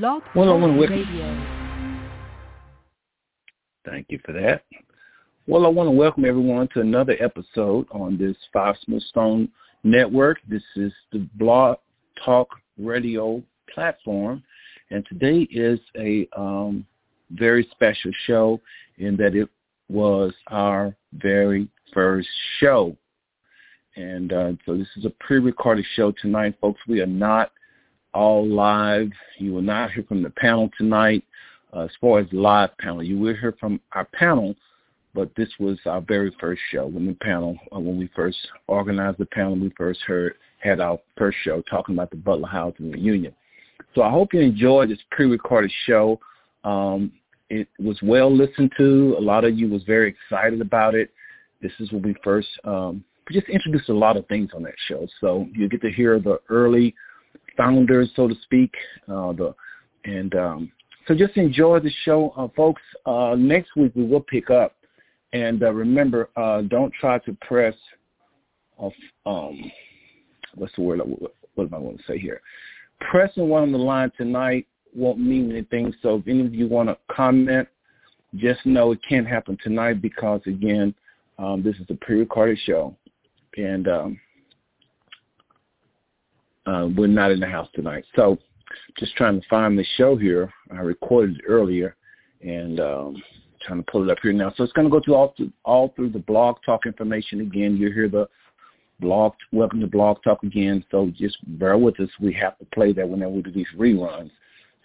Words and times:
Blog 0.00 0.22
Well, 0.34 0.48
I 0.48 0.56
wanna 0.56 0.78
Talk 0.78 0.88
Radio. 0.88 1.46
Thank 3.84 4.06
you 4.08 4.18
for 4.24 4.32
that. 4.32 4.64
Well, 5.46 5.66
I 5.66 5.68
want 5.68 5.86
to 5.86 5.90
welcome 5.90 6.24
everyone 6.24 6.68
to 6.68 6.80
another 6.80 7.14
episode 7.20 7.86
on 7.90 8.16
this 8.16 8.34
Five 8.54 8.76
Smooth 8.84 9.02
Stone 9.02 9.50
Network. 9.84 10.38
This 10.48 10.62
is 10.76 10.94
the 11.12 11.28
Blog 11.34 11.76
Talk 12.24 12.48
Radio 12.78 13.42
platform, 13.74 14.42
and 14.90 15.04
today 15.04 15.46
is 15.50 15.78
a 15.98 16.26
um, 16.34 16.86
very 17.32 17.68
special 17.70 18.12
show 18.24 18.62
in 18.96 19.14
that 19.18 19.34
it 19.34 19.50
was 19.90 20.32
our 20.46 20.96
very 21.12 21.68
first 21.92 22.28
show. 22.60 22.96
And 23.96 24.32
uh, 24.32 24.52
so 24.64 24.74
this 24.74 24.88
is 24.96 25.04
a 25.04 25.10
pre-recorded 25.20 25.84
show 25.96 26.12
tonight, 26.12 26.54
folks. 26.62 26.80
We 26.88 27.02
are 27.02 27.06
not 27.06 27.52
all 28.14 28.46
live. 28.46 29.10
You 29.38 29.52
will 29.52 29.62
not 29.62 29.92
hear 29.92 30.04
from 30.04 30.22
the 30.22 30.30
panel 30.30 30.70
tonight. 30.76 31.24
Uh, 31.74 31.84
as 31.84 31.90
far 32.00 32.18
as 32.18 32.26
live 32.32 32.76
panel, 32.78 33.02
you 33.02 33.18
will 33.18 33.34
hear 33.34 33.54
from 33.58 33.80
our 33.92 34.04
panel, 34.04 34.54
but 35.14 35.34
this 35.36 35.48
was 35.58 35.78
our 35.86 36.02
very 36.02 36.34
first 36.38 36.60
show 36.70 36.86
when 36.86 37.06
the 37.06 37.14
panel, 37.14 37.56
uh, 37.74 37.80
when 37.80 37.98
we 37.98 38.10
first 38.14 38.36
organized 38.66 39.18
the 39.18 39.26
panel, 39.26 39.56
we 39.56 39.72
first 39.76 40.00
heard 40.02 40.34
had 40.58 40.80
our 40.80 40.98
first 41.16 41.38
show 41.42 41.62
talking 41.62 41.94
about 41.94 42.10
the 42.10 42.16
Butler 42.16 42.48
Housing 42.48 42.92
reunion. 42.92 43.34
So 43.94 44.02
I 44.02 44.10
hope 44.10 44.32
you 44.32 44.40
enjoyed 44.40 44.90
this 44.90 44.98
pre-recorded 45.10 45.72
show. 45.86 46.20
Um, 46.64 47.12
it 47.50 47.68
was 47.78 47.98
well 48.02 48.34
listened 48.34 48.72
to. 48.78 49.16
A 49.18 49.20
lot 49.20 49.44
of 49.44 49.58
you 49.58 49.68
was 49.68 49.82
very 49.82 50.08
excited 50.08 50.60
about 50.60 50.94
it. 50.94 51.10
This 51.60 51.72
is 51.80 51.90
when 51.92 52.02
we 52.02 52.14
first 52.22 52.48
um, 52.64 53.04
we 53.28 53.34
just 53.34 53.48
introduced 53.48 53.88
a 53.88 53.94
lot 53.94 54.16
of 54.16 54.26
things 54.26 54.50
on 54.54 54.62
that 54.62 54.74
show. 54.88 55.06
So 55.20 55.46
you 55.54 55.68
get 55.68 55.82
to 55.82 55.90
hear 55.90 56.18
the 56.18 56.38
early 56.48 56.94
founders, 57.56 58.10
so 58.14 58.28
to 58.28 58.34
speak, 58.42 58.72
uh, 59.08 59.32
the 59.32 59.54
and 60.04 60.34
um, 60.34 60.72
so 61.06 61.14
just 61.14 61.36
enjoy 61.36 61.80
the 61.80 61.92
show, 62.04 62.32
uh, 62.36 62.48
folks. 62.54 62.82
Uh, 63.06 63.34
next 63.36 63.76
week 63.76 63.92
we 63.94 64.04
will 64.04 64.20
pick 64.20 64.50
up, 64.50 64.76
and 65.32 65.62
uh, 65.62 65.72
remember, 65.72 66.30
uh, 66.36 66.62
don't 66.62 66.92
try 66.94 67.18
to 67.20 67.36
press 67.40 67.74
off. 68.78 68.92
Um, 69.26 69.70
what's 70.54 70.74
the 70.76 70.82
word? 70.82 71.00
What, 71.00 71.34
what 71.54 71.64
am 71.66 71.74
I 71.74 71.78
going 71.78 71.98
to 71.98 72.04
say 72.06 72.18
here? 72.18 72.40
Pressing 73.10 73.48
one 73.48 73.64
on 73.64 73.72
the 73.72 73.78
line 73.78 74.12
tonight 74.16 74.66
won't 74.94 75.18
mean 75.18 75.50
anything. 75.50 75.92
So 76.02 76.16
if 76.16 76.28
any 76.28 76.46
of 76.46 76.54
you 76.54 76.68
want 76.68 76.88
to 76.88 76.96
comment, 77.14 77.68
just 78.36 78.64
know 78.64 78.92
it 78.92 79.00
can't 79.06 79.26
happen 79.26 79.58
tonight 79.62 80.00
because 80.00 80.40
again, 80.46 80.94
um, 81.38 81.62
this 81.62 81.76
is 81.76 81.86
a 81.90 81.94
pre-recorded 81.94 82.58
show, 82.64 82.94
and 83.56 83.88
um, 83.88 84.20
uh, 86.66 86.88
we're 86.96 87.06
not 87.06 87.30
in 87.30 87.40
the 87.40 87.46
house 87.46 87.68
tonight. 87.74 88.04
So 88.16 88.38
just 88.98 89.14
trying 89.16 89.40
to 89.40 89.48
find 89.48 89.78
the 89.78 89.84
show 89.96 90.16
here. 90.16 90.52
I 90.70 90.80
recorded 90.80 91.36
it 91.36 91.42
earlier 91.46 91.96
and 92.40 92.80
um, 92.80 93.22
trying 93.66 93.82
to 93.82 93.90
pull 93.90 94.04
it 94.04 94.10
up 94.10 94.18
here 94.22 94.32
now. 94.32 94.52
So 94.56 94.64
it's 94.64 94.72
going 94.72 94.86
to 94.86 94.90
go 94.90 95.00
through 95.04 95.14
all 95.14 95.34
through, 95.36 95.52
all 95.64 95.92
through 95.94 96.10
the 96.10 96.18
blog 96.18 96.56
talk 96.64 96.86
information 96.86 97.40
again. 97.40 97.76
You 97.76 97.92
hear 97.92 98.08
the 98.08 98.28
blog, 99.00 99.32
welcome 99.52 99.80
to 99.80 99.86
blog 99.86 100.22
talk 100.22 100.42
again. 100.42 100.84
So 100.90 101.10
just 101.16 101.38
bear 101.58 101.76
with 101.78 101.98
us. 102.00 102.08
We 102.20 102.32
have 102.34 102.58
to 102.58 102.64
play 102.66 102.92
that 102.92 103.08
whenever 103.08 103.32
we 103.32 103.42
do 103.42 103.50
these 103.50 103.66
reruns. 103.76 104.30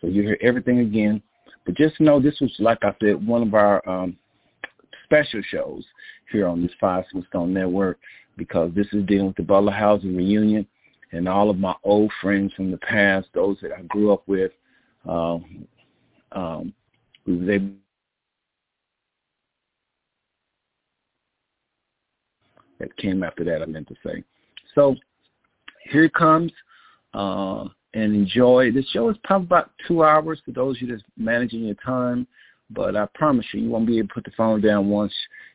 So 0.01 0.07
you 0.07 0.23
hear 0.23 0.37
everything 0.41 0.79
again. 0.79 1.21
But 1.65 1.75
just 1.75 1.99
know 1.99 2.19
this 2.19 2.39
was, 2.39 2.53
like 2.59 2.79
I 2.83 2.95
said, 3.01 3.25
one 3.25 3.43
of 3.43 3.53
our 3.53 3.87
um, 3.87 4.17
special 5.03 5.41
shows 5.49 5.85
here 6.31 6.47
on 6.47 6.61
this 6.61 6.71
Five 6.79 7.03
Stone 7.29 7.53
Network 7.53 7.99
because 8.37 8.71
this 8.73 8.87
is 8.93 9.05
dealing 9.05 9.27
with 9.27 9.35
the 9.35 9.43
Butler 9.43 9.71
Housing 9.71 10.15
reunion 10.15 10.65
and 11.11 11.27
all 11.27 11.49
of 11.49 11.57
my 11.57 11.75
old 11.83 12.11
friends 12.21 12.53
from 12.53 12.71
the 12.71 12.77
past, 12.77 13.27
those 13.33 13.57
that 13.61 13.71
I 13.71 13.81
grew 13.83 14.11
up 14.11 14.23
with. 14.27 14.51
Um, 15.07 15.67
um, 16.33 16.73
we 17.25 17.37
was 17.37 17.49
able 17.49 17.71
that 22.79 22.95
came 22.97 23.23
after 23.23 23.43
that, 23.43 23.61
I 23.61 23.65
meant 23.65 23.87
to 23.87 23.95
say. 24.05 24.23
So 24.75 24.95
here 25.89 26.03
it 26.03 26.13
comes, 26.13 26.51
uh, 27.13 27.65
and 27.93 28.15
enjoy. 28.15 28.71
This 28.71 28.87
show 28.89 29.09
is 29.09 29.17
probably 29.23 29.45
about 29.45 29.71
two 29.87 30.03
hours 30.03 30.39
for 30.45 30.51
those 30.51 30.75
of 30.77 30.81
you 30.83 30.87
that's 30.89 31.03
managing 31.17 31.63
your 31.63 31.75
time, 31.75 32.27
but 32.69 32.95
I 32.95 33.07
promise 33.15 33.45
you, 33.53 33.61
you 33.61 33.69
won't 33.69 33.87
be 33.87 33.97
able 33.97 34.09
to 34.09 34.13
put 34.13 34.25
the 34.25 34.31
phone 34.37 34.61
down 34.61 34.89
once 34.89 35.13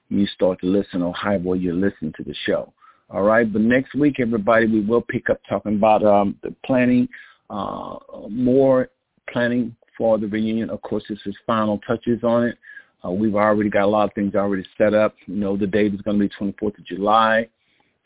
you 0.09 0.27
start 0.27 0.61
to 0.61 0.67
listen 0.67 1.03
or 1.03 1.15
however 1.15 1.55
you're 1.55 1.75
listening 1.75 2.13
to 2.17 2.25
the 2.25 2.35
show. 2.45 2.73
All 3.13 3.25
right, 3.25 3.51
but 3.53 3.61
next 3.61 3.95
week, 3.95 4.21
everybody, 4.21 4.67
we 4.67 4.81
will 4.81 5.03
pick 5.03 5.29
up 5.29 5.39
talking 5.47 5.75
about 5.75 6.03
um, 6.03 6.35
the 6.43 6.55
planning, 6.65 7.07
uh, 7.51 7.97
more 8.31 8.89
planning 9.31 9.77
for 9.99 10.17
the 10.17 10.27
reunion. 10.27 10.71
Of 10.71 10.81
course, 10.81 11.05
this 11.11 11.19
is 11.27 11.37
final 11.47 11.79
touches 11.87 12.25
on 12.25 12.45
it. 12.45 12.59
Uh, 13.05 13.11
we've 13.11 13.35
already 13.35 13.69
got 13.69 13.83
a 13.83 13.87
lot 13.87 14.09
of 14.09 14.15
things 14.15 14.35
already 14.35 14.65
set 14.79 14.95
up. 14.95 15.15
You 15.27 15.35
know, 15.35 15.59
the 15.59 15.67
date 15.67 15.93
is 15.93 16.01
going 16.01 16.19
to 16.19 16.27
be 16.27 16.35
24th 16.35 16.79
of 16.79 16.87
July, 16.87 17.49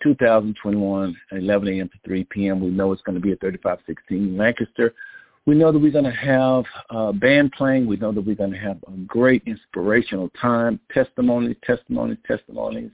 2021, 0.03 1.17
11 1.31 1.69
a.m. 1.69 1.89
to 1.89 1.95
3 2.05 2.25
p.m. 2.25 2.59
We 2.59 2.71
know 2.71 2.91
it's 2.91 3.03
going 3.03 3.15
to 3.15 3.21
be 3.21 3.31
at 3.31 3.41
3516 3.41 4.37
Lancaster. 4.37 4.93
We 5.45 5.55
know 5.55 5.71
that 5.71 5.79
we're 5.79 5.93
going 5.93 6.05
to 6.05 6.11
have 6.11 6.65
uh, 6.91 7.13
band 7.13 7.53
playing. 7.53 7.87
We 7.87 7.97
know 7.97 8.11
that 8.11 8.27
we're 8.27 8.35
going 8.35 8.51
to 8.51 8.59
have 8.59 8.79
a 8.89 8.97
great 9.07 9.45
inspirational 9.47 10.31
time, 10.31 10.81
testimonies, 10.93 11.55
testimonies, 11.65 12.19
testimonies 12.27 12.91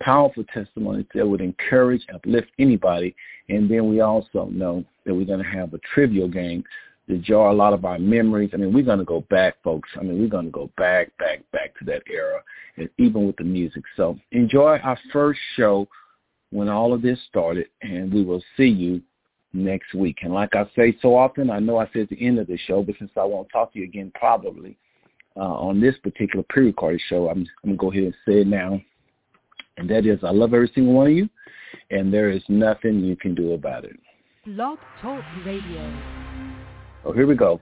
powerful 0.00 0.44
testimonies 0.52 1.06
that 1.14 1.26
would 1.26 1.40
encourage, 1.40 2.06
uplift 2.14 2.48
anybody. 2.58 3.14
And 3.48 3.70
then 3.70 3.88
we 3.88 4.00
also 4.00 4.46
know 4.46 4.84
that 5.04 5.14
we're 5.14 5.26
going 5.26 5.42
to 5.42 5.50
have 5.50 5.74
a 5.74 5.78
trivial 5.94 6.28
game 6.28 6.64
to 7.08 7.18
jar 7.18 7.48
a 7.48 7.54
lot 7.54 7.72
of 7.72 7.84
our 7.84 7.98
memories. 7.98 8.50
I 8.52 8.58
mean, 8.58 8.72
we're 8.72 8.84
going 8.84 8.98
to 8.98 9.04
go 9.04 9.22
back, 9.30 9.54
folks. 9.62 9.88
I 9.98 10.02
mean, 10.02 10.20
we're 10.20 10.28
going 10.28 10.46
to 10.46 10.50
go 10.50 10.70
back, 10.76 11.16
back, 11.18 11.40
back 11.52 11.76
to 11.78 11.84
that 11.86 12.02
era, 12.10 12.42
and 12.76 12.88
even 12.98 13.26
with 13.26 13.36
the 13.36 13.44
music. 13.44 13.82
So 13.96 14.18
enjoy 14.32 14.78
our 14.82 14.98
first 15.12 15.40
show 15.56 15.88
when 16.50 16.68
all 16.68 16.92
of 16.92 17.02
this 17.02 17.18
started, 17.28 17.66
and 17.82 18.12
we 18.12 18.24
will 18.24 18.42
see 18.56 18.68
you 18.68 19.00
next 19.52 19.94
week. 19.94 20.18
And 20.22 20.32
like 20.32 20.54
I 20.54 20.64
say 20.76 20.96
so 21.00 21.16
often, 21.16 21.50
I 21.50 21.58
know 21.58 21.78
I 21.78 21.88
said 21.92 22.02
at 22.02 22.08
the 22.10 22.26
end 22.26 22.38
of 22.38 22.46
the 22.46 22.58
show, 22.58 22.82
but 22.82 22.96
since 22.98 23.10
I 23.16 23.24
won't 23.24 23.48
talk 23.50 23.72
to 23.72 23.78
you 23.78 23.84
again 23.86 24.12
probably 24.14 24.76
uh, 25.36 25.40
on 25.40 25.80
this 25.80 25.94
particular 26.02 26.44
pre-recorded 26.48 27.00
show, 27.08 27.28
I'm, 27.28 27.46
I'm 27.64 27.76
going 27.76 27.76
to 27.76 27.80
go 27.80 27.90
ahead 27.90 28.04
and 28.04 28.14
say 28.26 28.40
it 28.42 28.46
now 28.46 28.80
and 29.78 29.88
that 29.88 30.04
is 30.04 30.18
I 30.22 30.30
love 30.30 30.52
every 30.52 30.70
single 30.74 30.92
one 30.92 31.06
of 31.06 31.12
you, 31.12 31.28
and 31.90 32.12
there 32.12 32.30
is 32.30 32.42
nothing 32.48 33.00
you 33.00 33.16
can 33.16 33.34
do 33.34 33.52
about 33.52 33.84
it. 33.84 33.98
Blog 34.44 34.78
Talk 35.00 35.24
Radio. 35.46 36.00
Oh, 37.04 37.12
here 37.12 37.26
we 37.26 37.36
go. 37.36 37.60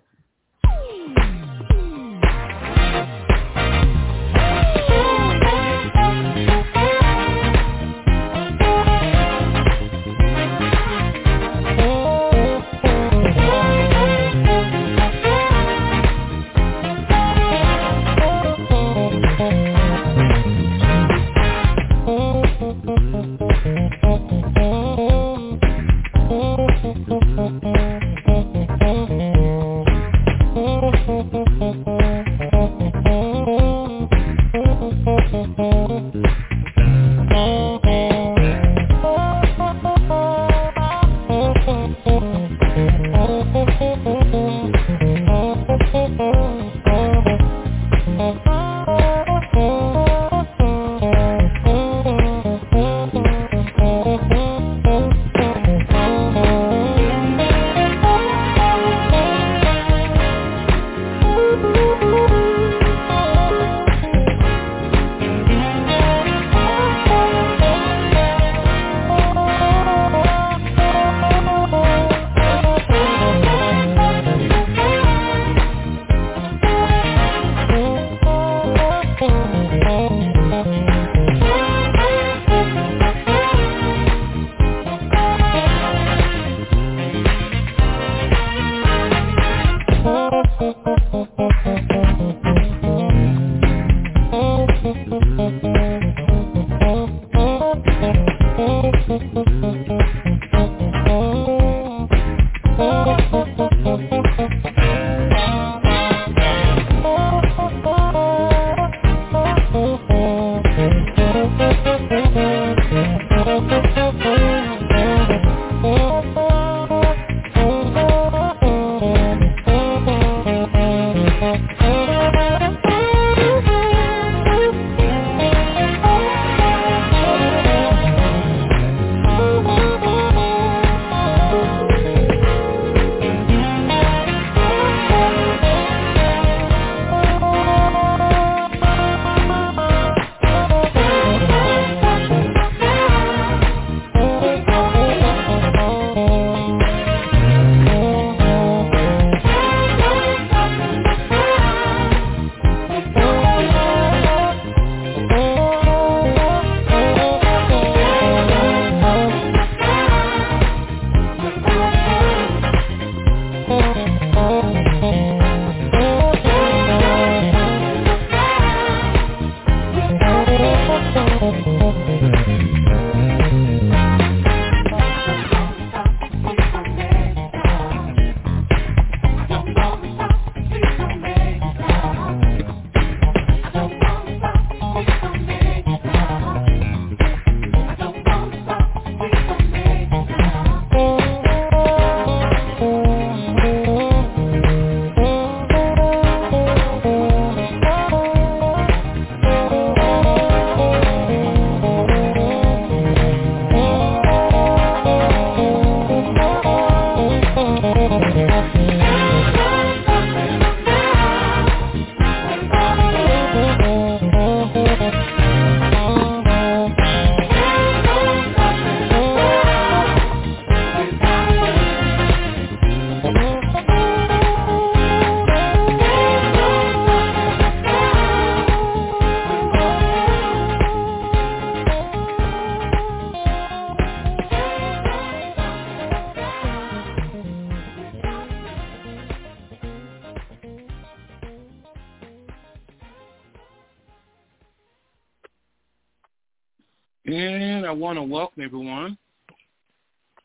And 247.27 247.85
I 247.85 247.91
want 247.91 248.19
to 248.19 248.23
welcome 248.23 248.63
everyone 248.63 249.19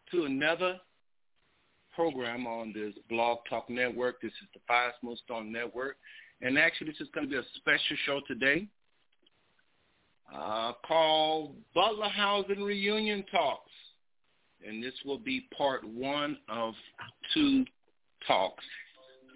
to 0.09 0.23
another 0.23 0.79
program 1.93 2.47
on 2.47 2.73
this 2.73 2.95
Blog 3.07 3.37
Talk 3.47 3.69
Network. 3.69 4.19
This 4.19 4.31
is 4.41 4.47
the 4.55 4.61
Five 4.67 4.93
Smooth 4.99 5.19
Stone 5.19 5.51
Network. 5.51 5.97
And 6.41 6.57
actually, 6.57 6.87
this 6.87 6.99
is 6.99 7.07
going 7.13 7.27
to 7.27 7.31
be 7.31 7.37
a 7.37 7.45
special 7.57 7.97
show 8.07 8.21
today 8.27 8.67
uh, 10.35 10.71
called 10.83 11.53
Butler 11.75 12.09
Housing 12.09 12.63
Reunion 12.63 13.25
Talks. 13.31 13.69
And 14.67 14.83
this 14.83 14.95
will 15.05 15.19
be 15.19 15.47
part 15.55 15.87
one 15.87 16.35
of 16.49 16.73
two 17.31 17.63
talks. 18.25 18.63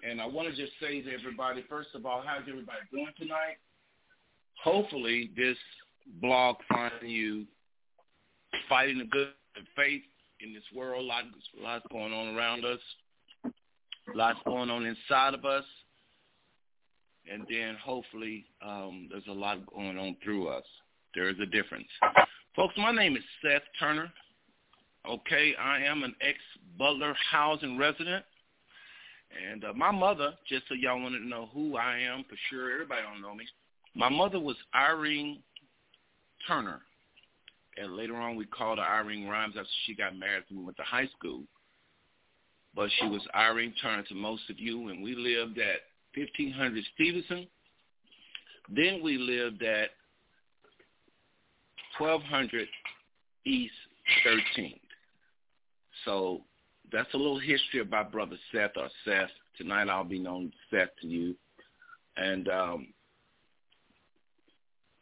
And 0.04 0.20
I 0.20 0.26
want 0.26 0.50
to 0.50 0.56
just 0.56 0.74
say 0.82 1.00
to 1.04 1.14
everybody, 1.14 1.64
first 1.70 1.90
of 1.94 2.08
all, 2.08 2.24
how's 2.26 2.50
everybody 2.50 2.80
doing 2.92 3.14
tonight? 3.20 3.58
Hopefully 4.64 5.30
this 5.38 5.58
blog 6.22 6.58
finds 6.70 6.96
you 7.02 7.46
fighting 8.70 9.00
the 9.00 9.06
good 9.06 9.30
faith 9.76 10.04
in 10.42 10.54
this 10.54 10.64
world. 10.76 11.04
A 11.04 11.08
lot, 11.08 11.24
lots 11.62 11.86
going 11.92 12.14
on 12.14 12.36
around 12.36 12.66
us. 12.66 12.80
Lots 14.14 14.40
going 14.46 14.70
on 14.70 14.86
inside 14.86 15.34
of 15.34 15.46
us. 15.46 15.64
And 17.32 17.46
then 17.50 17.76
hopefully 17.84 18.46
um, 18.64 19.08
there's 19.12 19.28
a 19.28 19.34
lot 19.34 19.66
going 19.74 19.98
on 19.98 20.16
through 20.24 20.48
us. 20.48 20.66
There 21.16 21.30
is 21.30 21.38
a 21.42 21.46
difference. 21.46 21.88
Folks, 22.56 22.76
my 22.78 22.92
name 22.92 23.16
is 23.16 23.24
Seth 23.42 23.64
Turner. 23.80 24.12
Okay, 25.10 25.56
I 25.60 25.80
am 25.84 26.04
an 26.04 26.16
ex-Butler 26.22 27.16
housing 27.32 27.78
resident. 27.78 28.24
And 29.52 29.66
uh, 29.66 29.74
my 29.74 29.92
mother, 29.92 30.34
just 30.48 30.68
so 30.68 30.76
y'all 30.76 31.02
wanted 31.02 31.20
to 31.20 31.28
know 31.28 31.50
who 31.54 31.78
I 31.78 32.00
am 32.00 32.24
for 32.30 32.36
sure, 32.50 32.72
everybody 32.72 33.02
don't 33.02 33.22
know 33.22 33.36
me. 33.36 33.46
My 33.96 34.10
mother 34.10 34.40
was 34.40 34.56
Irene 34.74 35.40
Turner. 36.48 36.82
And 37.78 37.96
later 37.96 38.16
on 38.16 38.36
we 38.36 38.46
called 38.46 38.78
her 38.78 38.86
Irene 38.86 39.28
Rhymes 39.28 39.56
after 39.58 39.70
she 39.86 39.96
got 39.96 40.18
married 40.18 40.44
when 40.50 40.60
we 40.60 40.66
went 40.66 40.78
to 40.78 40.84
high 40.84 41.08
school. 41.18 41.44
But 42.76 42.90
she 43.00 43.08
was 43.08 43.22
Irene 43.34 43.74
Turner 43.82 44.04
to 44.04 44.16
most 44.16 44.50
of 44.50 44.60
you, 44.60 44.90
and 44.90 45.02
we 45.02 45.16
lived 45.16 45.58
at 45.60 45.82
1500 46.16 46.84
Stevenson. 46.94 47.48
Then 48.70 49.02
we 49.02 49.18
lived 49.18 49.64
at 49.64 49.92
1200 51.98 52.68
East 53.46 53.74
13th. 54.26 54.80
So 56.04 56.42
that's 56.92 57.14
a 57.14 57.18
little 57.18 57.40
history 57.40 57.80
about 57.82 58.12
Brother 58.12 58.38
Seth 58.52 58.72
or 58.76 58.90
Seth. 59.06 59.30
Tonight 59.58 59.90
I'll 59.90 60.04
be 60.04 60.20
known 60.20 60.52
Seth 60.70 60.90
to 61.02 61.08
you. 61.08 61.36
And 62.18 62.50
um, 62.50 62.88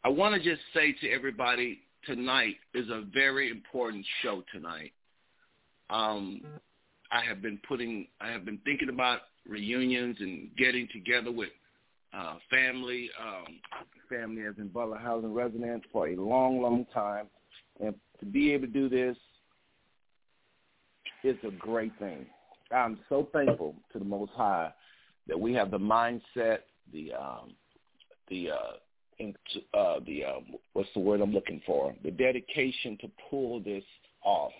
I 0.04 0.08
want 0.08 0.34
to 0.34 0.40
just 0.40 0.60
say 0.74 0.92
to 1.00 1.10
everybody 1.10 1.80
tonight 2.04 2.56
is 2.74 2.88
a 2.90 3.04
very 3.14 3.50
important 3.50 4.04
show 4.22 4.44
tonight. 4.52 4.92
Um, 5.88 6.42
I 7.10 7.22
have 7.26 7.40
been 7.40 7.58
putting, 7.66 8.06
I 8.20 8.30
have 8.30 8.44
been 8.44 8.58
thinking 8.66 8.90
about 8.90 9.20
reunions 9.48 10.16
and 10.20 10.54
getting 10.58 10.88
together 10.92 11.32
with 11.32 11.48
uh, 12.12 12.34
family, 12.50 13.08
um, 13.18 13.60
family 14.10 14.42
as 14.46 14.54
in 14.58 14.68
Butler 14.68 14.98
Housing 14.98 15.32
residents 15.32 15.86
for 15.90 16.08
a 16.08 16.16
long, 16.16 16.60
long 16.60 16.86
time. 16.92 17.26
And 17.80 17.94
to 18.20 18.26
be 18.26 18.52
able 18.52 18.66
to 18.66 18.72
do 18.72 18.90
this 18.90 19.16
is 21.22 21.36
a 21.48 21.50
great 21.52 21.98
thing. 21.98 22.26
I'm 22.70 22.98
so 23.08 23.28
thankful 23.32 23.74
to 23.94 23.98
the 23.98 24.04
Most 24.04 24.32
High 24.34 24.70
that 25.28 25.40
we 25.40 25.54
have 25.54 25.70
the 25.70 25.78
mindset, 25.78 26.58
the 26.92 27.14
um, 27.14 27.54
the 28.28 28.50
uh, 28.50 28.72
uh, 29.20 30.00
the 30.06 30.24
uh, 30.24 30.40
what's 30.72 30.88
the 30.94 31.00
word 31.00 31.20
I'm 31.20 31.32
looking 31.32 31.60
for? 31.66 31.94
The 32.02 32.10
dedication 32.10 32.98
to 33.00 33.08
pull 33.30 33.60
this 33.60 33.84
off. 34.24 34.52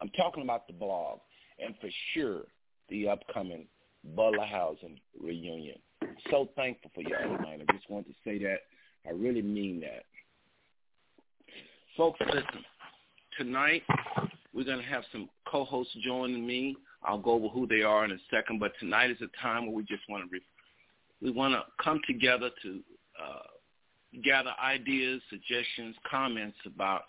I'm 0.00 0.10
talking 0.10 0.42
about 0.42 0.66
the 0.66 0.72
blog, 0.72 1.20
and 1.64 1.74
for 1.80 1.88
sure 2.14 2.42
the 2.88 3.08
upcoming 3.08 3.66
Butler 4.16 4.46
Housing 4.46 4.98
reunion. 5.22 5.78
So 6.30 6.48
thankful 6.56 6.90
for 6.94 7.02
y'all 7.02 7.36
tonight. 7.36 7.60
I 7.68 7.72
just 7.72 7.88
want 7.90 8.06
to 8.06 8.14
say 8.24 8.38
that. 8.38 8.58
I 9.06 9.10
really 9.10 9.42
mean 9.42 9.80
that. 9.80 10.04
Folks, 11.96 12.20
listen. 12.26 12.64
Tonight 13.38 13.82
we're 14.54 14.64
going 14.64 14.78
to 14.78 14.84
have 14.84 15.04
some 15.12 15.28
co-hosts 15.50 15.94
joining 16.04 16.46
me. 16.46 16.76
I'll 17.02 17.18
go 17.18 17.32
over 17.32 17.48
who 17.48 17.66
they 17.66 17.82
are 17.82 18.04
in 18.04 18.10
a 18.10 18.18
second, 18.30 18.58
but 18.58 18.72
tonight 18.78 19.10
is 19.10 19.16
a 19.22 19.42
time 19.42 19.66
where 19.66 19.74
we 19.74 19.82
just 19.84 20.02
want 20.08 20.24
to 20.24 20.30
re- 20.30 20.42
we 21.22 21.30
want 21.30 21.54
to 21.54 21.62
come 21.82 22.00
together 22.06 22.50
to 22.62 22.80
uh, 23.22 23.42
gather 24.24 24.52
ideas, 24.62 25.20
suggestions, 25.30 25.96
comments 26.10 26.56
about 26.66 27.02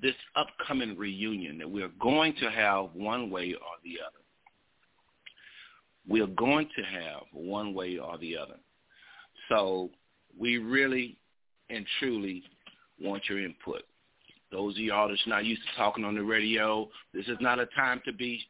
this 0.00 0.14
upcoming 0.36 0.96
reunion 0.96 1.58
that 1.58 1.70
we're 1.70 1.90
going 2.00 2.34
to 2.36 2.50
have 2.50 2.90
one 2.94 3.30
way 3.30 3.52
or 3.52 3.76
the 3.84 3.98
other. 4.00 4.16
We're 6.08 6.26
going 6.26 6.68
to 6.76 6.82
have 6.82 7.22
one 7.32 7.74
way 7.74 7.98
or 7.98 8.18
the 8.18 8.36
other. 8.36 8.56
So 9.48 9.90
we 10.38 10.58
really 10.58 11.16
and 11.68 11.86
truly 11.98 12.42
want 13.00 13.22
your 13.28 13.44
input. 13.44 13.82
Those 14.50 14.74
of 14.74 14.80
y'all 14.80 15.08
that's 15.08 15.20
not 15.26 15.44
used 15.44 15.62
to 15.62 15.76
talking 15.76 16.04
on 16.04 16.14
the 16.14 16.22
radio, 16.22 16.88
this 17.14 17.26
is 17.26 17.38
not 17.40 17.60
a 17.60 17.66
time 17.66 18.02
to 18.04 18.12
be. 18.12 18.40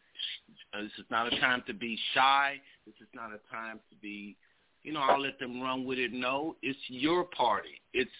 Uh, 0.72 0.82
this 0.82 0.92
is 0.98 1.04
not 1.10 1.32
a 1.32 1.40
time 1.40 1.62
to 1.66 1.74
be 1.74 1.98
shy. 2.14 2.60
This 2.86 2.94
is 3.00 3.08
not 3.14 3.30
a 3.32 3.40
time 3.54 3.80
to 3.90 3.96
be 4.00 4.36
you 4.82 4.92
know, 4.92 5.00
I'll 5.00 5.20
let 5.20 5.38
them 5.38 5.60
run 5.60 5.84
with 5.84 5.98
it. 5.98 6.12
No, 6.12 6.56
it's 6.62 6.78
your 6.88 7.24
party. 7.24 7.80
It's 7.92 8.10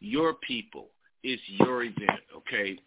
your 0.00 0.34
people. 0.34 0.88
It's 1.22 1.42
your 1.46 1.82
event, 1.82 2.20
okay? 2.34 2.78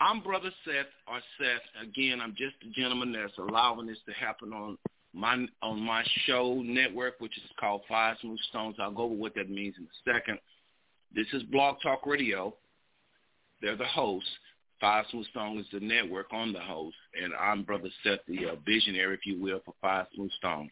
I'm 0.00 0.20
Brother 0.20 0.50
Seth, 0.64 0.86
or 1.06 1.20
Seth. 1.38 1.86
Again, 1.88 2.20
I'm 2.20 2.34
just 2.36 2.56
a 2.68 2.72
gentleman 2.72 3.12
that's 3.12 3.38
allowing 3.38 3.86
this 3.86 3.98
to 4.06 4.12
happen 4.12 4.52
on 4.52 4.76
my 5.14 5.46
on 5.60 5.80
my 5.80 6.02
show 6.26 6.60
network, 6.64 7.20
which 7.20 7.36
is 7.36 7.44
called 7.60 7.82
Five 7.88 8.16
Smooth 8.20 8.40
Stones. 8.48 8.76
I'll 8.80 8.90
go 8.90 9.04
over 9.04 9.14
what 9.14 9.34
that 9.36 9.48
means 9.48 9.76
in 9.78 9.84
a 9.84 10.12
second. 10.12 10.38
This 11.14 11.26
is 11.32 11.42
Blog 11.44 11.76
Talk 11.82 12.06
Radio. 12.06 12.54
They're 13.60 13.76
the 13.76 13.84
hosts. 13.84 14.28
Five 14.80 15.04
Smooth 15.12 15.26
Stones 15.28 15.66
is 15.66 15.66
the 15.72 15.86
network 15.86 16.32
on 16.32 16.52
the 16.52 16.58
host, 16.58 16.96
and 17.22 17.32
I'm 17.34 17.62
Brother 17.62 17.90
Seth, 18.02 18.18
the 18.26 18.46
uh, 18.48 18.54
visionary, 18.66 19.14
if 19.14 19.24
you 19.24 19.40
will, 19.40 19.60
for 19.64 19.74
Five 19.80 20.06
Smooth 20.16 20.32
Stones. 20.32 20.70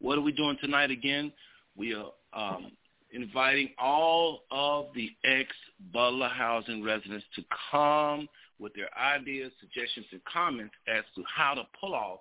What 0.00 0.18
are 0.18 0.22
we 0.22 0.32
doing 0.32 0.56
tonight 0.60 0.90
again? 0.90 1.32
We 1.76 1.94
are 1.94 2.10
um, 2.32 2.72
inviting 3.12 3.70
all 3.78 4.42
of 4.50 4.86
the 4.94 5.10
ex-Butler 5.24 6.28
housing 6.28 6.82
residents 6.82 7.24
to 7.36 7.42
come 7.70 8.28
with 8.58 8.74
their 8.74 8.88
ideas, 8.98 9.52
suggestions, 9.60 10.06
and 10.12 10.20
comments 10.24 10.74
as 10.88 11.04
to 11.16 11.24
how 11.34 11.54
to 11.54 11.62
pull 11.78 11.94
off 11.94 12.20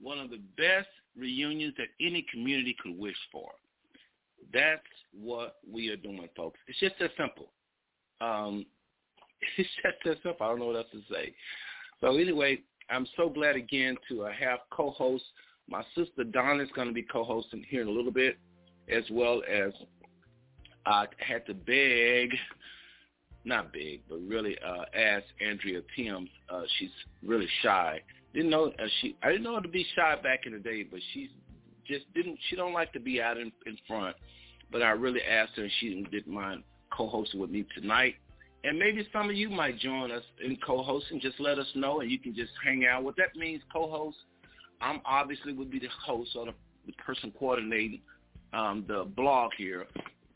one 0.00 0.18
of 0.18 0.30
the 0.30 0.40
best 0.56 0.88
reunions 1.18 1.74
that 1.78 1.88
any 2.00 2.24
community 2.30 2.76
could 2.82 2.98
wish 2.98 3.16
for. 3.32 3.50
That's 4.52 4.80
what 5.18 5.56
we 5.70 5.88
are 5.88 5.96
doing, 5.96 6.28
folks. 6.36 6.58
It's 6.68 6.78
just 6.78 6.94
that 7.00 7.10
simple. 7.16 7.48
Um, 8.20 8.66
it's 9.56 9.68
just 9.82 9.96
that 10.04 10.16
simple. 10.22 10.46
I 10.46 10.50
don't 10.50 10.58
know 10.58 10.66
what 10.66 10.76
else 10.76 10.86
to 10.92 11.02
say. 11.12 11.34
So 12.00 12.16
anyway, 12.16 12.60
I'm 12.90 13.06
so 13.16 13.28
glad 13.28 13.56
again 13.56 13.96
to 14.08 14.24
uh, 14.24 14.32
have 14.38 14.60
co-hosts 14.70 15.26
my 15.68 15.82
sister 15.94 16.24
Donna 16.24 16.62
is 16.62 16.68
going 16.74 16.88
to 16.88 16.94
be 16.94 17.02
co-hosting 17.02 17.64
here 17.68 17.82
in 17.82 17.88
a 17.88 17.90
little 17.90 18.12
bit, 18.12 18.38
as 18.88 19.04
well 19.10 19.42
as 19.50 19.72
I 20.84 21.06
had 21.18 21.44
to 21.46 21.54
beg, 21.54 22.30
not 23.44 23.72
beg, 23.72 24.02
but 24.08 24.18
really 24.26 24.56
uh, 24.64 24.84
ask 24.96 25.24
Andrea 25.44 25.80
Timms. 25.96 26.30
Uh, 26.48 26.62
she's 26.78 26.90
really 27.24 27.48
shy. 27.62 28.00
Didn't 28.32 28.50
know 28.50 28.66
uh, 28.66 28.86
she. 29.00 29.16
I 29.22 29.28
didn't 29.28 29.42
know 29.42 29.56
her 29.56 29.62
to 29.62 29.68
be 29.68 29.86
shy 29.96 30.14
back 30.22 30.46
in 30.46 30.52
the 30.52 30.58
day, 30.58 30.84
but 30.84 31.00
she's 31.12 31.30
just 31.86 32.12
didn't. 32.14 32.38
She 32.48 32.56
don't 32.56 32.72
like 32.72 32.92
to 32.92 33.00
be 33.00 33.20
out 33.20 33.38
in, 33.38 33.50
in 33.66 33.76
front. 33.88 34.16
But 34.70 34.82
I 34.82 34.90
really 34.90 35.22
asked 35.22 35.52
her, 35.56 35.62
and 35.62 35.72
she 35.80 36.06
didn't 36.10 36.32
mind 36.32 36.62
co-hosting 36.96 37.40
with 37.40 37.50
me 37.50 37.64
tonight. 37.74 38.14
And 38.64 38.78
maybe 38.78 39.06
some 39.12 39.30
of 39.30 39.36
you 39.36 39.48
might 39.48 39.78
join 39.78 40.10
us 40.10 40.24
in 40.44 40.56
co-hosting. 40.64 41.20
Just 41.20 41.38
let 41.38 41.58
us 41.58 41.66
know, 41.76 42.00
and 42.00 42.10
you 42.10 42.18
can 42.18 42.34
just 42.34 42.50
hang 42.64 42.84
out. 42.84 43.04
What 43.04 43.16
that 43.16 43.36
means, 43.36 43.62
co-host 43.72 44.16
I'm 44.80 45.00
obviously 45.04 45.52
would 45.52 45.70
be 45.70 45.78
the 45.78 45.88
host 46.04 46.30
or 46.36 46.46
the, 46.46 46.54
the 46.86 46.92
person 46.92 47.32
coordinating 47.38 48.00
um, 48.52 48.84
the 48.86 49.04
blog 49.04 49.52
here. 49.56 49.86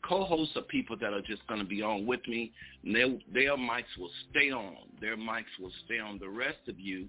Co-hosts 0.07 0.57
are 0.57 0.63
people 0.63 0.97
that 0.97 1.13
are 1.13 1.21
just 1.21 1.45
going 1.47 1.59
to 1.59 1.65
be 1.65 1.81
on 1.81 2.05
with 2.05 2.27
me. 2.27 2.51
And 2.83 2.95
their, 2.95 3.07
their 3.33 3.57
mics 3.57 3.97
will 3.99 4.09
stay 4.29 4.51
on. 4.51 4.75
Their 4.99 5.15
mics 5.15 5.43
will 5.59 5.71
stay 5.85 5.99
on. 5.99 6.17
The 6.19 6.27
rest 6.27 6.57
of 6.67 6.79
you 6.79 7.07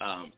um, 0.00 0.32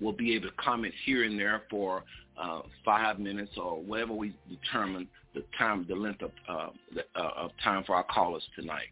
will 0.00 0.12
be 0.12 0.34
able 0.34 0.48
to 0.48 0.54
comment 0.56 0.94
here 1.04 1.24
and 1.24 1.38
there 1.38 1.62
for 1.70 2.04
uh, 2.40 2.62
five 2.84 3.18
minutes 3.18 3.52
or 3.56 3.80
whatever 3.80 4.12
we 4.12 4.34
determine 4.48 5.06
the 5.34 5.44
time, 5.58 5.84
the 5.88 5.94
length 5.94 6.22
of, 6.22 6.30
uh, 6.48 6.68
the, 6.94 7.02
uh, 7.20 7.30
of 7.36 7.50
time 7.62 7.84
for 7.84 7.94
our 7.94 8.04
callers 8.04 8.42
tonight. 8.58 8.88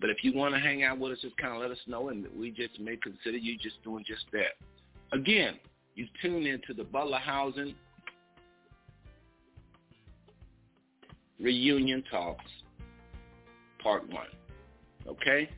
But 0.00 0.10
if 0.10 0.18
you 0.22 0.32
want 0.32 0.54
to 0.54 0.60
hang 0.60 0.84
out 0.84 0.98
with 0.98 1.12
us, 1.12 1.18
just 1.22 1.36
kind 1.38 1.54
of 1.54 1.60
let 1.60 1.70
us 1.70 1.78
know, 1.86 2.10
and 2.10 2.26
we 2.38 2.50
just 2.50 2.78
may 2.78 2.96
consider 2.96 3.36
you 3.36 3.58
just 3.58 3.82
doing 3.82 4.04
just 4.06 4.24
that. 4.32 4.54
Again, 5.12 5.54
you 5.98 6.06
tune 6.22 6.46
into 6.46 6.72
the 6.72 6.84
Butler 6.84 7.18
Housing 7.18 7.74
Reunion 11.40 12.04
Talks, 12.08 12.44
Part 13.82 14.08
1. 14.08 14.16
Okay? 15.08 15.50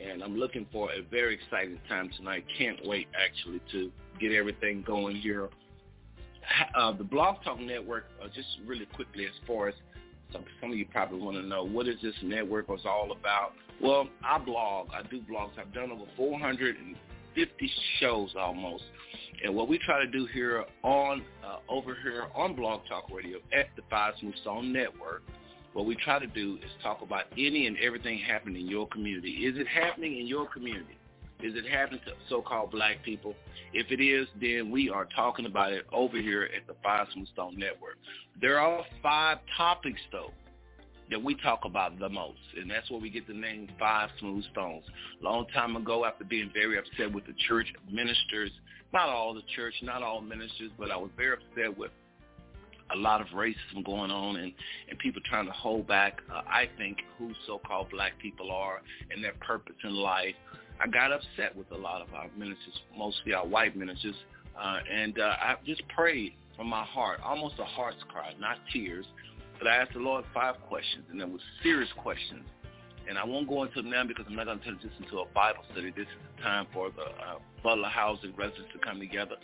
And 0.00 0.22
I'm 0.22 0.36
looking 0.36 0.66
for 0.72 0.92
a 0.92 1.02
very 1.10 1.34
exciting 1.34 1.80
time 1.88 2.10
tonight. 2.16 2.44
Can't 2.56 2.78
wait, 2.86 3.08
actually, 3.20 3.60
to 3.72 3.90
get 4.20 4.32
everything 4.32 4.84
going 4.86 5.16
here. 5.16 5.48
Uh, 6.76 6.92
the 6.92 7.04
Blog 7.04 7.42
Talk 7.42 7.58
Network, 7.58 8.04
uh, 8.22 8.28
just 8.28 8.48
really 8.66 8.86
quickly 8.86 9.24
as 9.24 9.32
far 9.48 9.68
as 9.68 9.74
some, 10.32 10.44
some 10.60 10.70
of 10.70 10.78
you 10.78 10.86
probably 10.86 11.18
want 11.18 11.36
to 11.36 11.42
know, 11.42 11.64
what 11.64 11.88
is 11.88 11.96
this 12.02 12.14
network 12.22 12.68
was 12.68 12.82
all 12.84 13.10
about? 13.10 13.52
Well, 13.82 14.08
I 14.24 14.38
blog. 14.38 14.90
I 14.94 15.02
do 15.08 15.20
blogs. 15.22 15.58
I've 15.58 15.74
done 15.74 15.90
over 15.90 16.04
450 16.16 17.70
shows 17.98 18.34
almost. 18.38 18.84
And 19.42 19.54
what 19.54 19.68
we 19.68 19.78
try 19.78 20.04
to 20.04 20.10
do 20.10 20.26
here 20.26 20.64
on 20.82 21.22
uh, 21.44 21.58
over 21.68 21.96
here 22.02 22.24
on 22.34 22.54
Blog 22.54 22.82
Talk 22.88 23.10
Radio 23.10 23.38
at 23.52 23.68
the 23.76 23.82
Five 23.88 24.14
Smooth 24.20 24.36
Stone 24.42 24.72
Network, 24.72 25.22
what 25.72 25.86
we 25.86 25.96
try 25.96 26.18
to 26.18 26.26
do 26.26 26.58
is 26.62 26.70
talk 26.82 27.00
about 27.02 27.24
any 27.38 27.66
and 27.66 27.76
everything 27.78 28.18
happening 28.18 28.62
in 28.62 28.68
your 28.68 28.86
community. 28.88 29.30
Is 29.30 29.56
it 29.56 29.66
happening 29.66 30.18
in 30.18 30.26
your 30.26 30.46
community? 30.46 30.98
Is 31.42 31.54
it 31.54 31.66
happening 31.70 32.00
to 32.04 32.12
so-called 32.28 32.70
black 32.70 33.02
people? 33.02 33.34
If 33.72 33.90
it 33.90 34.02
is, 34.02 34.28
then 34.40 34.70
we 34.70 34.90
are 34.90 35.06
talking 35.16 35.46
about 35.46 35.72
it 35.72 35.86
over 35.90 36.20
here 36.20 36.48
at 36.54 36.66
the 36.66 36.74
Five 36.82 37.06
Smooth 37.14 37.28
Stone 37.32 37.58
Network. 37.58 37.96
There 38.40 38.58
are 38.58 38.84
five 39.02 39.38
topics, 39.56 40.00
though, 40.12 40.32
that 41.10 41.22
we 41.22 41.34
talk 41.36 41.64
about 41.64 41.98
the 41.98 42.08
most, 42.08 42.38
and 42.56 42.70
that's 42.70 42.90
where 42.90 43.00
we 43.00 43.10
get 43.10 43.26
the 43.26 43.34
name 43.34 43.68
Five 43.78 44.10
Smooth 44.18 44.44
Stones. 44.52 44.84
Long 45.20 45.46
time 45.52 45.76
ago, 45.76 46.04
after 46.04 46.24
being 46.24 46.50
very 46.54 46.78
upset 46.78 47.12
with 47.12 47.26
the 47.26 47.34
church 47.48 47.66
ministers, 47.90 48.50
not 48.92 49.08
all 49.08 49.34
the 49.34 49.42
church, 49.54 49.74
not 49.82 50.02
all 50.02 50.20
ministers, 50.20 50.70
but 50.78 50.90
I 50.90 50.96
was 50.96 51.10
very 51.16 51.34
upset 51.34 51.76
with 51.76 51.90
a 52.92 52.96
lot 52.96 53.20
of 53.20 53.28
racism 53.28 53.84
going 53.84 54.10
on 54.10 54.36
and, 54.36 54.52
and 54.88 54.98
people 54.98 55.22
trying 55.28 55.46
to 55.46 55.52
hold 55.52 55.86
back, 55.86 56.20
uh, 56.32 56.42
I 56.46 56.68
think, 56.76 56.98
who 57.18 57.32
so-called 57.46 57.90
black 57.90 58.18
people 58.20 58.50
are 58.50 58.80
and 59.12 59.22
their 59.22 59.34
purpose 59.34 59.76
in 59.84 59.94
life. 59.94 60.34
I 60.82 60.86
got 60.88 61.12
upset 61.12 61.54
with 61.54 61.70
a 61.72 61.76
lot 61.76 62.02
of 62.02 62.12
our 62.14 62.26
ministers, 62.36 62.80
mostly 62.96 63.34
our 63.34 63.46
white 63.46 63.76
ministers, 63.76 64.16
uh, 64.60 64.78
and 64.90 65.18
uh, 65.18 65.36
I 65.40 65.54
just 65.64 65.82
prayed 65.88 66.32
from 66.56 66.68
my 66.68 66.84
heart, 66.84 67.20
almost 67.24 67.54
a 67.58 67.64
heart's 67.64 68.02
cry, 68.08 68.32
not 68.40 68.58
tears, 68.72 69.06
but 69.60 69.68
I 69.68 69.76
asked 69.76 69.92
the 69.92 70.00
Lord 70.00 70.24
five 70.32 70.56
questions, 70.68 71.04
and 71.10 71.20
they 71.20 71.24
were 71.24 71.38
serious 71.62 71.90
questions. 71.98 72.44
And 73.08 73.18
I 73.18 73.24
won't 73.24 73.48
go 73.48 73.62
into 73.64 73.82
them 73.82 73.90
now 73.90 74.04
because 74.06 74.24
I'm 74.28 74.36
not 74.36 74.46
going 74.46 74.58
to 74.58 74.64
turn 74.64 74.78
this 74.82 74.92
into 74.98 75.18
a 75.18 75.26
Bible 75.34 75.64
study. 75.72 75.90
This 75.90 76.06
is 76.06 76.20
the 76.36 76.42
time 76.42 76.66
for 76.72 76.90
the 76.90 77.02
uh, 77.02 77.38
Butler 77.62 77.88
Housing 77.88 78.34
residents 78.36 78.70
to 78.72 78.78
come 78.78 78.98
together 78.98 79.34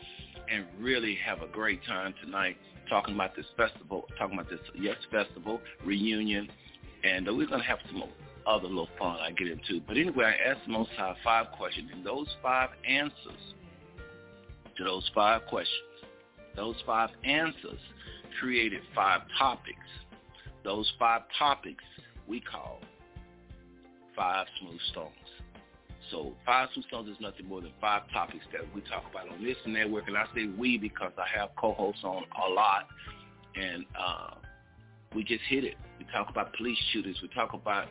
and 0.51 0.65
really 0.81 1.17
have 1.25 1.43
a 1.43 1.49
great 1.49 1.85
time 1.85 2.15
tonight 2.25 2.57
talking 2.89 3.15
about 3.15 3.35
this 3.37 3.47
festival, 3.57 4.09
talking 4.19 4.39
about 4.39 4.49
this 4.49 4.61
Yes 4.75 4.97
Festival 5.11 5.61
reunion, 5.85 6.49
and 7.05 7.29
uh, 7.29 7.35
we're 7.35 7.47
going 7.47 7.61
to 7.61 7.67
have 7.67 7.79
some 7.91 8.05
other 8.47 8.69
little 8.69 8.89
fun 8.99 9.19
I 9.21 9.33
get 9.33 9.49
into. 9.49 9.81
But 9.87 9.97
anyway, 9.97 10.25
I 10.25 10.51
asked 10.51 10.69
Most 10.69 10.91
High 10.97 11.17
five 11.25 11.47
questions, 11.59 11.91
and 11.93 12.07
those 12.07 12.29
five 12.43 12.71
answers 12.89 13.55
to 14.77 14.85
those 14.85 15.11
five 15.15 15.43
questions, 15.47 15.83
those 16.55 16.77
five 16.87 17.11
answers 17.25 17.81
created 18.41 18.83
five 18.95 19.23
topics. 19.39 19.79
Those 20.67 20.93
five 20.99 21.23
topics 21.39 21.85
we 22.27 22.41
call 22.41 22.81
five 24.17 24.49
smooth 24.61 24.81
stones. 24.91 25.13
So 26.11 26.33
five 26.45 26.71
smooth 26.75 26.87
stones 26.87 27.09
is 27.09 27.17
nothing 27.21 27.47
more 27.47 27.61
than 27.61 27.71
five 27.81 28.03
topics 28.13 28.45
that 28.53 28.63
we 28.75 28.81
talk 28.81 29.05
about 29.09 29.29
on 29.29 29.45
this 29.45 29.57
network, 29.65 30.09
and 30.09 30.17
I 30.17 30.25
say 30.35 30.47
we 30.59 30.77
because 30.77 31.13
I 31.19 31.39
have 31.39 31.51
co-hosts 31.57 32.03
on 32.03 32.25
a 32.49 32.53
lot, 32.53 32.89
and 33.55 33.85
uh, 33.97 34.35
we 35.15 35.23
just 35.23 35.43
hit 35.49 35.63
it. 35.63 35.77
We 36.01 36.07
talk 36.13 36.31
about 36.31 36.53
police 36.57 36.79
shootings. 36.93 37.19
We 37.23 37.29
talk 37.29 37.55
about 37.55 37.87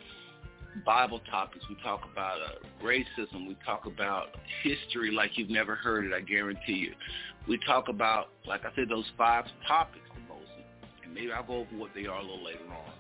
Bible 0.85 1.21
topics. 1.31 1.63
We 1.69 1.77
talk 1.81 2.01
about 2.11 2.39
uh, 2.41 2.85
racism. 2.85 3.47
We 3.47 3.55
talk 3.65 3.85
about 3.85 4.35
history 4.63 5.11
like 5.11 5.37
you've 5.37 5.49
never 5.49 5.75
heard 5.75 6.03
it, 6.03 6.11
I 6.13 6.19
guarantee 6.19 6.73
you. 6.73 6.91
We 7.47 7.57
talk 7.65 7.87
about, 7.87 8.31
like 8.45 8.65
I 8.65 8.75
said, 8.75 8.89
those 8.89 9.05
five 9.17 9.45
topics, 9.65 10.04
maybe 11.15 11.31
I'll 11.31 11.43
go 11.43 11.59
over 11.59 11.75
what 11.77 11.91
they 11.95 12.05
are 12.05 12.19
a 12.19 12.21
little 12.21 12.43
later 12.43 12.67
on. 12.69 12.91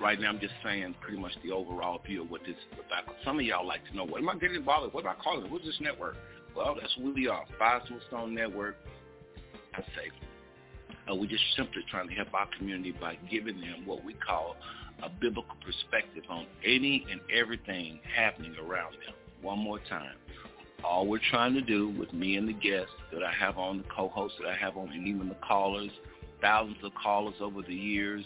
Right 0.00 0.18
now, 0.18 0.30
I'm 0.30 0.40
just 0.40 0.54
saying 0.64 0.94
pretty 1.02 1.18
much 1.18 1.32
the 1.44 1.52
overall 1.52 2.00
view 2.04 2.22
of 2.22 2.30
what 2.30 2.40
this 2.40 2.56
is 2.56 2.78
about. 2.86 3.14
Some 3.22 3.38
of 3.38 3.44
y'all 3.44 3.66
like 3.66 3.86
to 3.90 3.96
know, 3.96 4.06
what 4.06 4.22
am 4.22 4.30
I 4.30 4.34
getting 4.36 4.56
involved 4.56 4.86
with? 4.86 4.94
What 4.94 5.04
am 5.04 5.14
I 5.18 5.22
calling 5.22 5.44
it? 5.44 5.52
What's 5.52 5.66
this 5.66 5.76
network? 5.78 6.16
Well, 6.56 6.74
that's 6.80 6.92
who 6.96 7.12
we 7.12 7.28
are, 7.28 7.44
Five 7.58 7.82
Stone 8.08 8.34
Network. 8.34 8.76
I 9.74 9.80
say, 9.80 10.10
uh, 11.08 11.14
we're 11.14 11.28
just 11.28 11.44
simply 11.54 11.82
trying 11.90 12.08
to 12.08 12.14
help 12.14 12.32
our 12.34 12.48
community 12.58 12.92
by 12.98 13.18
giving 13.30 13.60
them 13.60 13.84
what 13.84 14.02
we 14.04 14.14
call 14.14 14.56
a 15.02 15.08
biblical 15.08 15.54
perspective 15.64 16.24
on 16.28 16.46
any 16.64 17.06
and 17.10 17.20
everything 17.34 18.00
happening 18.16 18.54
around 18.56 18.94
them. 18.94 19.14
One 19.42 19.58
more 19.58 19.78
time. 19.88 20.16
All 20.82 21.06
we're 21.06 21.20
trying 21.30 21.54
to 21.54 21.60
do 21.60 21.90
with 21.90 22.12
me 22.12 22.36
and 22.36 22.48
the 22.48 22.54
guests 22.54 22.92
that 23.12 23.22
I 23.22 23.32
have 23.32 23.58
on, 23.58 23.78
the 23.78 23.84
co-hosts 23.94 24.38
that 24.40 24.48
I 24.48 24.56
have 24.56 24.76
on, 24.76 24.90
and 24.90 25.06
even 25.06 25.28
the 25.28 25.36
callers, 25.46 25.90
thousands 26.40 26.78
of 26.82 26.92
callers 27.00 27.34
over 27.40 27.62
the 27.62 27.74
years. 27.74 28.24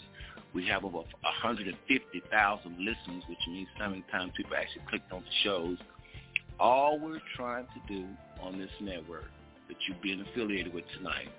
We 0.53 0.65
have 0.67 0.85
over 0.85 0.97
150,000 0.97 2.77
listens, 2.77 3.23
which 3.27 3.39
means 3.47 3.67
sometimes 3.77 4.31
people 4.37 4.55
actually 4.55 4.83
clicked 4.89 5.11
on 5.11 5.21
the 5.21 5.35
shows. 5.43 5.77
All 6.59 6.97
we're 6.99 7.19
trying 7.35 7.65
to 7.65 7.93
do 7.93 8.05
on 8.41 8.57
this 8.57 8.69
network 8.79 9.25
that 9.67 9.77
you've 9.87 10.01
been 10.01 10.21
affiliated 10.21 10.73
with 10.73 10.85
tonight 10.97 11.29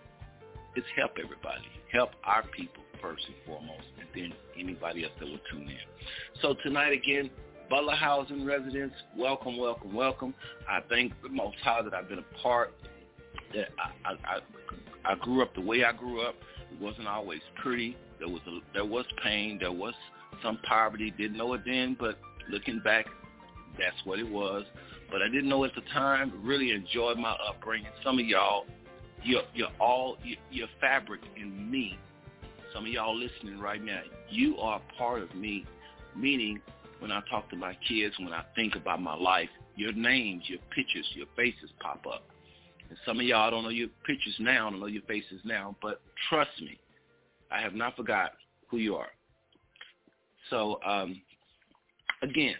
is 0.77 0.85
help 0.97 1.13
everybody, 1.23 1.65
help 1.93 2.11
our 2.25 2.43
people 2.49 2.83
first 3.01 3.25
and 3.27 3.37
foremost, 3.47 3.87
and 3.99 4.09
then 4.15 4.33
anybody 4.59 5.05
else 5.05 5.13
that 5.19 5.27
will 5.27 5.41
tune 5.51 5.69
in. 5.69 6.41
So 6.43 6.55
tonight 6.63 6.93
again, 6.93 7.31
Butler 7.71 7.95
Housing 7.95 8.45
residents, 8.45 8.95
welcome, 9.17 9.57
welcome, 9.57 9.95
welcome. 9.95 10.35
I 10.69 10.81
thank 10.89 11.13
the 11.23 11.29
Most 11.29 11.57
High 11.63 11.83
that 11.83 11.95
I've 11.95 12.09
been 12.09 12.21
a 12.21 12.43
part. 12.43 12.75
That 13.55 13.69
I, 13.79 14.11
I, 14.11 14.37
I, 14.37 14.39
I 15.07 15.15
grew 15.17 15.43
up 15.43 15.55
the 15.55 15.61
way 15.61 15.85
I 15.85 15.93
grew 15.93 16.21
up. 16.23 16.35
It 16.73 16.81
wasn't 16.81 17.09
always 17.09 17.41
pretty. 17.63 17.97
There 18.19 18.29
was 18.29 18.41
a, 18.47 18.59
there 18.73 18.85
was 18.85 19.05
pain. 19.23 19.59
There 19.61 19.73
was 19.73 19.95
some 20.43 20.59
poverty. 20.69 21.13
Didn't 21.17 21.37
know 21.37 21.55
it 21.55 21.63
then, 21.65 21.97
but 21.99 22.19
looking 22.51 22.81
back, 22.81 23.07
that's 23.79 23.97
what 24.05 24.19
it 24.19 24.29
was. 24.29 24.65
But 25.11 25.23
I 25.23 25.29
didn't 25.29 25.49
know 25.49 25.65
at 25.65 25.75
the 25.75 25.83
time. 25.93 26.33
Really 26.43 26.73
enjoyed 26.73 27.19
my 27.19 27.37
upbringing. 27.49 27.91
Some 28.03 28.19
of 28.19 28.27
y'all, 28.27 28.65
you're, 29.23 29.43
you're 29.55 29.69
all 29.81 30.17
you're, 30.25 30.39
you're 30.51 30.69
fabric 30.81 31.21
in 31.37 31.71
me 31.71 31.99
some 32.77 32.85
of 32.85 32.93
y'all 32.93 33.17
listening 33.17 33.59
right 33.59 33.83
now, 33.83 34.03
you 34.29 34.59
are 34.59 34.83
part 34.99 35.23
of 35.23 35.35
me, 35.35 35.65
meaning 36.15 36.61
when 36.99 37.11
I 37.11 37.23
talk 37.31 37.49
to 37.51 37.57
my 37.57 37.75
kids, 37.89 38.15
when 38.19 38.35
I 38.35 38.45
think 38.55 38.77
about 38.77 39.01
my 39.01 39.15
life, 39.15 39.49
your 39.77 39.95
names, 39.95 40.43
your 40.47 40.59
pictures, 40.75 41.07
your 41.15 41.27
faces 41.37 41.71
pop 41.81 42.05
up. 42.07 42.25
And 42.89 42.99
some 43.05 43.19
of 43.19 43.27
y'all 43.27 43.51
don't 43.51 43.65
know 43.65 43.71
your 43.71 43.89
pictures 44.07 44.35
now, 44.39 44.71
don't 44.71 44.81
know 44.81 44.87
your 44.87 45.03
faces 45.03 45.41
now, 45.45 45.77
but 45.83 46.01
trust 46.29 46.51
me, 46.61 46.79
I 47.51 47.61
have 47.61 47.75
not 47.75 47.97
forgot 47.97 48.33
who 48.69 48.79
you 48.79 48.97
are. 48.97 49.09
So, 50.51 50.81
um, 50.87 51.21
again, 52.23 52.55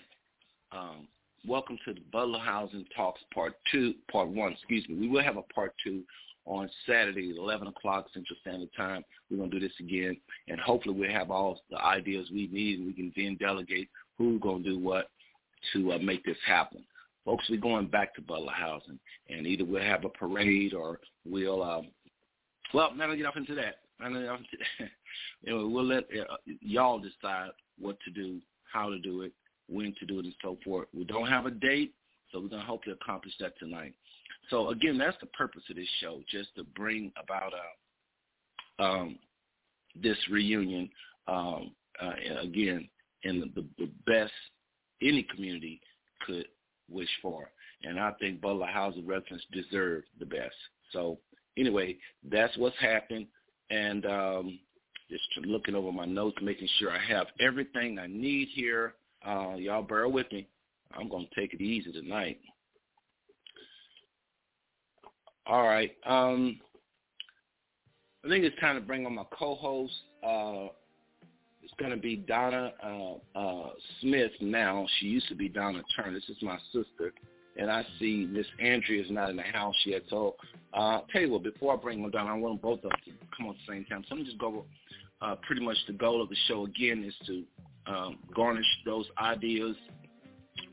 um, 0.73 1.07
welcome 1.47 1.79
to 1.85 1.95
the 1.95 2.01
Butler 2.13 2.41
Housing 2.41 2.85
Talks 2.97 3.21
Part 3.33 3.55
Two, 3.71 3.95
Part 4.11 4.29
One. 4.29 4.53
Excuse 4.53 4.89
me. 4.89 4.97
We 4.97 5.09
will 5.09 5.23
have 5.23 5.37
a 5.37 5.43
Part 5.43 5.73
Two 5.85 6.03
on 6.45 6.71
Saturday, 6.87 7.35
11 7.37 7.69
o'clock 7.69 8.07
Central 8.13 8.39
Standard 8.41 8.71
Time. 8.77 9.05
We're 9.31 9.39
going 9.39 9.51
to 9.51 9.61
do 9.61 9.67
this 9.67 9.77
again, 9.81 10.17
and 10.49 10.59
hopefully 10.61 10.95
we'll 10.95 11.11
have 11.11 11.31
all 11.31 11.61
the 11.71 11.79
ideas 11.79 12.29
we 12.33 12.49
need, 12.53 12.79
and 12.79 12.87
we 12.87 12.93
can 12.93 13.13
then 13.17 13.37
delegate 13.39 13.89
who's 14.19 14.41
going 14.41 14.63
to 14.63 14.71
do 14.71 14.79
what 14.79 15.11
to 15.73 15.93
uh, 15.93 15.99
make 15.99 16.25
this 16.25 16.37
happen. 16.47 16.85
Folks, 17.27 17.51
we're 17.51 17.61
going 17.61 17.89
back 17.89 18.15
to 18.15 18.23
Butler 18.23 18.53
Housing, 18.53 19.01
and 19.29 19.49
either 19.49 19.65
we'll 19.65 19.83
have 19.83 20.05
a 20.05 20.09
parade 20.09 20.73
or 20.73 21.01
we'll, 21.25 21.61
um, 21.61 21.89
well, 22.73 22.95
not 22.95 23.09
to 23.09 23.17
get 23.17 23.27
off 23.27 23.37
into 23.37 23.57
that. 23.57 23.81
Not 23.99 24.13
get 24.13 24.29
off 24.29 24.39
into 24.39 24.65
that. 24.79 24.89
anyway, 25.47 25.65
we'll 25.65 25.85
let 25.85 26.05
uh, 26.05 26.37
y'all 26.61 27.01
decide 27.01 27.51
what 27.81 27.99
to 28.05 28.13
do, 28.13 28.41
how 28.73 28.91
to 28.91 29.01
do 29.01 29.23
it, 29.23 29.33
when 29.69 29.93
to 29.99 30.07
do 30.07 30.21
it, 30.21 30.25
and 30.25 30.35
so 30.41 30.57
forth. 30.65 30.87
We 30.95 31.03
don't 31.03 31.27
have 31.27 31.47
a 31.47 31.51
date, 31.51 31.95
so 32.31 32.39
we're 32.39 32.49
going 32.49 32.63
to 32.63 32.67
hopefully 32.67 32.97
accomplish 33.01 33.35
that 33.41 33.59
tonight. 33.59 33.95
So 34.49 34.71
again, 34.71 34.97
that's 34.97 35.17
the 35.21 35.27
purpose 35.27 35.63
of 35.69 35.75
this 35.75 35.89
show, 36.01 36.21
just 36.31 36.55
to 36.55 36.63
bring 36.63 37.11
about 37.21 37.53
uh, 38.79 38.83
um, 38.85 39.19
this 40.01 40.19
reunion 40.31 40.89
um, 41.27 41.73
uh, 42.01 42.41
again 42.41 42.89
in 43.25 43.41
the, 43.41 43.65
the 43.79 43.91
best 44.07 44.33
any 45.03 45.25
community 45.25 45.81
could 46.25 46.47
wish 46.89 47.09
for. 47.23 47.51
And 47.83 48.01
I 48.01 48.13
think 48.13 48.41
Butler 48.41 48.67
Housing 48.67 49.07
residents 49.07 49.45
deserve 49.53 50.05
the 50.19 50.27
best. 50.27 50.55
So 50.93 51.19
anyway, 51.57 51.97
that's 52.31 52.57
what's 52.57 52.79
happened. 52.79 53.27
And 53.71 54.07
um, 54.07 54.59
just 55.11 55.23
looking 55.45 55.75
over 55.75 55.93
my 55.93 56.05
notes, 56.05 56.37
making 56.43 56.69
sure 56.79 56.91
I 56.91 56.99
have 56.99 57.27
everything 57.41 57.99
I 57.99 58.07
need 58.07 58.49
here. 58.55 58.95
Uh, 59.27 59.55
y'all 59.57 59.83
bear 59.83 60.09
with 60.09 60.31
me. 60.33 60.49
I'm 60.97 61.09
going 61.09 61.27
to 61.27 61.41
take 61.41 61.53
it 61.53 61.61
easy 61.61 61.93
tonight. 61.93 62.39
All 65.47 65.67
right. 65.67 65.93
Um, 66.05 66.61
I 68.25 68.29
think 68.29 68.45
it's 68.45 68.59
time 68.61 68.77
to 68.77 68.81
bring 68.81 69.07
on 69.07 69.15
my 69.15 69.25
co-host. 69.37 69.93
Uh, 70.23 70.69
going 71.79 71.91
to 71.91 71.97
be 71.97 72.17
Donna 72.17 72.73
uh, 72.83 73.39
uh, 73.39 73.71
Smith 74.01 74.33
now. 74.41 74.87
She 74.99 75.07
used 75.07 75.29
to 75.29 75.35
be 75.35 75.49
Donna 75.49 75.83
Turner. 75.95 76.15
This 76.15 76.29
is 76.29 76.43
my 76.43 76.59
sister. 76.73 77.13
And 77.59 77.71
I 77.71 77.85
see 77.99 78.29
Miss 78.31 78.47
Andrea 78.61 79.03
is 79.03 79.11
not 79.11 79.31
in 79.31 79.37
the 79.37 79.43
house 79.43 79.77
yet. 79.87 80.03
So 80.11 80.37
uh, 80.75 81.01
tell 81.11 81.23
you 81.23 81.31
what, 81.31 81.43
before 81.43 81.75
I 81.75 81.77
bring 81.77 82.03
them 82.03 82.11
down, 82.11 82.27
I 82.27 82.35
want 82.35 82.61
them 82.61 82.71
both 82.71 82.85
of 82.85 82.91
them 82.91 83.01
to 83.07 83.13
come 83.37 83.47
on 83.47 83.55
at 83.55 83.57
the 83.67 83.73
same 83.73 83.85
time. 83.87 84.05
So 84.09 84.15
let 84.15 84.21
me 84.21 84.27
just 84.27 84.39
go. 84.39 84.65
Uh, 85.23 85.35
pretty 85.47 85.65
much 85.65 85.79
the 85.87 85.95
goal 85.95 86.21
of 86.21 86.29
the 86.29 86.37
show 86.47 86.67
again 86.67 87.03
is 87.03 87.15
to 87.27 87.43
um, 87.87 88.19
garnish 88.35 88.67
those 88.85 89.07
ideas, 89.19 89.75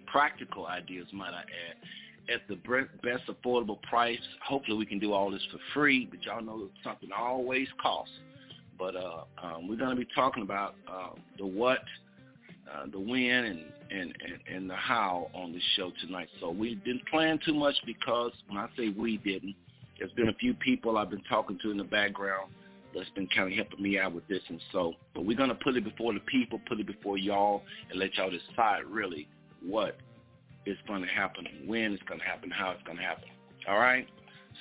practical 0.08 0.68
ideas, 0.68 1.08
might 1.14 1.34
I 1.34 1.44
add, 1.44 2.34
at 2.34 2.42
the 2.50 2.56
best 3.02 3.24
affordable 3.30 3.82
price. 3.84 4.20
Hopefully, 4.46 4.78
we 4.78 4.86
can 4.86 5.00
do 5.00 5.14
all 5.14 5.32
this 5.32 5.42
for 5.50 5.60
free, 5.74 6.10
but 6.12 6.22
y'all 6.24 6.42
know 6.42 6.68
something 6.84 7.10
always 7.18 7.70
costs. 7.82 8.14
But 8.78 8.96
uh, 8.96 9.24
um, 9.42 9.68
we're 9.68 9.78
going 9.78 9.92
to 9.92 9.96
be 9.96 10.08
talking 10.16 10.44
about 10.44 10.76
uh, 10.88 11.10
the 11.38 11.46
what, 11.46 11.80
uh, 12.72 12.86
the 12.92 13.00
when, 13.00 13.22
and, 13.22 13.60
and, 13.92 14.18
and, 14.26 14.56
and 14.56 14.70
the 14.70 14.76
how 14.76 15.30
on 15.34 15.54
this 15.54 15.62
show 15.76 15.92
tonight. 16.06 16.28
So 16.40 16.50
we 16.50 16.76
didn't 16.76 17.06
plan 17.08 17.40
too 17.46 17.54
much 17.54 17.76
because 17.86 18.32
when 18.48 18.58
I 18.58 18.68
say 18.78 18.90
we 18.90 19.18
didn't, 19.18 19.56
there's 20.00 20.12
been 20.14 20.30
a 20.30 20.34
few 20.34 20.54
people 20.56 20.98
I've 20.98 21.10
been 21.10 21.24
talking 21.30 21.60
to 21.64 21.72
in 21.72 21.78
the 21.78 21.84
background 21.84 22.52
that's 22.94 23.10
been 23.12 23.28
kind 23.28 23.52
of 23.52 23.56
helping 23.56 23.82
me 23.82 23.98
out 24.00 24.14
with 24.14 24.28
this. 24.28 24.42
And 24.50 24.60
so, 24.72 24.94
but 25.14 25.26
we're 25.26 25.38
going 25.38 25.50
to 25.50 25.56
put 25.56 25.76
it 25.76 25.84
before 25.84 26.14
the 26.14 26.20
people, 26.22 26.60
put 26.68 26.80
it 26.80 26.88
before 26.88 27.18
y'all, 27.18 27.64
and 27.90 28.00
let 28.00 28.16
y'all 28.16 28.30
decide 28.30 28.86
really 28.90 29.28
what 29.66 29.98
is 30.66 30.78
going 30.88 31.02
to 31.02 31.08
happen, 31.08 31.48
when 31.66 31.94
it's 31.94 32.04
going 32.04 32.20
to 32.20 32.26
happen, 32.26 32.50
how 32.50 32.72
it's 32.72 32.84
going 32.84 32.98
to 32.98 33.04
happen. 33.04 33.30
All 33.68 33.78
right? 33.78 34.08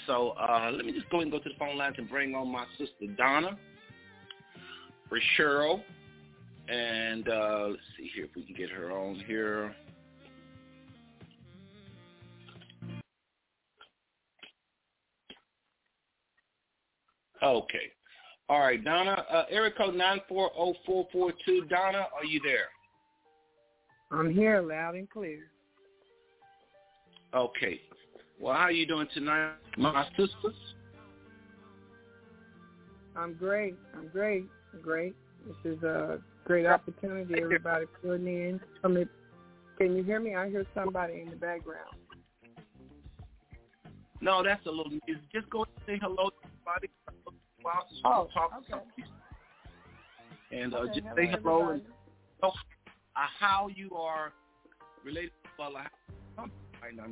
So 0.07 0.31
uh, 0.31 0.71
let 0.75 0.85
me 0.85 0.93
just 0.93 1.09
go 1.11 1.21
and 1.21 1.31
go 1.31 1.39
to 1.39 1.49
the 1.49 1.55
phone 1.59 1.77
lines 1.77 1.97
and 1.99 2.09
bring 2.09 2.35
on 2.35 2.51
my 2.51 2.65
sister 2.79 3.07
Donna 3.17 3.59
for 5.13 5.21
Cheryl. 5.37 5.83
And 6.69 7.29
uh, 7.29 7.67
let's 7.71 7.83
see 7.99 8.11
here 8.15 8.25
if 8.25 8.31
we 8.35 8.45
can 8.45 8.55
get 8.55 8.71
her 8.71 8.93
on 8.93 9.17
here. 9.27 9.75
Okay. 17.43 17.93
All 18.49 18.61
right, 18.61 18.83
Donna. 18.83 19.25
Uh, 19.31 19.45
area 19.51 19.73
code 19.77 19.95
940442. 19.95 21.67
Donna, 21.69 22.07
are 22.15 22.25
you 22.25 22.41
there? 22.45 22.69
I'm 24.11 24.33
here 24.33 24.63
loud 24.63 24.95
and 24.95 25.11
clear. 25.11 25.41
Okay. 27.35 27.81
Well, 28.41 28.55
how 28.55 28.63
are 28.63 28.73
you 28.73 28.87
doing 28.87 29.09
tonight, 29.13 29.55
my 29.77 30.07
sisters? 30.11 30.55
I'm 33.17 33.35
great. 33.35 33.75
I'm 33.95 34.09
great. 34.09 34.47
Great. 34.81 35.15
This 35.47 35.77
is 35.77 35.83
a 35.83 36.21
great 36.45 36.67
opportunity. 36.67 37.35
Everybody 37.41 37.87
putting 38.01 38.27
in. 38.27 38.61
I 38.85 38.89
mean, 38.89 39.09
can 39.79 39.97
you 39.97 40.03
hear 40.03 40.21
me? 40.21 40.35
I 40.35 40.49
hear 40.49 40.65
somebody 40.75 41.21
in 41.21 41.31
the 41.31 41.37
background. 41.37 41.91
No, 44.21 44.43
that's 44.43 44.65
a 44.67 44.71
little. 44.71 44.93
Just 45.33 45.51
go 45.51 45.65
and 45.65 45.73
say 45.87 45.99
hello 46.01 46.31
to 46.31 46.37
everybody 46.45 46.89
while 47.63 47.89
oh, 48.05 48.29
talk 48.33 48.63
okay. 48.73 48.83
And 50.53 50.75
uh, 50.75 50.79
okay, 50.79 51.01
just 51.01 51.07
hello, 51.07 51.17
say 51.17 51.27
hello 51.27 51.63
everybody. 51.63 51.85
and 52.43 52.51
uh, 52.51 53.27
how 53.39 53.69
you 53.75 53.91
are 53.97 54.33
related 55.05 55.33
to 55.59 55.73
now. 56.95 57.07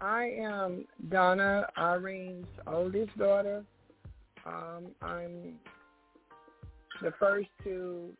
I 0.00 0.30
am 0.40 0.86
Donna 1.10 1.66
Irene's 1.76 2.46
oldest 2.66 3.16
daughter. 3.18 3.64
Um, 4.46 4.88
I'm 5.02 5.54
the 7.02 7.12
first 7.18 7.48
to 7.64 8.10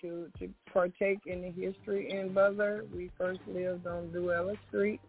to 0.00 0.30
to 0.38 0.48
partake 0.72 1.20
in 1.26 1.42
the 1.42 1.50
history 1.50 2.10
in 2.10 2.32
Butler. 2.32 2.84
We 2.94 3.10
first 3.18 3.40
lived 3.46 3.86
on 3.86 4.08
Duella 4.08 4.54
Street, 4.68 5.00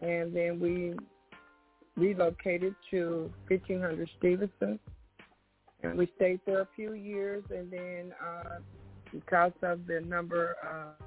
and 0.00 0.34
then 0.34 0.60
we 0.60 0.94
relocated 1.96 2.74
to 2.90 3.30
1500 3.48 4.08
Stevenson, 4.18 4.78
and 5.82 5.98
we 5.98 6.10
stayed 6.16 6.40
there 6.46 6.62
a 6.62 6.68
few 6.74 6.94
years. 6.94 7.44
And 7.50 7.70
then 7.70 8.14
uh, 8.24 8.58
because 9.12 9.52
of 9.62 9.86
the 9.86 10.00
number 10.00 10.56
of 10.62 11.06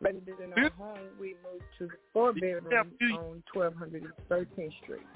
rented 0.00 0.34
in 0.42 0.52
our 0.52 0.70
home, 0.70 0.98
we 1.20 1.34
moved 1.50 1.64
to 1.78 1.86
the 1.86 1.98
four 2.12 2.32
bedroom 2.32 2.92
on 3.14 3.42
1213th 3.54 4.72
Street. 4.82 5.06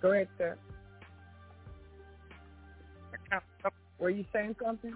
Go 0.00 0.12
ahead, 0.12 0.28
sir. 0.36 0.56
Were 3.98 4.10
you 4.10 4.24
saying 4.32 4.56
something? 4.62 4.94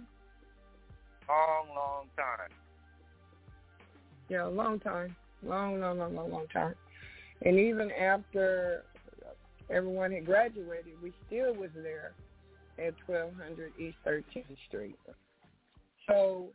Long, 1.29 1.69
long 1.75 2.07
time. 2.17 2.51
Yeah, 4.29 4.47
a 4.47 4.49
long 4.49 4.79
time. 4.81 5.17
Long, 5.43 5.81
long, 5.81 5.99
long, 5.99 6.15
long, 6.15 6.31
long 6.31 6.47
time. 6.53 6.75
And 7.45 7.59
even 7.59 7.91
after 7.91 8.85
everyone 9.71 10.13
had 10.13 10.25
graduated, 10.25 10.95
we 11.03 11.13
still 11.27 11.55
was 11.55 11.71
there 11.75 12.13
at 12.79 12.95
1200 13.07 13.73
East 13.79 13.97
13th 14.07 14.45
Street. 14.69 14.99
So 16.09 16.49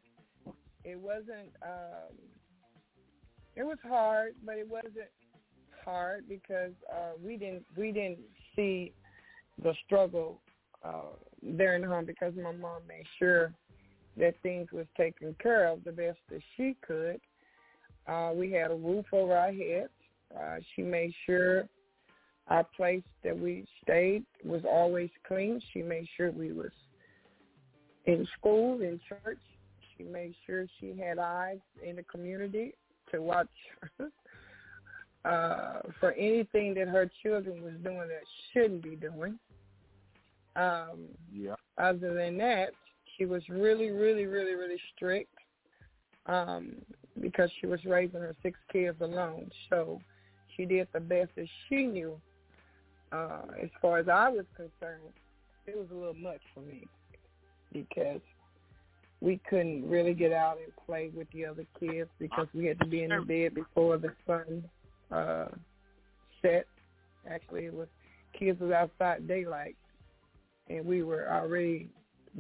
it 0.84 0.98
wasn't, 0.98 1.52
um, 1.62 2.16
it 3.56 3.64
was 3.64 3.78
hard, 3.84 4.36
but 4.46 4.58
it 4.58 4.68
wasn't 4.70 5.10
hard 5.84 6.28
because 6.28 6.74
uh, 6.92 7.14
we 7.24 7.38
didn't 7.38 7.64
we 7.78 7.92
didn't 7.92 8.20
see 8.56 8.92
the 9.64 9.74
struggle 9.86 10.42
uh, 10.88 11.02
there 11.42 11.76
in 11.76 11.82
the 11.82 11.88
home 11.88 12.06
because 12.06 12.34
my 12.36 12.52
mom 12.52 12.82
made 12.88 13.06
sure 13.20 13.54
that 14.18 14.36
things 14.42 14.68
was 14.72 14.86
taken 14.96 15.36
care 15.42 15.68
of 15.68 15.84
the 15.84 15.92
best 15.92 16.18
that 16.30 16.42
she 16.56 16.76
could. 16.86 17.20
Uh, 18.08 18.32
we 18.34 18.52
had 18.52 18.72
a 18.72 18.76
roof 18.76 19.06
over 19.12 19.36
our 19.36 19.52
heads. 19.52 19.92
Uh, 20.36 20.58
she 20.76 20.82
made 20.82 21.14
sure 21.26 21.68
our 22.48 22.64
place 22.76 23.04
that 23.24 23.38
we 23.38 23.66
stayed 23.84 24.24
was 24.44 24.62
always 24.66 25.10
clean. 25.28 25.62
She 25.74 25.82
made 25.82 26.08
sure 26.16 26.32
we 26.32 26.54
was 26.54 26.72
in 28.06 28.28
school, 28.38 28.82
in 28.82 29.00
church. 29.08 29.40
She 29.98 30.04
made 30.04 30.34
sure 30.46 30.66
she 30.80 30.96
had 30.98 31.20
eyes 31.20 31.60
in 31.86 31.98
the 31.98 32.04
community 32.04 32.74
to 33.12 33.22
watch 33.22 33.48
uh, 35.26 35.80
for 36.00 36.12
anything 36.14 36.74
that 36.76 36.88
her 36.88 37.10
children 37.22 37.62
was 37.62 37.74
doing 37.84 38.08
that 38.08 38.24
shouldn't 38.54 38.84
be 38.84 38.96
doing. 38.96 39.38
Um, 40.58 41.06
yeah. 41.32 41.56
Other 41.78 42.14
than 42.14 42.38
that, 42.40 42.72
she 43.18 43.26
was 43.26 43.44
really, 43.48 43.92
really, 43.92 44.26
really, 44.26 44.56
really 44.56 44.80
strict 44.96 45.34
um, 46.26 46.76
because 47.22 47.50
she 47.62 47.68
was 47.68 47.80
raising 47.86 48.20
her 48.20 48.36
six 48.44 48.60
kids 48.72 48.98
alone. 49.02 49.50
So 49.70 50.02
she 50.56 50.66
did 50.66 50.88
the 50.94 51.00
best 51.00 51.30
that 51.36 51.48
she 51.70 51.86
knew. 51.86 52.20
Uh, 53.12 53.44
as 53.62 53.70
far 53.82 54.00
as 54.00 54.10
I 54.10 54.30
was 54.30 54.46
concerned, 54.56 55.14
it 55.66 55.78
was 55.78 55.88
a 55.92 55.96
little 55.96 56.14
much 56.16 56.42
for 56.54 56.62
me 56.62 56.86
because 57.72 58.22
we 59.22 59.40
couldn't 59.50 59.88
really 59.90 60.14
get 60.14 60.32
out 60.32 60.58
and 60.64 60.72
play 60.86 61.10
with 61.16 61.28
the 61.32 61.46
other 61.46 61.66
kids 61.80 62.10
because 62.20 62.48
we 62.54 62.66
had 62.66 62.80
to 62.80 62.86
be 62.86 63.04
in 63.04 63.10
the 63.10 63.22
bed 63.22 63.56
before 63.56 63.98
the 63.98 64.14
sun 64.26 64.64
uh, 65.12 65.48
set. 66.42 66.66
Actually, 67.30 67.66
it 67.66 67.74
was 67.74 67.88
kids 68.38 68.60
was 68.60 68.72
outside 68.72 69.28
daylight, 69.28 69.76
and 70.70 70.86
we 70.86 71.04
were 71.04 71.30
already 71.32 71.90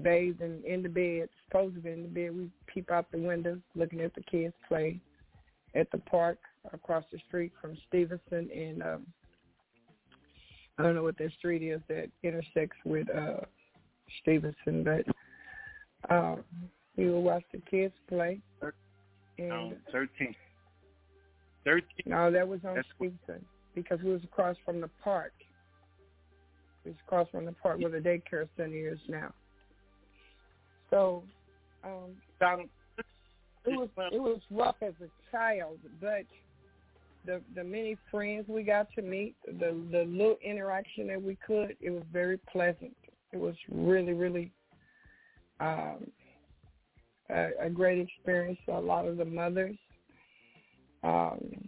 bathed 0.01 0.41
and 0.41 0.63
in 0.65 0.83
the 0.83 0.89
bed, 0.89 1.29
supposed 1.47 1.75
to 1.75 1.81
be 1.81 1.91
in 1.91 2.03
the 2.03 2.09
bed. 2.09 2.35
We 2.35 2.49
peep 2.67 2.91
out 2.91 3.11
the 3.11 3.17
window, 3.17 3.59
looking 3.75 4.01
at 4.01 4.13
the 4.15 4.21
kids 4.21 4.53
play 4.67 4.99
at 5.75 5.89
the 5.91 5.97
park 5.97 6.39
across 6.73 7.03
the 7.11 7.19
street 7.27 7.51
from 7.61 7.77
Stevenson 7.87 8.49
and 8.53 8.81
um, 8.83 9.07
I 10.77 10.83
don't 10.83 10.95
know 10.95 11.03
what 11.03 11.17
that 11.17 11.31
street 11.37 11.63
is 11.63 11.81
that 11.87 12.09
intersects 12.23 12.77
with 12.85 13.07
uh, 13.09 13.41
Stevenson, 14.21 14.83
but 14.83 16.13
um, 16.13 16.43
we 16.95 17.09
would 17.09 17.19
watch 17.19 17.43
the 17.51 17.59
kids 17.69 17.93
play. 18.07 18.39
And 19.39 19.51
um, 19.51 19.73
13. 19.91 20.35
13. 21.65 21.83
No, 22.05 22.31
that 22.31 22.47
was 22.47 22.59
on 22.63 22.75
That's 22.75 22.87
Stevenson 22.95 23.43
because 23.73 23.99
we 24.03 24.11
was 24.11 24.23
across 24.23 24.55
from 24.63 24.81
the 24.81 24.89
park. 25.03 25.33
Was 26.87 26.95
across 27.05 27.29
from 27.29 27.45
the 27.45 27.51
park 27.51 27.79
where 27.79 27.91
the 27.91 27.97
daycare 27.97 28.47
center 28.55 28.93
is 28.93 28.99
now. 29.09 29.33
So 30.89 31.23
um, 31.83 32.15
Donald, 32.39 32.69
it 33.65 33.77
was 33.77 33.89
it 34.11 34.21
was 34.21 34.39
rough 34.49 34.77
as 34.81 34.93
a 35.01 35.09
child, 35.31 35.79
but 35.99 36.23
the 37.25 37.41
the 37.55 37.63
many 37.63 37.97
friends 38.09 38.45
we 38.47 38.63
got 38.63 38.87
to 38.95 39.01
meet, 39.01 39.35
the 39.45 39.75
the 39.91 40.05
little 40.07 40.37
interaction 40.43 41.07
that 41.07 41.21
we 41.21 41.37
could, 41.45 41.75
it 41.81 41.89
was 41.89 42.03
very 42.13 42.37
pleasant. 42.51 42.95
It 43.33 43.37
was 43.37 43.55
really 43.69 44.13
really 44.13 44.51
um, 45.59 46.07
a, 47.29 47.49
a 47.63 47.69
great 47.69 47.99
experience 47.99 48.59
for 48.65 48.77
a 48.77 48.81
lot 48.81 49.05
of 49.05 49.17
the 49.17 49.25
mothers. 49.25 49.75
Um, 51.03 51.66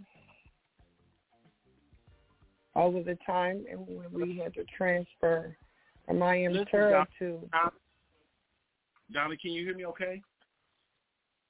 over 2.79 3.03
the 3.03 3.17
time, 3.25 3.65
and 3.69 3.79
when 3.85 4.11
we 4.13 4.37
had 4.37 4.53
to 4.53 4.63
transfer 4.77 5.55
Um, 6.07 6.23
I 6.23 6.37
am 6.37 6.53
Listen, 6.53 6.67
Tara 6.71 6.91
Doc- 6.91 7.09
too. 7.19 7.49
Donna, 9.11 9.37
can 9.37 9.51
you 9.51 9.63
hear 9.63 9.75
me 9.75 9.85
okay? 9.85 10.21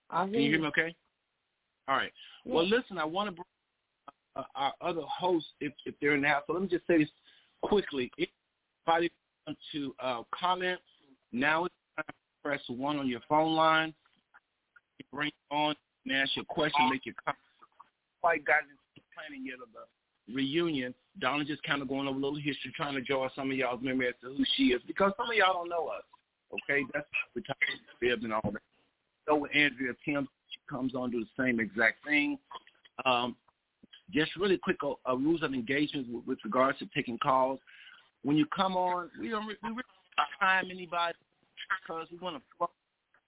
I 0.09 0.23
Can 0.25 0.33
you 0.41 0.49
hear 0.49 0.59
me 0.59 0.67
okay? 0.67 0.95
All 1.87 1.95
right. 1.95 2.11
Yeah. 2.45 2.55
Well, 2.55 2.67
listen, 2.67 2.97
I 2.97 3.05
want 3.05 3.29
to 3.29 3.31
bring 3.31 3.45
uh, 4.35 4.43
our 4.55 4.73
other 4.81 5.01
hosts 5.01 5.49
if, 5.59 5.73
if 5.85 5.95
they're 6.01 6.15
in 6.15 6.21
the 6.21 6.27
house. 6.27 6.43
So 6.47 6.53
let 6.53 6.61
me 6.61 6.67
just 6.67 6.87
say 6.87 6.97
this 6.97 7.09
quickly. 7.61 8.11
If 8.17 8.29
anybody 8.87 9.11
wants 9.45 9.61
to 9.73 9.95
uh, 9.99 10.23
comment, 10.33 10.79
now 11.31 11.65
it's 11.65 11.75
time 11.95 12.05
to 12.07 12.13
press 12.43 12.61
one 12.67 12.97
on 12.97 13.07
your 13.07 13.21
phone 13.29 13.55
line. 13.55 13.93
Bring 15.13 15.31
on 15.51 15.75
and 16.05 16.15
ask 16.15 16.35
your 16.35 16.45
question, 16.45 16.89
make 16.89 17.05
your 17.05 17.15
comment. 17.25 17.39
Quite 18.21 18.45
got 18.45 18.63
into 18.63 18.75
the 18.95 19.01
planning 19.15 19.45
yet 19.45 19.55
of 19.55 19.69
the 19.73 19.85
reunion. 20.33 20.93
Donna 21.19 21.43
just 21.43 21.63
kind 21.63 21.81
of 21.81 21.87
going 21.87 22.07
over 22.07 22.17
a 22.17 22.21
little 22.21 22.39
history, 22.39 22.71
trying 22.75 22.95
to 22.95 23.01
draw 23.01 23.29
some 23.35 23.51
of 23.51 23.57
y'all's 23.57 23.81
memory 23.81 24.07
as 24.07 24.13
to 24.21 24.35
who 24.35 24.43
she 24.55 24.67
is, 24.67 24.81
because 24.87 25.11
some 25.17 25.29
of 25.29 25.35
y'all 25.35 25.53
don't 25.53 25.69
know 25.69 25.87
us. 25.87 26.03
Okay, 26.53 26.83
that's 26.93 27.05
the 27.35 27.41
type 27.41 27.57
of 27.61 27.99
bib 27.99 28.23
and 28.23 28.33
all 28.33 28.51
that. 28.51 28.61
So 29.27 29.35
with 29.35 29.51
Andrea 29.53 29.93
Tim, 30.05 30.27
she 30.49 30.59
comes 30.69 30.95
on 30.95 31.11
do 31.11 31.19
the 31.19 31.43
same 31.43 31.59
exact 31.59 32.05
thing. 32.05 32.39
Um, 33.05 33.35
just 34.11 34.35
really 34.35 34.57
quick 34.57 34.77
uh, 34.83 35.15
rules 35.15 35.43
of 35.43 35.53
engagement 35.53 36.07
with, 36.11 36.25
with 36.25 36.39
regards 36.43 36.79
to 36.79 36.87
taking 36.95 37.17
calls. 37.19 37.59
When 38.23 38.37
you 38.37 38.45
come 38.47 38.75
on, 38.75 39.09
we 39.19 39.29
don't 39.29 39.45
we 39.45 39.55
really 39.61 39.83
don't 40.17 40.27
time 40.39 40.69
anybody 40.71 41.15
because 41.85 42.07
we 42.11 42.17
want 42.17 42.37
to 42.37 42.67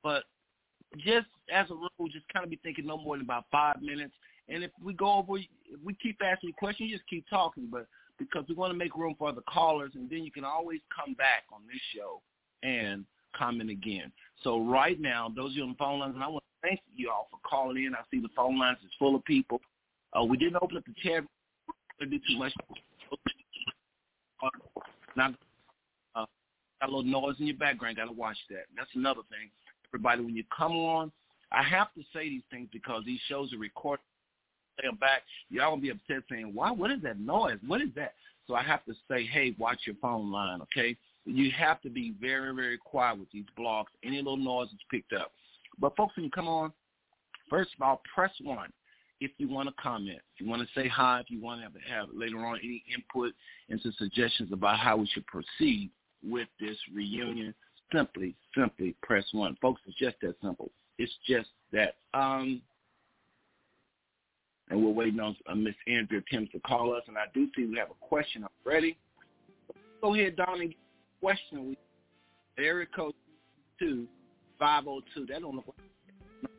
but 0.04 0.24
just 0.98 1.28
as 1.54 1.70
a 1.70 1.74
rule, 1.74 2.10
just 2.12 2.28
kind 2.34 2.44
of 2.44 2.50
be 2.50 2.60
thinking 2.64 2.86
no 2.86 2.98
more 2.98 3.16
than 3.16 3.26
about 3.26 3.46
five 3.52 3.82
minutes. 3.82 4.14
And 4.52 4.64
if 4.64 4.72
we 4.84 4.94
go 4.94 5.14
over, 5.14 5.38
if 5.38 5.48
we 5.84 5.94
keep 5.96 6.20
asking 6.24 6.54
questions, 6.54 6.90
you 6.90 6.98
just 6.98 7.10
keep 7.10 7.26
talking. 7.30 7.70
But 7.72 7.88
because 8.20 8.44
we 8.50 8.56
want 8.56 8.72
to 8.72 8.78
make 8.78 8.96
room 8.96 9.16
for 9.18 9.32
the 9.32 9.42
callers, 9.42 9.92
and 9.96 10.10
then 10.10 10.24
you 10.24 10.32
can 10.32 10.44
always 10.44 10.82
come 10.96 11.14
back 11.14 11.44
on 11.54 11.62
this 11.68 11.82
show 11.96 12.22
and 12.62 13.06
comment 13.36 13.70
again. 13.70 14.12
So 14.44 14.64
right 14.64 15.00
now, 15.00 15.32
those 15.34 15.52
of 15.52 15.56
you 15.56 15.64
on 15.64 15.70
the 15.70 15.76
phone 15.76 16.00
lines, 16.00 16.16
and 16.16 16.24
I 16.24 16.28
want 16.28 16.44
to 16.44 16.68
thank 16.68 16.82
you 16.96 17.10
all 17.10 17.30
for 17.32 17.40
calling 17.48 17.86
in. 17.86 17.96
I 17.96 18.00
see 18.12 18.20
the 18.20 18.30
phone 18.36 18.60
lines 18.60 18.78
is 18.84 18.92
full 19.00 19.16
of 19.16 19.24
people. 19.24 19.62
Uh, 20.14 20.24
we 20.24 20.38
didn't 20.38 20.58
open 20.62 20.78
up 20.78 20.84
the 20.86 20.94
chat. 21.02 21.24
to 22.00 22.06
do 22.06 22.20
too 22.28 22.38
much. 22.38 22.54
Now, 25.16 25.34
uh, 26.16 26.26
got 26.82 26.90
a 26.90 26.96
little 26.96 27.04
noise 27.04 27.36
in 27.40 27.48
your 27.48 27.58
background. 27.58 27.98
Got 27.98 28.06
to 28.06 28.12
watch 28.12 28.38
that. 28.50 28.66
That's 28.76 28.90
another 28.96 29.22
thing. 29.30 29.50
Everybody, 29.90 30.24
when 30.24 30.36
you 30.36 30.44
come 30.56 30.74
on, 30.74 31.12
I 31.52 31.64
have 31.64 31.94
to 31.96 32.02
say 32.14 32.30
these 32.30 32.44
things 32.50 32.70
because 32.72 33.04
these 33.06 33.20
shows 33.28 33.54
are 33.54 33.58
recorded. 33.58 34.04
Them 34.81 34.95
back. 34.95 35.23
Y'all 35.49 35.71
gonna 35.71 35.81
be 35.81 35.89
upset 35.89 36.23
saying, 36.29 36.53
"Why? 36.53 36.71
What 36.71 36.91
is 36.91 37.01
that 37.01 37.19
noise? 37.19 37.60
What 37.65 37.81
is 37.81 37.93
that?" 37.95 38.15
So 38.47 38.55
I 38.55 38.63
have 38.63 38.84
to 38.86 38.95
say, 39.07 39.25
"Hey, 39.25 39.51
watch 39.57 39.86
your 39.86 39.95
phone 39.95 40.31
line, 40.31 40.62
okay?" 40.62 40.97
You 41.25 41.51
have 41.51 41.81
to 41.81 41.89
be 41.89 42.12
very, 42.12 42.53
very 42.55 42.77
quiet 42.77 43.19
with 43.19 43.29
these 43.31 43.45
blogs. 43.57 43.88
Any 44.03 44.17
little 44.17 44.38
noise 44.38 44.69
is 44.73 44.79
picked 44.89 45.13
up. 45.13 45.34
But 45.77 45.95
folks, 45.95 46.15
when 46.15 46.25
you 46.25 46.31
come 46.31 46.47
on, 46.47 46.73
first 47.47 47.73
of 47.75 47.81
all, 47.81 48.01
press 48.13 48.31
one 48.41 48.73
if 49.21 49.31
you 49.38 49.47
want 49.47 49.69
to 49.69 49.75
comment, 49.81 50.19
if 50.34 50.41
you 50.41 50.49
want 50.49 50.67
to 50.67 50.79
say 50.79 50.88
hi, 50.88 51.19
if 51.19 51.29
you 51.29 51.39
want 51.39 51.60
to 51.60 51.63
have, 51.63 51.73
have 51.88 52.10
later 52.13 52.43
on 52.43 52.60
any 52.62 52.84
input 52.93 53.34
into 53.69 53.91
suggestions 53.93 54.51
about 54.51 54.79
how 54.79 54.97
we 54.97 55.07
should 55.07 55.25
proceed 55.27 55.91
with 56.27 56.47
this 56.60 56.75
reunion, 56.93 57.53
simply, 57.93 58.36
simply 58.57 58.95
press 59.03 59.23
one. 59.31 59.55
Folks, 59.62 59.79
it's 59.86 59.97
just 59.97 60.15
that 60.21 60.36
simple. 60.43 60.71
It's 60.97 61.12
just 61.27 61.49
that. 61.71 61.95
Um, 62.13 62.62
and 64.71 64.84
we're 64.84 64.91
waiting 64.91 65.19
on 65.19 65.36
uh, 65.47 65.53
Miss 65.53 65.75
Andrea 65.86 66.21
Timms 66.31 66.49
to 66.53 66.60
call 66.62 66.95
us, 66.95 67.03
and 67.07 67.17
I 67.17 67.25
do 67.34 67.47
see 67.55 67.65
we 67.65 67.77
have 67.77 67.91
a 67.91 68.05
question 68.05 68.45
already. 68.65 68.97
Go 70.01 70.15
ahead, 70.15 70.38
Don, 70.38 70.62
and 70.62 70.69
get 70.69 70.77
a 70.77 71.25
question. 71.25 71.75
We 72.57 72.63
area 72.63 72.88
code 72.95 73.13
two 73.77 74.07
five 74.57 74.86
zero 74.86 75.01
two. 75.13 75.25
That 75.27 75.41
don't 75.41 75.55
look 75.55 75.65
like 75.67 76.51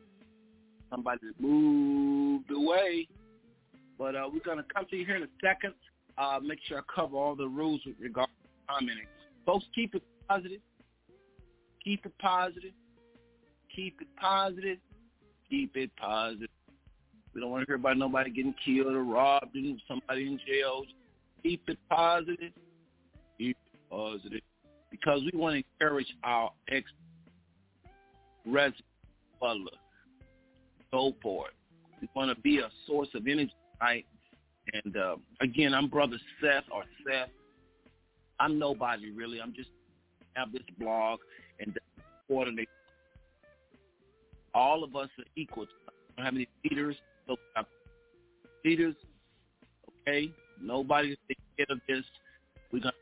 somebody 0.89 1.19
moved 1.39 2.51
away. 2.51 3.07
But 3.97 4.15
uh, 4.15 4.29
we're 4.31 4.39
to 4.57 4.65
come 4.73 4.85
to 4.89 4.95
you 4.95 5.05
here 5.05 5.17
in 5.17 5.23
a 5.23 5.27
second. 5.43 5.73
Uh, 6.17 6.39
make 6.41 6.59
sure 6.67 6.77
I 6.77 6.81
cover 6.93 7.17
all 7.17 7.35
the 7.35 7.47
rules 7.47 7.81
with 7.85 7.95
regard 7.99 8.27
to 8.27 8.73
commenting. 8.73 9.05
Folks, 9.45 9.65
keep 9.73 9.95
it 9.95 10.03
positive. 10.29 10.61
Keep 11.83 12.05
it 12.05 12.13
positive. 12.19 12.71
Keep 13.75 14.01
it 14.01 14.07
positive. 14.19 14.77
Keep 15.49 15.75
it 15.77 15.91
positive. 15.97 16.49
We 17.33 17.41
don't 17.41 17.51
want 17.51 17.63
to 17.63 17.67
hear 17.67 17.75
about 17.75 17.97
nobody 17.97 18.29
getting 18.29 18.55
killed 18.63 18.93
or 18.93 19.03
robbed 19.03 19.55
and 19.55 19.81
somebody 19.87 20.27
in 20.27 20.39
jail. 20.47 20.85
Keep 21.41 21.69
it 21.69 21.79
positive. 21.89 22.53
Keep 23.37 23.57
it 23.73 23.79
positive. 23.89 24.41
Because 24.91 25.21
we 25.21 25.31
want 25.37 25.55
to 25.55 25.63
encourage 25.79 26.15
our 26.23 26.51
ex-resident 26.69 28.85
go 30.93 31.13
for 31.21 31.47
it. 31.47 31.53
We 32.01 32.07
want 32.15 32.35
to 32.35 32.41
be 32.41 32.59
a 32.59 32.69
source 32.87 33.09
of 33.15 33.27
energy, 33.27 33.53
right? 33.81 34.05
And 34.73 34.95
uh, 34.95 35.15
again, 35.41 35.73
I'm 35.73 35.89
Brother 35.89 36.17
Seth 36.39 36.63
or 36.73 36.83
Seth. 37.05 37.29
I'm 38.39 38.59
nobody 38.59 39.11
really. 39.11 39.41
I'm 39.41 39.53
just 39.53 39.69
have 40.35 40.51
this 40.51 40.61
blog 40.79 41.19
and 41.59 41.77
coordinate. 42.27 42.69
All 44.53 44.83
of 44.83 44.95
us 44.95 45.09
are 45.17 45.25
equal. 45.35 45.65
I 45.87 45.91
don't 46.17 46.25
have 46.25 46.35
any 46.35 46.47
leaders. 46.63 46.95
So 47.27 47.35
we 47.55 47.65
leaders, 48.65 48.95
okay? 50.07 50.31
Nobody's 50.61 51.17
scared 51.53 51.69
of 51.69 51.79
this. 51.87 52.03
We're 52.71 52.79
gonna 52.79 52.93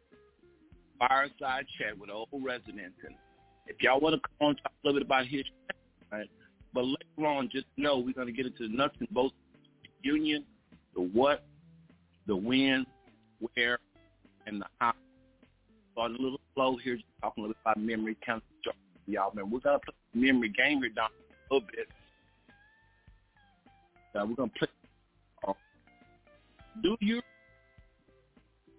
fireside 1.00 1.66
chat 1.78 1.98
with 1.98 2.10
old 2.10 2.28
residents, 2.44 2.98
and 3.06 3.16
if 3.68 3.82
y'all 3.82 4.00
want 4.00 4.16
to 4.16 4.22
come 4.22 4.50
on 4.50 4.56
talk 4.58 4.72
a 4.84 4.88
little 4.88 5.00
bit 5.00 5.06
about 5.06 5.26
history, 5.26 5.52
right? 6.12 6.30
But 6.74 6.86
later 6.86 7.28
on, 7.28 7.50
just 7.52 7.66
know 7.78 7.98
we're 8.00 8.14
to 8.28 8.34
get 8.34 8.46
into 8.46 8.68
the 8.68 8.76
nuts 8.76 8.96
and 9.00 9.10
bolts 9.10 9.36
the 9.84 9.90
union, 10.10 10.46
the 10.96 11.02
what, 11.02 11.44
the 12.28 12.36
when, 12.36 12.86
where, 13.40 13.80
and 14.48 14.62
the 14.62 14.66
how. 14.80 14.94
Starting 15.94 16.18
a 16.18 16.22
little 16.22 16.40
slow 16.56 16.78
here, 16.78 16.96
just 16.96 17.08
talking 17.22 17.44
a 17.44 17.48
little 17.48 17.54
bit 17.54 17.72
about 17.74 17.84
memory, 17.84 18.16
y'all. 19.08 19.34
Man, 19.34 19.50
we're 19.50 19.60
to 19.60 19.80
play 19.80 19.94
memory 20.14 20.50
game 20.50 20.80
here 20.80 20.90
down 20.90 21.10
a 21.50 21.54
little 21.54 21.68
bit. 21.76 21.88
Uh, 24.14 24.26
we're 24.26 24.36
to 24.36 24.48
play. 24.58 24.68
Uh, 25.48 25.54
do 26.84 26.98
you 27.00 27.22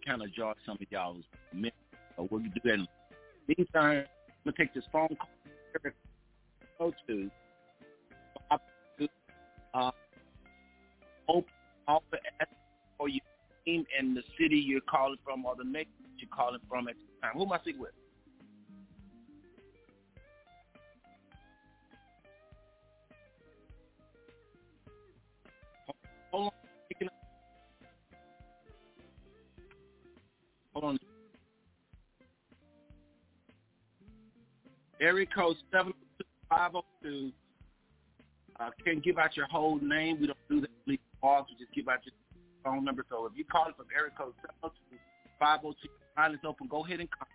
kind 0.07 0.23
of 0.23 0.33
jog 0.35 0.57
some 0.67 0.77
of 0.81 0.87
y'all's 0.91 1.25
memory? 1.53 1.73
So 2.17 2.29
we'll 2.31 2.43
do 2.43 2.51
that. 2.65 2.75
In 2.75 2.87
the 3.49 3.55
meantime, 3.57 4.05
I'm 4.47 4.53
to 4.53 4.59
take 4.59 4.75
this 4.75 4.85
phone 4.93 5.09
call. 5.09 5.29
Go 6.79 6.93
to 7.09 7.31
uh, 9.75 9.91
open 11.29 11.45
offer 11.89 12.19
for 12.99 13.09
your 13.09 13.21
team 13.65 13.85
and 13.99 14.17
the 14.17 14.23
city 14.39 14.57
you're 14.57 14.81
calling 14.83 15.17
from 15.25 15.45
or 15.45 15.55
the 15.57 15.65
nation 15.65 15.91
you're 16.19 16.29
calling 16.35 16.61
from 16.69 16.89
at 16.89 16.95
the 16.95 17.27
time. 17.27 17.35
Who 17.35 17.45
am 17.45 17.53
I 17.53 17.59
speaking 17.61 17.81
with? 17.81 17.93
Area 35.03 35.27
code 35.27 35.57
72502 35.73 37.33
uh, 38.61 38.71
can't 38.85 39.03
give 39.03 39.19
out 39.19 39.37
your 39.37 39.47
whole 39.47 39.81
name. 39.81 40.21
We 40.21 40.29
don't 40.29 40.39
do 40.49 40.61
that. 40.61 40.71
Leave 40.87 41.01
calls. 41.21 41.47
We 41.51 41.65
just 41.65 41.75
give 41.75 41.89
out 41.89 41.99
your 42.05 42.13
phone 42.63 42.85
number. 42.85 43.05
So 43.11 43.27
if 43.27 43.33
you 43.35 43.45
call 43.45 43.69
it 43.69 43.77
from 43.77 43.87
area 43.97 44.13
code 44.17 44.35
702 44.63 44.97
502, 45.41 45.89
line 46.17 46.35
is 46.35 46.41
open. 46.47 46.69
Go 46.69 46.85
ahead 46.85 47.01
and 47.01 47.09
call. 47.11 47.27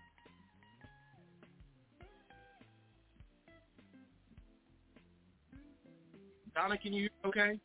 Donna, 6.56 6.78
can 6.78 6.94
you 6.94 7.02
hear 7.02 7.10
me 7.24 7.30
okay? 7.30 7.60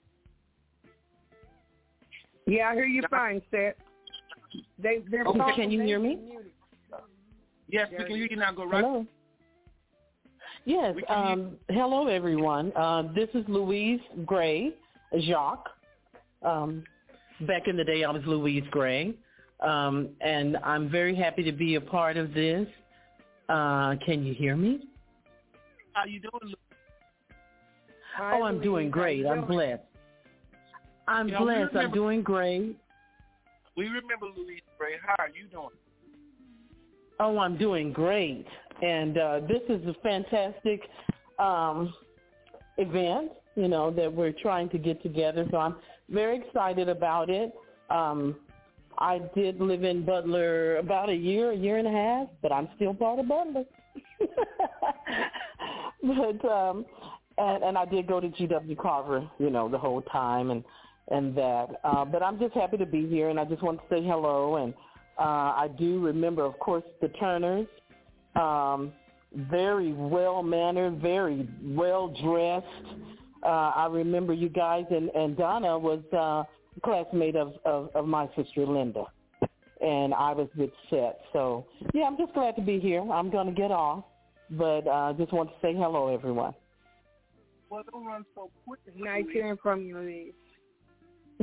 Yeah, 2.47 2.71
I 2.71 2.75
hear 2.75 2.87
you 2.87 3.03
fine, 3.09 3.41
Seth. 3.53 3.75
They, 4.79 5.05
they're 5.09 5.25
Okay, 5.25 5.53
can 5.55 5.71
you 5.71 5.81
hear 5.83 6.01
me? 6.01 6.17
muted. 6.17 6.51
Yes, 7.69 7.89
we 7.97 8.05
can 8.05 8.17
hear 8.17 8.27
you 8.29 8.37
now. 8.37 8.53
Go 8.53 8.65
right. 8.65 8.85
Hello. 8.85 9.07
Yes. 10.65 10.95
We 10.95 11.03
can 11.03 11.27
hear- 11.27 11.47
Um, 11.47 11.59
hello, 11.69 12.07
everyone. 12.07 12.73
Uh, 12.77 13.03
this 13.15 13.29
is 13.35 13.47
Louise 13.49 14.01
Gray, 14.25 14.73
Jacques. 15.21 15.69
Um, 16.43 16.85
back 17.41 17.69
in 17.69 17.77
the 17.77 17.85
day, 17.85 18.05
I 18.05 18.11
was 18.11 18.25
Louise 18.27 18.67
Gray, 18.71 19.15
um, 19.61 20.15
and 20.21 20.57
I'm 20.59 20.89
very 20.89 21.15
happy 21.15 21.43
to 21.45 21.53
be 21.53 21.75
a 21.77 21.81
part 21.81 22.17
of 22.17 22.33
this. 22.35 22.69
Uh, 23.49 23.97
can 23.97 24.25
you 24.25 24.35
hear 24.35 24.57
me? 24.57 24.89
How 25.95 26.05
you 26.05 26.21
doing? 26.21 26.33
Lou? 26.43 26.55
Hi, 28.17 28.39
oh, 28.39 28.45
I'm 28.45 28.55
Louise. 28.57 28.63
doing 28.65 28.91
great. 28.91 29.19
you 29.19 29.29
I'm 29.29 29.45
blessed. 29.47 29.83
I'm 31.09 31.29
Yeah, 31.29 31.41
we 31.41 31.45
blessed. 31.45 31.77
I'm 31.77 31.91
doing 31.91 32.23
great. 32.23 32.77
We 33.77 33.87
remember 33.89 34.27
Louise 34.37 34.63
Gray. 34.79 34.97
How 35.05 35.17
are 35.19 35.29
you 35.31 35.47
doing? 35.49 35.69
Oh, 37.21 37.39
I'm 37.39 37.57
doing 37.57 37.93
great. 37.93 38.47
And 38.83 39.17
uh, 39.17 39.41
this 39.49 39.63
is 39.69 39.87
a 39.87 39.95
fantastic 40.03 40.83
um, 41.39 41.95
event, 42.79 43.33
you 43.55 43.69
know, 43.69 43.91
that 43.93 44.13
we're 44.13 44.33
trying 44.33 44.69
to 44.71 44.79
get 44.79 45.03
together. 45.03 45.47
So 45.51 45.57
I'm 45.57 45.77
very 46.11 46.39
excited 46.39 46.89
about 46.89 47.31
it. 47.31 47.53
Um, 47.91 48.37
I 48.99 49.21
did 49.35 49.61
live 49.61 49.85
in 49.85 50.05
Butler 50.05 50.77
about 50.77 51.09
a 51.09 51.15
year, 51.15 51.53
a 51.53 51.57
year 51.57 51.79
and 51.79 51.89
a 51.89 51.91
half, 51.91 52.29
but 52.43 52.53
I'm 52.53 52.69
still 52.77 52.95
part 52.95 53.19
of 53.19 53.29
Butler. 53.29 53.65
but 56.03 56.45
um 56.49 56.85
and 57.39 57.65
and 57.65 57.79
I 57.79 57.85
did 57.85 58.07
go 58.07 58.21
to 58.21 58.29
GW 58.29 58.79
Carver, 58.79 59.29
you 59.39 59.51
know, 59.51 59.69
the 59.69 59.79
whole 59.79 60.03
time 60.03 60.51
and 60.51 60.65
and 61.09 61.37
that. 61.37 61.69
Uh 61.85 62.05
but 62.05 62.23
I'm 62.23 62.39
just 62.39 62.55
happy 62.55 62.77
to 62.79 62.87
be 62.87 63.09
here 63.09 63.31
and 63.31 63.41
I 63.41 63.45
just 63.45 63.63
want 63.63 63.81
to 63.81 63.85
say 63.95 64.03
hello 64.03 64.57
and 64.57 64.75
uh 65.19 65.53
I 65.57 65.69
do 65.79 66.01
remember 66.01 66.45
of 66.45 66.59
course 66.59 66.85
the 67.01 67.09
Turners. 67.09 67.67
Um 68.37 68.93
very 69.35 69.93
well 69.93 70.43
mannered, 70.43 71.01
very 71.01 71.49
well 71.63 72.09
dressed. 72.09 72.97
Uh 73.43 73.73
I 73.75 73.87
remember 73.91 74.33
you 74.33 74.49
guys 74.49 74.85
and 74.91 75.11
and 75.11 75.37
Donna 75.37 75.79
was 75.79 76.03
uh 76.13 76.45
classmate 76.83 77.37
of, 77.37 77.55
of, 77.65 77.91
of 77.95 78.07
my 78.07 78.29
sister 78.37 78.67
Linda. 78.67 79.05
And 79.81 80.15
I 80.15 80.33
was 80.33 80.49
with 80.57 80.71
Seth. 80.89 81.17
So, 81.33 81.67
yeah, 81.93 82.05
I'm 82.05 82.17
just 82.17 82.33
glad 82.35 82.55
to 82.57 82.63
be 82.63 82.79
here. 82.79 83.01
I'm 83.01 83.31
going 83.31 83.49
to 83.49 83.53
get 83.53 83.73
off, 83.73 84.05
but 84.51 84.87
I 84.87 85.11
uh, 85.11 85.13
just 85.15 85.33
want 85.33 85.51
to 85.51 85.55
say 85.61 85.75
hello, 85.75 86.09
everyone. 86.09 86.55
Well, 87.69 87.83
don't 87.91 88.07
run 88.07 88.25
so 88.35 88.51
quick. 88.65 88.81
Nice 88.97 89.25
hearing 89.33 89.57
from 89.61 89.83
you, 89.83 89.99
Lee. 89.99 90.33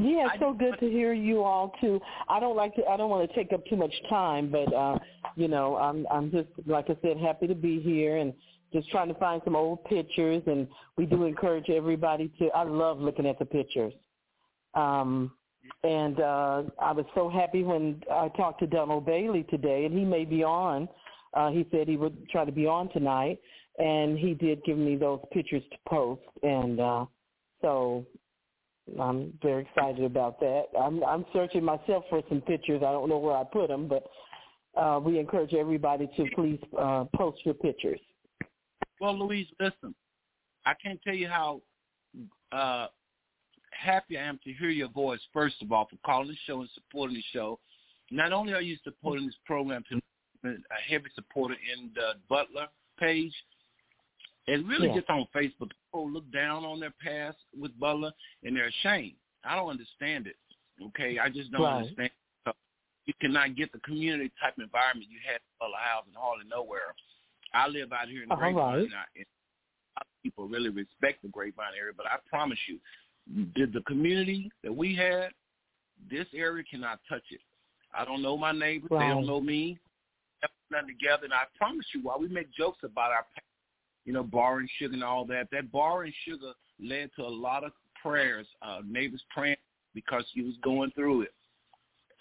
Yeah, 0.02 0.28
it's 0.28 0.40
so 0.40 0.54
good 0.54 0.80
to 0.80 0.90
hear 0.90 1.14
you 1.14 1.44
all 1.44 1.74
too. 1.82 2.00
I 2.30 2.40
don't 2.40 2.56
like 2.56 2.76
to. 2.76 2.86
I 2.86 2.96
don't 2.96 3.10
want 3.10 3.30
to 3.30 3.36
take 3.36 3.52
up 3.52 3.66
too 3.66 3.76
much 3.76 3.94
time, 4.10 4.50
but 4.50 4.74
uh, 4.74 4.98
you 5.36 5.48
know, 5.48 5.76
I'm 5.78 6.08
I'm 6.10 6.32
just 6.32 6.48
like 6.66 6.90
I 6.90 6.98
said, 7.02 7.18
happy 7.18 7.48
to 7.48 7.56
be 7.56 7.80
here 7.80 8.18
and 8.18 8.34
just 8.72 8.90
trying 8.90 9.08
to 9.08 9.14
find 9.16 9.42
some 9.44 9.56
old 9.56 9.84
pictures. 9.86 10.44
And 10.46 10.68
we 10.98 11.06
do 11.06 11.26
encourage 11.26 11.70
everybody 11.70 12.32
to. 12.40 12.48
I 12.50 12.64
love 12.64 13.00
looking 13.00 13.26
at 13.28 13.40
the 13.40 13.46
pictures. 13.46 13.94
Um, 14.74 15.32
and 15.84 16.20
uh, 16.20 16.64
I 16.82 16.92
was 16.92 17.06
so 17.16 17.30
happy 17.30 17.64
when 17.64 18.02
I 18.12 18.30
talked 18.30 18.60
to 18.62 18.68
Donald 18.68 19.06
Bailey 19.06 19.44
today, 19.44 19.86
and 19.86 19.98
he 19.98 20.06
may 20.06 20.26
be 20.26 20.44
on. 20.44 20.88
Uh, 21.34 21.52
he 21.52 21.68
said 21.72 21.88
he 21.88 21.98
would 21.98 22.28
try 22.30 22.46
to 22.46 22.52
be 22.52 22.66
on 22.66 22.90
tonight, 22.90 23.40
and 23.78 24.18
he 24.18 24.34
did 24.34 24.64
give 24.64 24.78
me 24.78 24.96
those 24.96 25.20
pictures 25.32 25.64
to 25.72 25.78
post, 25.88 26.22
and 26.44 26.80
uh, 26.80 27.06
so 27.62 28.06
I'm 29.00 29.34
very 29.42 29.64
excited 29.64 30.04
about 30.04 30.40
that. 30.40 30.66
I'm, 30.80 31.04
I'm 31.04 31.26
searching 31.34 31.64
myself 31.64 32.06
for 32.10 32.22
some 32.30 32.42
pictures. 32.42 32.82
I 32.86 32.92
don't 32.92 33.10
know 33.10 33.18
where 33.18 33.36
I 33.36 33.44
put 33.44 33.68
them, 33.68 33.88
but 33.88 34.04
uh, 34.80 35.00
we 35.00 35.20
encourage 35.20 35.54
everybody 35.54 36.10
to 36.18 36.26
please 36.36 36.60
uh, 36.78 37.06
post 37.16 37.40
your 37.46 37.56
pictures. 37.56 38.00
Well, 39.02 39.18
Louise, 39.18 39.48
listen, 39.60 39.96
I 40.66 40.74
can't 40.82 41.02
tell 41.04 41.16
you 41.16 41.28
how 41.28 41.62
uh, 42.52 42.88
happy 43.72 44.18
I 44.18 44.24
am 44.24 44.40
to 44.44 44.54
hear 44.54 44.70
your 44.70 44.90
voice, 44.90 45.22
first 45.34 45.62
of 45.62 45.72
all, 45.72 45.88
for 45.90 45.98
calling 46.06 46.30
the 46.30 46.38
show 46.46 46.62
and 46.62 46.70
supporting 46.74 47.16
the 47.16 47.24
show. 47.34 47.60
Not 48.12 48.34
only 48.34 48.54
are 48.54 48.62
you 48.62 48.78
supporting 48.84 49.26
this 49.26 49.36
program, 49.46 49.84
to 49.90 50.02
a 50.46 50.90
heavy 50.90 51.10
supporter 51.16 51.56
in 51.76 51.92
the 51.96 52.14
Butler 52.30 52.68
page, 53.00 53.34
and 54.50 54.68
really 54.68 54.88
yeah. 54.88 54.96
just 54.96 55.10
on 55.10 55.28
Facebook, 55.36 55.70
people 55.70 56.10
look 56.10 56.30
down 56.32 56.66
on 56.66 56.80
their 56.80 56.94
past 57.04 57.38
with 57.58 57.78
Butler 57.80 58.12
and 58.44 58.56
they're 58.56 58.68
ashamed. 58.68 59.14
I 59.44 59.56
don't 59.56 59.70
understand 59.70 60.28
it. 60.28 60.36
Okay, 60.88 61.20
I 61.20 61.30
just 61.30 61.52
don't 61.52 61.62
right. 61.62 61.78
understand. 61.78 62.10
So 62.46 62.54
you 63.06 63.14
cannot 63.22 63.56
get 63.56 63.72
the 63.72 63.80
community 63.80 64.32
type 64.42 64.56
environment 64.58 65.08
you 65.10 65.20
had 65.26 65.36
in 65.36 65.52
Butler 65.60 65.78
House 65.78 66.04
and 66.08 66.16
hardly 66.18 66.46
nowhere. 66.50 66.96
I 67.54 67.68
live 67.68 67.94
out 67.94 68.08
here 68.08 68.24
in 68.24 68.30
the 68.30 68.36
uh, 68.36 68.38
Grapevine, 68.38 68.74
right. 68.74 68.84
and, 68.84 68.94
I, 68.94 69.06
and 69.18 69.26
people 70.24 70.48
really 70.48 70.70
respect 70.70 71.22
the 71.22 71.30
Grapevine 71.30 71.74
area, 71.78 71.94
but 71.96 72.06
I 72.06 72.18
promise 72.30 72.60
you, 72.68 72.80
did 73.56 73.74
the 73.74 73.82
community 73.82 74.52
that 74.64 74.76
we 74.76 74.96
had, 74.96 75.30
this 76.10 76.26
area 76.34 76.64
cannot 76.70 77.00
touch 77.08 77.24
it. 77.32 77.42
I 77.94 78.06
don't 78.06 78.22
know 78.22 78.38
my 78.38 78.52
neighbors. 78.52 78.90
Right. 78.92 79.08
They 79.08 79.14
don't 79.14 79.28
know 79.28 79.42
me. 79.42 79.78
Nothing 80.72 80.88
together. 80.88 81.26
And 81.26 81.34
I 81.34 81.44
promise 81.58 81.86
you, 81.94 82.02
while 82.02 82.20
we 82.20 82.28
make 82.28 82.52
jokes 82.54 82.80
about 82.84 83.12
our, 83.12 83.26
you 84.06 84.14
know, 84.14 84.24
borrowing 84.24 84.68
sugar 84.78 84.94
and 84.94 85.04
all 85.04 85.26
that, 85.26 85.48
that 85.52 85.72
borrowing 85.72 86.14
sugar 86.28 86.54
led 86.82 87.10
to 87.16 87.24
a 87.24 87.28
lot 87.28 87.64
of 87.64 87.72
prayers, 88.02 88.48
uh, 88.62 88.80
neighbors 88.88 89.24
praying 89.30 89.58
because 89.94 90.26
he 90.34 90.42
was 90.42 90.56
going 90.64 90.92
through 90.92 91.24
it. 91.24 91.34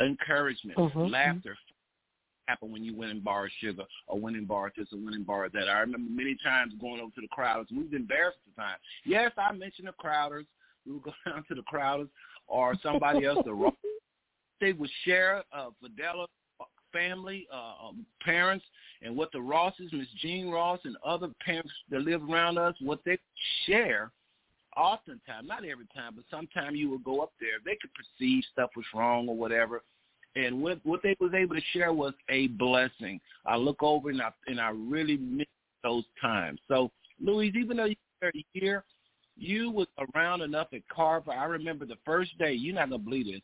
Encouragement, 0.00 0.78
mm-hmm. 0.78 1.06
laughter 1.06 1.56
happened 2.46 2.72
when 2.72 2.82
you 2.82 2.96
went 2.96 3.10
and 3.10 3.22
borrowed 3.22 3.50
sugar 3.60 3.84
or 4.06 4.18
went 4.18 4.36
and 4.36 4.48
borrowed 4.48 4.72
this 4.76 4.88
or 4.92 4.98
went 4.98 5.14
and 5.14 5.26
borrowed 5.26 5.52
that. 5.52 5.68
I 5.68 5.80
remember 5.80 6.10
many 6.10 6.36
times 6.42 6.72
going 6.80 7.00
over 7.00 7.10
to 7.14 7.20
the 7.20 7.28
Crowders. 7.28 7.70
We 7.70 7.84
was 7.84 7.92
embarrassed 7.92 8.38
at 8.46 8.56
the 8.56 8.62
time. 8.62 8.76
Yes, 9.04 9.32
I 9.36 9.52
mentioned 9.52 9.88
the 9.88 9.92
Crowders 10.02 10.46
we 10.86 10.94
would 10.94 11.02
go 11.02 11.12
down 11.26 11.44
to 11.48 11.54
the 11.54 11.62
Crowders 11.62 12.08
or 12.46 12.74
somebody 12.82 13.26
else. 13.26 13.38
The 13.44 13.70
they 14.60 14.72
would 14.72 14.90
share 15.04 15.44
uh, 15.52 15.68
Fidela 15.82 16.26
family, 16.92 17.46
uh, 17.52 17.88
um, 17.88 18.06
parents, 18.24 18.64
and 19.02 19.16
what 19.16 19.30
the 19.32 19.40
Rosses, 19.40 19.90
Miss 19.92 20.08
Jean 20.20 20.50
Ross, 20.50 20.80
and 20.84 20.96
other 21.04 21.28
parents 21.44 21.72
that 21.90 22.00
live 22.00 22.22
around 22.28 22.58
us, 22.58 22.74
what 22.80 23.00
they 23.04 23.18
share. 23.66 24.10
Oftentimes, 24.76 25.48
not 25.48 25.64
every 25.64 25.86
time, 25.94 26.12
but 26.14 26.24
sometimes 26.30 26.78
you 26.78 26.88
would 26.90 27.02
go 27.02 27.20
up 27.20 27.32
there. 27.40 27.58
They 27.64 27.76
could 27.80 27.90
perceive 27.94 28.44
stuff 28.52 28.70
was 28.76 28.84
wrong 28.94 29.28
or 29.28 29.36
whatever, 29.36 29.82
and 30.36 30.62
what 30.62 30.78
what 30.84 31.02
they 31.02 31.16
was 31.18 31.32
able 31.34 31.56
to 31.56 31.62
share 31.72 31.92
was 31.92 32.12
a 32.28 32.48
blessing. 32.48 33.20
I 33.44 33.56
look 33.56 33.82
over 33.82 34.10
and 34.10 34.22
I 34.22 34.30
and 34.46 34.60
I 34.60 34.70
really 34.70 35.16
miss 35.16 35.46
those 35.82 36.04
times. 36.20 36.60
So, 36.68 36.92
Louise, 37.20 37.54
even 37.56 37.78
though 37.78 37.86
you're 37.86 38.32
here, 38.52 38.84
you 39.36 39.70
was 39.70 39.86
around 40.14 40.42
enough 40.42 40.68
at 40.72 40.86
Carver. 40.88 41.32
I 41.32 41.44
remember 41.44 41.86
the 41.86 41.98
first 42.04 42.36
day. 42.38 42.52
You're 42.52 42.74
not 42.74 42.90
gonna 42.90 43.02
believe 43.02 43.26
this. 43.26 43.40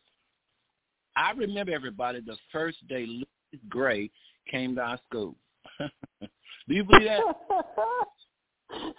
I 1.17 1.31
remember 1.33 1.73
everybody 1.73 2.21
the 2.21 2.37
first 2.53 2.87
day 2.89 3.07
Gray 3.69 4.11
came 4.51 4.75
to 4.77 4.81
our 4.81 4.99
school. 5.09 5.35
Do 6.69 6.75
you 6.75 6.85
believe 6.85 7.09
that? 7.09 7.21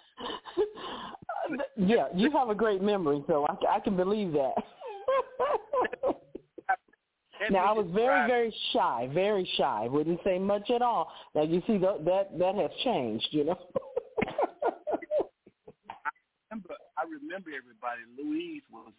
yeah, 1.78 2.08
you 2.14 2.30
have 2.32 2.50
a 2.50 2.56
great 2.56 2.82
memory, 2.82 3.24
so 3.28 3.46
I, 3.48 3.56
I 3.76 3.80
can 3.80 3.96
believe 3.96 4.34
that. 4.34 4.56
now 7.52 7.66
I 7.66 7.74
was 7.74 7.86
very, 7.94 8.28
very 8.28 8.56
shy, 8.74 9.08
very 9.14 9.48
shy. 9.58 9.88
Wouldn't 9.90 10.20
say 10.24 10.40
much 10.40 10.70
at 10.70 10.82
all. 10.82 11.12
Now 11.34 11.44
you 11.44 11.62
see 11.68 11.78
that 11.80 12.06
that 12.06 12.38
that 12.38 12.56
has 12.56 12.72
changed, 12.84 13.28
you 13.32 13.46
know. 13.46 13.58
I 16.06 16.10
remember, 16.52 16.76
I 16.98 17.04
remember 17.04 17.50
everybody. 17.50 18.02
Louise 18.18 18.64
was 18.72 18.94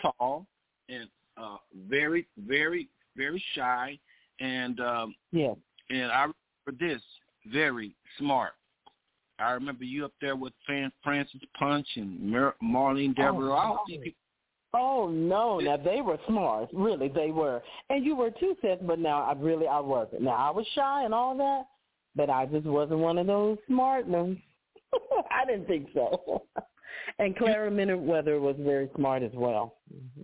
tall 0.00 0.46
and 0.88 1.08
uh, 1.36 1.58
very, 1.88 2.26
very, 2.46 2.88
very 3.16 3.42
shy, 3.54 3.98
and 4.42 4.80
um, 4.80 5.14
yeah, 5.30 5.54
and 5.90 6.10
I 6.10 6.26
remember 6.66 6.78
this 6.80 7.02
very 7.46 7.94
smart. 8.18 8.52
I 9.38 9.52
remember 9.52 9.84
you 9.84 10.04
up 10.04 10.12
there 10.20 10.36
with 10.36 10.52
Francis 11.02 11.40
Punch 11.58 11.86
and 11.96 12.20
Mar- 12.20 12.54
Marlene 12.62 13.14
Devereaux. 13.14 13.78
Oh, 13.78 13.88
oh 14.74 15.08
no! 15.08 15.60
Now 15.60 15.76
they 15.76 16.00
were 16.00 16.18
smart, 16.28 16.68
really 16.72 17.08
they 17.08 17.30
were, 17.30 17.62
and 17.88 18.04
you 18.04 18.16
were 18.16 18.30
too, 18.30 18.56
Seth. 18.60 18.78
But 18.86 18.98
now 18.98 19.22
I 19.22 19.32
really 19.32 19.66
I 19.66 19.80
wasn't. 19.80 20.22
Now 20.22 20.36
I 20.36 20.50
was 20.50 20.66
shy 20.74 21.04
and 21.04 21.14
all 21.14 21.36
that, 21.36 21.64
but 22.16 22.28
I 22.28 22.46
just 22.46 22.66
wasn't 22.66 23.00
one 23.00 23.18
of 23.18 23.26
those 23.26 23.58
smart 23.68 24.06
ones. 24.06 24.38
I 25.30 25.44
didn't 25.46 25.66
think 25.66 25.88
so. 25.94 26.42
And 27.18 27.36
Clara 27.36 27.70
Minute-Weather 27.70 28.40
was 28.40 28.56
very 28.58 28.88
smart 28.96 29.22
as 29.22 29.32
well. 29.34 29.76
Mm-hmm. 29.92 30.22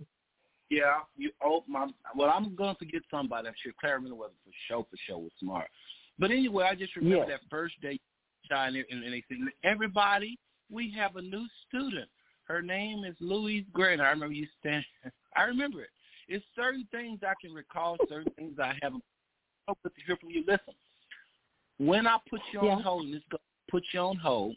Yeah, 0.69 0.99
you. 1.17 1.31
Oh 1.43 1.63
my. 1.67 1.87
Well, 2.15 2.29
I'm 2.29 2.55
going 2.55 2.75
to 2.75 2.79
forget 2.79 3.01
somebody. 3.09 3.47
I'm 3.47 3.53
sure 3.61 3.71
Clara 3.79 4.01
Minute-Weather 4.01 4.33
for 4.43 4.51
sure, 4.67 4.85
for 4.89 4.97
sure 5.07 5.17
was 5.17 5.31
smart. 5.39 5.67
But 6.19 6.31
anyway, 6.31 6.67
I 6.69 6.75
just 6.75 6.95
remember 6.95 7.25
yes. 7.27 7.39
that 7.41 7.49
first 7.49 7.79
day, 7.81 7.99
and 8.51 9.03
anything. 9.05 9.47
Everybody, 9.63 10.37
we 10.71 10.93
have 10.97 11.15
a 11.15 11.21
new 11.21 11.45
student. 11.67 12.09
Her 12.43 12.61
name 12.61 13.03
is 13.03 13.15
Louise 13.19 13.65
Gray. 13.73 13.93
And 13.93 14.01
I 14.01 14.09
remember 14.09 14.33
you 14.33 14.47
standing. 14.59 14.83
I 15.35 15.43
remember 15.43 15.81
it. 15.81 15.89
It's 16.27 16.45
certain 16.55 16.87
things 16.91 17.19
I 17.23 17.33
can 17.41 17.53
recall, 17.53 17.97
certain 18.07 18.31
things 18.33 18.59
I 18.59 18.75
haven't. 18.81 19.03
Hope 19.67 19.79
to 19.83 19.91
hear 20.05 20.17
from 20.17 20.29
you. 20.29 20.43
Listen, 20.47 20.73
when 21.77 22.07
I 22.07 22.17
put 22.29 22.41
you 22.51 22.59
on 22.59 22.77
yeah. 22.79 22.83
hold, 22.83 23.05
and 23.05 23.13
this 23.13 23.21
go 23.31 23.37
put 23.69 23.83
you 23.93 23.99
on 23.99 24.17
hold, 24.17 24.55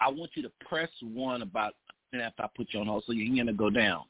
I 0.00 0.10
want 0.10 0.32
you 0.34 0.42
to 0.42 0.50
press 0.68 0.90
one 1.00 1.42
about 1.42 1.74
and 2.12 2.22
after 2.22 2.44
I 2.44 2.48
put 2.56 2.68
you 2.72 2.80
on 2.80 2.86
hold 2.86 3.04
so 3.06 3.12
you're 3.12 3.34
going 3.34 3.46
to 3.46 3.52
go 3.52 3.70
down. 3.70 4.04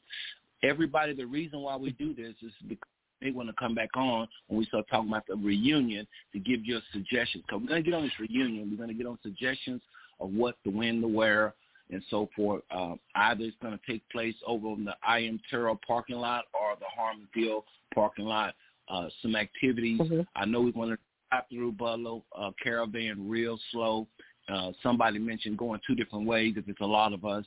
Everybody, 0.63 1.13
the 1.13 1.25
reason 1.25 1.61
why 1.61 1.75
we 1.75 1.91
do 1.91 2.13
this 2.13 2.33
is 2.41 2.51
because 2.67 2.87
they 3.21 3.31
want 3.31 3.49
to 3.49 3.55
come 3.57 3.73
back 3.73 3.89
on 3.95 4.27
when 4.47 4.59
we 4.59 4.65
start 4.65 4.85
talking 4.89 5.09
about 5.09 5.25
the 5.27 5.35
reunion 5.35 6.07
to 6.33 6.39
give 6.39 6.65
you 6.65 6.79
suggestions. 6.91 7.43
Because 7.47 7.61
we're 7.61 7.69
going 7.69 7.83
to 7.83 7.89
get 7.89 7.97
on 7.97 8.03
this 8.03 8.19
reunion. 8.19 8.69
We're 8.69 8.77
going 8.77 8.89
to 8.89 8.95
get 8.95 9.07
on 9.07 9.17
suggestions 9.23 9.81
of 10.19 10.31
what 10.31 10.55
to 10.63 10.69
win, 10.69 11.01
to 11.01 11.07
wear, 11.07 11.53
and 11.89 12.01
so 12.09 12.29
forth. 12.35 12.63
Uh, 12.69 12.95
either 13.15 13.43
it's 13.43 13.57
going 13.61 13.77
to 13.77 13.91
take 13.91 14.07
place 14.09 14.35
over 14.45 14.67
in 14.69 14.85
the 14.85 14.95
I.M. 15.07 15.39
Terrell 15.49 15.79
parking 15.85 16.17
lot 16.17 16.45
or 16.53 16.75
the 16.79 16.85
Harmonville 16.85 17.63
parking 17.93 18.25
lot. 18.25 18.53
Uh, 18.89 19.09
some 19.21 19.35
activities. 19.35 19.99
Mm-hmm. 19.99 20.21
I 20.35 20.45
know 20.45 20.61
we 20.61 20.71
want 20.71 20.91
to 20.91 20.97
drive 21.29 21.43
through 21.51 21.73
Butler 21.73 22.21
uh, 22.37 22.51
caravan 22.63 23.27
real 23.27 23.59
slow. 23.71 24.07
Uh, 24.47 24.71
somebody 24.81 25.19
mentioned 25.19 25.57
going 25.57 25.81
two 25.85 25.93
different 25.93 26.25
ways 26.25 26.53
if 26.55 26.69
it's 26.69 26.79
a 26.79 26.85
lot 26.85 27.11
of 27.11 27.25
us. 27.25 27.43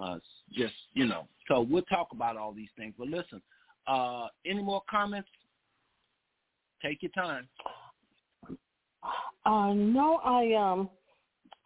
Uh, 0.00 0.18
just 0.52 0.74
you 0.92 1.06
know, 1.06 1.26
so 1.48 1.60
we'll 1.60 1.82
talk 1.82 2.08
about 2.12 2.36
all 2.36 2.52
these 2.52 2.68
things. 2.76 2.94
But 2.98 3.08
listen, 3.08 3.40
uh, 3.86 4.28
any 4.44 4.62
more 4.62 4.82
comments? 4.90 5.28
Take 6.82 7.02
your 7.02 7.12
time. 7.12 7.48
Uh, 9.44 9.72
no, 9.72 10.20
I 10.24 10.52
um, 10.54 10.90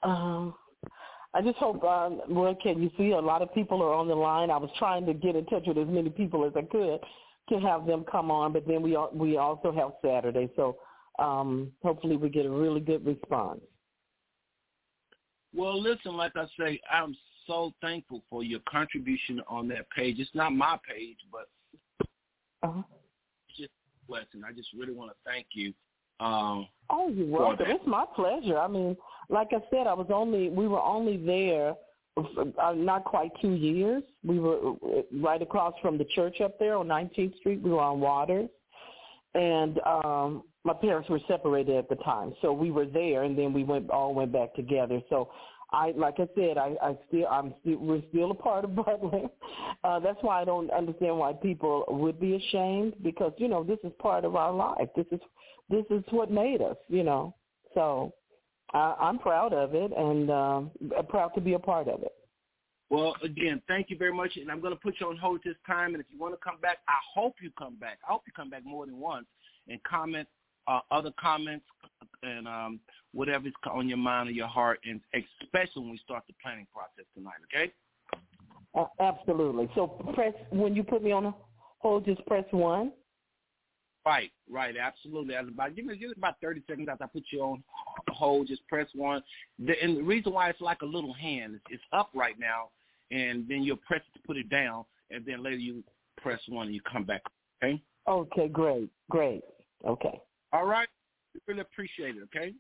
um, 0.03 0.55
I 1.35 1.43
just 1.43 1.57
hope. 1.57 1.83
Uh, 1.83 2.11
well, 2.29 2.55
can 2.63 2.83
you 2.83 2.91
see 2.97 3.11
a 3.11 3.19
lot 3.19 3.43
of 3.43 3.53
people 3.55 3.83
are 3.83 3.95
on 3.95 4.07
the 4.09 4.15
line? 4.15 4.51
I 4.51 4.57
was 4.57 4.71
trying 4.79 5.07
to 5.07 5.15
get 5.15 5.37
in 5.37 5.47
touch 5.47 5.65
with 5.67 5.79
as 5.79 5.89
many 5.89 6.11
people 6.11 6.45
as 6.45 6.53
I 6.57 6.63
could 6.63 7.01
to 7.49 7.59
have 7.59 7.87
them 7.87 8.05
come 8.11 8.31
on, 8.31 8.53
but 8.53 8.67
then 8.67 8.83
we 8.83 8.97
we 9.13 9.37
also 9.37 9.73
have 9.73 9.93
Saturday, 10.05 10.51
so 10.57 10.77
um, 11.19 11.73
hopefully 11.83 12.17
we 12.17 12.29
get 12.29 12.47
a 12.47 12.51
really 12.51 12.81
good 12.81 13.05
response. 13.05 13.61
Well, 15.55 15.81
listen, 15.81 16.17
like 16.17 16.33
I 16.37 16.47
say, 16.59 16.81
I'm 16.93 17.17
so 17.47 17.73
thankful 17.81 18.23
for 18.31 18.43
your 18.43 18.61
contribution 18.71 19.41
on 19.49 19.69
that 19.69 19.91
page. 19.91 20.17
It's 20.19 20.31
not 20.35 20.53
my 20.53 20.79
page, 20.89 21.19
but 21.31 21.49
uh-huh. 22.63 22.83
it's 23.49 23.59
just 23.59 23.71
a 23.71 24.07
blessing. 24.07 24.43
I 24.47 24.53
just 24.53 24.69
really 24.77 24.93
want 24.93 25.11
to 25.11 25.17
thank 25.25 25.47
you. 25.53 25.73
Um, 26.21 26.69
oh, 26.91 27.09
you're 27.09 27.27
welcome. 27.27 27.67
It's 27.69 27.87
my 27.87 28.05
pleasure. 28.15 28.59
I 28.59 28.69
mean, 28.69 28.97
like 29.29 29.49
I 29.53 29.61
said, 29.71 29.87
I 29.87 29.95
was 29.95 30.09
only 30.13 30.51
we 30.51 30.69
were 30.69 30.83
only 30.83 31.17
there 31.17 31.75
uh, 32.17 32.73
not 32.75 33.05
quite 33.05 33.31
two 33.41 33.53
years. 33.53 34.03
We 34.25 34.39
were 34.39 34.73
uh, 34.73 35.03
right 35.15 35.41
across 35.41 35.75
from 35.81 35.99
the 35.99 36.05
church 36.15 36.41
up 36.41 36.59
there 36.59 36.77
on 36.77 36.89
19th 36.89 37.37
Street. 37.39 37.63
We 37.63 37.71
were 37.71 37.81
on 37.81 38.01
Waters, 38.01 38.49
and 39.35 39.81
um, 39.87 40.43
my 40.65 40.75
parents 40.75 41.09
were 41.09 41.21
separated 41.29 41.77
at 41.77 41.89
the 41.89 41.97
time, 41.97 42.35
so 42.43 42.53
we 42.53 42.71
were 42.71 42.87
there, 42.87 43.23
and 43.23 43.39
then 43.39 43.53
we 43.53 43.65
went 43.65 43.91
all 43.91 44.15
went 44.15 44.33
back 44.33 44.55
together. 44.55 45.01
So 45.09 45.31
I, 45.73 45.93
like 45.97 46.17
I 46.19 46.29
said, 46.35 46.59
I, 46.59 46.75
I 46.83 46.99
still, 47.09 47.27
I'm 47.29 47.55
still, 47.61 47.79
we're 47.79 48.03
still 48.11 48.31
a 48.33 48.35
part 48.35 48.65
of 48.65 48.75
Butler. 48.77 49.29
Uh, 49.85 50.01
that's 50.01 50.19
why 50.23 50.41
I 50.41 50.45
don't 50.45 50.71
understand 50.71 51.19
why 51.19 51.33
people 51.33 51.85
would 51.89 52.19
be 52.19 52.35
ashamed 52.37 52.95
because 53.03 53.33
you 53.39 53.49
know 53.49 53.63
this 53.63 53.79
is 53.85 53.93
part 54.01 54.25
of 54.25 54.37
our 54.37 54.53
life. 54.53 54.89
This 54.97 55.07
is, 55.13 55.21
this 55.69 55.85
is 55.91 56.03
what 56.11 56.31
made 56.31 56.61
us. 56.61 56.77
You 56.89 57.05
know, 57.05 57.35
so 57.75 58.13
I, 58.73 58.95
I'm 59.01 59.19
proud 59.19 59.53
of 59.53 59.75
it 59.75 59.93
and 59.97 60.31
um, 60.31 60.71
proud 61.09 61.29
to 61.35 61.41
be 61.41 61.55
a 61.55 61.59
part 61.59 61.89
of 61.89 62.03
it. 62.03 62.13
Well, 62.91 63.15
again, 63.23 63.63
thank 63.69 63.89
you 63.89 63.97
very 63.97 64.13
much, 64.13 64.37
and 64.37 64.51
I'm 64.51 64.61
going 64.61 64.75
to 64.75 64.81
put 64.81 64.97
you 64.99 65.07
on 65.07 65.17
hold 65.17 65.41
this 65.45 65.55
time. 65.65 65.95
And 65.95 66.01
if 66.01 66.07
you 66.11 66.19
want 66.19 66.35
to 66.35 66.41
come 66.43 66.61
back, 66.61 66.79
I 66.89 66.99
hope 67.15 67.37
you 67.41 67.51
come 67.57 67.77
back. 67.77 67.99
I 68.07 68.11
hope 68.11 68.23
you 68.27 68.33
come 68.35 68.51
back 68.51 68.65
more 68.65 68.85
than 68.85 68.99
once 68.99 69.27
and 69.69 69.81
comment 69.85 70.27
uh, 70.71 70.81
other 70.91 71.11
comments 71.21 71.65
and 72.23 72.47
um, 72.47 72.81
whatever's 73.13 73.53
on 73.71 73.89
your 73.89 73.99
mind 73.99 74.29
or 74.29 74.33
your 74.33 74.47
heart, 74.47 74.79
and 74.85 75.01
especially 75.43 75.83
when 75.83 75.91
we 75.93 75.99
start 75.99 76.23
the 76.29 76.35
planning 76.43 76.67
process 76.73 77.07
tonight. 77.15 77.41
Okay? 77.53 77.73
Uh, 78.75 78.87
absolutely. 79.01 79.69
So 79.75 79.89
press 80.15 80.35
when 80.51 80.77
you 80.77 80.85
put 80.85 81.03
me 81.03 81.11
on 81.13 81.35
hold, 81.79 82.05
just 82.05 82.25
press 82.27 82.45
one. 82.53 82.93
Right, 84.07 84.31
right, 84.49 84.77
absolutely. 84.77 85.35
As 85.35 85.47
about 85.49 85.75
give 85.75 85.85
me 85.85 86.01
about 86.17 86.41
thirty 86.41 86.63
seconds 86.69 86.89
after 86.91 87.05
I 87.05 87.07
put 87.09 87.25
you 87.33 87.43
on 87.43 87.63
hold, 88.09 88.47
just 88.47 88.67
press 88.69 88.87
one. 88.95 89.23
The, 89.59 89.75
and 89.83 89.99
the 89.99 90.03
reason 90.03 90.33
why 90.33 90.49
it's 90.51 90.61
like 90.61 90.83
a 90.83 90.87
little 90.87 91.13
hand, 91.13 91.55
it's, 91.57 91.65
it's 91.71 91.83
up 91.93 92.11
right 92.15 92.39
now, 92.39 92.69
and 93.11 93.47
then 93.49 93.63
you'll 93.63 93.77
press 93.77 94.01
it 94.09 94.19
to 94.19 94.27
put 94.27 94.37
it 94.37 94.49
down, 94.49 94.85
and 95.11 95.25
then 95.27 95.43
later 95.43 95.57
you 95.57 95.83
press 96.17 96.41
one 96.49 96.67
and 96.67 96.75
you 96.75 96.81
come 96.91 97.05
back. 97.05 97.23
Okay. 97.63 97.83
Okay, 98.09 98.49
great, 98.49 98.89
great. 99.11 99.43
Okay. 99.87 100.21
All 100.53 100.67
right. 100.67 100.89
We 101.35 101.41
really 101.47 101.61
appreciate 101.61 102.17
it, 102.17 102.23
okay? 102.25 102.53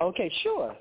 Okay, 0.00 0.32
sure. 0.42 0.76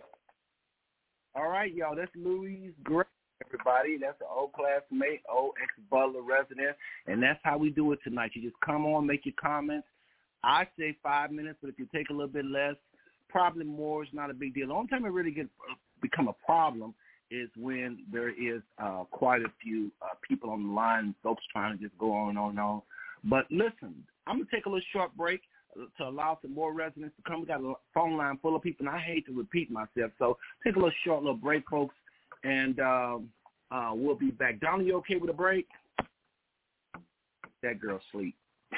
All 1.36 1.49
right, 1.49 1.73
y'all. 1.73 1.95
That's 1.95 2.11
Louise 2.15 2.73
Gray, 2.84 3.03
everybody. 3.45 3.97
That's 3.99 4.19
an 4.21 4.27
old 4.34 4.53
classmate, 4.53 5.21
old 5.29 5.53
ex-Butler 5.61 6.21
resident. 6.21 6.75
And 7.07 7.21
that's 7.21 7.39
how 7.43 7.57
we 7.57 7.69
do 7.69 7.91
it 7.91 7.99
tonight. 8.03 8.31
You 8.34 8.43
just 8.43 8.59
come 8.65 8.86
on, 8.86 9.05
make 9.05 9.25
your 9.25 9.36
comments. 9.39 9.88
I 10.43 10.67
say 10.77 10.95
five 11.01 11.31
minutes, 11.31 11.57
but 11.61 11.69
if 11.69 11.79
you 11.79 11.88
take 11.93 12.09
a 12.09 12.13
little 12.13 12.27
bit 12.27 12.45
less, 12.45 12.75
probably 13.29 13.65
more 13.65 14.03
is 14.03 14.09
not 14.13 14.29
a 14.29 14.34
big 14.34 14.53
deal. 14.53 14.67
The 14.67 14.73
only 14.73 14.89
time 14.89 15.05
it 15.05 15.09
really 15.09 15.31
gets 15.31 15.49
become 16.01 16.27
a 16.27 16.45
problem 16.45 16.93
is 17.31 17.49
when 17.57 17.99
there 18.11 18.29
is 18.29 18.61
uh, 18.77 19.05
quite 19.11 19.41
a 19.41 19.51
few 19.61 19.91
uh, 20.01 20.13
people 20.27 20.51
on 20.51 20.67
the 20.67 20.73
line, 20.73 21.15
folks 21.23 21.43
trying 21.51 21.77
to 21.77 21.84
just 21.84 21.97
go 21.97 22.11
on 22.13 22.29
and 22.29 22.38
on 22.38 22.49
and 22.51 22.59
on. 22.59 22.81
But 23.23 23.45
listen, 23.49 24.03
I'm 24.27 24.38
going 24.38 24.45
to 24.45 24.55
take 24.55 24.65
a 24.65 24.69
little 24.69 24.84
short 24.91 25.15
break 25.17 25.41
to 25.97 26.03
allow 26.03 26.38
some 26.41 26.53
more 26.53 26.74
residents 26.74 27.15
to 27.17 27.24
come. 27.30 27.41
We 27.41 27.47
got 27.47 27.61
a 27.61 27.74
phone 27.93 28.17
line 28.17 28.38
full 28.41 28.55
of 28.55 28.61
people, 28.61 28.86
and 28.88 28.95
I 28.95 28.99
hate 28.99 29.26
to 29.28 29.34
repeat 29.34 29.71
myself. 29.71 30.11
So 30.19 30.38
take 30.65 30.76
a 30.76 30.80
little 30.80 30.91
short 31.05 31.24
little 31.24 31.38
break, 31.38 31.63
folks, 31.69 31.95
and 32.43 32.80
um, 32.80 33.30
uh, 33.71 33.91
we'll 33.93 34.15
be 34.15 34.32
back. 34.32 34.59
Donna, 34.59 34.84
you 34.84 34.95
okay 34.97 35.15
with 35.15 35.30
a 35.30 35.34
break? 35.34 35.67
That 37.61 37.80
girl 37.80 37.99
sleep. 38.11 38.36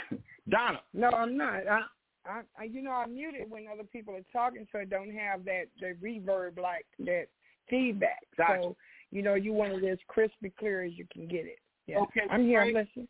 Donna. 0.49 0.81
No, 0.93 1.09
I'm 1.09 1.37
not. 1.37 1.67
I, 1.67 1.81
I, 2.25 2.41
I, 2.57 2.63
you 2.63 2.81
know, 2.81 2.91
I 2.91 3.05
mute 3.05 3.35
it 3.35 3.49
when 3.49 3.65
other 3.71 3.83
people 3.83 4.15
are 4.15 4.25
talking, 4.31 4.67
so 4.71 4.79
I 4.79 4.85
don't 4.85 5.13
have 5.13 5.45
that 5.45 5.65
the 5.79 5.95
reverb 6.03 6.59
like 6.59 6.85
that 6.99 7.25
feedback. 7.69 8.23
Gotcha. 8.37 8.61
So, 8.61 8.75
you 9.11 9.21
know, 9.21 9.35
you 9.35 9.53
want 9.53 9.73
it 9.73 9.87
as 9.87 9.97
crispy 10.07 10.51
clear 10.57 10.83
as 10.83 10.93
you 10.95 11.05
can 11.11 11.27
get 11.27 11.45
it. 11.45 11.59
Yeah. 11.87 11.99
Okay. 11.99 12.21
I'm 12.29 12.45
here. 12.45 12.61
I'm 12.61 12.73
listening. 12.73 13.07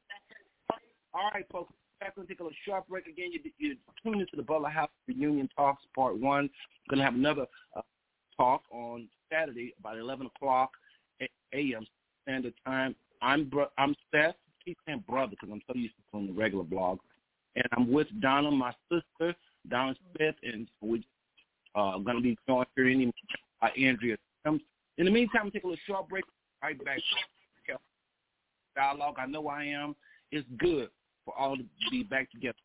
All 1.13 1.31
right, 1.33 1.45
folks 1.51 1.73
going 2.15 2.27
to 2.27 2.33
take 2.33 2.39
a 2.39 2.43
little 2.43 2.57
short 2.65 2.87
break 2.87 3.07
again. 3.07 3.31
You, 3.31 3.39
you're 3.57 3.75
tuning 4.03 4.21
into 4.21 4.35
the 4.35 4.43
Butler 4.43 4.69
House 4.69 4.89
Reunion 5.07 5.49
Talks 5.55 5.83
Part 5.95 6.17
1. 6.17 6.21
We're 6.21 6.95
going 6.95 6.99
to 6.99 7.05
have 7.05 7.15
another 7.15 7.45
uh, 7.75 7.81
talk 8.37 8.63
on 8.71 9.07
Saturday 9.31 9.73
about 9.79 9.97
11 9.97 10.27
o'clock 10.27 10.71
a.m. 11.53 11.85
Standard 12.23 12.53
Time. 12.65 12.95
I'm 13.21 13.45
bro- 13.45 13.71
I'm 13.77 13.95
Seth. 14.13 14.35
Keep 14.63 14.77
saying 14.85 15.03
brother 15.07 15.31
because 15.31 15.49
I'm 15.51 15.61
so 15.67 15.77
used 15.77 15.95
to 15.95 16.01
doing 16.11 16.27
the 16.27 16.33
regular 16.33 16.63
blog. 16.63 16.99
And 17.55 17.65
I'm 17.77 17.91
with 17.91 18.07
Donna, 18.19 18.51
my 18.51 18.73
sister, 18.91 19.35
Donna 19.69 19.95
Smith, 20.15 20.35
and 20.43 20.67
we're 20.81 21.01
uh, 21.75 21.97
going 21.99 22.17
to 22.17 22.21
be 22.21 22.37
joined 22.47 22.67
here 22.75 22.89
in 22.89 23.11
by 23.61 23.69
Andrea. 23.69 24.17
In 24.45 25.05
the 25.05 25.11
meantime, 25.11 25.49
take 25.51 25.63
a 25.63 25.67
little 25.67 25.79
short 25.87 26.09
break. 26.09 26.25
Right 26.61 26.83
back. 26.83 26.99
Dialogue. 28.75 29.15
I 29.17 29.25
know 29.25 29.47
I 29.47 29.63
am. 29.63 29.95
It's 30.31 30.45
good 30.57 30.89
for 31.25 31.37
all 31.37 31.57
to 31.57 31.63
be 31.91 32.03
back 32.03 32.31
together. 32.31 32.55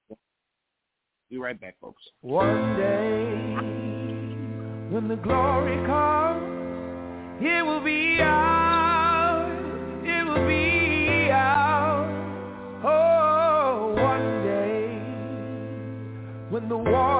Be 1.31 1.39
right 1.39 1.59
back, 1.61 1.77
folks. 1.81 2.03
One 2.21 2.77
day, 2.77 3.55
when 4.95 5.09
the 5.09 5.17
glory 5.17 5.77
comes, 5.87 7.43
it 7.43 7.65
will 7.65 7.83
be 7.83 8.19
ours. 8.21 10.05
It 10.05 10.27
will 10.27 10.47
be 10.47 11.31
ours. 11.31 12.11
Oh, 12.85 13.95
one 13.97 14.43
day, 14.45 14.89
when 16.51 16.69
the 16.69 16.77
war 16.77 17.20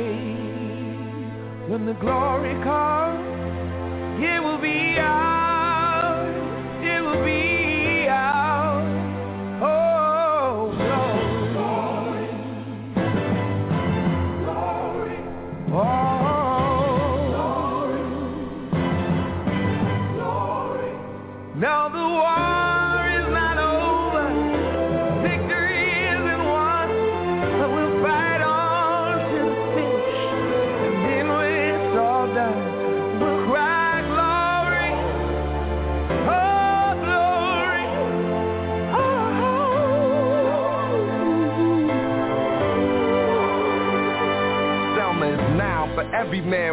when 1.71 1.85
the 1.85 1.93
glory 1.93 2.53
comes, 2.65 3.23
it 4.21 4.43
will 4.43 4.57
be 4.57 4.70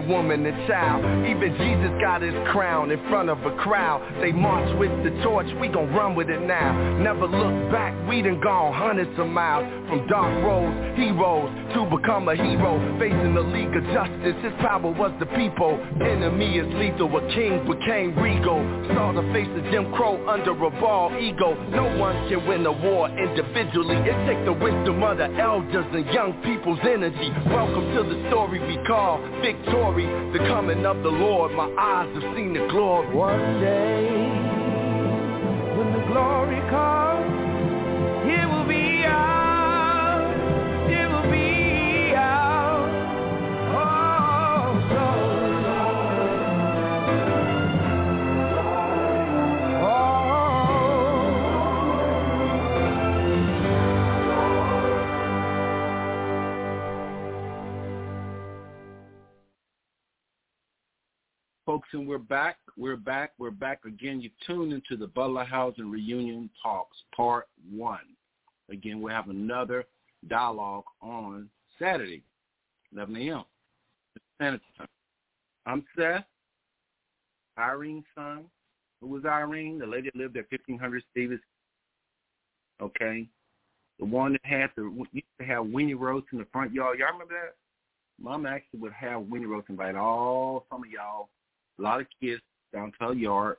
woman, 0.09 0.47
and 0.47 0.67
child. 0.67 1.05
Even 1.29 1.53
Jesus 1.57 1.93
got 2.01 2.23
his 2.23 2.35
crown 2.51 2.91
in 2.91 2.99
front 3.09 3.29
of 3.29 3.39
a 3.45 3.55
crowd. 3.57 4.01
They 4.21 4.33
march 4.33 4.67
with 4.79 4.91
the 5.05 5.11
torch, 5.23 5.47
we 5.61 5.69
gon' 5.69 5.93
run 5.93 6.17
with 6.17 6.31
it 6.31 6.41
now. 6.43 6.73
Never 6.99 7.27
look 7.27 7.71
back, 7.71 7.93
we 8.09 8.23
done 8.23 8.41
gone 8.41 8.73
hundreds 8.73 9.17
of 9.19 9.29
miles. 9.29 9.69
From 9.89 10.07
dark 10.09 10.33
roads, 10.45 10.99
heroes, 10.99 11.49
to 11.75 11.85
become 11.89 12.29
a 12.29 12.37
hero. 12.37 12.81
Facing 12.99 13.35
the 13.35 13.41
League 13.41 13.75
of 13.77 13.85
Justice, 13.93 14.37
his 14.43 14.53
power 14.61 14.91
was 14.91 15.13
the 15.21 15.27
people. 15.37 15.79
Enemy 16.01 16.59
is 16.59 16.69
lethal, 16.75 17.09
a 17.17 17.21
king 17.33 17.65
became 17.69 18.17
regal. 18.19 18.61
Saw 18.95 19.13
the 19.13 19.25
face 19.33 19.49
of 19.49 19.65
Jim 19.71 19.93
Crow 19.93 20.17
under 20.29 20.53
a 20.53 20.71
ball 20.81 21.13
ego. 21.17 21.55
No 21.71 21.85
one 21.99 22.17
can 22.29 22.47
win 22.49 22.65
a 22.67 22.73
war 22.73 23.09
individually. 23.09 23.97
It 23.97 24.17
takes 24.27 24.45
the 24.45 24.53
wisdom 24.53 25.03
of 25.03 25.19
the 25.19 25.29
elders 25.37 25.87
and 25.93 26.07
young 26.13 26.33
people's 26.45 26.81
energy. 26.83 27.31
Welcome 27.49 27.93
to 27.97 28.03
the 28.09 28.29
story 28.29 28.61
we 28.61 28.77
call 28.87 29.21
victory. 29.41 29.98
The 30.07 30.39
coming 30.47 30.87
of 30.87 31.03
the 31.03 31.09
Lord. 31.09 31.53
My 31.53 31.69
eyes 31.79 32.15
have 32.15 32.37
seen 32.37 32.53
the 32.53 32.69
glory. 32.71 33.15
One 33.15 33.61
day, 33.61 34.07
when 35.77 35.93
the 35.93 36.07
glory 36.07 36.61
comes, 36.71 37.08
and 61.93 62.07
we're 62.07 62.19
back. 62.19 62.57
We're 62.77 62.97
back. 62.97 63.33
We're 63.39 63.51
back 63.51 63.85
again. 63.87 64.21
You've 64.21 64.33
tuned 64.47 64.73
into 64.73 64.97
the 64.97 65.07
Butler 65.07 65.45
Housing 65.45 65.91
Reunion 65.91 66.51
Talks, 66.63 66.97
Part 67.17 67.49
1. 67.71 67.99
Again, 68.71 69.01
we 69.01 69.11
have 69.11 69.29
another 69.29 69.85
dialogue 70.29 70.85
on 71.01 71.49
Saturday, 71.79 72.23
11 72.93 73.17
a.m. 73.17 73.45
Time. 74.39 74.61
I'm 75.67 75.85
Seth, 75.97 76.25
Irene's 77.57 78.05
son. 78.15 78.45
Who 79.01 79.07
was 79.09 79.25
Irene? 79.25 79.79
The 79.79 79.87
lady 79.87 80.11
that 80.13 80.19
lived 80.19 80.37
at 80.37 80.47
1500 80.51 81.03
Stevens. 81.11 81.41
Okay. 82.83 83.27
The 83.99 84.05
one 84.05 84.33
that 84.33 84.45
had 84.45 84.71
the, 84.77 85.07
used 85.13 85.27
to 85.41 85.47
have 85.47 85.67
Winnie 85.67 85.95
roast 85.95 86.27
in 86.33 86.39
the 86.39 86.47
front 86.53 86.73
yard. 86.73 86.99
Y'all 86.99 87.13
remember 87.13 87.35
that? 87.35 87.55
Mom 88.23 88.47
actually 88.47 88.81
would 88.81 88.93
have 88.93 89.23
Winnie 89.23 89.47
roast 89.47 89.69
invite 89.71 89.95
all 89.95 90.67
some 90.71 90.83
of 90.83 90.91
y'all 90.91 91.29
a 91.79 91.83
lot 91.83 92.01
of 92.01 92.07
kids 92.21 92.43
down 92.73 92.93
to 92.99 93.07
our 93.07 93.15
yard, 93.15 93.57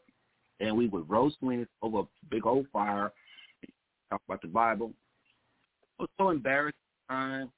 and 0.59 0.75
we 0.75 0.87
would 0.87 1.09
roast 1.09 1.37
wings 1.41 1.67
over 1.81 1.99
a 1.99 2.07
big 2.29 2.45
old 2.45 2.67
fire, 2.71 3.11
talk 4.09 4.21
about 4.27 4.41
the 4.41 4.47
Bible. 4.47 4.91
It 5.99 6.03
was 6.03 6.09
so 6.17 6.29
embarrassing 6.29 6.79
time. 7.09 7.51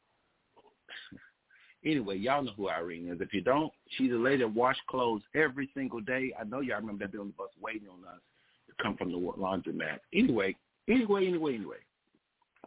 anyway, 1.86 2.18
y'all 2.18 2.44
know 2.44 2.52
who 2.56 2.70
Irene 2.70 3.10
is. 3.10 3.22
If 3.22 3.34
you 3.34 3.42
don't, 3.42 3.72
she's 3.98 4.12
a 4.12 4.16
lady 4.16 4.40
that 4.40 4.54
wash 4.54 4.78
clothes 4.88 5.22
every 5.36 5.70
single 5.74 6.02
day. 6.02 6.34
I 6.40 6.44
know 6.44 6.62
y'all 6.62 6.80
remember 6.80 7.08
that 7.08 7.20
on 7.20 7.28
the 7.28 7.34
bus 7.34 7.50
waiting 7.62 7.88
on 7.88 8.08
us 8.08 8.22
to 8.68 8.84
come 8.84 8.98
from 8.98 9.12
the 9.12 9.18
laundromat. 9.18 10.00
Anyway, 10.14 10.56
anyway, 10.90 11.28
anyway, 11.28 11.56
anyway. 11.56 11.78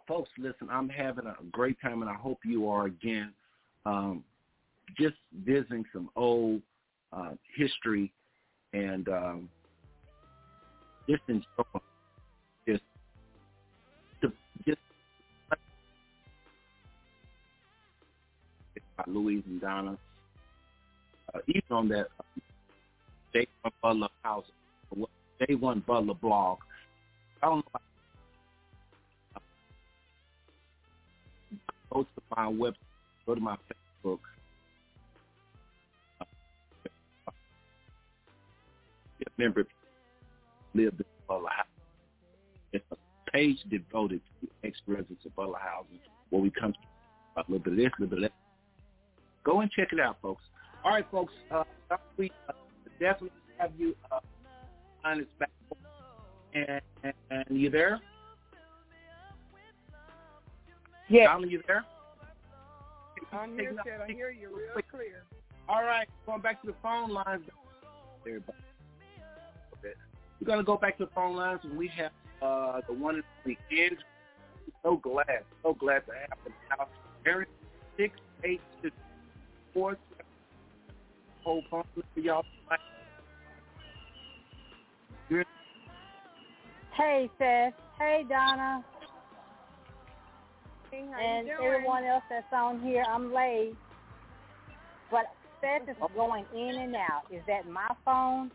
Folks, 0.06 0.30
listen, 0.38 0.68
I'm 0.70 0.88
having 0.88 1.26
a 1.26 1.34
great 1.50 1.80
time, 1.80 2.02
and 2.02 2.10
I 2.10 2.14
hope 2.14 2.38
you 2.44 2.68
are 2.68 2.86
again. 2.86 3.32
Um, 3.86 4.22
just 4.98 5.16
visiting 5.44 5.84
some 5.92 6.10
old 6.14 6.60
uh, 7.16 7.30
history 7.56 8.12
and 8.72 9.08
um, 9.08 9.48
enjoy 11.08 11.44
just 12.66 12.82
to, 14.22 14.32
just 14.66 14.78
by 18.96 19.04
Louise 19.06 19.42
and 19.46 19.60
Donna. 19.60 19.96
Uh, 21.34 21.38
even 21.48 21.62
on 21.70 21.88
that 21.88 22.08
Day 23.32 23.46
One 23.62 23.72
Butler 23.82 24.08
House, 24.22 24.44
Day 25.46 25.54
One 25.54 25.82
Butler 25.86 26.14
blog. 26.14 26.58
I 27.42 27.46
don't 27.46 27.56
know. 27.56 27.80
Uh, 29.36 29.40
go 31.92 32.02
to 32.02 32.08
my 32.36 32.46
website, 32.46 32.74
go 33.26 33.34
to 33.34 33.40
my 33.40 33.56
Facebook. 34.04 34.18
Member 39.36 39.66
lived 40.74 41.00
in 41.00 41.06
Butler 41.28 41.50
House. 41.50 41.66
It's 42.72 42.84
a 42.90 42.96
page 43.30 43.58
devoted 43.70 44.20
to 44.40 44.48
ex-residents 44.64 45.24
of 45.24 45.34
Butler 45.36 45.58
Housing 45.58 45.98
where 46.30 46.42
we 46.42 46.50
come 46.50 46.72
to 46.72 46.78
a 47.36 47.44
little 47.48 47.58
bit 47.58 47.72
of 47.72 47.76
this, 47.78 47.86
a 47.98 48.02
little 48.02 48.16
bit 48.16 48.24
of 48.24 48.30
that. 48.30 48.32
Go 49.44 49.60
and 49.60 49.70
check 49.70 49.88
it 49.92 50.00
out, 50.00 50.16
folks. 50.22 50.42
All 50.84 50.92
right, 50.92 51.06
folks. 51.10 51.32
Uh, 51.50 51.64
we 52.16 52.30
uh, 52.48 52.52
definitely 53.00 53.30
have 53.58 53.70
you 53.78 53.94
uh, 54.10 54.20
on 55.04 55.18
this 55.18 55.26
back. 55.38 55.50
And, 56.54 56.80
and, 57.02 57.14
and 57.30 57.60
you 57.60 57.70
there? 57.70 58.00
Yes. 61.08 61.26
Donna, 61.26 61.46
you 61.46 61.62
there? 61.66 61.84
I'm 63.32 63.54
here, 63.54 63.74
Ted. 63.84 64.00
I 64.00 64.12
hear 64.12 64.30
you 64.30 64.48
real 64.48 64.82
clear. 64.90 65.24
All 65.68 65.82
right, 65.82 66.08
going 66.26 66.40
back 66.40 66.60
to 66.62 66.68
the 66.68 66.74
phone 66.82 67.10
lines. 67.10 67.42
Everybody. 68.26 68.58
We're 70.44 70.52
going 70.52 70.58
to 70.58 70.66
go 70.66 70.76
back 70.76 70.98
to 70.98 71.06
the 71.06 71.10
phone 71.14 71.36
lines, 71.36 71.60
and 71.62 71.74
we 71.74 71.88
have 71.96 72.10
uh, 72.42 72.82
the 72.86 72.92
one 72.92 73.14
and 73.14 73.24
only 73.46 73.58
Andrew. 73.70 73.96
So 74.82 74.96
glad, 74.96 75.44
so 75.62 75.72
glad 75.72 76.00
to 76.00 76.12
have 76.12 76.38
him 76.44 76.52
now. 76.68 76.86
Aaron, 77.24 77.46
six 77.96 78.14
eight 78.44 78.60
six 78.82 78.94
four 79.72 79.96
seven. 80.10 80.26
Hold 81.44 81.64
phone 81.70 81.84
for 81.94 82.20
y'all. 82.20 82.44
You're- 85.30 85.44
Hey, 86.92 87.30
Seth. 87.38 87.72
Hey, 87.98 88.26
Donna. 88.28 88.84
Hey, 90.90 91.06
and 91.18 91.48
everyone 91.48 92.04
else 92.04 92.22
that's 92.28 92.44
on 92.52 92.82
here. 92.82 93.02
I'm 93.08 93.32
late. 93.32 93.74
But 95.10 95.24
Seth 95.62 95.88
is 95.88 95.96
going 96.14 96.44
in 96.54 96.76
and 96.76 96.94
out. 96.96 97.22
Is 97.30 97.40
that 97.46 97.66
my 97.66 97.88
phone? 98.04 98.50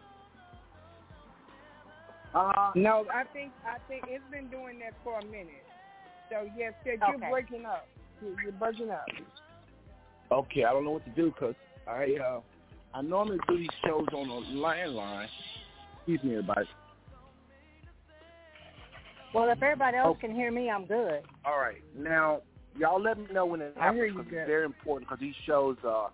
Uh, 2.34 2.72
No, 2.76 3.06
I 3.14 3.24
think 3.34 3.52
I 3.66 3.78
think 3.88 4.04
it's 4.08 4.24
been 4.32 4.50
doing 4.50 4.80
that 4.80 4.94
for 5.04 5.20
a 5.20 5.24
minute. 5.24 5.66
So 6.30 6.48
yes, 6.56 6.74
Ted, 6.84 7.00
you're 7.08 7.16
Okay. 7.16 7.30
breaking 7.30 7.66
up. 7.66 7.88
You're, 8.22 8.42
you're 8.44 8.52
breaking 8.52 8.92
up. 8.92 9.06
okay, 10.32 10.64
I 10.64 10.72
don't 10.72 10.84
know 10.84 10.92
what 10.92 11.06
to 11.06 11.12
do 11.12 11.32
because 11.32 11.56
I 11.88 12.18
uh, 12.24 12.42
I 12.94 13.02
normally 13.02 13.40
do 13.48 13.58
these 13.58 13.70
shows 13.86 14.08
on 14.14 14.30
a 14.30 14.42
landline. 14.56 15.28
Excuse 15.98 16.24
me, 16.24 16.32
everybody. 16.32 16.68
Well, 19.34 19.50
if 19.50 19.62
everybody 19.62 19.98
else 19.98 20.18
Okay. 20.18 20.28
can 20.28 20.36
hear 20.36 20.52
me, 20.52 20.70
I'm 20.70 20.86
good. 20.86 21.22
All 21.46 21.60
right, 21.60 21.82
now 21.98 22.42
y'all 22.78 23.02
let 23.02 23.18
me 23.18 23.26
know 23.32 23.46
when 23.46 23.62
it 23.62 23.74
I 23.80 23.86
happens 23.86 24.04
you 24.06 24.14
because 24.14 24.28
it's 24.32 24.48
very 24.48 24.66
important 24.66 25.10
because 25.10 25.20
these 25.20 25.36
shows. 25.46 25.78
Uh, 25.84 26.10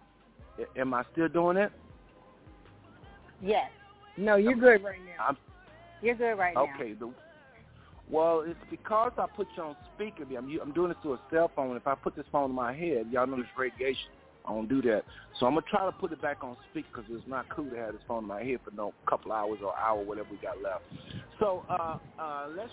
am 0.78 0.94
I 0.94 1.04
still 1.12 1.28
doing 1.28 1.58
it? 1.58 1.72
Yes, 3.42 3.70
No, 4.18 4.38
you're 4.38 4.56
good 4.56 4.82
right 4.82 5.00
now. 5.06 5.26
I'm 5.28 5.38
you're 6.02 6.16
good 6.16 6.36
right 6.36 6.54
now. 6.54 6.68
Okay. 6.76 6.94
The, 6.94 7.14
well, 8.10 8.44
it's 8.46 8.60
because 8.70 9.12
I 9.18 9.26
put 9.36 9.48
you 9.58 9.64
on 9.64 9.76
speaker. 9.94 10.24
I'm, 10.38 10.60
I'm 10.62 10.74
doing 10.74 10.90
this 10.90 10.98
through 11.02 11.16
a 11.16 11.20
cell 11.32 11.52
phone. 11.56 11.76
If 11.76 11.88
I 11.88 11.96
put 11.96 12.16
this 12.16 12.26
phone 12.32 12.52
in 12.52 12.56
my 12.56 12.74
head, 12.74 13.08
y'all 13.10 13.26
know 13.26 13.38
there's 13.38 13.48
radiation. 13.58 14.12
I 14.48 14.52
don't 14.52 14.70
do 14.70 14.82
that. 14.84 15.04
So 15.40 15.48
I'm 15.48 15.54
gonna 15.54 15.66
try 15.68 15.86
to 15.86 15.92
put 15.92 16.12
it 16.12 16.22
back 16.22 16.44
on 16.44 16.56
speaker 16.70 16.88
because 16.94 17.10
it's 17.10 17.28
not 17.28 17.48
cool 17.50 17.70
to 17.72 17.76
have 17.78 17.94
this 17.94 18.02
phone 18.08 18.24
in 18.24 18.28
my 18.28 18.44
head 18.44 18.60
for 18.64 18.72
no 18.72 18.94
couple 19.10 19.32
hours 19.32 19.60
or 19.64 19.74
hour, 19.76 20.04
whatever 20.04 20.28
we 20.30 20.38
got 20.38 20.62
left. 20.62 20.84
So 21.40 21.66
uh, 21.68 21.98
uh, 22.20 22.48
let's 22.56 22.72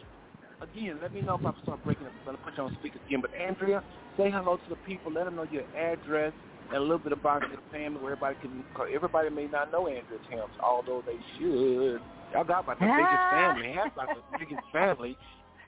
again. 0.60 0.98
Let 1.00 1.14
me 1.14 1.22
know 1.22 1.36
if 1.36 1.46
I 1.46 1.52
start 1.62 1.82
breaking 1.82 2.06
up. 2.06 2.12
I'm 2.12 2.24
gonna 2.24 2.38
put 2.38 2.56
you 2.56 2.64
on 2.64 2.74
speaker 2.74 2.98
again. 3.06 3.22
But 3.22 3.30
Andrea, 3.40 3.82
say 4.16 4.30
hello 4.30 4.56
to 4.56 4.68
the 4.68 4.76
people. 4.76 5.12
Let 5.12 5.24
them 5.24 5.36
know 5.36 5.46
your 5.48 5.64
address 5.74 6.34
and 6.68 6.76
a 6.76 6.80
little 6.80 6.98
bit 6.98 7.12
about 7.12 7.42
your 7.48 7.60
family, 7.70 8.00
where 8.00 8.12
everybody 8.12 8.36
can. 8.40 8.64
Cause 8.74 8.88
everybody 8.94 9.30
may 9.30 9.46
not 9.46 9.72
know 9.72 9.88
Andrea 9.88 10.18
Thames, 10.28 10.52
although 10.62 11.02
they 11.06 11.18
should. 11.38 12.00
Y'all 12.32 12.44
got 12.44 12.64
about 12.64 12.78
the 12.78 12.86
biggest 12.86 13.30
family. 13.30 13.72
Have 13.72 13.92
about 13.92 14.08
the 14.08 14.38
biggest 14.38 14.62
family 14.72 15.16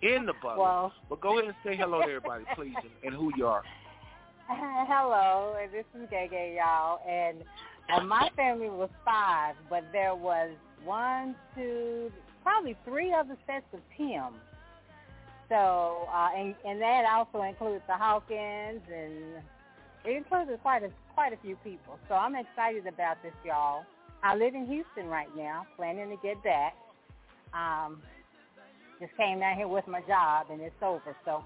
in 0.02 0.26
the 0.26 0.32
bubble. 0.42 0.62
Well, 0.62 0.92
but 1.08 1.20
go 1.20 1.38
ahead 1.38 1.44
and 1.44 1.54
say 1.64 1.76
hello 1.76 2.00
to 2.00 2.06
everybody, 2.06 2.44
please, 2.54 2.74
and, 2.76 2.90
and 3.04 3.14
who 3.14 3.30
you 3.36 3.46
are. 3.46 3.62
hello, 4.48 5.56
this 5.72 5.84
is 5.94 6.08
Gay 6.10 6.28
Gay, 6.30 6.56
y'all. 6.58 7.00
And 7.08 7.42
uh, 7.92 8.04
my 8.04 8.30
family 8.36 8.68
was 8.68 8.90
five, 9.04 9.56
but 9.68 9.84
there 9.92 10.14
was 10.14 10.50
one, 10.84 11.34
two, 11.54 12.10
probably 12.42 12.76
three 12.84 13.12
other 13.12 13.36
sets 13.46 13.66
of 13.72 13.80
Tim. 13.96 14.34
So, 15.48 16.08
uh, 16.12 16.28
and, 16.36 16.54
and 16.66 16.80
that 16.80 17.04
also 17.04 17.42
includes 17.42 17.82
the 17.86 17.94
Hawkins 17.94 18.80
and 18.92 19.42
it 20.04 20.16
included 20.16 20.60
quite 20.62 20.82
a 20.82 20.90
quite 21.14 21.32
a 21.32 21.36
few 21.38 21.56
people. 21.56 21.98
So 22.08 22.14
I'm 22.14 22.34
excited 22.34 22.86
about 22.86 23.22
this, 23.22 23.32
y'all. 23.44 23.84
I 24.24 24.34
live 24.36 24.54
in 24.54 24.66
Houston 24.66 25.06
right 25.06 25.28
now, 25.36 25.66
planning 25.76 26.08
to 26.08 26.16
get 26.16 26.42
back. 26.42 26.74
Um, 27.52 28.00
just 28.98 29.14
came 29.18 29.40
down 29.40 29.56
here 29.56 29.68
with 29.68 29.86
my 29.86 30.00
job, 30.02 30.46
and 30.50 30.62
it's 30.62 30.74
over. 30.82 31.14
So, 31.26 31.44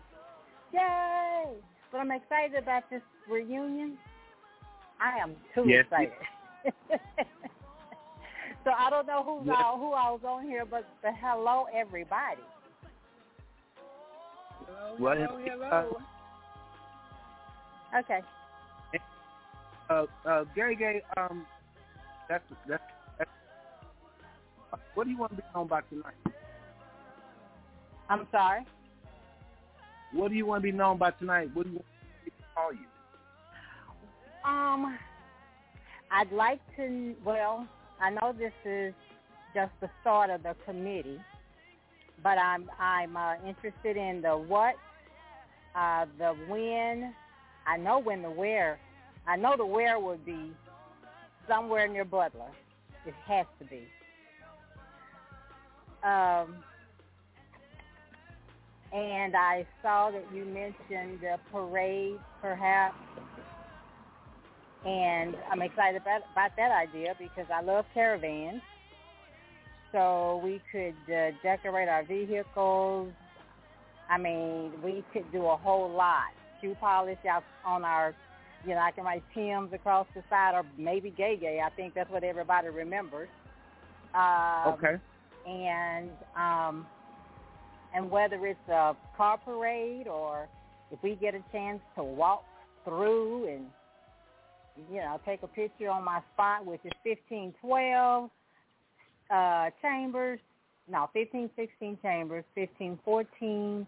yay! 0.73 1.45
But 1.91 1.99
I'm 1.99 2.13
excited 2.13 2.55
about 2.63 2.89
this 2.89 3.03
reunion. 3.29 3.99
I 5.01 5.19
am 5.19 5.35
too 5.55 5.65
Yes. 5.67 5.87
excited. 5.87 6.13
so 8.65 8.71
I 8.79 8.91
don't 8.91 9.07
know 9.07 9.25
who's 9.25 9.49
Yes. 9.49 9.57
all 9.65 9.77
who 9.77 9.93
I 9.93 10.11
was 10.11 10.21
on 10.25 10.45
here, 10.45 10.65
but 10.65 10.87
the 11.03 11.11
hello 11.13 11.67
everybody. 11.75 12.43
Hello, 14.67 14.97
Well, 15.01 15.17
hello, 15.17 15.39
if- 15.39 15.53
hello. 15.53 16.01
Okay. 17.99 18.21
Uh, 19.91 20.07
uh, 20.27 20.45
Gay 20.55 20.75
Gay, 20.75 21.03
um, 21.17 21.47
that's 22.29 22.45
that's. 22.69 22.83
that's 23.19 23.31
what 24.95 25.05
do 25.05 25.11
you 25.11 25.19
want 25.19 25.33
to 25.33 25.37
be 25.37 25.43
known 25.55 25.67
by 25.67 25.81
tonight? 25.83 26.15
I'm 28.09 28.27
sorry. 28.31 28.67
What 30.13 30.31
do 30.31 30.35
you 30.37 30.47
want 30.47 30.63
to 30.63 30.73
be 30.73 30.77
known 30.77 30.99
by 30.99 31.11
tonight? 31.13 31.51
What 31.55 31.65
do 31.65 31.71
you 31.71 31.77
want 31.77 31.87
to 32.25 32.31
call 32.55 32.73
you? 32.73 32.79
Um, 34.45 34.99
I'd 36.11 36.33
like 36.33 36.61
to. 36.77 37.15
Well, 37.25 37.67
I 38.01 38.11
know 38.11 38.35
this 38.37 38.53
is 38.65 38.95
just 39.55 39.73
the 39.81 39.91
start 40.01 40.31
of 40.31 40.43
the 40.43 40.55
committee, 40.65 41.21
but 42.23 42.39
I'm 42.39 42.71
I'm 42.79 43.17
uh, 43.17 43.35
interested 43.47 43.97
in 43.97 44.23
the 44.23 44.37
what, 44.37 44.75
uh, 45.75 46.07
the 46.19 46.35
when. 46.49 47.15
I 47.67 47.77
know 47.77 47.99
when 47.99 48.23
the 48.23 48.31
where. 48.31 48.79
I 49.27 49.37
know 49.37 49.55
the 49.57 49.67
where 49.67 49.99
would 49.99 50.25
be 50.25 50.53
somewhere 51.49 51.89
near 51.89 52.05
Butler. 52.05 52.51
It 53.07 53.15
has 53.27 53.47
to 53.59 53.65
be. 53.65 53.83
Um, 56.05 56.55
and 58.93 59.35
I 59.35 59.67
saw 59.83 60.11
that 60.11 60.25
you 60.33 60.45
mentioned 60.45 61.21
the 61.21 61.39
parade, 61.51 62.19
perhaps 62.41 62.95
and 64.85 65.37
I'm 65.51 65.63
excited 65.63 66.01
about, 66.01 66.23
about 66.33 66.53
that 66.57 66.71
idea 66.71 67.15
because 67.19 67.47
I 67.53 67.63
love 67.63 67.85
caravans. 67.95 68.63
So 69.93 70.41
we 70.45 70.61
could 70.71 70.95
uh, 71.13 71.31
decorate 71.43 71.89
our 71.89 72.05
vehicles. 72.05 73.13
I 74.09 74.19
mean, 74.19 74.73
we 74.83 75.05
could 75.13 75.31
do 75.33 75.47
a 75.47 75.57
whole 75.57 75.91
lot. 75.91 76.33
Shoe 76.61 76.77
polish 76.81 77.19
out 77.29 77.45
on 77.65 77.85
our, 77.85 78.15
you 78.67 78.75
know, 78.75 78.81
I 78.81 78.91
can 78.91 79.05
write 79.05 79.23
Tim's 79.35 79.73
across 79.73 80.07
the 80.15 80.23
side 80.29 80.55
or 80.55 80.65
maybe 80.77 81.11
Gay 81.11 81.37
Gay. 81.41 81.61
I 81.65 81.71
think 81.71 81.95
that's 81.95 82.11
what 82.11 82.25
everybody 82.25 82.69
remembers. 82.69 83.29
Um, 84.15 84.75
Okay. 84.75 84.97
And 85.47 86.11
um, 86.37 86.87
and 87.95 88.11
whether 88.11 88.45
it's 88.47 88.69
a 88.69 88.95
car 89.17 89.39
parade 89.39 90.07
or 90.07 90.47
if 90.91 91.03
we 91.03 91.15
get 91.15 91.35
a 91.35 91.43
chance 91.53 91.81
to 91.97 92.03
walk 92.05 92.45
through 92.85 93.49
and 93.49 93.67
you 94.91 95.01
know, 95.01 95.21
take 95.27 95.43
a 95.43 95.47
picture 95.47 95.91
on 95.91 96.05
my 96.05 96.21
spot, 96.35 96.65
which 96.65 96.81
is 96.85 96.93
1512 97.03 98.31
uh, 99.31 99.71
Chambers. 99.83 100.41
No, 100.91 101.09
1516 101.13 101.99
Chambers, 102.01 102.45
1514 102.55 103.87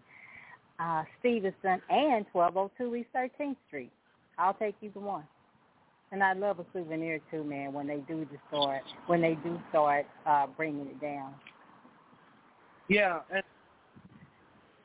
uh, 0.79 1.03
Stevenson, 1.19 1.81
and 1.89 2.25
1202 2.31 2.95
East 2.95 3.09
13th 3.15 3.55
Street. 3.67 3.91
I'll 4.37 4.53
take 4.53 4.75
either 4.81 4.99
one. 4.99 5.23
And 6.11 6.23
I 6.23 6.33
love 6.33 6.59
a 6.59 6.65
souvenir 6.73 7.19
too, 7.31 7.43
man. 7.43 7.71
When 7.71 7.87
they 7.87 7.97
do 7.97 8.25
the 8.29 8.37
start, 8.49 8.81
when 9.07 9.21
they 9.21 9.35
do 9.35 9.59
start 9.69 10.05
uh, 10.25 10.47
bringing 10.57 10.87
it 10.87 10.99
down. 10.99 11.33
Yeah, 12.89 13.19
and 13.33 13.43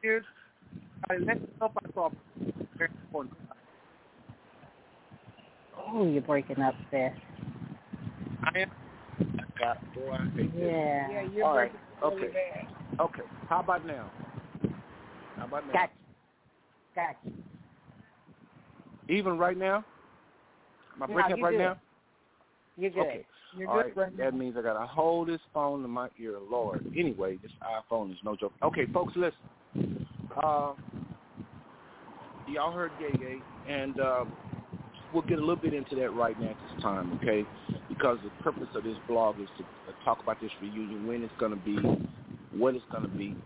here's 0.02 0.24
I 1.10 1.14
let's 1.16 1.40
know 1.60 1.66
if 1.66 1.72
I 1.84 1.92
saw. 1.94 2.10
Oh, 5.88 6.06
you're 6.06 6.22
breaking 6.22 6.60
up, 6.60 6.74
Seth. 6.90 7.12
I 8.44 8.60
am. 8.60 8.70
God, 9.58 9.78
boy, 9.94 10.12
I 10.12 10.36
hate 10.36 10.52
this. 10.52 10.62
Yeah. 10.62 11.10
Yeah, 11.10 11.28
you're 11.34 11.46
All 11.46 11.56
right. 11.56 11.72
breaking 11.72 11.80
really 12.02 12.28
Okay. 12.28 12.32
bad. 12.32 13.00
Okay. 13.00 13.22
How 13.48 13.60
about 13.60 13.86
now? 13.86 14.10
How 15.36 15.46
about 15.46 15.66
now? 15.66 15.72
Gotcha. 15.72 15.92
Gotcha. 16.94 17.36
Even 19.08 19.38
right 19.38 19.56
now? 19.56 19.84
Am 20.94 21.02
I 21.02 21.06
No, 21.06 21.14
breaking 21.14 21.32
up 21.32 21.40
right 21.40 21.52
good. 21.52 21.58
now? 21.58 21.76
You're 22.76 22.90
good. 22.90 23.00
Okay. 23.00 23.26
You're 23.56 23.68
All 23.68 23.82
good 23.82 23.96
right. 23.96 24.16
That 24.18 24.34
means 24.34 24.56
I 24.58 24.62
got 24.62 24.78
to 24.78 24.86
hold 24.86 25.28
this 25.28 25.40
phone 25.54 25.82
to 25.82 25.88
my 25.88 26.08
ear, 26.18 26.38
Lord. 26.38 26.84
Anyway, 26.96 27.38
this 27.42 27.52
iPhone 27.62 28.10
is 28.12 28.18
no 28.24 28.36
joke. 28.36 28.52
Okay, 28.62 28.86
folks, 28.92 29.14
listen. 29.16 30.06
Uh, 30.42 30.72
y'all 32.46 32.72
heard 32.72 32.92
Gay 32.98 33.12
Gay, 33.12 33.42
and 33.66 33.98
uh, 33.98 34.24
we'll 35.12 35.22
get 35.22 35.38
a 35.38 35.40
little 35.40 35.56
bit 35.56 35.72
into 35.72 35.94
that 35.94 36.12
right 36.12 36.38
now 36.38 36.50
at 36.50 36.56
this 36.60 36.82
time, 36.82 37.12
okay? 37.14 37.46
Because 37.88 38.18
the 38.22 38.30
purpose 38.42 38.68
of 38.74 38.84
this 38.84 38.98
blog 39.08 39.40
is 39.40 39.48
to 39.56 39.64
talk 40.04 40.20
about 40.22 40.40
this 40.40 40.50
reunion, 40.60 41.06
when 41.06 41.22
it's 41.22 41.34
going 41.38 41.52
to 41.52 41.56
be, 41.56 41.76
what 42.50 42.74
it's 42.74 42.84
going 42.90 43.04
to 43.04 43.16
be. 43.16 43.36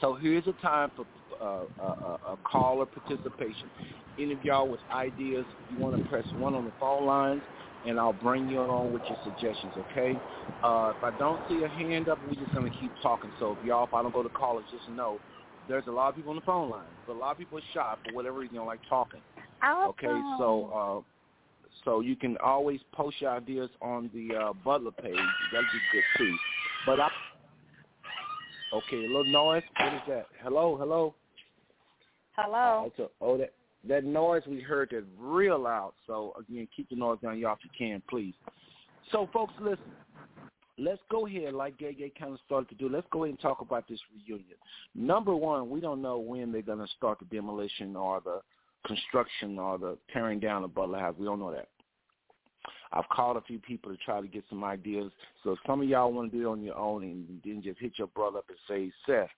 So 0.00 0.14
here's 0.14 0.46
a 0.46 0.52
time 0.54 0.90
for 0.96 1.06
a, 1.42 1.66
a, 1.82 2.36
or 2.54 2.86
participation. 2.86 3.70
Any 4.18 4.32
of 4.32 4.42
y'all 4.44 4.68
with 4.68 4.80
ideas, 4.92 5.46
you 5.68 5.78
want 5.78 5.96
to 5.96 6.08
press 6.08 6.24
one 6.34 6.54
on 6.54 6.64
the 6.64 6.72
phone 6.78 7.06
lines, 7.06 7.42
and 7.84 7.98
I'll 7.98 8.12
bring 8.12 8.46
you 8.46 8.60
on 8.60 8.92
with 8.92 9.02
your 9.08 9.18
suggestions, 9.24 9.74
okay? 9.76 10.20
Uh, 10.62 10.92
if 10.96 11.02
I 11.02 11.10
don't 11.10 11.40
see 11.48 11.62
a 11.62 11.68
hand 11.68 12.08
up, 12.08 12.20
we're 12.22 12.34
just 12.34 12.52
going 12.54 12.70
to 12.70 12.76
keep 12.78 12.92
talking. 13.02 13.32
So 13.38 13.52
if 13.52 13.64
y'all, 13.64 13.84
if 13.84 13.94
I 13.94 14.02
don't 14.02 14.12
go 14.12 14.22
to 14.22 14.28
callers, 14.28 14.66
just 14.70 14.88
know 14.88 15.20
there's 15.66 15.86
a 15.86 15.90
lot 15.90 16.08
of 16.08 16.16
people 16.16 16.30
on 16.30 16.36
the 16.36 16.42
phone 16.42 16.70
line. 16.70 16.90
But 17.06 17.14
a 17.14 17.18
lot 17.18 17.32
of 17.32 17.38
people 17.38 17.58
are 17.58 17.62
shy 17.72 17.94
for 18.04 18.14
whatever 18.14 18.38
reason, 18.38 18.56
don't 18.56 18.66
like 18.66 18.80
talking. 18.88 19.22
Okay, 19.88 20.06
so 20.38 21.04
uh, 21.06 21.12
so 21.84 22.00
you 22.00 22.16
can 22.16 22.36
always 22.38 22.80
post 22.92 23.16
your 23.20 23.30
ideas 23.30 23.70
on 23.80 24.10
the 24.14 24.34
uh, 24.34 24.52
Butler 24.64 24.90
page. 24.92 25.16
That'd 25.52 25.66
be 25.72 25.78
good 25.92 26.04
too. 26.18 26.36
But 26.86 27.00
I 27.00 27.08
okay, 28.72 29.04
a 29.04 29.08
little 29.08 29.24
noise. 29.24 29.62
What 29.78 29.94
is 29.94 30.00
that? 30.08 30.26
Hello, 30.42 30.76
hello. 30.76 31.14
Hello. 32.32 32.80
Uh, 32.80 32.82
That's 32.84 32.98
a, 32.98 33.24
oh, 33.24 33.38
that 33.38 33.52
that 33.88 34.04
noise 34.04 34.42
we 34.46 34.60
heard 34.60 34.90
that 34.90 35.04
real 35.18 35.58
loud. 35.58 35.92
So 36.06 36.34
again, 36.38 36.68
keep 36.74 36.88
the 36.88 36.96
noise 36.96 37.18
down, 37.22 37.38
y'all, 37.38 37.54
if 37.54 37.58
you 37.64 37.70
can, 37.76 38.02
please. 38.08 38.34
So, 39.10 39.28
folks, 39.32 39.54
listen. 39.60 39.84
Let's 40.78 41.02
go 41.10 41.26
ahead, 41.26 41.52
like 41.52 41.76
Gay 41.76 41.92
Gay 41.92 42.10
kind 42.18 42.32
of 42.32 42.38
started 42.46 42.70
to 42.70 42.74
do. 42.74 42.88
Let's 42.88 43.06
go 43.12 43.24
ahead 43.24 43.32
and 43.32 43.40
talk 43.40 43.60
about 43.60 43.86
this 43.86 44.00
reunion. 44.14 44.56
Number 44.94 45.36
one, 45.36 45.68
we 45.68 45.80
don't 45.80 46.00
know 46.00 46.18
when 46.18 46.50
they're 46.50 46.62
going 46.62 46.78
to 46.78 46.86
start 46.96 47.18
the 47.18 47.26
demolition 47.26 47.94
or 47.94 48.22
the 48.24 48.40
construction 48.86 49.58
or 49.58 49.78
the 49.78 49.98
tearing 50.12 50.40
down 50.40 50.64
of 50.64 50.74
Butler 50.74 50.98
House. 50.98 51.14
We 51.18 51.26
don't 51.26 51.40
know 51.40 51.52
that. 51.52 51.68
I've 52.92 53.08
called 53.10 53.36
a 53.36 53.42
few 53.42 53.58
people 53.58 53.90
to 53.90 53.98
try 53.98 54.22
to 54.22 54.26
get 54.26 54.44
some 54.48 54.64
ideas. 54.64 55.12
So 55.44 55.52
if 55.52 55.58
some 55.66 55.82
of 55.82 55.88
y'all 55.88 56.12
want 56.12 56.32
to 56.32 56.38
do 56.38 56.48
it 56.48 56.50
on 56.50 56.62
your 56.62 56.76
own 56.76 57.02
and 57.02 57.40
then 57.44 57.62
just 57.62 57.78
hit 57.78 57.92
your 57.96 58.08
brother 58.08 58.38
up 58.38 58.46
and 58.48 58.58
say, 58.66 58.90
Seth, 59.06 59.28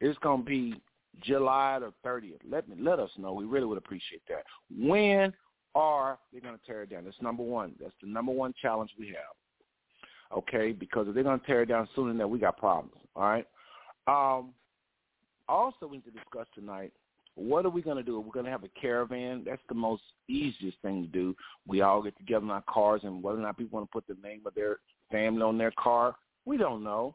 it's 0.00 0.18
going 0.20 0.40
to 0.40 0.46
be 0.46 0.80
July 1.22 1.78
the 1.78 1.92
30th. 2.08 2.40
Let 2.48 2.68
me 2.68 2.76
let 2.78 2.98
us 2.98 3.10
know. 3.18 3.32
We 3.32 3.44
really 3.44 3.66
would 3.66 3.78
appreciate 3.78 4.22
that. 4.28 4.44
When 4.76 5.32
are 5.74 6.18
they 6.32 6.40
going 6.40 6.58
to 6.58 6.66
tear 6.66 6.82
it 6.82 6.90
down? 6.90 7.04
That's 7.04 7.20
number 7.20 7.42
one. 7.42 7.72
That's 7.80 7.94
the 8.02 8.08
number 8.08 8.32
one 8.32 8.54
challenge 8.60 8.90
we 8.98 9.08
have. 9.08 10.38
Okay, 10.38 10.72
because 10.72 11.06
if 11.08 11.14
they're 11.14 11.22
going 11.22 11.38
to 11.38 11.46
tear 11.46 11.62
it 11.62 11.66
down 11.66 11.88
sooner 11.94 12.08
than 12.08 12.18
that, 12.18 12.28
we 12.28 12.38
got 12.38 12.56
problems. 12.56 12.94
All 13.14 13.22
right. 13.22 13.46
Um, 14.06 14.52
also, 15.48 15.86
we 15.86 15.98
need 15.98 16.04
to 16.04 16.10
discuss 16.10 16.46
tonight. 16.54 16.92
What 17.36 17.66
are 17.66 17.70
we 17.70 17.82
going 17.82 17.96
to 17.96 18.02
do? 18.02 18.18
We're 18.20 18.32
going 18.32 18.44
to 18.46 18.50
have 18.50 18.64
a 18.64 18.80
caravan. 18.80 19.42
That's 19.44 19.62
the 19.68 19.74
most 19.74 20.02
easiest 20.28 20.78
thing 20.82 21.02
to 21.02 21.08
do. 21.08 21.36
We 21.66 21.80
all 21.80 22.02
get 22.02 22.16
together 22.16 22.44
in 22.44 22.50
our 22.50 22.64
cars, 22.68 23.00
and 23.04 23.22
whether 23.22 23.38
or 23.38 23.42
not 23.42 23.58
people 23.58 23.78
want 23.78 23.90
to 23.90 23.92
put 23.92 24.06
the 24.06 24.20
name 24.26 24.42
of 24.46 24.54
their 24.54 24.78
family 25.10 25.42
on 25.42 25.58
their 25.58 25.72
car, 25.72 26.16
we 26.44 26.56
don't 26.56 26.84
know 26.84 27.14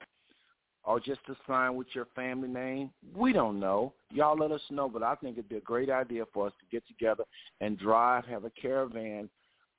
or 0.89 0.99
just 0.99 1.23
to 1.27 1.37
sign 1.47 1.75
with 1.75 1.85
your 1.93 2.07
family 2.15 2.47
name? 2.47 2.89
We 3.15 3.31
don't 3.31 3.59
know. 3.59 3.93
Y'all 4.11 4.35
let 4.35 4.51
us 4.51 4.61
know, 4.71 4.89
but 4.89 5.03
I 5.03 5.13
think 5.13 5.37
it'd 5.37 5.47
be 5.47 5.57
a 5.57 5.61
great 5.61 5.91
idea 5.91 6.23
for 6.33 6.47
us 6.47 6.53
to 6.59 6.65
get 6.71 6.85
together 6.87 7.25
and 7.61 7.77
drive, 7.77 8.25
have 8.25 8.43
a 8.43 8.49
caravan 8.49 9.29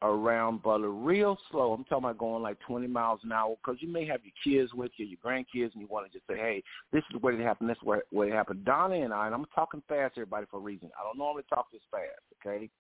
around 0.03 0.63
Butler 0.63 0.91
real 0.91 1.37
slow. 1.51 1.73
I'm 1.73 1.83
talking 1.83 2.05
about 2.05 2.19
going 2.19 2.45
like 2.45 2.59
20 2.61 2.87
miles 2.87 3.19
an 3.25 3.33
hour 3.33 3.57
because 3.57 3.83
you 3.83 3.93
may 3.93 4.07
have 4.07 4.21
your 4.23 4.33
kids 4.63 4.73
with 4.73 4.93
you, 4.99 5.05
your 5.05 5.19
grandkids, 5.19 5.73
and 5.73 5.83
you 5.83 5.89
want 5.91 6.07
to 6.07 6.17
just 6.17 6.29
say, 6.29 6.37
hey, 6.37 6.63
this 6.93 7.03
is 7.13 7.21
where 7.21 7.35
it 7.35 7.45
happened, 7.45 7.69
this 7.69 7.77
is 7.79 7.83
where, 7.83 8.05
where 8.11 8.29
it 8.29 8.33
happened. 8.33 8.65
Donna 8.65 8.95
and 8.95 9.13
I, 9.13 9.27
and 9.27 9.35
I'm 9.35 9.47
talking 9.53 9.83
fast, 9.89 10.13
everybody, 10.17 10.47
for 10.49 10.59
a 10.59 10.63
reason. 10.63 10.91
I 10.99 11.03
don't 11.03 11.19
normally 11.19 11.43
talk 11.53 11.73
this 11.73 11.83
fast, 11.91 12.23
okay? 12.41 12.71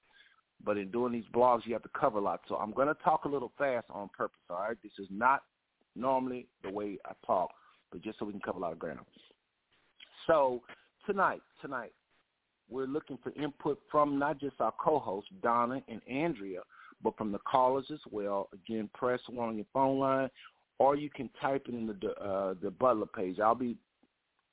But 0.64 0.78
in 0.78 0.92
doing 0.92 1.12
these 1.12 1.24
blogs, 1.34 1.66
you 1.66 1.72
have 1.72 1.82
to 1.82 1.90
cover 1.98 2.18
a 2.18 2.22
lot. 2.22 2.42
So 2.48 2.54
I'm 2.54 2.70
going 2.70 2.86
to 2.86 2.96
talk 3.02 3.24
a 3.24 3.28
little 3.28 3.50
fast 3.58 3.86
on 3.90 4.08
purpose, 4.16 4.38
all 4.48 4.60
right? 4.60 4.76
This 4.84 4.92
is 5.00 5.08
not 5.10 5.42
normally 5.96 6.46
the 6.62 6.70
way 6.70 6.96
I 7.04 7.12
talk 7.26 7.50
but 7.90 8.02
just 8.02 8.18
so 8.18 8.24
we 8.24 8.32
can 8.32 8.40
cover 8.40 8.58
a 8.58 8.62
lot 8.62 8.72
of 8.72 8.78
ground. 8.78 9.06
So 10.26 10.62
tonight, 11.06 11.42
tonight, 11.60 11.92
we're 12.68 12.86
looking 12.86 13.18
for 13.22 13.32
input 13.32 13.80
from 13.90 14.18
not 14.18 14.38
just 14.38 14.60
our 14.60 14.72
co-hosts, 14.82 15.30
Donna 15.42 15.82
and 15.88 16.00
Andrea, 16.08 16.60
but 17.02 17.16
from 17.16 17.32
the 17.32 17.38
callers 17.40 17.86
as 17.92 18.00
well. 18.10 18.48
Again, 18.52 18.88
press 18.94 19.20
one 19.28 19.48
on 19.48 19.56
your 19.56 19.66
phone 19.72 19.98
line, 19.98 20.28
or 20.78 20.94
you 20.96 21.10
can 21.10 21.28
type 21.40 21.66
it 21.68 21.74
in 21.74 21.86
the 21.86 22.10
uh, 22.12 22.54
the 22.62 22.70
Butler 22.70 23.06
page. 23.06 23.40
I'll 23.40 23.54
be 23.54 23.76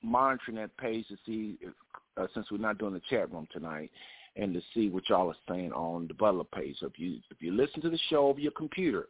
monitoring 0.02 0.58
that 0.58 0.76
page 0.78 1.08
to 1.10 1.18
see, 1.26 1.58
if, 1.62 1.74
uh, 2.18 2.28
since 2.34 2.48
we're 2.52 2.58
not 2.58 2.78
doing 2.78 2.94
the 2.94 3.02
chat 3.10 3.32
room 3.32 3.48
tonight, 3.52 3.92
and 4.36 4.54
to 4.54 4.62
see 4.74 4.90
what 4.90 5.08
y'all 5.10 5.30
are 5.30 5.36
saying 5.50 5.72
on 5.74 6.08
the 6.08 6.14
Butler 6.14 6.44
page. 6.44 6.78
So 6.80 6.88
if 6.88 6.98
you 6.98 7.20
if 7.30 7.42
you 7.42 7.52
listen 7.52 7.82
to 7.82 7.90
the 7.90 8.00
show 8.10 8.28
over 8.28 8.40
your 8.40 8.52
computer, 8.54 9.08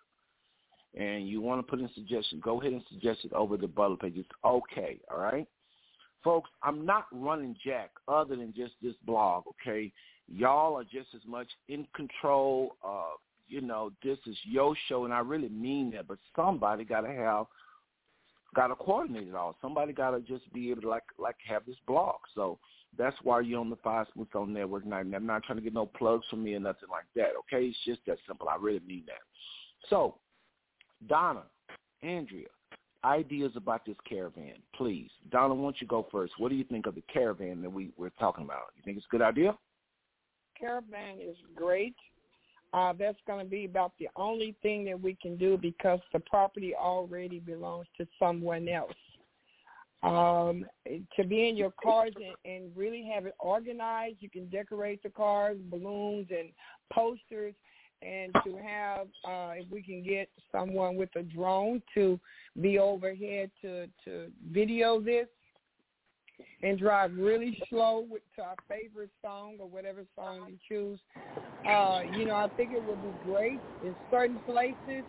and 0.95 1.27
you 1.27 1.41
want 1.41 1.59
to 1.59 1.69
put 1.69 1.79
in 1.79 1.89
suggestions, 1.93 2.41
go 2.43 2.59
ahead 2.59 2.73
and 2.73 2.83
suggest 2.89 3.19
it 3.23 3.33
over 3.33 3.57
the 3.57 3.67
Butler 3.67 3.97
page. 3.97 4.13
It's 4.17 4.29
okay, 4.43 4.99
all 5.11 5.19
right? 5.19 5.47
Folks, 6.23 6.49
I'm 6.63 6.85
not 6.85 7.05
running 7.11 7.55
Jack 7.63 7.91
other 8.07 8.35
than 8.35 8.53
just 8.55 8.73
this 8.81 8.95
blog, 9.05 9.43
okay? 9.47 9.91
Y'all 10.27 10.75
are 10.75 10.83
just 10.83 11.09
as 11.15 11.21
much 11.27 11.47
in 11.69 11.87
control 11.95 12.75
of, 12.83 13.19
you 13.47 13.61
know, 13.61 13.91
this 14.03 14.17
is 14.25 14.37
your 14.43 14.75
show, 14.89 15.05
and 15.05 15.13
I 15.13 15.19
really 15.19 15.49
mean 15.49 15.91
that, 15.91 16.07
but 16.07 16.17
somebody 16.35 16.83
got 16.83 17.01
to 17.01 17.13
have, 17.13 17.45
got 18.55 18.67
to 18.67 18.75
coordinate 18.75 19.27
it 19.27 19.35
all. 19.35 19.55
Somebody 19.61 19.93
got 19.93 20.11
to 20.11 20.19
just 20.19 20.51
be 20.53 20.71
able 20.71 20.81
to, 20.81 20.89
like, 20.89 21.03
like 21.17 21.35
have 21.47 21.65
this 21.65 21.77
blog. 21.85 22.15
So 22.35 22.59
that's 22.97 23.15
why 23.23 23.41
you're 23.41 23.59
on 23.59 23.69
the 23.69 23.77
Five 23.77 24.07
Smooth 24.13 24.29
Stone 24.29 24.53
Network 24.53 24.83
I'm 24.91 25.25
not 25.25 25.43
trying 25.43 25.57
to 25.57 25.63
get 25.63 25.73
no 25.73 25.85
plugs 25.85 26.25
from 26.29 26.43
me 26.43 26.55
or 26.55 26.59
nothing 26.59 26.89
like 26.89 27.05
that, 27.15 27.31
okay? 27.39 27.67
It's 27.67 27.77
just 27.85 28.01
that 28.07 28.17
simple. 28.27 28.49
I 28.49 28.57
really 28.59 28.81
mean 28.85 29.03
that. 29.05 29.21
So 29.89 30.15
Donna, 31.07 31.43
Andrea, 32.01 32.47
ideas 33.03 33.51
about 33.55 33.85
this 33.85 33.95
caravan, 34.07 34.55
please. 34.75 35.09
Donna, 35.31 35.53
why 35.53 35.63
don't 35.63 35.81
you 35.81 35.87
go 35.87 36.07
first? 36.11 36.33
What 36.37 36.49
do 36.49 36.55
you 36.55 36.63
think 36.63 36.87
of 36.87 36.95
the 36.95 37.03
caravan 37.11 37.61
that 37.61 37.69
we, 37.69 37.91
we're 37.97 38.09
talking 38.11 38.43
about? 38.43 38.63
You 38.75 38.83
think 38.83 38.97
it's 38.97 39.05
a 39.09 39.11
good 39.11 39.21
idea? 39.21 39.57
Caravan 40.59 41.19
is 41.21 41.37
great. 41.55 41.95
Uh, 42.73 42.93
that's 42.97 43.17
going 43.25 43.43
to 43.43 43.49
be 43.49 43.65
about 43.65 43.93
the 43.99 44.09
only 44.15 44.55
thing 44.61 44.83
that 44.85 44.99
we 44.99 45.15
can 45.21 45.37
do 45.37 45.57
because 45.57 45.99
the 46.11 46.19
property 46.19 46.73
already 46.75 47.39
belongs 47.39 47.87
to 47.97 48.05
someone 48.19 48.67
else. 48.67 48.91
Um, 50.03 50.65
to 51.15 51.23
be 51.23 51.49
in 51.49 51.57
your 51.57 51.73
cars 51.81 52.11
and, 52.15 52.35
and 52.45 52.71
really 52.75 53.09
have 53.13 53.25
it 53.25 53.33
organized, 53.39 54.17
you 54.19 54.29
can 54.29 54.47
decorate 54.49 55.01
the 55.01 55.09
cars, 55.09 55.57
balloons 55.69 56.27
and 56.29 56.49
posters 56.93 57.55
and 58.01 58.31
to 58.45 58.57
have 58.57 59.07
uh, 59.25 59.53
if 59.55 59.69
we 59.71 59.81
can 59.81 60.03
get 60.03 60.29
someone 60.51 60.95
with 60.95 61.09
a 61.15 61.23
drone 61.23 61.81
to 61.93 62.19
be 62.61 62.77
overhead 62.77 63.49
to 63.61 63.87
to 64.05 64.31
video 64.51 64.99
this 64.99 65.27
and 66.61 66.77
drive 66.77 67.11
really 67.15 67.57
slow 67.69 68.05
with, 68.09 68.21
to 68.35 68.41
our 68.43 68.55
favorite 68.67 69.09
song 69.21 69.55
or 69.59 69.67
whatever 69.67 70.03
song 70.15 70.41
you 70.47 70.57
choose. 70.67 70.99
Uh, 71.67 72.01
you 72.11 72.25
know, 72.25 72.35
I 72.35 72.47
think 72.55 72.71
it 72.71 72.83
would 72.83 73.01
be 73.01 73.15
great 73.23 73.61
in 73.81 73.95
certain 74.09 74.39
places. 74.45 75.05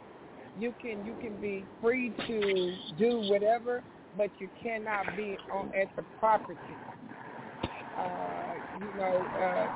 You 0.57 0.75
can 0.81 1.05
you 1.05 1.15
can 1.15 1.41
be 1.41 1.67
free 1.81 2.15
to 2.27 2.75
do 2.99 3.21
whatever, 3.29 3.83
but 4.17 4.31
you 4.39 4.49
cannot 4.61 5.05
be 5.17 5.39
on 5.53 5.71
at 5.79 5.89
the 5.97 6.05
property. 6.19 6.79
Uh, 7.99 8.55
you 8.81 8.99
know, 8.99 9.25
uh, 9.37 9.67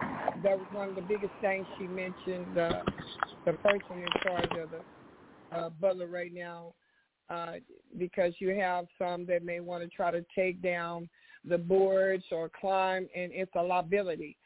that 0.42 0.58
was 0.58 0.66
one 0.72 0.88
of 0.88 0.94
the 0.94 1.02
biggest 1.02 1.32
things 1.40 1.66
she 1.78 1.86
mentioned. 1.88 2.56
Uh, 2.56 2.82
the 3.44 3.52
person 3.54 3.98
in 3.98 4.08
charge 4.22 4.50
of 4.58 4.70
the 4.70 5.56
uh, 5.56 5.70
Butler 5.80 6.06
right 6.06 6.32
now, 6.32 6.72
uh, 7.30 7.54
because 7.98 8.32
you 8.38 8.50
have 8.50 8.86
some 8.98 9.26
that 9.26 9.44
may 9.44 9.60
want 9.60 9.82
to 9.82 9.88
try 9.88 10.10
to 10.10 10.24
take 10.34 10.62
down 10.62 11.08
the 11.44 11.58
boards 11.58 12.24
or 12.30 12.48
climb, 12.60 13.08
and 13.16 13.32
it's 13.32 13.50
a 13.56 13.62
liability. 13.62 14.36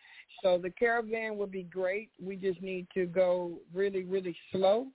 So 0.43 0.59
the 0.59 0.71
caravan 0.71 1.37
would 1.37 1.51
be 1.51 1.65
great. 1.65 2.11
We 2.23 2.37
just 2.37 2.63
need 2.63 2.87
to 2.95 3.07
go 3.07 3.59
really, 3.75 4.05
really 4.05 4.37
slow. 4.53 4.87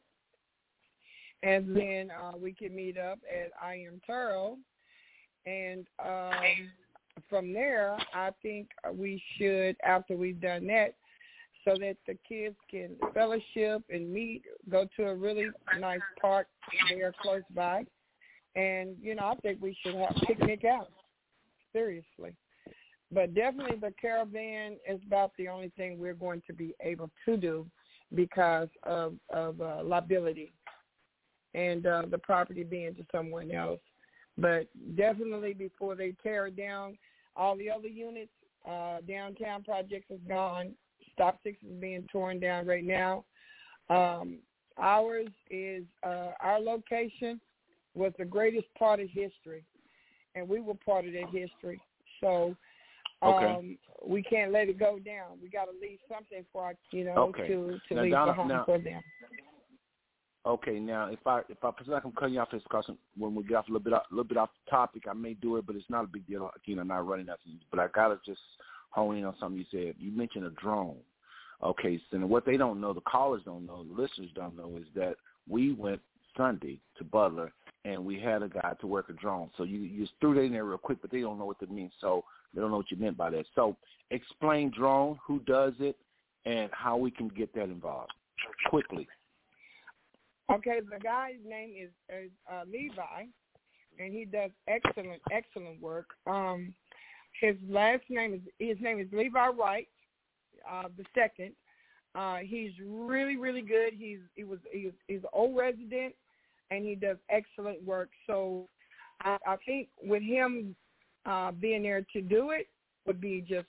And 1.44 1.76
then 1.76 2.12
uh, 2.12 2.38
we 2.38 2.54
can 2.54 2.76
meet 2.76 2.98
up 2.98 3.20
at 3.30 3.52
I 3.62 3.76
Am 3.88 4.02
Turo. 4.08 4.58
And 5.46 5.88
um, 6.04 6.32
from 7.30 7.54
there, 7.54 7.98
I 8.14 8.32
think 8.42 8.70
we 8.94 9.22
should, 9.38 9.76
after 9.84 10.16
we've 10.16 10.42
done 10.42 10.68
that, 10.68 10.96
so 11.66 11.76
that 11.80 11.98
the 12.08 12.18
kids 12.28 12.56
can 12.70 12.96
fellowship 13.14 13.84
and 13.90 14.12
meet, 14.12 14.44
go 14.70 14.88
to 14.98 15.08
a 15.08 15.16
really 15.16 15.48
nice 15.80 16.00
park 16.20 16.48
there 16.90 17.14
close 17.22 17.44
by. 17.54 17.86
And, 18.56 18.96
you 19.02 19.16
know, 19.16 19.26
I 19.26 19.36
think 19.36 19.60
we 19.62 19.78
should 19.82 19.96
have 19.96 20.16
picnic 20.28 20.66
out, 20.66 20.90
seriously. 21.72 22.34
But 23.12 23.34
definitely 23.34 23.78
the 23.78 23.94
caravan 24.02 24.78
is 24.90 25.00
about 25.06 25.32
the 25.38 25.50
only 25.50 25.72
thing 25.78 26.00
we're 26.00 26.14
going 26.14 26.42
to 26.48 26.54
be 26.54 26.74
able 26.82 27.12
to 27.26 27.38
do 27.38 27.68
because 28.16 28.70
of, 28.84 29.14
of 29.30 29.62
uh, 29.62 29.84
liability 29.84 30.52
and 31.54 31.86
uh, 31.86 32.04
the 32.10 32.18
property 32.18 32.64
being 32.64 32.96
to 32.96 33.06
someone 33.12 33.52
else. 33.52 33.80
But 34.38 34.68
definitely 34.96 35.54
before 35.54 35.96
they 35.96 36.14
tear 36.24 36.50
down, 36.50 36.98
all 37.36 37.56
the 37.58 37.70
other 37.70 37.88
units, 37.88 38.32
uh, 38.68 38.98
downtown 39.08 39.64
projects 39.64 40.10
is 40.10 40.20
gone. 40.28 40.74
Stop 41.14 41.40
Six 41.44 41.58
is 41.64 41.80
being 41.80 42.08
torn 42.12 42.40
down 42.40 42.66
right 42.66 42.84
now. 42.84 43.26
Um, 43.90 44.40
ours 44.78 45.28
is 45.50 45.84
uh, 46.04 46.32
our 46.40 46.60
location 46.60 47.42
was 47.94 48.14
the 48.18 48.26
greatest 48.26 48.68
part 48.78 49.00
of 49.00 49.10
history, 49.10 49.66
and 50.36 50.48
we 50.48 50.62
were 50.62 50.76
part 50.76 51.06
of 51.06 51.14
that 51.14 51.30
history. 51.32 51.82
So 52.22 52.56
um, 53.22 53.32
okay. 53.34 53.78
we 54.06 54.24
can't 54.24 54.52
let 54.52 54.70
it 54.70 54.80
go 54.80 54.98
down. 54.98 55.40
We 55.42 55.50
got 55.50 55.66
to 55.66 55.72
leave 55.82 56.00
something 56.10 56.46
for 56.54 56.64
our, 56.64 56.76
you 56.92 57.04
know, 57.04 57.16
Okay. 57.30 57.48
to 57.48 57.80
to 57.90 57.96
Now, 57.96 58.02
leave 58.04 58.12
Donna, 58.14 58.32
behind 58.32 58.50
now- 58.50 58.66
for 58.66 58.80
them. 58.80 59.02
Okay, 60.46 60.80
now 60.80 61.08
if 61.08 61.20
I 61.26 61.42
if 61.50 61.64
I 61.64 61.72
feel 61.72 61.94
like 61.94 62.04
I'm 62.04 62.14
cutting 62.14 62.34
you 62.34 62.40
off 62.40 62.50
this 62.52 62.64
discussion 62.64 62.98
when 63.16 63.36
we 63.36 63.44
get 63.44 63.58
off 63.58 63.70
a 63.70 63.72
little 63.72 63.84
bit 63.84 63.94
a 63.94 64.02
little 64.10 64.24
bit 64.24 64.38
off 64.38 64.50
topic, 64.70 65.04
I 65.10 65.14
may 65.14 65.36
do 65.36 65.58
it, 65.58 65.68
but 65.68 65.76
it's 65.76 65.90
not 65.90 66.06
a 66.06 66.08
big 66.08 66.26
deal. 66.26 66.50
Again, 66.56 66.80
I'm 66.80 66.88
not 66.88 67.08
running 67.08 67.28
nothing, 67.28 67.60
but 67.70 67.80
I 67.80 67.88
gotta 67.94 68.20
just 68.26 68.42
hone 68.90 69.18
in 69.18 69.26
on 69.26 69.36
something 69.40 69.60
you 69.60 69.66
said. 69.70 69.96
You 70.00 70.12
mentioned 70.12 70.46
a 70.46 70.50
drone. 70.52 70.98
Okay, 71.64 72.02
so 72.10 72.18
what 72.20 72.44
they 72.44 72.58
don't 72.58 72.82
know, 72.82 72.92
the 72.92 73.02
callers 73.02 73.44
don't 73.46 73.68
know, 73.68 73.84
the 73.84 74.02
listeners 74.02 74.32
don't 74.34 74.58
know, 74.58 74.78
is 74.78 74.88
that 74.96 75.16
we 75.48 75.74
went 75.74 76.02
Sunday 76.36 76.80
to 76.98 77.04
Butler 77.04 77.54
and 77.86 78.04
we 78.04 78.20
had 78.20 78.42
a 78.42 78.50
guy 78.50 78.74
to 78.82 78.88
work 78.88 79.10
a 79.10 79.14
drone. 79.14 79.52
So 79.58 79.64
you 79.64 79.80
you 79.80 80.02
just 80.02 80.14
threw 80.20 80.34
that 80.34 80.42
in 80.42 80.54
there 80.54 80.66
real 80.66 80.80
quick, 80.80 81.00
but 81.02 81.12
they 81.12 81.22
don't 81.22 81.38
know 81.38 81.46
what 81.46 81.60
that 81.60 81.72
means. 81.72 81.92
So 82.02 82.24
they 82.54 82.62
don't 82.62 82.72
know 82.72 82.78
what 82.78 82.90
you 82.90 82.98
meant 82.98 83.16
by 83.16 83.30
that. 83.30 83.46
So 83.54 83.76
explain 84.10 84.72
drone, 84.76 85.20
who 85.26 85.40
does 85.42 85.74
it, 85.80 85.98
and 86.46 86.72
how 86.74 86.98
we 86.98 87.12
can 87.12 87.28
get 87.28 87.54
that 87.54 87.66
involved 87.66 88.12
quickly. 88.70 89.08
Okay, 90.52 90.80
the 90.82 91.00
guy's 91.00 91.36
name 91.48 91.74
is, 91.82 91.90
is 92.10 92.32
uh, 92.52 92.64
Levi, 92.70 93.26
and 94.00 94.14
he 94.14 94.26
does 94.26 94.52
excellent, 94.68 95.22
excellent 95.32 95.82
work. 95.82 96.08
Um, 96.28 96.74
his 97.40 97.56
last 97.70 98.04
name 98.10 98.34
is 98.34 98.42
his 98.60 98.78
name 98.82 99.00
is 99.00 99.08
Levi 99.14 99.48
Wright, 99.48 99.88
uh, 100.70 100.90
the 100.98 101.06
second. 101.16 101.54
Uh, 102.14 102.38
he's 102.44 102.72
really, 102.84 103.38
really 103.38 103.62
good. 103.62 103.94
He's 103.98 104.20
he 104.36 104.44
was 104.44 104.60
he's, 104.72 104.92
he's 105.08 105.20
an 105.20 105.30
old 105.32 105.58
resident, 105.58 106.14
and 106.70 106.86
he 106.86 106.96
does 106.96 107.18
excellent 107.30 107.82
work. 107.86 108.10
So 108.28 108.68
I, 109.24 109.38
I 109.48 109.56
think 109.66 109.88
with 110.04 110.24
him 110.24 110.76
uh, 111.26 111.52
being 111.52 111.84
there 111.84 112.06
to 112.12 112.22
do 112.22 112.52
it 112.52 112.68
would 113.08 113.22
be 113.22 113.46
just 113.48 113.68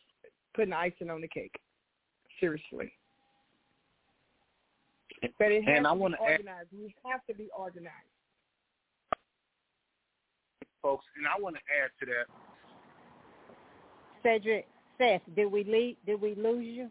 putting 0.54 0.72
icing 0.72 1.10
on 1.10 1.20
the 1.20 1.28
cake. 1.28 1.54
Seriously. 2.40 2.92
But 5.38 5.52
it 5.52 5.64
has 5.64 5.76
And 5.78 5.86
I 5.86 5.92
be 5.92 5.98
wanna 6.00 6.16
add- 6.22 6.44
We 6.72 6.94
have 7.04 7.24
to 7.26 7.34
be 7.34 7.48
organized. 7.56 7.94
folks, 10.82 11.06
and 11.16 11.26
I 11.28 11.38
want 11.40 11.54
to 11.54 11.62
add 11.80 11.90
to 12.00 12.06
that. 12.06 12.26
Cedric, 14.24 14.66
Seth, 14.98 15.22
did 15.36 15.46
we 15.46 15.62
leave? 15.62 15.96
Did 16.04 16.20
we 16.20 16.34
lose 16.34 16.66
you? 16.66 16.90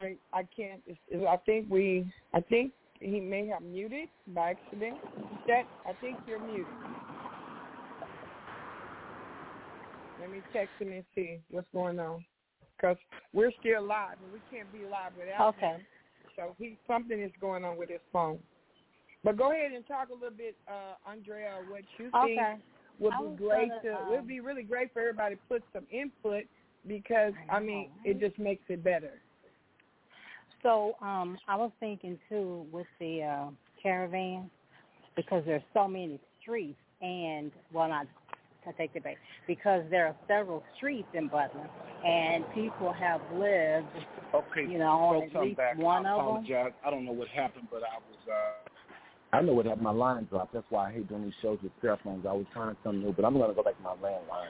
I, 0.00 0.16
I 0.32 0.42
can't. 0.56 0.82
It's, 0.86 0.98
it's, 1.08 1.24
I 1.24 1.36
think 1.46 1.70
we. 1.70 2.12
I 2.34 2.40
think 2.40 2.72
he 3.00 3.20
may 3.20 3.46
have 3.46 3.62
muted 3.62 4.08
by 4.28 4.50
accident. 4.50 4.98
Seth, 5.46 5.66
I 5.86 5.92
think 6.00 6.16
you're 6.26 6.40
muted. 6.40 6.66
Let 10.20 10.30
me 10.32 10.40
text 10.52 10.72
him 10.80 10.90
and 10.92 11.04
see 11.14 11.38
what's 11.50 11.68
going 11.72 12.00
on, 12.00 12.24
because 12.76 12.96
we're 13.32 13.52
still 13.60 13.82
live 13.84 14.16
and 14.22 14.32
we 14.32 14.40
can't 14.50 14.70
be 14.72 14.80
live 14.86 15.12
without 15.16 15.54
Okay. 15.54 15.66
him. 15.66 15.86
So 16.36 16.54
he 16.58 16.78
something 16.86 17.20
is 17.20 17.32
going 17.40 17.64
on 17.64 17.76
with 17.76 17.88
his 17.88 18.00
phone. 18.12 18.38
But 19.24 19.36
go 19.36 19.50
ahead 19.50 19.72
and 19.72 19.86
talk 19.86 20.10
a 20.10 20.14
little 20.14 20.36
bit, 20.36 20.54
uh, 20.68 21.10
Andrea, 21.10 21.56
what 21.68 21.82
you 21.98 22.10
think 22.10 22.14
Okay. 22.14 22.56
would 23.00 23.12
I 23.12 23.22
be 23.22 23.36
great 23.36 23.68
gonna, 23.68 23.80
to. 23.82 24.02
um, 24.02 24.12
it 24.12 24.16
would 24.16 24.28
be 24.28 24.40
really 24.40 24.62
great 24.62 24.92
for 24.92 25.00
everybody 25.00 25.34
to 25.34 25.40
put 25.48 25.62
some 25.72 25.84
input 25.90 26.44
because 26.86 27.32
I 27.50 27.56
I 27.56 27.60
mean 27.60 27.88
it 28.04 28.20
just 28.20 28.38
makes 28.38 28.64
it 28.68 28.84
better. 28.84 29.20
So 30.62 30.94
um, 31.00 31.38
I 31.48 31.56
was 31.56 31.70
thinking 31.80 32.18
too 32.28 32.66
with 32.72 32.86
the 32.98 33.22
uh, 33.22 33.50
caravan 33.82 34.50
because 35.14 35.42
there's 35.46 35.62
so 35.74 35.88
many 35.88 36.20
streets 36.40 36.78
and 37.00 37.50
well 37.72 37.88
not 37.88 38.06
I 38.66 38.72
take 38.72 38.90
it 38.94 39.04
back 39.04 39.16
because 39.46 39.82
there 39.90 40.06
are 40.06 40.16
several 40.26 40.62
streets 40.76 41.08
in 41.14 41.28
Butler, 41.28 41.68
and 42.04 42.44
people 42.54 42.92
have 42.92 43.20
lived, 43.34 43.86
Okay, 44.34 44.66
you 44.70 44.78
know, 44.78 44.86
on 44.90 45.22
at 45.22 45.36
I'm 45.36 45.42
least 45.44 45.56
back. 45.56 45.78
one 45.78 46.06
I 46.06 46.12
of 46.12 46.18
them. 46.18 46.26
apologize. 46.44 46.72
I 46.84 46.90
don't 46.90 47.04
know 47.04 47.12
what 47.12 47.28
happened, 47.28 47.68
but 47.70 47.82
I 47.82 47.98
was. 48.08 48.18
uh 48.28 48.68
I 49.32 49.42
know 49.42 49.54
what 49.54 49.66
happened. 49.66 49.82
My 49.84 49.90
line 49.90 50.26
dropped. 50.30 50.54
That's 50.54 50.66
why 50.70 50.88
I 50.88 50.92
hate 50.92 51.08
doing 51.08 51.24
these 51.24 51.32
shows 51.42 51.58
with 51.62 51.72
cell 51.82 51.98
phones. 52.02 52.24
I 52.26 52.32
was 52.32 52.46
trying 52.52 52.74
to 52.74 52.80
something 52.82 53.02
new, 53.02 53.12
but 53.12 53.24
I'm 53.24 53.34
going 53.34 53.48
to 53.48 53.54
go 53.54 53.62
back 53.62 53.76
to 53.76 53.82
my 53.82 53.94
landline. 53.94 54.48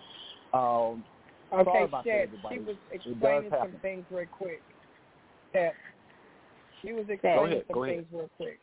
Um, 0.52 1.02
Sorry 1.50 1.62
Okay, 1.62 1.84
about 1.84 2.04
that, 2.04 2.10
Shed, 2.10 2.22
everybody. 2.28 2.54
she 2.56 2.60
was 2.60 2.76
explaining 2.92 3.50
some 3.50 3.58
happen. 3.58 3.78
things 3.80 4.04
real 4.10 4.26
quick. 4.30 4.62
That 5.54 5.72
she 6.82 6.92
was 6.92 7.06
explaining 7.08 7.44
ahead, 7.44 7.64
some 7.68 7.74
go 7.74 7.84
ahead. 7.84 7.96
things 7.96 8.06
real 8.12 8.30
quick. 8.36 8.58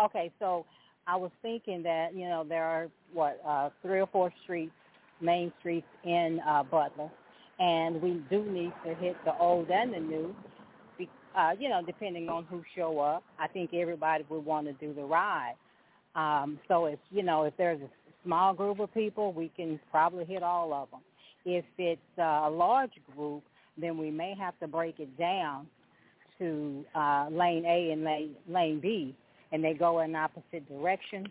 Okay, 0.00 0.32
so 0.38 0.64
I 1.10 1.16
was 1.16 1.32
thinking 1.42 1.82
that 1.82 2.14
you 2.14 2.28
know 2.28 2.44
there 2.48 2.64
are 2.64 2.88
what 3.12 3.40
uh, 3.46 3.70
three 3.82 4.00
or 4.00 4.06
four 4.06 4.32
streets, 4.44 4.72
main 5.20 5.52
streets 5.58 5.86
in 6.04 6.40
uh, 6.48 6.62
Butler, 6.62 7.10
and 7.58 8.00
we 8.00 8.22
do 8.30 8.44
need 8.44 8.72
to 8.86 8.94
hit 8.94 9.16
the 9.24 9.36
old 9.36 9.70
and 9.70 9.92
the 9.92 9.98
new. 9.98 10.34
Uh, 11.36 11.50
you 11.58 11.68
know, 11.68 11.80
depending 11.84 12.28
on 12.28 12.44
who 12.44 12.62
show 12.76 12.98
up, 12.98 13.22
I 13.38 13.46
think 13.48 13.72
everybody 13.72 14.24
would 14.28 14.44
want 14.44 14.66
to 14.66 14.72
do 14.74 14.92
the 14.92 15.02
ride. 15.02 15.54
Um, 16.16 16.58
so 16.68 16.86
if 16.86 16.98
you 17.10 17.24
know 17.24 17.42
if 17.42 17.54
there's 17.56 17.80
a 17.80 17.88
small 18.24 18.54
group 18.54 18.78
of 18.78 18.94
people, 18.94 19.32
we 19.32 19.50
can 19.56 19.80
probably 19.90 20.24
hit 20.24 20.44
all 20.44 20.72
of 20.72 20.90
them. 20.92 21.00
If 21.44 21.64
it's 21.76 22.00
uh, 22.18 22.22
a 22.22 22.50
large 22.50 22.92
group, 23.16 23.42
then 23.76 23.98
we 23.98 24.12
may 24.12 24.34
have 24.38 24.58
to 24.60 24.68
break 24.68 25.00
it 25.00 25.16
down 25.18 25.66
to 26.38 26.84
uh, 26.94 27.26
lane 27.32 27.64
A 27.66 27.90
and 27.90 28.04
lane 28.04 28.36
lane 28.48 28.78
B 28.78 29.16
and 29.52 29.62
they 29.62 29.74
go 29.74 30.00
in 30.00 30.14
opposite 30.14 30.66
directions 30.68 31.26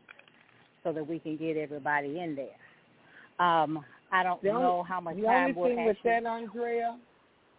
so 0.84 0.92
that 0.94 1.06
we 1.08 1.20
can 1.20 1.38
get 1.38 1.58
everybody 1.58 2.20
in 2.20 2.36
there. 2.36 3.46
Um, 3.46 3.84
I 4.12 4.24
don't 4.24 4.42
The 4.42 4.50
only- 4.50 4.62
know 4.64 4.84
how 4.84 5.00
much 5.00 5.16
time 5.22 5.56
we'll 5.56 5.66
The 5.70 5.72
only 5.72 5.76
thing 5.76 5.86
with 5.86 5.98
that, 6.04 6.26
Andrea, 6.26 7.00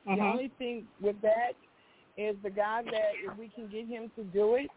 the 0.05 0.11
Mhm. 0.13 0.33
only 0.33 0.49
thing 0.59 0.89
with 1.01 1.21
that 1.21 1.55
is 2.17 2.37
the 2.43 2.51
guy 2.51 2.83
that 2.83 3.15
if 3.17 3.37
we 3.37 3.49
can 3.49 3.69
get 3.69 3.87
him 3.87 4.11
to 4.17 4.25
do 4.25 4.57
it, 4.57 4.71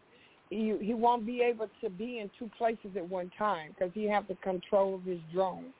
he 0.50 0.76
he 0.78 0.94
won't 0.94 1.26
be 1.26 1.42
able 1.42 1.68
to 1.80 1.90
be 1.90 2.18
in 2.20 2.28
two 2.38 2.48
places 2.50 2.96
at 2.96 3.08
one 3.08 3.30
time 3.30 3.70
because 3.72 3.92
he 3.92 4.04
have 4.04 4.26
to 4.28 4.34
control 4.36 4.94
of 4.94 5.04
his 5.04 5.20
drone. 5.32 5.72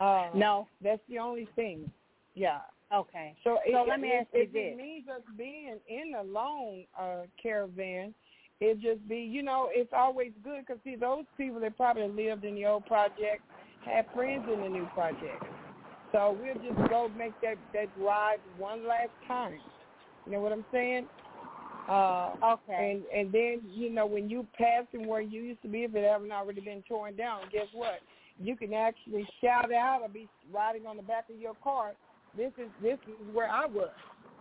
Uh, 0.00 0.30
No. 0.32 0.68
that's 0.80 1.04
the 1.08 1.18
only 1.18 1.46
thing. 1.56 1.90
Yeah. 2.34 2.60
Okay. 2.92 3.34
So, 3.44 3.56
So 3.70 3.82
if, 3.82 3.88
let 3.88 4.00
me 4.00 4.08
if, 4.12 4.22
ask 4.22 4.34
you 4.34 4.40
if 4.42 4.52
this. 4.52 4.72
it 4.72 4.76
means 4.76 5.08
us 5.08 5.22
being 5.36 5.78
in 5.88 6.14
a 6.14 6.22
lone 6.22 6.86
uh, 6.96 7.26
caravan, 7.36 8.14
it 8.60 8.80
just 8.80 9.06
be 9.08 9.18
you 9.18 9.42
know 9.42 9.68
it's 9.70 9.92
always 9.92 10.32
good 10.42 10.60
because 10.66 10.80
see 10.84 10.96
those 10.96 11.24
people 11.36 11.60
that 11.60 11.76
probably 11.76 12.08
lived 12.08 12.44
in 12.44 12.54
the 12.54 12.66
old 12.66 12.84
project 12.86 13.42
have 13.84 14.06
friends 14.14 14.44
in 14.52 14.60
the 14.60 14.68
new 14.68 14.86
project. 14.94 15.44
So 16.12 16.36
we'll 16.40 16.54
just 16.54 16.88
go 16.88 17.10
make 17.16 17.32
that 17.42 17.56
that 17.72 17.88
ride 17.98 18.38
one 18.56 18.86
last 18.86 19.10
time. 19.26 19.58
You 20.26 20.32
know 20.32 20.40
what 20.40 20.52
I'm 20.52 20.64
saying? 20.72 21.06
Uh, 21.88 22.34
Okay. 22.42 22.92
and 22.92 23.04
and 23.14 23.32
then 23.32 23.62
you 23.74 23.90
know 23.90 24.06
when 24.06 24.28
you 24.28 24.46
passing 24.56 25.06
where 25.06 25.20
you 25.20 25.42
used 25.42 25.62
to 25.62 25.68
be, 25.68 25.84
if 25.84 25.94
it 25.94 26.04
haven't 26.04 26.32
already 26.32 26.60
been 26.60 26.82
torn 26.88 27.16
down, 27.16 27.42
guess 27.52 27.66
what? 27.72 28.00
You 28.40 28.56
can 28.56 28.72
actually 28.72 29.26
shout 29.40 29.72
out 29.72 30.02
or 30.02 30.08
be 30.08 30.28
riding 30.52 30.86
on 30.86 30.96
the 30.96 31.02
back 31.02 31.28
of 31.30 31.38
your 31.38 31.54
car. 31.62 31.92
This 32.36 32.52
is 32.58 32.68
this 32.82 32.98
is 33.06 33.34
where 33.34 33.48
I 33.50 33.66
was. 33.66 33.90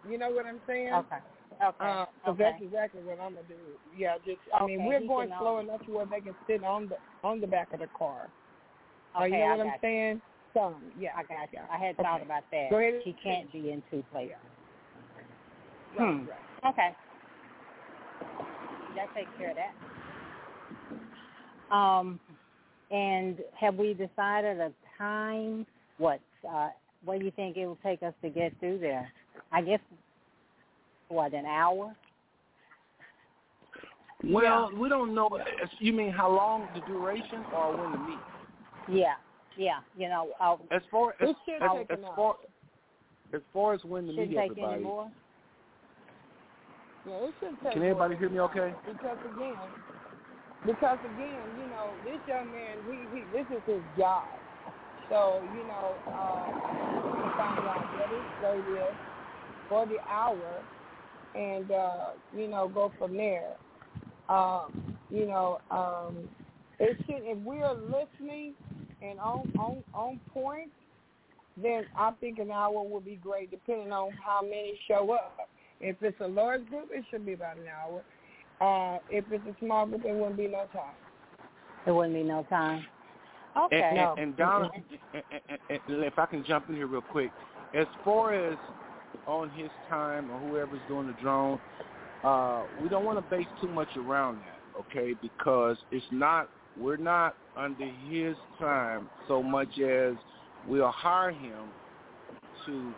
You 0.09 0.17
know 0.17 0.29
what 0.29 0.45
I'm 0.45 0.61
saying? 0.67 0.93
Okay. 0.93 1.17
Okay. 1.55 1.75
Uh, 1.79 2.05
so 2.25 2.31
okay. 2.31 2.43
that's 2.43 2.61
exactly 2.61 3.01
what 3.01 3.19
I'm 3.19 3.33
gonna 3.33 3.47
do. 3.47 3.55
Yeah, 3.95 4.15
just 4.25 4.39
I 4.53 4.65
mean 4.65 4.85
we're 4.85 4.99
he 4.99 5.07
going 5.07 5.31
slow 5.39 5.57
um, 5.57 5.69
enough 5.69 5.83
to 5.85 5.91
where 5.91 6.05
they 6.05 6.21
can 6.21 6.35
sit 6.45 6.63
on 6.63 6.89
the 6.89 6.97
on 7.23 7.41
the 7.41 7.47
back 7.47 7.73
of 7.73 7.79
the 7.79 7.87
car. 7.97 8.29
Uh, 9.15 9.23
Okay, 9.23 9.31
you 9.31 9.37
know 9.39 9.45
I 9.45 9.57
what 9.57 9.59
I'm 9.61 9.65
you. 9.67 9.73
saying? 9.81 10.21
Some, 10.53 10.75
yeah. 10.99 11.09
I 11.15 11.23
got 11.23 11.51
you. 11.51 11.59
I 11.71 11.77
had 11.77 11.97
thought 11.97 12.21
about 12.21 12.43
that. 12.51 12.69
Go 12.69 12.77
ahead. 12.77 13.01
He 13.03 13.15
can't 13.23 13.51
be 13.51 13.71
in 13.71 13.81
two 13.91 14.03
places. 14.11 14.35
Right, 15.97 16.13
Hmm. 16.13 16.27
right. 16.27 16.73
Okay. 16.73 16.95
That 18.95 19.13
takes 19.15 19.29
care 19.37 19.51
of 19.51 19.57
that. 19.57 21.75
Um, 21.75 22.19
and 22.91 23.39
have 23.59 23.75
we 23.75 23.93
decided 23.93 24.59
a 24.59 24.71
time? 24.97 25.65
What? 25.97 26.19
Uh, 26.47 26.69
what 27.03 27.19
do 27.19 27.25
you 27.25 27.31
think 27.31 27.57
it 27.57 27.67
will 27.67 27.77
take 27.83 28.01
us 28.01 28.13
to 28.21 28.29
get 28.29 28.57
through 28.59 28.79
there? 28.79 29.11
I 29.51 29.61
guess 29.61 29.79
what 31.09 31.33
an 31.33 31.45
hour. 31.45 31.95
Well, 34.23 34.71
we 34.77 34.89
don't 34.89 35.13
know. 35.13 35.29
You 35.79 35.93
mean 35.93 36.11
how 36.11 36.29
long 36.31 36.67
the 36.73 36.81
duration 36.81 37.43
or 37.55 37.77
when 37.77 37.91
to 37.91 37.97
meet? 37.99 38.99
Yeah, 38.99 39.13
yeah. 39.57 39.79
You 39.97 40.09
know, 40.09 40.29
uh, 40.41 40.55
As 40.71 40.81
far 40.89 41.13
as 41.21 41.29
It 41.29 41.35
as, 41.61 41.69
as 41.89 41.99
far 42.15 42.35
as 43.33 43.41
far 43.53 43.73
as 43.73 43.83
when 43.83 44.07
to 44.07 44.11
shouldn't 44.13 44.29
meet 44.31 44.37
take 44.37 44.57
any 44.57 44.83
more. 44.83 45.11
Yeah, 47.05 47.13
it 47.13 47.33
should 47.39 47.49
take 47.63 47.73
Can 47.73 47.81
more 47.81 47.91
everybody 47.91 48.15
than 48.15 48.19
hear 48.19 48.29
me 48.29 48.37
that. 48.37 48.43
okay? 48.43 48.73
Because 48.85 49.17
again, 49.35 49.55
because 50.65 50.97
again, 51.05 51.39
you 51.61 51.67
know, 51.69 51.91
this 52.03 52.19
young 52.27 52.51
man, 52.51 52.77
he, 52.89 53.19
he 53.19 53.23
this 53.31 53.45
is 53.55 53.63
his 53.67 53.81
job. 53.97 54.25
So 55.09 55.43
you 55.55 55.63
know, 55.67 55.95
uh, 56.09 56.47
we 56.47 57.21
can 57.21 57.31
find 57.37 57.59
out 57.63 57.85
what 57.95 58.09
his 58.09 58.27
rate 58.43 58.81
is 58.81 58.95
for 59.69 59.85
the 59.85 59.99
hour, 60.09 60.63
and 61.37 61.71
uh, 61.71 62.05
you 62.35 62.47
know, 62.47 62.67
go 62.67 62.91
from 62.97 63.15
there. 63.15 63.55
Um, 64.29 64.97
you 65.09 65.25
know, 65.25 65.59
um, 65.71 66.27
it 66.79 66.97
should 67.05 67.21
if 67.21 67.37
we're 67.39 67.73
listening 67.73 68.53
and 69.01 69.19
on 69.19 69.51
on 69.57 69.83
on 69.93 70.19
point, 70.33 70.71
then 71.61 71.85
I 71.97 72.11
think 72.19 72.39
an 72.39 72.51
hour 72.51 72.83
would 72.83 73.05
be 73.05 73.15
great, 73.15 73.51
depending 73.51 73.91
on 73.91 74.11
how 74.23 74.41
many 74.41 74.79
show 74.87 75.11
up. 75.11 75.37
If 75.79 75.97
it's 76.01 76.19
a 76.21 76.27
large 76.27 76.67
group, 76.69 76.89
it 76.91 77.05
should 77.11 77.25
be 77.25 77.33
about 77.33 77.57
an 77.57 77.65
hour. 77.67 78.03
Uh, 78.59 78.99
if 79.09 79.25
it's 79.31 79.45
a 79.45 79.55
small 79.63 79.85
group, 79.85 80.03
it 80.03 80.13
wouldn't 80.13 80.37
be 80.37 80.47
no 80.47 80.65
time. 80.73 80.95
It 81.85 81.91
wouldn't 81.91 82.15
be 82.15 82.23
no 82.23 82.43
time. 82.49 82.85
Okay. 83.55 83.81
And, 83.89 83.97
No. 83.97 84.11
and, 84.13 84.19
and 84.21 84.37
Donna, 84.37 84.69
and, 85.13 85.23
and, 85.69 85.79
and 85.87 86.03
if 86.03 86.17
I 86.17 86.25
can 86.25 86.43
jump 86.43 86.69
in 86.69 86.75
here 86.75 86.87
real 86.87 87.01
quick, 87.01 87.31
as 87.75 87.85
far 88.03 88.33
as 88.33 88.57
on 89.25 89.49
his 89.51 89.69
time 89.89 90.29
or 90.31 90.39
whoever's 90.39 90.79
doing 90.87 91.07
the 91.07 91.13
drone, 91.21 91.59
uh, 92.23 92.63
we 92.81 92.89
don't 92.89 93.05
want 93.05 93.17
to 93.17 93.35
base 93.35 93.47
too 93.61 93.67
much 93.67 93.89
around 93.97 94.39
that, 94.39 94.79
okay? 94.79 95.13
Because 95.21 95.77
it's 95.91 96.05
not, 96.11 96.49
we're 96.79 96.97
not 96.97 97.35
under 97.55 97.89
his 98.09 98.35
time 98.59 99.09
so 99.27 99.41
much 99.41 99.79
as 99.79 100.13
we'll 100.67 100.91
hire 100.91 101.31
him 101.31 101.65
to 102.65 102.93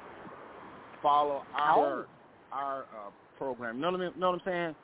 follow 1.02 1.44
our 1.58 2.08
our 2.52 2.82
uh, 2.82 3.10
program. 3.38 3.76
You 3.76 3.82
know 3.84 3.92
what 3.92 4.02
I 4.02 4.04
mean? 4.06 4.20
Know 4.20 4.32
what 4.32 4.42
I'm 4.46 4.46
saying? 4.46 4.76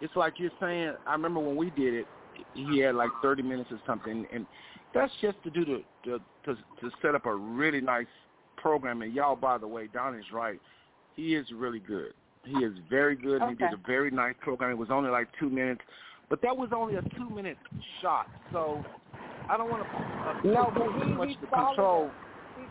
It's 0.00 0.14
like 0.16 0.34
you're 0.38 0.50
saying. 0.60 0.94
I 1.06 1.12
remember 1.12 1.40
when 1.40 1.56
we 1.56 1.70
did 1.70 1.94
it, 1.94 2.06
he 2.54 2.80
had 2.80 2.94
like 2.94 3.10
30 3.22 3.42
minutes 3.42 3.70
or 3.70 3.80
something, 3.86 4.26
and 4.32 4.46
that's 4.94 5.12
just 5.20 5.42
to 5.44 5.50
do 5.50 5.64
the, 5.64 5.82
the 6.04 6.18
to 6.44 6.54
to 6.80 6.90
set 7.00 7.14
up 7.14 7.26
a 7.26 7.34
really 7.34 7.80
nice 7.80 8.06
program. 8.62 9.02
And 9.02 9.12
y'all, 9.12 9.36
by 9.36 9.58
the 9.58 9.68
way, 9.68 9.88
Don 9.92 10.14
is 10.18 10.24
right. 10.32 10.60
He 11.16 11.34
is 11.34 11.46
really 11.54 11.80
good. 11.80 12.12
He 12.44 12.52
is 12.64 12.72
very 12.88 13.16
good. 13.16 13.42
and 13.42 13.50
He 13.50 13.56
did 13.56 13.72
a 13.74 13.80
very 13.86 14.10
nice 14.10 14.34
program. 14.40 14.70
It 14.70 14.78
was 14.78 14.90
only 14.90 15.10
like 15.10 15.28
two 15.38 15.50
minutes, 15.50 15.82
but 16.30 16.40
that 16.42 16.56
was 16.56 16.70
only 16.74 16.94
a 16.94 17.02
two 17.18 17.28
minute 17.30 17.58
shot. 18.00 18.26
So 18.52 18.82
I 19.50 19.56
don't 19.56 19.68
want 19.70 19.82
to 19.82 19.88
uh, 20.28 20.34
No, 20.44 20.72
but 20.74 20.86
too 21.04 21.08
he- 21.10 21.14
much 21.14 21.28
he 21.28 21.34
to 21.36 21.46
control. 21.48 22.06
us. 22.56 22.68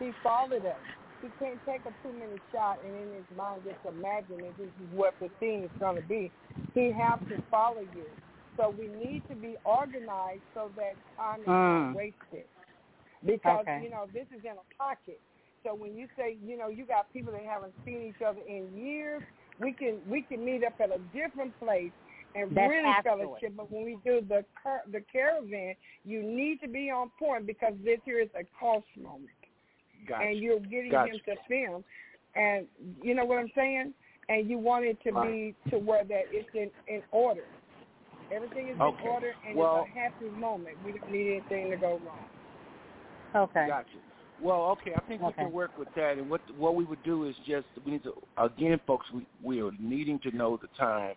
He 0.00 0.12
followed 0.22 0.64
us. 0.64 0.80
He 1.22 1.28
can't 1.40 1.58
take 1.66 1.80
a 1.86 1.92
two 2.02 2.12
minute 2.12 2.40
shot 2.52 2.78
and 2.84 2.94
in 2.94 3.14
his 3.16 3.24
mind 3.36 3.62
just 3.64 3.78
imagine 3.84 4.38
that 4.42 4.56
this 4.56 4.68
is 4.68 4.88
what 4.92 5.14
the 5.20 5.28
thing 5.40 5.64
is 5.64 5.70
going 5.80 5.96
to 5.96 6.02
be. 6.02 6.30
He 6.74 6.92
has 6.92 7.18
to 7.30 7.42
follow 7.50 7.80
you. 7.80 8.04
So 8.56 8.74
we 8.76 8.86
need 8.86 9.22
to 9.28 9.34
be 9.34 9.56
organized 9.64 10.42
so 10.54 10.70
that 10.76 10.94
time 11.16 11.40
is 11.40 11.46
Mm. 11.48 11.86
not 11.88 11.96
wasted. 11.96 12.46
Because, 13.24 13.60
Okay. 13.62 13.80
you 13.82 13.90
know, 13.90 14.06
this 14.12 14.26
is 14.36 14.44
in 14.44 14.52
a 14.52 14.74
pocket. 14.76 15.20
So 15.64 15.74
when 15.74 15.96
you 15.96 16.06
say, 16.16 16.36
you 16.44 16.56
know, 16.56 16.68
you 16.68 16.86
got 16.86 17.12
people 17.12 17.32
that 17.32 17.42
haven't 17.42 17.74
seen 17.84 18.02
each 18.02 18.22
other 18.22 18.40
in 18.46 18.76
years, 18.76 19.22
we 19.58 19.72
can 19.72 20.00
we 20.06 20.22
can 20.22 20.44
meet 20.44 20.64
up 20.64 20.74
at 20.80 20.90
a 20.94 20.98
different 21.12 21.58
place 21.58 21.90
and 22.36 22.54
That's 22.54 22.70
really 22.70 22.88
afterwards. 22.88 23.40
fellowship. 23.40 23.56
But 23.56 23.70
when 23.72 23.84
we 23.84 23.98
do 24.04 24.20
the 24.20 24.44
car, 24.62 24.82
the 24.90 25.00
caravan, 25.10 25.74
you 26.04 26.22
need 26.22 26.60
to 26.60 26.68
be 26.68 26.90
on 26.90 27.10
point 27.18 27.46
because 27.46 27.74
this 27.84 27.98
here 28.04 28.20
is 28.20 28.28
a 28.38 28.44
cost 28.58 28.86
moment, 28.96 29.30
Gotcha. 30.06 30.26
and 30.26 30.38
you're 30.38 30.60
getting 30.60 30.92
Gotcha. 30.92 31.12
him 31.14 31.20
to 31.26 31.34
film, 31.48 31.84
and 32.36 32.66
you 33.02 33.14
know 33.14 33.24
what 33.24 33.38
I'm 33.38 33.50
saying. 33.54 33.94
And 34.30 34.48
you 34.48 34.58
want 34.58 34.84
it 34.84 34.98
to 35.04 35.12
be 35.22 35.54
to 35.70 35.78
where 35.78 36.04
that 36.04 36.24
it's 36.30 36.48
in 36.54 36.70
in 36.86 37.02
order. 37.10 37.46
Everything 38.30 38.68
is 38.68 38.78
Okay. 38.78 39.02
in 39.04 39.10
order, 39.10 39.32
and 39.46 39.56
Well- 39.56 39.86
it's 39.86 39.96
a 39.96 39.98
happy 39.98 40.38
moment. 40.38 40.76
We 40.84 40.92
don't 40.92 41.10
need 41.10 41.30
anything 41.32 41.70
to 41.70 41.76
go 41.78 41.98
wrong. 42.04 42.28
Okay. 43.34 43.66
Gotcha. 43.68 43.88
Well, 44.40 44.76
okay, 44.80 44.92
I 44.94 45.00
think 45.08 45.20
we 45.20 45.32
can 45.32 45.50
work 45.50 45.76
with 45.76 45.88
that. 45.96 46.12
And 46.18 46.30
what 46.30 46.40
what 46.56 46.76
we 46.76 46.84
would 46.84 47.02
do 47.02 47.24
is 47.24 47.34
just 47.46 47.66
we 47.84 47.92
need 47.92 48.04
to 48.04 48.14
again, 48.36 48.78
folks. 48.86 49.06
We 49.12 49.26
we 49.42 49.60
are 49.60 49.72
needing 49.80 50.20
to 50.20 50.36
know 50.36 50.56
the 50.56 50.68
time, 50.78 51.14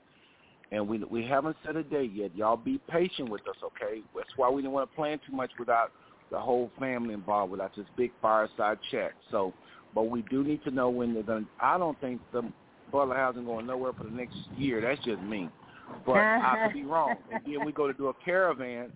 and 0.71 0.87
we 0.87 0.97
we 1.03 1.25
haven't 1.25 1.55
set 1.63 1.75
a 1.75 1.83
date 1.83 2.11
yet. 2.13 2.35
Y'all 2.35 2.57
be 2.57 2.79
patient 2.89 3.29
with 3.29 3.41
us, 3.41 3.55
okay? 3.63 4.01
That's 4.15 4.29
why 4.37 4.49
we 4.49 4.63
didn't 4.63 4.73
want 4.73 4.89
to 4.89 4.95
plan 4.95 5.19
too 5.27 5.35
much 5.35 5.51
without 5.59 5.91
the 6.31 6.39
whole 6.39 6.71
family 6.79 7.13
involved 7.13 7.51
without 7.51 7.75
this 7.75 7.85
big 7.95 8.11
fireside 8.21 8.79
chat. 8.89 9.11
So, 9.29 9.53
but 9.93 10.03
we 10.03 10.23
do 10.23 10.43
need 10.43 10.63
to 10.63 10.71
know 10.71 10.89
when 10.89 11.13
they're 11.13 11.23
going. 11.23 11.43
to 11.43 11.49
I 11.59 11.77
don't 11.77 11.99
think 12.01 12.21
the 12.33 12.51
Butler 12.91 13.15
housing 13.15 13.45
going 13.45 13.67
nowhere 13.67 13.93
for 13.93 14.05
the 14.05 14.09
next 14.09 14.35
year. 14.57 14.81
That's 14.81 15.03
just 15.05 15.21
me, 15.21 15.47
but 16.07 16.17
I 16.17 16.65
could 16.65 16.73
be 16.73 16.83
wrong. 16.83 17.15
And 17.31 17.41
then 17.45 17.63
we 17.65 17.71
go 17.71 17.85
to 17.85 17.93
do 17.93 18.07
a 18.07 18.13
caravan. 18.25 18.91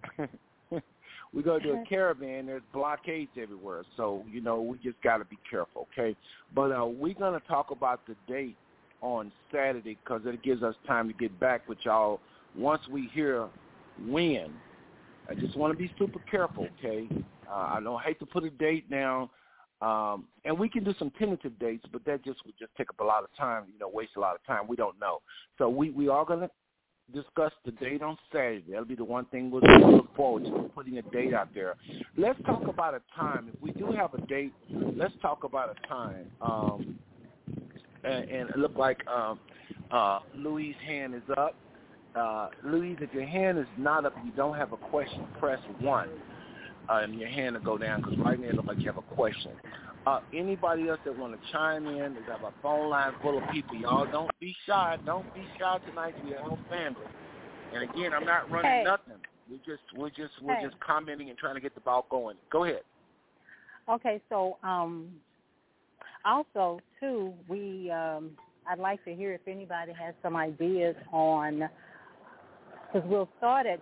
We 1.36 1.44
go 1.44 1.60
to 1.60 1.74
a 1.74 1.84
caravan. 1.88 2.46
There's 2.46 2.62
blockades 2.74 3.32
everywhere, 3.40 3.84
so 3.98 4.24
you 4.32 4.40
know 4.42 4.62
we 4.62 4.78
just 4.78 5.00
got 5.04 5.18
to 5.18 5.26
be 5.26 5.38
careful, 5.50 5.88
okay? 5.92 6.16
But 6.56 6.72
uh, 6.72 6.86
we're 6.86 7.14
gonna 7.14 7.42
talk 7.42 7.72
about 7.72 8.08
the 8.08 8.16
date 8.28 8.56
on 9.02 9.32
Saturday 9.52 9.98
because 10.02 10.22
it 10.26 10.42
gives 10.42 10.64
us 10.64 10.76
time 10.88 11.10
to 11.10 11.14
get 11.14 11.38
back 11.40 11.68
with 11.68 11.78
y'all 11.84 12.22
once 12.58 12.82
we 12.90 13.10
hear 13.14 13.50
when. 14.08 14.54
I 15.30 15.34
just 15.34 15.58
want 15.58 15.74
to 15.74 15.78
be 15.78 15.92
super 16.00 16.20
careful, 16.32 16.68
okay? 16.80 17.08
Uh, 17.50 17.54
I 17.54 17.80
don't 17.84 18.02
hate 18.02 18.20
to 18.20 18.26
put 18.26 18.44
a 18.44 18.50
date 18.50 18.90
down, 18.90 19.30
um, 19.82 20.26
and 20.46 20.58
we 20.58 20.70
can 20.70 20.84
do 20.84 20.94
some 20.98 21.12
tentative 21.20 21.60
dates, 21.60 21.86
but 21.92 22.06
that 22.06 22.24
just 22.24 22.46
would 22.46 22.58
just 22.58 22.72
take 22.78 22.90
up 22.90 23.00
a 23.02 23.04
lot 23.04 23.24
of 23.24 23.30
time, 23.38 23.66
you 23.74 23.78
know, 23.78 23.90
waste 23.90 24.12
a 24.16 24.20
lot 24.20 24.36
of 24.36 24.46
time. 24.46 24.68
We 24.68 24.78
don't 24.78 24.98
know, 25.02 25.22
so 25.58 25.68
we 25.68 25.90
we 25.90 26.08
are 26.08 26.24
gonna 26.24 26.50
discuss 27.14 27.52
the 27.66 27.72
date 27.72 28.02
on 28.02 28.18
Saturday. 28.32 28.64
That'll 28.70 28.86
be 28.86 28.96
the 28.96 29.04
one 29.04 29.26
thing 29.26 29.52
we'll 29.52 29.62
look 29.62 30.16
forward 30.16 30.46
to 30.46 30.70
putting 30.76 30.98
a 30.98 31.02
date 31.04 31.34
out 31.34 31.50
there. 31.54 31.76
Let's 32.18 32.40
talk 32.46 32.68
about 32.68 32.94
a 32.94 33.02
time. 33.16 33.52
If 33.54 33.62
we 33.62 33.72
do 33.72 33.92
have 33.92 34.14
a 34.14 34.22
date, 34.22 34.54
let's 34.70 35.14
talk 35.22 35.44
about 35.44 35.76
a 35.78 35.88
time. 35.88 36.32
Um, 36.42 37.00
and, 38.04 38.30
and 38.30 38.50
it 38.50 38.58
looked 38.58 38.78
like 38.78 39.06
um, 39.08 39.40
uh, 39.92 40.20
Louis' 40.36 40.76
hand 40.86 41.16
is 41.16 41.24
up. 41.38 41.56
Uh, 42.16 42.50
Louise, 42.64 42.98
if 43.02 43.14
your 43.14 43.26
hand 43.26 43.58
is 43.60 43.66
not 43.78 44.06
up, 44.06 44.14
you 44.24 44.32
don't 44.32 44.56
have 44.56 44.72
a 44.72 44.78
question, 44.78 45.26
press 45.40 45.60
one, 45.80 46.10
uh, 46.90 47.02
and 47.04 47.20
your 47.20 47.28
hand 47.28 47.56
will 47.56 47.64
go 47.64 47.78
down 47.78 48.02
because 48.02 48.18
right 48.20 48.40
now 48.40 48.48
it 48.48 48.56
looks 48.56 48.68
like 48.70 48.80
you 48.80 48.86
have 48.86 48.98
a 48.98 49.16
question. 49.16 49.52
Uh, 50.06 50.20
anybody 50.34 50.88
else 50.88 51.00
that 51.04 51.18
want 51.18 51.34
to 51.34 51.40
chime 51.52 51.88
in, 51.88 52.14
we 52.14 52.22
have 52.28 52.44
a 52.44 52.54
phone 52.62 52.92
line 52.92 53.14
full 53.24 53.40
of 53.40 53.44
people. 53.52 53.76
Y'all 53.76 54.06
don't 54.12 54.32
be 54.40 54.56
shy. 54.68 54.98
Don't 55.04 55.26
be 55.34 55.48
shy 55.58 55.80
tonight. 55.88 56.14
We're 56.24 56.40
all 56.40 56.60
family. 56.70 57.02
And 57.74 57.90
again, 57.90 58.14
I'm 58.14 58.26
not 58.26 58.50
running 58.52 58.72
Hey. 58.72 58.84
nothing. 58.84 59.20
We 59.50 59.58
just 59.66 59.82
we're 59.96 60.10
just 60.10 60.40
we're 60.42 60.56
Hey. 60.56 60.66
just 60.66 60.80
commenting 60.80 61.30
and 61.30 61.38
trying 61.38 61.56
to 61.56 61.62
get 61.62 61.74
the 61.74 61.82
ball 61.82 62.06
going. 62.10 62.38
Go 62.52 62.66
ahead. 62.66 62.82
Okay, 63.90 64.22
so 64.30 64.58
um, 64.64 65.20
also 66.24 66.80
too, 67.00 67.34
we 67.48 67.90
um, 67.90 68.38
I'd 68.68 68.80
like 68.80 69.04
to 69.06 69.16
hear 69.16 69.34
if 69.34 69.48
anybody 69.48 69.92
has 69.94 70.14
some 70.22 70.36
ideas 70.36 70.96
on 71.12 71.68
because 72.94 73.08
we'll 73.10 73.30
start 73.38 73.66
at 73.66 73.80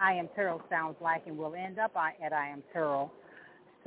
I.M. 0.00 0.28
Terrell 0.36 0.62
sounds 0.70 0.96
like, 1.00 1.26
and 1.26 1.36
we'll 1.36 1.54
end 1.54 1.80
up 1.80 1.96
at 1.96 2.32
I.M. 2.32 2.62
Terrell. 2.72 3.12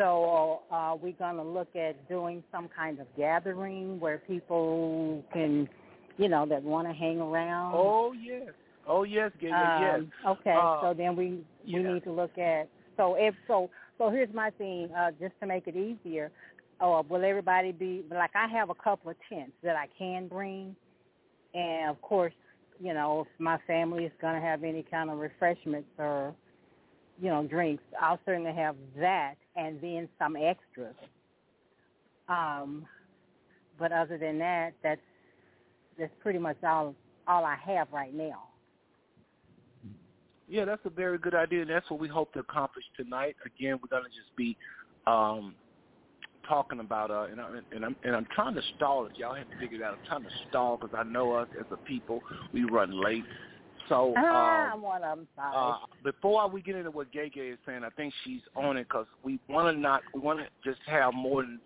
So 0.02 0.62
uh, 0.72 0.96
we're 1.00 1.12
going 1.12 1.36
to 1.36 1.44
look 1.44 1.76
at 1.76 2.10
doing 2.10 2.44
some 2.52 2.68
kind 2.76 3.00
of 3.00 3.06
gathering 3.16 4.00
where 4.00 4.18
people 4.18 5.24
can, 5.32 5.70
you 6.18 6.28
know, 6.28 6.48
that 6.48 6.64
want 6.64 6.88
to 6.88 6.94
hang 6.94 7.22
around. 7.22 7.76
Oh 7.76 8.12
yes. 8.14 8.50
Oh 8.88 9.04
yes, 9.04 9.32
Gabe. 9.40 9.52
yes. 9.52 10.00
Um, 10.00 10.12
Okay, 10.28 10.56
Uh, 10.58 10.82
so 10.82 10.94
then 10.98 11.16
we 11.16 11.44
we 11.64 11.84
yeah. 11.84 11.94
need 11.94 12.04
to 12.06 12.12
look 12.12 12.36
at 12.40 12.68
so 12.98 13.14
if 13.14 13.36
so 13.48 13.70
so 14.00 14.10
here's 14.10 14.34
my 14.34 14.50
thing 14.52 14.90
uh, 14.98 15.12
just 15.20 15.36
to 15.40 15.46
make 15.46 15.68
it 15.68 15.76
easier. 15.76 16.32
Oh, 16.80 17.06
will 17.08 17.24
everybody 17.24 17.72
be 17.72 18.04
like 18.10 18.32
I 18.34 18.48
have 18.48 18.72
a 18.72 18.76
couple 18.76 19.12
of 19.12 19.18
tents 19.30 19.54
that 19.62 19.76
I 19.76 19.86
can 20.00 20.28
bring, 20.28 20.76
and 21.54 21.92
of 21.92 22.02
course, 22.02 22.34
you 22.80 22.96
know, 22.96 23.22
if 23.22 23.28
my 23.40 23.60
family 23.68 24.06
is 24.06 24.12
going 24.20 24.34
to 24.34 24.42
have 24.42 24.64
any 24.64 24.84
kind 24.90 25.12
of 25.12 25.20
refreshments 25.20 25.90
or 26.00 26.34
you 27.22 27.30
know 27.30 27.44
drinks, 27.44 27.84
I'll 28.02 28.20
certainly 28.26 28.54
have 28.54 28.76
that, 29.00 29.36
and 29.56 29.80
then 29.80 30.10
some 30.20 30.36
extras. 30.36 30.96
Um, 32.28 32.86
but 33.78 33.92
other 33.92 34.18
than 34.18 34.40
that, 34.40 34.72
that's 34.84 35.02
that's 36.00 36.14
pretty 36.22 36.40
much 36.40 36.58
all 36.64 36.96
all 37.28 37.46
I 37.46 37.56
have 37.66 37.88
right 37.94 38.14
now. 38.14 38.48
Yeah, 40.50 40.66
that's 40.66 40.82
a 40.84 40.90
very 40.90 41.18
good 41.18 41.36
idea, 41.36 41.62
and 41.62 41.70
that's 41.70 41.90
what 41.90 42.00
we 42.00 42.10
hope 42.10 42.34
to 42.34 42.40
accomplish 42.40 42.84
tonight. 42.98 43.38
Again, 43.46 43.80
we're 43.82 44.02
to 44.04 44.10
just 44.10 44.36
be 44.36 44.58
um, 45.08 45.56
talking 46.46 46.82
about, 46.82 47.10
uh, 47.10 47.28
and, 47.32 47.40
I, 47.40 47.48
and 47.74 47.86
I'm 47.86 47.96
and 48.04 48.16
I'm 48.16 48.28
trying 48.36 48.56
to 48.56 48.62
stall 48.76 49.06
it. 49.06 49.14
Y'all 49.16 49.34
have 49.34 49.50
to 49.50 49.58
figure 49.60 49.78
it 49.78 49.84
out. 49.84 49.94
I'm 49.94 50.06
trying 50.08 50.24
to 50.24 50.36
stall 50.50 50.78
because 50.78 50.96
I 50.98 51.04
know 51.04 51.34
us 51.34 51.48
as 51.58 51.66
a 51.72 51.78
people, 51.78 52.22
we 52.52 52.64
run 52.64 52.92
late. 53.02 53.24
So 53.92 54.14
Ah, 54.16 54.72
um, 54.72 54.82
one 54.82 55.04
of 55.04 55.18
them. 55.18 55.28
Sorry. 55.36 55.54
uh, 55.54 55.78
before 56.02 56.50
we 56.50 56.62
get 56.62 56.78
into 56.78 56.92
what 56.92 57.12
Gay 57.12 57.30
Gay 57.30 57.50
is 57.50 57.60
saying, 57.66 57.84
I 57.84 57.90
think 57.90 58.14
she's 58.24 58.40
on 58.56 58.78
it 58.78 58.88
because 58.88 59.06
we 59.22 59.38
want 59.50 59.76
to 59.76 59.78
not, 59.78 60.02
we 60.14 60.22
want 60.22 60.40
to 60.40 60.46
just 60.64 60.80
have 60.88 61.14
more 61.14 61.42
than 61.42 61.60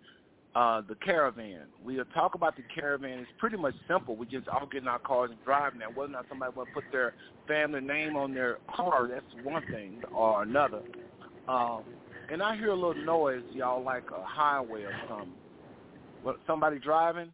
uh, 0.56 0.82
the 0.88 0.96
caravan. 0.96 1.66
We'll 1.84 2.04
talk 2.06 2.34
about 2.34 2.56
the 2.56 2.64
caravan. 2.74 3.20
It's 3.20 3.30
pretty 3.38 3.56
much 3.56 3.74
simple. 3.86 4.16
We 4.16 4.26
just 4.26 4.48
all 4.48 4.66
get 4.66 4.82
in 4.82 4.88
our 4.88 4.98
cars 4.98 5.30
and 5.30 5.38
drive 5.44 5.74
now. 5.76 5.86
Whether 5.94 6.10
or 6.10 6.16
not 6.16 6.26
somebody 6.28 6.52
want 6.56 6.68
to 6.70 6.74
put 6.74 6.84
their 6.90 7.14
family 7.46 7.80
name 7.80 8.16
on 8.16 8.34
their 8.34 8.58
car, 8.74 9.06
that's 9.06 9.46
one 9.46 9.62
thing 9.70 10.02
or 10.12 10.42
another. 10.42 10.82
Um, 11.46 11.84
and 12.28 12.42
I 12.42 12.56
hear 12.56 12.70
a 12.70 12.74
little 12.74 13.04
noise, 13.04 13.44
y'all, 13.52 13.84
like 13.84 14.10
a 14.10 14.24
highway 14.24 14.82
or 14.82 14.94
something. 15.08 15.32
What, 16.24 16.38
somebody 16.44 16.80
driving? 16.80 17.32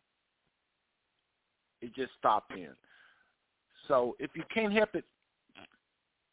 It 1.81 1.95
just 1.95 2.11
stopped 2.19 2.53
in. 2.53 2.69
So 3.89 4.17
if 4.19 4.31
you 4.35 4.43
can't 4.53 4.73
help 4.73 4.95
it, 4.95 5.05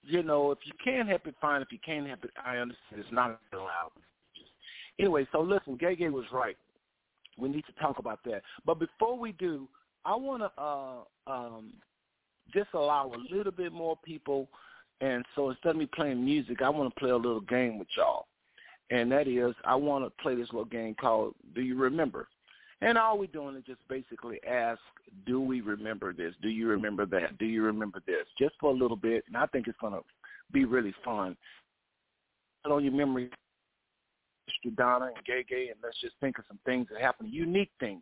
you 0.03 0.23
know, 0.23 0.51
if 0.51 0.59
you 0.65 0.73
can 0.83 1.07
help 1.07 1.27
it, 1.27 1.35
fine. 1.41 1.61
If 1.61 1.71
you 1.71 1.79
can't 1.85 2.07
help 2.07 2.23
it, 2.23 2.31
I 2.43 2.57
understand. 2.57 3.01
It's 3.01 3.11
not 3.11 3.39
allowed. 3.53 3.91
Anyway, 4.99 5.27
so 5.31 5.41
listen, 5.41 5.77
Gay 5.77 5.95
Gay 5.95 6.09
was 6.09 6.25
right. 6.31 6.57
We 7.37 7.49
need 7.49 7.65
to 7.65 7.81
talk 7.81 7.99
about 7.99 8.19
that. 8.25 8.41
But 8.65 8.79
before 8.79 9.17
we 9.17 9.31
do, 9.33 9.67
I 10.05 10.15
want 10.15 10.43
to 10.43 10.61
uh, 10.61 11.31
um, 11.31 11.73
just 12.53 12.69
allow 12.73 13.11
a 13.13 13.35
little 13.35 13.51
bit 13.51 13.71
more 13.71 13.97
people. 14.03 14.47
And 15.01 15.23
so 15.35 15.49
instead 15.49 15.71
of 15.71 15.75
me 15.77 15.85
playing 15.85 16.23
music, 16.23 16.61
I 16.61 16.69
want 16.69 16.93
to 16.93 16.99
play 16.99 17.11
a 17.11 17.15
little 17.15 17.41
game 17.41 17.79
with 17.79 17.87
y'all. 17.95 18.25
And 18.89 19.11
that 19.11 19.27
is, 19.27 19.53
I 19.63 19.75
want 19.75 20.03
to 20.03 20.21
play 20.21 20.35
this 20.35 20.47
little 20.47 20.65
game 20.65 20.95
called 20.99 21.35
Do 21.55 21.61
You 21.61 21.77
Remember? 21.77 22.27
And 22.81 22.97
all 22.97 23.17
we're 23.17 23.27
doing 23.27 23.55
is 23.57 23.63
just 23.65 23.85
basically 23.89 24.39
ask, 24.47 24.79
do 25.25 25.41
we 25.41 25.61
remember 25.61 26.13
this? 26.13 26.33
Do 26.41 26.49
you 26.49 26.67
remember 26.67 27.05
that? 27.07 27.37
Do 27.37 27.45
you 27.45 27.63
remember 27.63 28.01
this? 28.07 28.25
Just 28.39 28.55
for 28.59 28.71
a 28.71 28.73
little 28.73 28.95
bit. 28.95 29.25
And 29.27 29.35
I 29.35 29.47
think 29.47 29.67
it's 29.67 29.77
going 29.81 29.93
to 29.93 30.01
be 30.53 30.65
really 30.65 30.93
fun. 31.03 31.35
Put 32.63 32.71
on 32.71 32.83
your 32.83 32.93
memory, 32.93 33.29
Mr. 34.49 34.75
Donna 34.75 35.11
and 35.15 35.25
Gay 35.25 35.43
Gay, 35.47 35.69
and 35.69 35.79
let's 35.83 35.99
just 36.01 36.15
think 36.21 36.39
of 36.39 36.45
some 36.47 36.59
things 36.65 36.87
that 36.91 37.01
happen, 37.01 37.27
unique 37.29 37.71
things, 37.79 38.01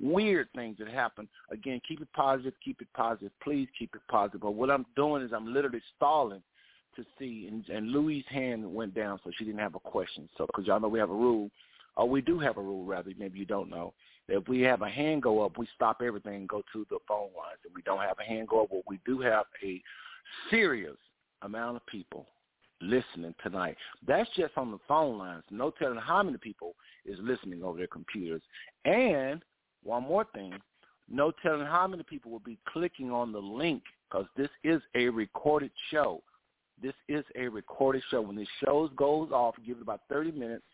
weird 0.00 0.48
things 0.54 0.76
that 0.78 0.88
happen. 0.88 1.28
Again, 1.50 1.80
keep 1.86 2.00
it 2.00 2.08
positive, 2.14 2.54
keep 2.62 2.80
it 2.82 2.88
positive. 2.94 3.32
Please 3.42 3.68
keep 3.78 3.94
it 3.94 4.02
positive. 4.10 4.42
But 4.42 4.52
what 4.54 4.70
I'm 4.70 4.86
doing 4.94 5.22
is 5.22 5.32
I'm 5.34 5.52
literally 5.52 5.82
stalling 5.96 6.42
to 6.96 7.04
see, 7.18 7.48
and, 7.50 7.66
and 7.68 7.90
Louis' 7.92 8.24
hand 8.28 8.64
went 8.72 8.94
down, 8.94 9.20
so 9.24 9.30
she 9.38 9.44
didn't 9.44 9.60
have 9.60 9.74
a 9.74 9.80
question. 9.80 10.28
So, 10.36 10.46
because 10.46 10.66
y'all 10.66 10.80
know 10.80 10.88
we 10.88 10.98
have 10.98 11.10
a 11.10 11.14
rule, 11.14 11.50
or 11.96 12.08
we 12.08 12.20
do 12.20 12.38
have 12.38 12.56
a 12.56 12.62
rule, 12.62 12.84
rather, 12.84 13.10
maybe 13.18 13.38
you 13.38 13.44
don't 13.44 13.70
know. 13.70 13.92
If 14.28 14.46
we 14.46 14.60
have 14.62 14.82
a 14.82 14.88
hand 14.88 15.22
go 15.22 15.44
up, 15.44 15.56
we 15.56 15.66
stop 15.74 16.02
everything 16.04 16.34
and 16.34 16.48
go 16.48 16.62
to 16.72 16.86
the 16.90 16.98
phone 17.08 17.30
lines. 17.36 17.58
If 17.64 17.74
we 17.74 17.82
don't 17.82 18.00
have 18.00 18.18
a 18.20 18.24
hand 18.24 18.48
go 18.48 18.62
up, 18.62 18.70
well, 18.70 18.82
we 18.86 19.00
do 19.06 19.20
have 19.20 19.46
a 19.62 19.82
serious 20.50 20.96
amount 21.42 21.76
of 21.76 21.86
people 21.86 22.26
listening 22.80 23.34
tonight. 23.42 23.76
That's 24.06 24.28
just 24.36 24.52
on 24.56 24.70
the 24.70 24.78
phone 24.86 25.18
lines. 25.18 25.44
No 25.50 25.70
telling 25.70 25.98
how 25.98 26.22
many 26.22 26.38
people 26.38 26.74
is 27.04 27.18
listening 27.22 27.62
over 27.62 27.78
their 27.78 27.86
computers. 27.86 28.42
And 28.84 29.42
one 29.82 30.02
more 30.02 30.26
thing, 30.34 30.52
no 31.10 31.32
telling 31.42 31.66
how 31.66 31.86
many 31.86 32.02
people 32.02 32.30
will 32.30 32.38
be 32.40 32.58
clicking 32.68 33.10
on 33.10 33.32
the 33.32 33.38
link 33.38 33.82
because 34.08 34.26
this 34.36 34.50
is 34.62 34.82
a 34.94 35.08
recorded 35.08 35.70
show. 35.90 36.22
This 36.80 36.94
is 37.08 37.24
a 37.34 37.48
recorded 37.48 38.02
show. 38.10 38.20
When 38.20 38.36
the 38.36 38.46
show 38.64 38.88
goes 38.96 39.30
off, 39.32 39.56
give 39.66 39.78
it 39.78 39.82
about 39.82 40.02
30 40.08 40.32
minutes, 40.32 40.64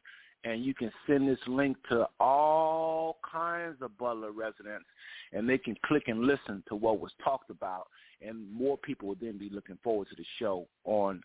and 0.44 0.64
you 0.64 0.74
can 0.74 0.92
send 1.06 1.28
this 1.28 1.38
link 1.46 1.76
to 1.90 2.06
all 2.20 3.18
kinds 3.30 3.76
of 3.80 3.96
Butler 3.98 4.32
residents, 4.32 4.86
and 5.32 5.48
they 5.48 5.58
can 5.58 5.76
click 5.84 6.04
and 6.06 6.20
listen 6.22 6.62
to 6.68 6.74
what 6.74 7.00
was 7.00 7.12
talked 7.22 7.50
about, 7.50 7.88
and 8.20 8.52
more 8.52 8.76
people 8.76 9.08
will 9.08 9.16
then 9.20 9.38
be 9.38 9.50
looking 9.50 9.78
forward 9.82 10.08
to 10.10 10.16
the 10.16 10.24
show 10.38 10.66
on 10.84 11.22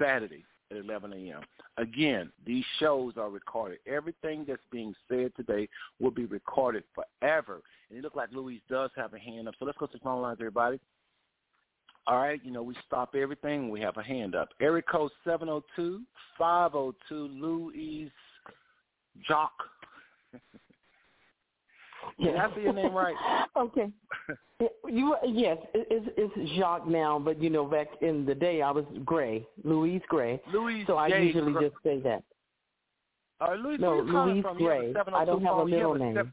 Saturday 0.00 0.44
at 0.70 0.76
11 0.76 1.12
a.m. 1.12 1.40
Again, 1.76 2.30
these 2.46 2.64
shows 2.78 3.14
are 3.16 3.28
recorded. 3.28 3.78
Everything 3.86 4.44
that's 4.46 4.62
being 4.70 4.94
said 5.08 5.32
today 5.36 5.68
will 5.98 6.12
be 6.12 6.26
recorded 6.26 6.84
forever. 6.94 7.60
And 7.88 7.98
it 7.98 8.02
looks 8.04 8.16
like 8.16 8.30
Louise 8.32 8.60
does 8.70 8.90
have 8.96 9.14
a 9.14 9.18
hand 9.18 9.48
up. 9.48 9.54
So 9.58 9.64
let's 9.64 9.78
go 9.78 9.86
to 9.86 9.92
the 9.92 9.98
phone 9.98 10.22
lines, 10.22 10.38
everybody. 10.40 10.78
All 12.06 12.18
right, 12.18 12.40
you 12.44 12.50
know, 12.50 12.62
we 12.62 12.74
stop 12.86 13.14
everything. 13.14 13.68
We 13.68 13.80
have 13.80 13.96
a 13.96 14.02
hand 14.02 14.34
up. 14.34 14.48
Area 14.60 14.82
code 14.82 15.10
702-502, 15.26 16.02
Louise 17.10 18.10
Jock. 19.26 19.52
Did 22.22 22.36
I 22.36 22.54
say 22.54 22.62
your 22.62 22.72
name 22.72 22.92
right? 22.94 23.14
okay. 23.56 23.90
You 24.86 25.16
yes, 25.26 25.56
it's 25.74 26.06
it's 26.16 26.50
Jacques 26.58 26.86
now, 26.86 27.18
but 27.18 27.40
you 27.42 27.48
know 27.50 27.64
back 27.64 27.88
in 28.02 28.26
the 28.26 28.34
day 28.34 28.60
I 28.62 28.70
was 28.70 28.84
Gray, 29.04 29.46
Louise 29.64 30.02
Gray. 30.08 30.40
Louise 30.52 30.84
So 30.86 30.96
I 30.98 31.08
J. 31.10 31.24
usually 31.26 31.52
Gr- 31.52 31.60
just 31.62 31.74
say 31.82 31.98
that. 32.00 32.22
Uh, 33.40 33.54
Louise, 33.54 33.80
no, 33.80 33.96
where 34.02 34.26
Louise 34.26 34.42
from? 34.42 34.58
Gray. 34.58 34.88
You 34.88 34.94
have 34.96 35.08
a 35.08 35.12
I 35.12 35.24
don't 35.24 35.42
have 35.42 35.54
a 35.54 35.58
phone. 35.60 35.68
You 35.68 35.74
middle 35.76 35.92
have 35.94 36.00
a 36.00 36.04
name. 36.04 36.14
seven- 36.14 36.32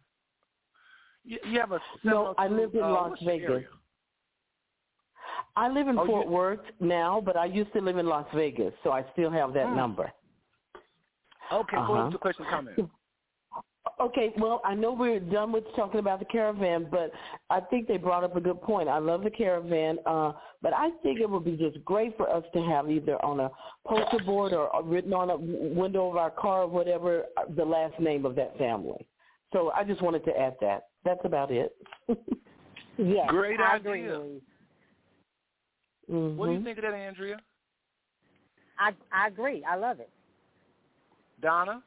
You, 1.24 1.38
you 1.46 1.60
have 1.60 1.72
a 1.72 1.80
No, 2.04 2.34
I 2.38 2.48
702, 2.48 2.62
lived 2.62 2.76
in 2.76 2.84
uh, 2.84 2.90
Las 2.90 3.18
Vegas. 3.24 3.50
area? 3.50 3.68
I 5.56 5.70
live 5.70 5.88
in 5.88 5.98
Oh, 5.98 6.06
Fort 6.06 6.26
you- 6.26 6.32
Worth 6.34 6.60
now, 6.82 7.22
but 7.24 7.38
I 7.38 7.46
used 7.46 7.72
to 7.74 7.82
live 7.82 7.98
in 7.98 8.08
Las 8.08 8.28
Vegas, 8.36 8.74
so 8.84 8.92
I 8.92 9.06
still 9.14 9.32
have 9.32 9.54
that 9.54 9.68
Hmm. 9.70 9.76
number. 9.78 10.12
Okay, 11.52 11.78
Uh-huh. 11.78 11.88
go 11.88 11.96
ahead 12.00 12.12
to 12.12 12.18
question 12.18 12.46
comment. 12.50 12.90
Okay, 14.02 14.34
well, 14.38 14.62
I 14.66 14.76
know 14.76 14.92
we're 14.92 15.20
done 15.20 15.52
with 15.54 15.64
talking 15.76 16.00
about 16.02 16.20
the 16.20 16.26
caravan, 16.26 16.88
but 16.92 17.12
I 17.50 17.62
think 17.62 17.88
they 17.88 17.98
brought 17.98 18.24
up 18.24 18.36
a 18.36 18.42
good 18.42 18.62
point. 18.62 18.90
I 18.90 18.98
love 19.00 19.24
the 19.24 19.32
caravan, 19.32 19.98
uh, 20.06 20.34
but 20.62 20.74
I 20.74 20.90
think 21.02 21.20
it 21.22 21.30
would 21.30 21.46
be 21.46 21.56
just 21.56 21.84
great 21.86 22.16
for 22.18 22.30
us 22.30 22.44
to 22.54 22.62
have 22.64 22.92
either 22.92 23.16
on 23.24 23.40
a 23.40 23.50
poster 23.88 24.20
board 24.26 24.52
or 24.54 24.70
written 24.84 25.14
on 25.14 25.30
a 25.30 25.38
window 25.38 26.10
of 26.10 26.18
our 26.18 26.30
car 26.32 26.64
or 26.64 26.68
whatever 26.68 27.24
uh, 27.38 27.44
the 27.56 27.64
last 27.64 27.98
name 28.00 28.26
of 28.26 28.36
that 28.36 28.58
family. 28.58 29.08
So 29.54 29.72
I 29.72 29.84
just 29.86 30.02
wanted 30.02 30.26
to 30.26 30.38
add 30.38 30.58
that. 30.62 30.90
That's 31.06 31.22
about 31.24 31.52
it. 31.52 31.76
Yes, 33.00 33.28
Great 33.30 33.60
I 33.60 33.76
idea. 33.76 33.90
agree, 33.92 34.10
Louise. 34.10 34.42
Mhm. 36.10 36.36
What 36.36 36.48
do 36.48 36.54
you 36.54 36.64
think 36.64 36.80
of 36.80 36.84
that, 36.84 36.96
Andrea? 36.96 37.40
I 38.80 38.92
I 39.12 39.28
agree. 39.28 39.64
I 39.64 39.76
love 39.76 40.00
it. 40.00 40.10
Donna? 41.42 41.82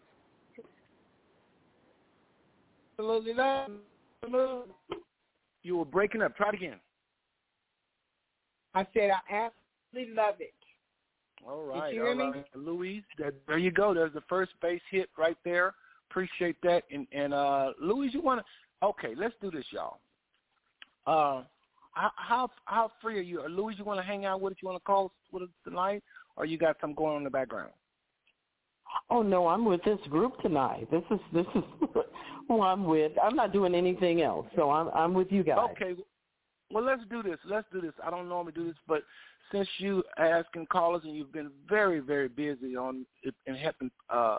Absolutely 2.98 3.34
love. 3.34 3.70
Absolutely. 4.22 4.74
You 5.62 5.76
were 5.76 5.84
breaking 5.84 6.22
up. 6.22 6.36
Try 6.36 6.51
it 6.51 6.55
again. 6.55 6.80
I 8.74 8.86
said 8.94 9.11
I 9.11 9.48
absolutely 9.92 10.14
love 10.14 10.34
it. 10.38 10.55
All 11.46 11.64
right, 11.64 11.94
you 11.94 12.07
all 12.07 12.14
hear 12.14 12.32
me? 12.32 12.44
Louise, 12.55 13.03
there 13.46 13.59
you 13.59 13.70
go. 13.70 13.94
There's 13.94 14.12
the 14.12 14.22
first 14.28 14.53
base 14.61 14.82
hit 14.90 15.09
right 15.16 15.36
there. 15.44 15.74
Appreciate 16.11 16.57
that. 16.62 16.82
And 16.90 17.07
and 17.12 17.32
uh 17.32 17.70
Louise, 17.80 18.12
you 18.12 18.20
want 18.20 18.40
to? 18.40 18.86
Okay, 18.86 19.14
let's 19.16 19.34
do 19.40 19.51
this, 19.51 19.64
y'all. 19.70 19.98
Uh, 21.07 21.42
how 21.92 22.11
how, 22.16 22.51
how 22.66 22.90
free 23.01 23.18
are 23.18 23.22
you? 23.22 23.42
Louise, 23.48 23.76
you 23.78 23.84
want 23.84 23.98
to 23.98 24.07
hang 24.07 24.24
out 24.24 24.40
with 24.40 24.53
us? 24.53 24.59
You 24.62 24.68
want 24.68 24.80
to 24.80 24.86
call 24.86 25.07
us 25.07 25.12
with 25.32 25.44
us 25.44 25.48
tonight, 25.64 26.03
or 26.36 26.44
you 26.44 26.59
got 26.59 26.76
something 26.80 26.94
going 26.94 27.12
on 27.12 27.18
in 27.18 27.24
the 27.24 27.30
background? 27.30 27.72
Oh 29.11 29.22
no, 29.22 29.49
I'm 29.49 29.64
with 29.64 29.82
this 29.84 29.99
group 30.09 30.41
tonight. 30.41 30.88
This 30.91 31.03
is 31.11 31.20
this 31.32 31.47
is 31.55 31.64
who 32.49 32.62
I'm 32.62 32.84
with. 32.84 33.12
I'm 33.22 33.36
not 33.36 33.53
doing 33.53 33.74
anything 33.74 34.22
else, 34.22 34.47
so 34.57 34.70
I'm 34.70 34.88
I'm 34.95 35.14
with 35.14 35.30
you 35.30 35.43
guys. 35.43 35.70
Okay. 35.72 35.95
Well, 36.72 36.84
let's 36.84 37.03
do 37.11 37.22
this. 37.22 37.38
Let's 37.45 37.66
do 37.72 37.80
this. 37.80 37.93
I 38.05 38.11
don't 38.11 38.28
normally 38.28 38.53
do 38.53 38.66
this, 38.66 38.76
but 38.86 39.03
since 39.51 39.68
you 39.78 40.03
asking 40.18 40.66
callers 40.66 41.03
and 41.05 41.16
you've 41.16 41.32
been 41.32 41.51
very, 41.68 42.01
very 42.01 42.28
busy 42.28 42.76
on 42.76 43.05
and 43.47 43.57
helping 43.57 43.91
uh, 44.09 44.38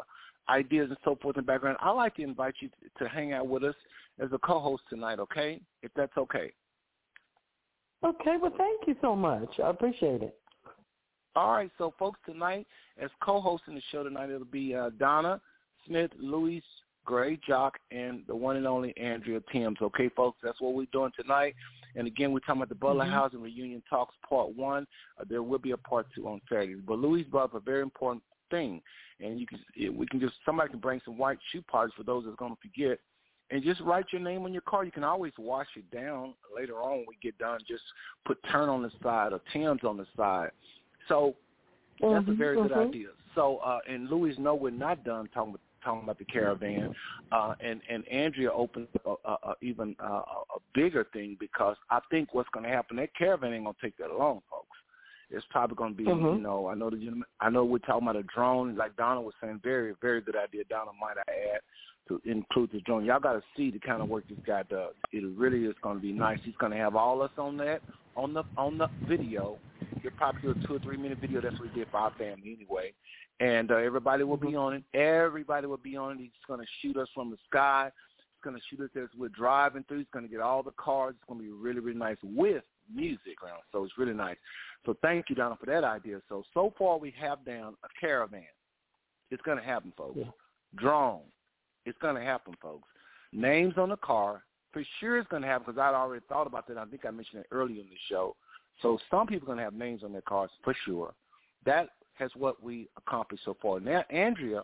ideas 0.50 0.88
and 0.90 0.98
so 1.04 1.18
forth 1.22 1.38
in 1.38 1.44
the 1.44 1.48
background, 1.48 1.78
I'd 1.82 1.92
like 1.92 2.16
to 2.16 2.24
invite 2.24 2.56
you 2.60 2.70
to 3.00 3.10
hang 3.10 3.34
out 3.34 3.48
with 3.48 3.64
us 3.64 3.76
as 4.20 4.30
a 4.32 4.38
co-host 4.40 4.84
tonight, 4.90 5.20
okay? 5.20 5.62
If 5.84 5.92
that's 5.96 6.16
okay. 6.18 6.54
Okay, 8.04 8.36
well, 8.42 8.54
thank 8.58 8.88
you 8.88 8.96
so 9.02 9.16
much. 9.16 9.50
I 9.64 9.70
appreciate 9.70 10.24
it. 10.24 10.38
All 11.36 11.52
right, 11.54 11.72
so 11.78 11.94
folks, 11.98 12.20
tonight 12.26 12.68
as 13.02 13.10
co-hosting 13.22 13.76
the 13.76 13.82
show 13.92 14.04
tonight, 14.04 14.30
it'll 14.30 14.46
be 14.46 14.76
uh, 14.76 14.90
Donna 15.00 15.40
Smith, 15.88 16.12
Louise 16.20 16.64
Gray, 17.06 17.40
Jock, 17.48 17.80
and 17.92 18.24
the 18.28 18.36
one 18.36 18.58
and 18.58 18.68
only 18.68 18.96
Andrea 18.98 19.42
Timms. 19.52 19.78
Okay, 19.82 20.10
folks, 20.10 20.38
that's 20.44 20.60
what 20.60 20.74
we're 20.74 20.88
doing 20.92 21.12
tonight. 21.20 21.56
And 21.96 22.06
again, 22.06 22.32
we're 22.32 22.40
talking 22.40 22.58
about 22.62 22.70
the 22.70 22.76
Butler 22.76 23.06
Mhm. 23.06 23.12
Housing 23.12 23.42
Reunion 23.42 23.82
Talks 23.90 24.16
Part 24.28 24.50
One. 24.56 24.86
Uh, 25.20 25.24
there 25.28 25.42
will 25.44 25.60
be 25.60 25.72
a 25.72 25.78
Part 25.78 26.08
Two 26.14 26.28
on 26.28 26.42
Saturday. 26.48 26.76
But 26.76 27.00
Louise 27.00 27.26
brought 27.28 27.46
up 27.46 27.54
a 27.56 27.60
very 27.60 27.82
important 27.82 28.24
thing, 28.50 28.82
and 29.20 29.40
you 29.40 29.48
can 29.48 29.60
it, 29.76 29.94
we 29.94 30.06
can 30.08 30.20
just 30.20 30.36
somebody 30.46 30.70
can 30.70 30.80
bring 30.80 31.02
some 31.04 31.18
white 31.18 31.40
shoe 31.52 31.62
polish 31.62 31.94
for 31.96 32.04
those 32.04 32.26
that's 32.26 32.38
going 32.38 32.56
to 32.56 32.62
forget, 32.62 33.00
and 33.50 33.64
just 33.64 33.82
write 33.82 34.06
your 34.12 34.22
name 34.22 34.44
on 34.44 34.54
your 34.54 34.62
car. 34.62 34.84
You 34.86 34.92
can 34.92 35.04
always 35.04 35.34
wash 35.38 35.68
it 35.76 35.90
down 35.92 36.34
later 36.56 36.76
on 36.76 36.98
when 37.00 37.06
we 37.08 37.18
get 37.22 37.38
done. 37.38 37.60
Just 37.68 37.84
put 38.26 38.38
Turn 38.52 38.70
on 38.70 38.84
the 38.84 38.92
side 39.02 39.34
or 39.34 39.42
Timms 39.52 39.84
on 39.84 39.98
the 39.98 40.06
side. 40.16 40.52
So 41.12 41.36
that's 42.00 42.28
a 42.28 42.32
Mhm, 42.32 42.38
very 42.38 42.56
good 42.56 42.72
mhm. 42.72 42.88
idea. 42.88 43.10
So, 43.36 43.58
uh, 43.58 43.82
and 43.88 44.10
Louis, 44.10 44.38
no, 44.40 44.56
we're 44.56 44.72
not 44.72 45.04
done 45.04 45.28
talking 45.34 45.58
talking 45.84 46.04
about 46.04 46.20
the 46.20 46.26
caravan, 46.26 46.96
uh, 47.32 47.56
and 47.60 47.82
and 47.90 48.08
Andrea 48.08 48.52
opened 48.52 48.88
up 49.06 49.20
a, 49.26 49.30
a, 49.30 49.34
a 49.52 49.56
even 49.62 49.96
uh, 50.00 50.24
a 50.36 50.38
a 50.56 50.60
bigger 50.74 51.04
thing 51.12 51.38
because 51.40 51.76
I 51.90 52.00
think 52.10 52.34
what's 52.34 52.50
going 52.50 52.64
to 52.64 52.70
happen 52.70 52.98
that 52.98 53.14
caravan 53.16 53.54
ain't 53.54 53.66
going 53.66 53.76
to 53.76 53.82
take 53.82 53.98
that 53.98 54.12
long, 54.12 54.42
folks. 54.50 54.78
It's 55.32 55.46
probably 55.50 55.76
going 55.76 55.94
to 55.94 55.98
be, 55.98 56.04
Mhm. 56.06 56.36
you 56.36 56.42
know, 56.42 56.68
I 56.68 56.76
know 56.76 56.90
the 56.90 57.24
I 57.40 57.50
know 57.50 57.66
we're 57.66 57.80
talking 57.80 58.08
about 58.08 58.16
a 58.16 58.24
drone, 58.24 58.76
like 58.76 58.96
Donna 58.96 59.22
was 59.22 59.34
saying, 59.42 59.60
very 59.64 59.96
very 60.02 60.22
good 60.22 60.36
idea. 60.36 60.64
Donna 60.66 60.92
might 61.00 61.18
I 61.18 61.32
add 61.56 61.62
to 62.08 62.22
include 62.26 62.72
the 62.74 62.82
drone. 62.82 63.06
Y'all 63.06 63.20
got 63.20 63.34
to 63.34 63.44
see 63.56 63.72
the 63.72 63.80
kind 63.80 64.02
of 64.02 64.10
work 64.10 64.28
this 64.28 64.38
guy 64.46 64.64
does. 64.64 64.94
It 65.12 65.24
really 65.38 65.66
is 65.66 65.76
going 65.82 65.98
to 65.98 66.02
be 66.02 66.12
nice. 66.12 66.40
He's 66.44 66.56
going 66.60 66.72
to 66.72 66.78
have 66.78 66.96
all 66.96 67.22
us 67.22 67.32
on 67.38 67.58
that 67.58 67.82
on 68.16 68.34
the 68.34 68.44
on 68.58 68.78
the 68.78 68.88
video. 69.08 69.58
He'll 70.02 70.12
probably 70.12 70.42
do 70.42 70.52
a 70.52 70.68
two 70.68 70.76
or 70.76 70.80
three 70.80 70.98
minute 70.98 71.20
video. 71.20 71.42
That's 71.42 71.58
what 71.60 71.70
he 71.70 71.80
did 71.80 71.90
for 71.92 71.98
our 71.98 72.12
family 72.18 72.58
anyway. 72.58 72.94
And 73.40 73.72
uh, 73.72 73.76
everybody 73.76 74.24
will 74.24 74.38
be 74.38 74.56
on 74.56 74.74
it. 74.74 74.84
Everybody 74.98 75.68
will 75.68 75.78
be 75.78 75.96
on 75.96 76.14
it. 76.14 76.18
He's 76.20 76.32
going 76.48 76.60
to 76.60 76.66
shoot 76.82 76.98
us 76.98 77.08
from 77.14 77.32
the 77.32 77.38
sky. 77.50 77.90
He's 78.18 78.44
going 78.44 78.56
to 78.56 78.62
shoot 78.70 78.84
us 78.84 78.90
as 78.96 79.10
we're 79.18 79.30
driving 79.30 79.84
through. 79.88 80.00
He's 80.00 80.08
going 80.14 80.26
to 80.26 80.32
get 80.32 80.42
all 80.42 80.64
the 80.64 80.72
cars. 80.72 81.16
It's 81.18 81.28
going 81.28 81.40
to 81.40 81.44
be 81.44 81.52
really, 81.52 81.80
really 81.80 81.98
nice 81.98 82.18
with 82.24 82.64
music 82.94 83.42
around. 83.44 83.62
So 83.72 83.84
it's 83.84 83.98
really 83.98 84.14
nice. 84.14 84.38
So 84.86 84.96
thank 85.02 85.26
you, 85.30 85.36
Donna, 85.36 85.58
for 85.60 85.66
that 85.68 85.84
idea. 85.84 86.20
So, 86.30 86.44
so 86.54 86.74
far 86.78 86.98
we 86.98 87.14
have 87.20 87.44
down 87.46 87.76
a 87.84 87.88
caravan. 88.00 88.44
It's 89.32 89.42
going 89.44 89.58
to 89.58 89.64
happen, 89.64 89.94
folks. 89.98 90.18
Yeah. 90.18 90.26
Drone. 90.76 91.22
It's 91.86 91.98
going 92.02 92.16
to 92.16 92.22
happen, 92.22 92.54
folks. 92.62 92.88
Names 93.34 93.76
on 93.78 93.90
the 93.90 93.98
car. 93.98 94.44
For 94.74 94.84
sure 95.00 95.18
it's 95.18 95.30
going 95.30 95.42
to 95.42 95.48
happen 95.48 95.66
because 95.68 95.80
I'd 95.80 95.96
already 95.96 96.24
thought 96.30 96.48
about 96.48 96.68
that. 96.68 96.78
I 96.78 96.86
think 96.86 97.06
I 97.06 97.12
mentioned 97.12 97.42
it 97.42 97.48
earlier 97.52 97.82
in 97.82 97.90
the 97.90 97.98
show. 98.10 98.36
So 98.82 98.98
some 99.10 99.28
people 99.28 99.46
are 99.46 99.48
going 99.48 99.58
to 99.58 99.64
have 99.64 99.74
names 99.74 100.04
on 100.04 100.14
their 100.14 100.22
cars 100.22 100.50
for 100.64 100.74
sure. 100.86 101.14
That 101.66 101.90
has 102.14 102.32
what 102.36 102.64
we 102.64 102.88
accomplished 102.98 103.44
so 103.44 103.58
far. 103.62 103.80
Now, 103.80 104.04
Andrea 104.10 104.64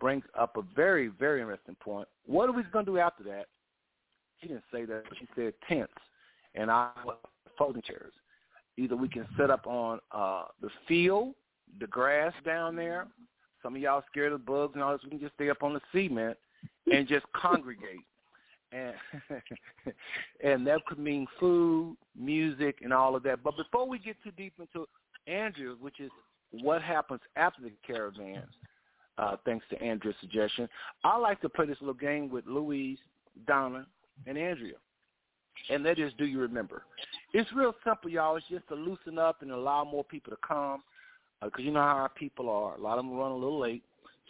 brings 0.00 0.24
up 0.38 0.56
a 0.56 0.62
very, 0.74 1.08
very 1.08 1.40
interesting 1.40 1.76
point. 1.76 2.08
What 2.26 2.48
are 2.48 2.52
we 2.52 2.62
going 2.64 2.86
to 2.86 2.92
do 2.92 2.98
after 2.98 3.22
that? 3.24 3.46
She 4.40 4.48
didn't 4.48 4.64
say 4.72 4.84
that. 4.86 5.02
She 5.18 5.28
said 5.36 5.52
tents 5.68 5.92
and 6.54 6.70
I 6.70 6.90
was 7.04 7.16
folding 7.58 7.82
chairs. 7.82 8.12
Either 8.76 8.96
we 8.96 9.08
can 9.08 9.26
set 9.36 9.50
up 9.50 9.66
on 9.66 10.00
uh, 10.12 10.44
the 10.60 10.70
field, 10.88 11.34
the 11.80 11.86
grass 11.86 12.32
down 12.44 12.74
there. 12.74 13.06
Some 13.62 13.76
of 13.76 13.82
y'all 13.82 14.02
scared 14.10 14.32
of 14.32 14.44
bugs 14.44 14.72
and 14.74 14.82
all 14.82 14.92
this. 14.92 15.00
We 15.04 15.10
can 15.10 15.20
just 15.20 15.34
stay 15.34 15.50
up 15.50 15.62
on 15.62 15.74
the 15.74 15.80
cement 15.92 16.36
and 16.92 17.08
just 17.08 17.24
congregate. 17.34 18.04
And 18.72 18.94
and 20.44 20.66
that 20.66 20.84
could 20.86 20.98
mean 20.98 21.26
food, 21.38 21.96
music, 22.18 22.78
and 22.82 22.92
all 22.92 23.14
of 23.14 23.22
that. 23.24 23.42
But 23.42 23.56
before 23.56 23.88
we 23.88 23.98
get 23.98 24.16
too 24.22 24.32
deep 24.36 24.54
into 24.58 24.86
Andrea, 25.26 25.74
which 25.80 26.00
is 26.00 26.10
what 26.50 26.82
happens 26.82 27.20
after 27.36 27.62
the 27.62 27.72
caravans, 27.86 28.50
uh, 29.18 29.36
thanks 29.44 29.64
to 29.70 29.80
Andrea's 29.80 30.16
suggestion, 30.20 30.68
I 31.04 31.16
like 31.18 31.40
to 31.42 31.48
play 31.48 31.66
this 31.66 31.78
little 31.80 31.94
game 31.94 32.28
with 32.28 32.46
Louise, 32.46 32.98
Donna, 33.46 33.86
and 34.26 34.36
Andrea. 34.36 34.74
And 35.70 35.84
that 35.86 35.98
is, 35.98 36.12
do 36.18 36.24
you 36.24 36.40
remember? 36.40 36.82
It's 37.32 37.50
real 37.54 37.74
simple, 37.84 38.10
y'all. 38.10 38.36
It's 38.36 38.46
just 38.50 38.66
to 38.68 38.74
loosen 38.74 39.18
up 39.18 39.42
and 39.42 39.50
allow 39.50 39.84
more 39.84 40.04
people 40.04 40.32
to 40.32 40.38
come 40.46 40.82
because 41.42 41.64
you 41.64 41.70
know 41.70 41.80
how 41.80 41.96
our 41.96 42.08
people 42.08 42.48
are. 42.48 42.74
A 42.74 42.80
lot 42.80 42.98
of 42.98 43.04
them 43.04 43.14
run 43.14 43.30
a 43.30 43.36
little 43.36 43.58
late. 43.58 43.82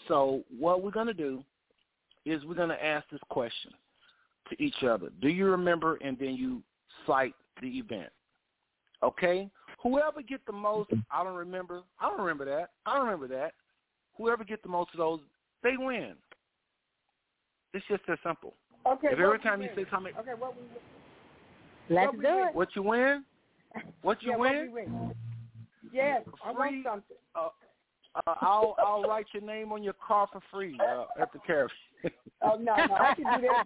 So 0.08 0.42
what 0.58 0.82
we're 0.82 0.90
going 0.90 1.06
to 1.06 1.14
do 1.14 1.42
is 2.24 2.44
we're 2.44 2.54
going 2.54 2.68
to 2.70 2.84
ask 2.84 3.08
this 3.10 3.20
question 3.30 3.72
to 4.50 4.62
each 4.62 4.82
other. 4.82 5.10
Do 5.20 5.28
you 5.28 5.46
remember? 5.46 5.96
And 5.96 6.18
then 6.18 6.34
you 6.34 6.62
cite 7.06 7.34
the 7.60 7.68
event. 7.68 8.10
Okay? 9.02 9.48
Whoever 9.82 10.22
get 10.22 10.40
the 10.46 10.52
most, 10.52 10.90
I 11.10 11.22
don't 11.22 11.36
remember. 11.36 11.82
I 12.00 12.08
don't 12.08 12.20
remember 12.20 12.44
that. 12.46 12.70
I 12.86 12.94
don't 12.94 13.04
remember 13.04 13.28
that. 13.28 13.52
Whoever 14.16 14.44
get 14.44 14.62
the 14.62 14.68
most 14.68 14.90
of 14.94 14.98
those, 14.98 15.20
they 15.62 15.76
win. 15.76 16.14
It's 17.74 17.84
just 17.88 18.02
that 18.08 18.18
simple. 18.24 18.54
Okay. 18.86 19.08
if 19.08 19.18
every 19.18 19.38
time 19.40 19.60
you 19.60 19.68
win? 19.74 19.84
say 19.84 19.90
something, 19.90 20.12
Okay, 20.18 20.30
what 20.38 20.54
we 20.56 21.94
Let's 21.94 22.06
What 22.06 22.22
do 22.22 22.28
win? 22.28 22.48
it. 22.48 22.54
what 22.54 22.68
you 22.76 22.82
win, 22.82 23.24
what 24.02 24.22
you 24.22 24.30
yeah, 24.30 24.36
win, 24.36 24.52
What 24.52 24.62
we 24.62 24.82
win? 24.82 25.14
Yes, 25.92 26.22
I 26.44 26.52
want 26.52 26.84
something. 26.84 27.16
Uh, 27.34 27.48
uh, 28.14 28.34
I'll 28.40 28.76
I'll 28.78 29.02
write 29.02 29.26
your 29.32 29.42
name 29.42 29.72
on 29.72 29.82
your 29.82 29.94
car 29.94 30.28
for 30.32 30.40
free 30.52 30.78
uh, 30.80 31.04
at 31.20 31.32
the 31.32 31.38
caravan. 31.46 31.74
Oh 32.42 32.56
no, 32.56 32.74
no, 32.76 32.94
I 32.94 33.14
can 33.14 33.40
do 33.40 33.48
that. 33.48 33.64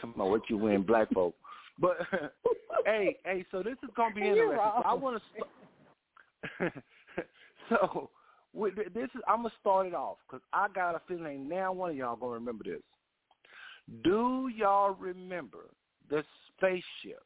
Come 0.00 0.14
on, 0.18 0.30
what 0.30 0.42
you 0.48 0.58
win, 0.58 0.82
black 0.82 1.10
folk. 1.12 1.34
But 1.78 1.98
hey, 2.86 3.16
hey, 3.24 3.44
so 3.50 3.62
this 3.62 3.76
is 3.82 3.90
gonna 3.96 4.14
be 4.14 4.22
interesting. 4.22 4.56
So 4.56 4.82
I 4.84 4.94
want 4.94 5.22
to. 6.60 6.72
So 7.68 8.10
with 8.52 8.76
this 8.76 9.08
is 9.14 9.20
I'm 9.28 9.38
gonna 9.38 9.50
start 9.60 9.86
it 9.86 9.94
off 9.94 10.18
because 10.26 10.42
I 10.52 10.68
got 10.74 10.94
a 10.94 11.00
feeling 11.08 11.48
now 11.48 11.72
one 11.72 11.90
of 11.90 11.96
y'all 11.96 12.16
gonna 12.16 12.34
remember 12.34 12.64
this. 12.64 12.82
Do 14.04 14.48
y'all 14.54 14.94
remember 14.94 15.70
the 16.08 16.24
spaceship? 16.56 17.22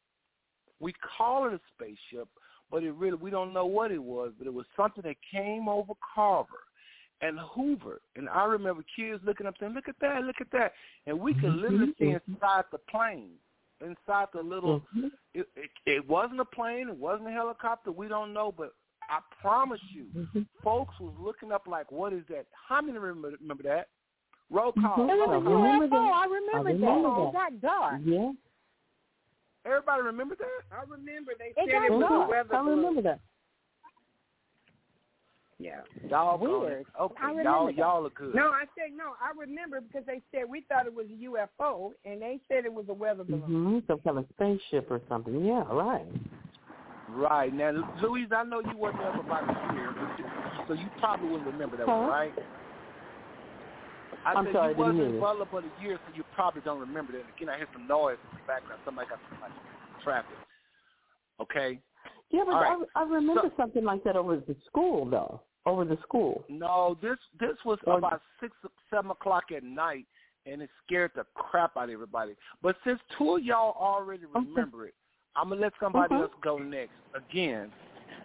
We 0.79 0.93
call 1.17 1.47
it 1.47 1.53
a 1.53 1.59
spaceship, 1.75 2.27
but 2.69 2.83
it 2.83 2.91
really 2.93 3.17
we 3.17 3.29
don't 3.29 3.53
know 3.53 3.65
what 3.65 3.91
it 3.91 4.01
was, 4.01 4.31
but 4.37 4.47
it 4.47 4.53
was 4.53 4.65
something 4.75 5.03
that 5.03 5.15
came 5.31 5.67
over 5.67 5.93
Carver 6.15 6.49
and 7.21 7.39
Hoover. 7.39 8.01
And 8.15 8.29
I 8.29 8.45
remember 8.45 8.83
kids 8.95 9.21
looking 9.25 9.47
up 9.47 9.55
saying, 9.59 9.73
Look 9.73 9.89
at 9.89 9.95
that, 10.01 10.23
look 10.23 10.41
at 10.41 10.51
that 10.51 10.73
and 11.05 11.19
we 11.19 11.33
could 11.33 11.43
mm-hmm. 11.45 11.61
literally 11.61 11.93
see 11.99 12.15
inside 12.27 12.65
the 12.71 12.77
plane. 12.89 13.31
Inside 13.81 14.27
the 14.33 14.41
little 14.41 14.81
mm-hmm. 14.95 15.07
it, 15.33 15.47
it 15.55 15.69
it 15.85 16.07
wasn't 16.07 16.39
a 16.39 16.45
plane, 16.45 16.89
it 16.89 16.97
wasn't 16.97 17.29
a 17.29 17.31
helicopter, 17.31 17.91
we 17.91 18.07
don't 18.07 18.33
know, 18.33 18.53
but 18.55 18.73
I 19.09 19.19
promise 19.41 19.81
you, 19.93 20.05
mm-hmm. 20.15 20.41
folks 20.63 20.93
was 20.99 21.13
looking 21.19 21.51
up 21.51 21.67
like, 21.67 21.91
What 21.91 22.13
is 22.13 22.23
that? 22.29 22.45
How 22.67 22.81
many 22.81 22.97
remember 22.97 23.37
remember 23.41 23.63
that? 23.63 23.87
Roll 24.51 24.73
call. 24.73 24.95
It 24.99 25.15
was 25.15 25.29
a. 25.29 25.49
UFO. 25.49 26.11
I 26.11 26.25
remember, 26.25 26.69
I 26.69 26.73
remember 26.73 26.73
that. 26.73 26.81
that. 26.81 27.29
It 27.29 27.33
got 27.33 27.61
dark. 27.61 28.01
Yeah. 28.03 28.31
Everybody 29.65 30.01
remember 30.01 30.35
that? 30.35 30.75
I 30.75 30.81
remember 30.89 31.31
they 31.37 31.45
It 31.45 31.55
said 31.55 31.71
got 31.71 31.85
it 31.85 31.91
was 31.91 32.01
dark. 32.01 32.27
a 32.27 32.29
weather 32.29 32.55
I 32.55 32.69
remember 32.69 33.01
that. 33.03 33.19
Yeah. 35.61 35.81
Y'all 36.09 36.39
Weird. 36.39 36.85
Okay, 36.99 37.15
y'all 37.43 37.67
that. 37.67 37.75
y'all 37.75 38.05
are 38.07 38.09
good. 38.09 38.33
No, 38.33 38.47
I 38.47 38.63
said 38.75 38.97
no. 38.97 39.13
I 39.21 39.37
remember 39.37 39.79
because 39.79 40.05
they 40.07 40.21
said 40.31 40.49
we 40.49 40.61
thought 40.67 40.87
it 40.87 40.93
was 40.93 41.05
a 41.05 41.25
UFO, 41.25 41.91
and 42.03 42.19
they 42.19 42.39
said 42.47 42.65
it 42.65 42.73
was 42.73 42.85
a 42.89 42.93
weather 42.93 43.23
balloon. 43.23 43.41
hmm 43.41 43.79
Some 43.87 43.99
kind 43.99 44.17
of 44.17 44.25
spaceship 44.33 44.89
or 44.89 45.01
something. 45.07 45.45
Yeah, 45.45 45.63
right. 45.71 46.05
Right 47.09 47.53
now, 47.53 47.71
Louise, 48.01 48.29
I 48.35 48.43
know 48.43 48.61
you 48.61 48.75
wasn't 48.75 49.01
there 49.01 49.19
about 49.19 49.43
a 49.43 49.73
year, 49.75 49.93
but 49.93 50.67
so 50.67 50.73
you 50.73 50.87
probably 50.99 51.29
wouldn't 51.29 51.51
remember 51.51 51.77
that 51.77 51.87
one, 51.87 52.07
right? 52.07 52.33
I 54.25 54.33
I'm 54.33 54.45
said 54.45 54.53
sorry, 54.53 54.73
I 54.73 54.77
you 54.77 54.83
wasn't 54.83 55.13
you. 55.13 55.19
Butler 55.19 55.45
but 55.51 55.63
a 55.63 55.83
year, 55.83 55.99
so 56.07 56.15
you 56.15 56.23
probably 56.33 56.61
don't 56.61 56.79
remember 56.79 57.11
that. 57.13 57.23
Again, 57.35 57.49
I 57.49 57.57
hear 57.57 57.67
some 57.73 57.85
noise 57.87 58.17
in 58.31 58.37
the 58.37 58.47
background. 58.47 58.81
Somebody 58.85 59.09
got 59.09 59.19
some 59.29 59.41
like, 59.41 59.51
traffic. 60.03 60.37
Okay. 61.39 61.79
Yeah, 62.29 62.43
but 62.45 62.53
right. 62.53 62.77
I, 62.95 63.01
I 63.01 63.03
remember 63.03 63.41
So- 63.43 63.53
something 63.57 63.83
like 63.83 64.03
that 64.05 64.15
over 64.15 64.35
at 64.35 64.47
the 64.47 64.55
school, 64.65 65.05
though. 65.09 65.41
Over 65.65 65.85
the 65.85 65.97
school. 66.01 66.43
No, 66.49 66.97
this 67.01 67.17
this 67.39 67.55
was 67.65 67.77
Or- 67.85 67.97
about 67.99 68.21
six 68.39 68.55
seven 68.89 69.11
o'clock 69.11 69.51
at 69.55 69.63
night, 69.63 70.07
and 70.47 70.61
it 70.61 70.69
scared 70.83 71.11
the 71.15 71.23
crap 71.35 71.77
out 71.77 71.83
of 71.83 71.89
everybody. 71.91 72.35
But 72.63 72.75
since 72.83 72.99
two 73.17 73.35
of 73.35 73.43
y'all 73.43 73.75
already 73.79 74.25
remember 74.25 74.87
it, 74.87 74.95
I'm 75.35 75.49
gonna 75.49 75.61
let 75.61 75.73
somebody 75.79 76.15
Mhm. 76.15 76.21
else 76.21 76.33
go 76.41 76.57
next. 76.57 76.93
Again, 77.13 77.71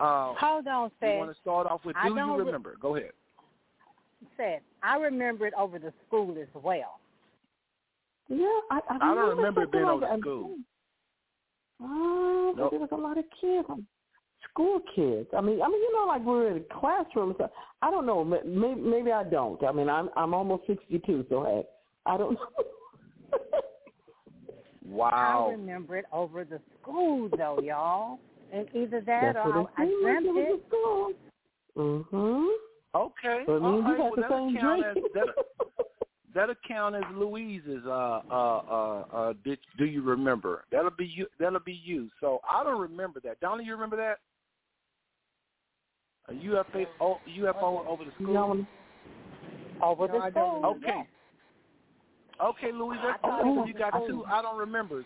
uh, 0.00 0.32
Hold 0.34 0.66
on, 0.66 0.84
you 0.84 0.90
Seth. 0.98 1.18
want 1.18 1.30
to 1.34 1.40
start 1.40 1.66
off 1.66 1.84
with? 1.84 1.94
I 1.96 2.04
Do 2.04 2.08
you 2.10 2.14
don't 2.16 2.38
re- 2.38 2.44
remember? 2.44 2.76
Go 2.80 2.96
ahead. 2.96 3.12
Seth, 4.38 4.62
I 4.82 4.96
remember 4.96 5.46
it 5.46 5.52
over 5.54 5.78
the 5.78 5.92
school 6.06 6.38
as 6.38 6.48
well. 6.54 7.00
Yeah, 8.28 8.46
I, 8.70 8.80
I, 8.88 8.94
I 8.96 9.14
don't 9.14 9.36
remember 9.36 9.62
it 9.64 9.70
being 9.70 9.84
like 9.84 9.92
over 9.92 10.06
that. 10.06 10.20
school. 10.20 10.56
Oh, 11.82 12.52
but 12.56 12.62
Nope. 12.62 12.70
there 12.70 12.80
was 12.80 12.88
a 12.92 12.96
lot 12.96 13.18
of 13.18 13.24
kids, 13.38 13.68
like 13.68 13.80
school 14.50 14.80
kids. 14.94 15.28
I 15.36 15.40
mean, 15.40 15.60
I 15.62 15.68
mean, 15.68 15.80
you 15.80 15.92
know, 15.94 16.06
like 16.06 16.22
we're 16.24 16.50
in 16.50 16.56
a 16.58 16.80
classroom. 16.80 17.34
So 17.38 17.48
I 17.82 17.90
don't 17.90 18.06
know. 18.06 18.24
Maybe, 18.24 18.80
maybe 18.80 19.12
I 19.12 19.24
don't. 19.24 19.62
I 19.64 19.72
mean, 19.72 19.88
I'm 19.88 20.10
I'm 20.16 20.34
almost 20.34 20.66
sixty-two, 20.66 21.26
so 21.28 21.44
hey, 21.44 21.62
I 22.06 22.16
don't 22.16 22.34
know. 22.34 22.46
Wow. 24.88 25.46
I 25.48 25.52
remember 25.52 25.96
it 25.96 26.04
over 26.12 26.44
the 26.44 26.60
school, 26.80 27.28
though, 27.36 27.58
y'all. 27.62 28.18
And 28.52 28.68
either 28.74 29.00
that 29.00 29.34
That's 29.34 29.38
or 29.44 29.60
it 29.62 29.66
I 29.76 29.84
seemed 29.86 30.04
like 30.04 30.22
dreamt 30.22 30.26
it 30.26 30.32
was 30.32 30.60
it. 30.60 30.66
school. 30.68 32.04
Mhm. 32.14 32.56
Okay. 32.94 33.42
But 33.46 33.58
me 33.60 33.66
All 33.66 33.78
and 33.78 33.88
you 33.88 33.92
right. 33.92 33.98
Well, 33.98 34.12
the 34.14 34.22
that'll 34.22 34.48
same 34.48 34.56
count 34.58 34.86
as 34.86 34.92
drink. 34.94 35.12
that. 35.14 35.26
That'll 36.34 36.54
count 36.68 36.94
as 36.94 37.02
Louise's. 37.14 37.84
Uh, 37.84 38.20
uh, 38.30 38.62
uh, 38.70 39.04
uh. 39.12 39.32
Did, 39.44 39.58
do 39.76 39.84
you 39.86 40.02
remember? 40.02 40.64
That'll 40.70 40.90
be 40.90 41.06
you. 41.06 41.26
That'll 41.40 41.58
be 41.60 41.80
you. 41.84 42.08
So 42.20 42.40
I 42.48 42.62
don't 42.62 42.80
remember 42.80 43.20
that. 43.24 43.40
Donna, 43.40 43.62
you 43.64 43.72
remember 43.72 43.96
that? 43.96 44.18
A 46.28 46.32
UFO, 46.32 46.86
oh, 47.00 47.18
UFO 47.38 47.86
over 47.86 48.04
the 48.04 48.10
school. 48.20 48.34
No, 48.34 48.66
Over 49.82 50.08
the 50.08 50.18
I 50.18 50.30
school. 50.30 50.62
Okay. 50.84 51.08
Okay, 52.42 52.72
Louise, 52.72 52.98
that's 53.02 53.18
I 53.22 53.26
thought 53.28 53.40
fine. 53.42 53.48
it 53.48 53.54
So 53.54 53.60
was 53.60 53.68
you 53.68 53.74
got 53.74 53.92
the 53.92 54.06
two. 54.08 54.24
I 54.26 54.42
don't 54.42 54.58
remember. 54.58 55.04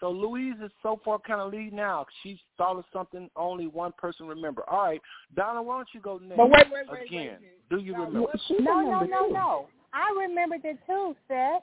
So 0.00 0.10
Louise 0.10 0.54
is 0.64 0.70
so 0.82 1.00
far 1.04 1.18
kind 1.18 1.40
of 1.40 1.52
leading 1.52 1.74
now. 1.76 2.06
She 2.22 2.40
thought 2.56 2.76
of 2.78 2.84
something 2.92 3.28
only 3.36 3.66
one 3.66 3.92
person 3.98 4.26
remember. 4.26 4.62
All 4.70 4.84
right, 4.84 5.00
Donna, 5.34 5.60
why 5.62 5.76
don't 5.78 5.88
you 5.92 6.00
go 6.00 6.18
next? 6.18 6.36
But 6.36 6.50
wait, 6.50 6.66
wait, 6.70 6.88
wait, 6.88 7.00
wait, 7.00 7.06
Again, 7.08 7.38
wait. 7.40 7.68
do 7.68 7.84
you 7.84 7.92
Now, 7.92 7.98
remember? 8.04 8.20
what- 8.22 8.40
she 8.46 8.58
No, 8.60 8.80
no, 8.80 9.00
no, 9.00 9.28
no. 9.28 9.68
I 9.92 10.14
remembered 10.20 10.64
it 10.64 10.78
too, 10.86 11.16
Seth. 11.26 11.62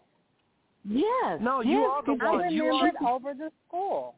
Yes. 0.83 1.39
No, 1.41 1.61
you 1.61 1.79
yes, 1.79 1.89
are 1.89 2.01
the 2.03 2.11
'cause 2.11 2.19
I 2.21 2.31
one. 2.31 2.53
You 2.53 2.65
remember 2.67 3.05
are- 3.05 3.11
over 3.13 3.33
the 3.33 3.51
school. 3.67 4.15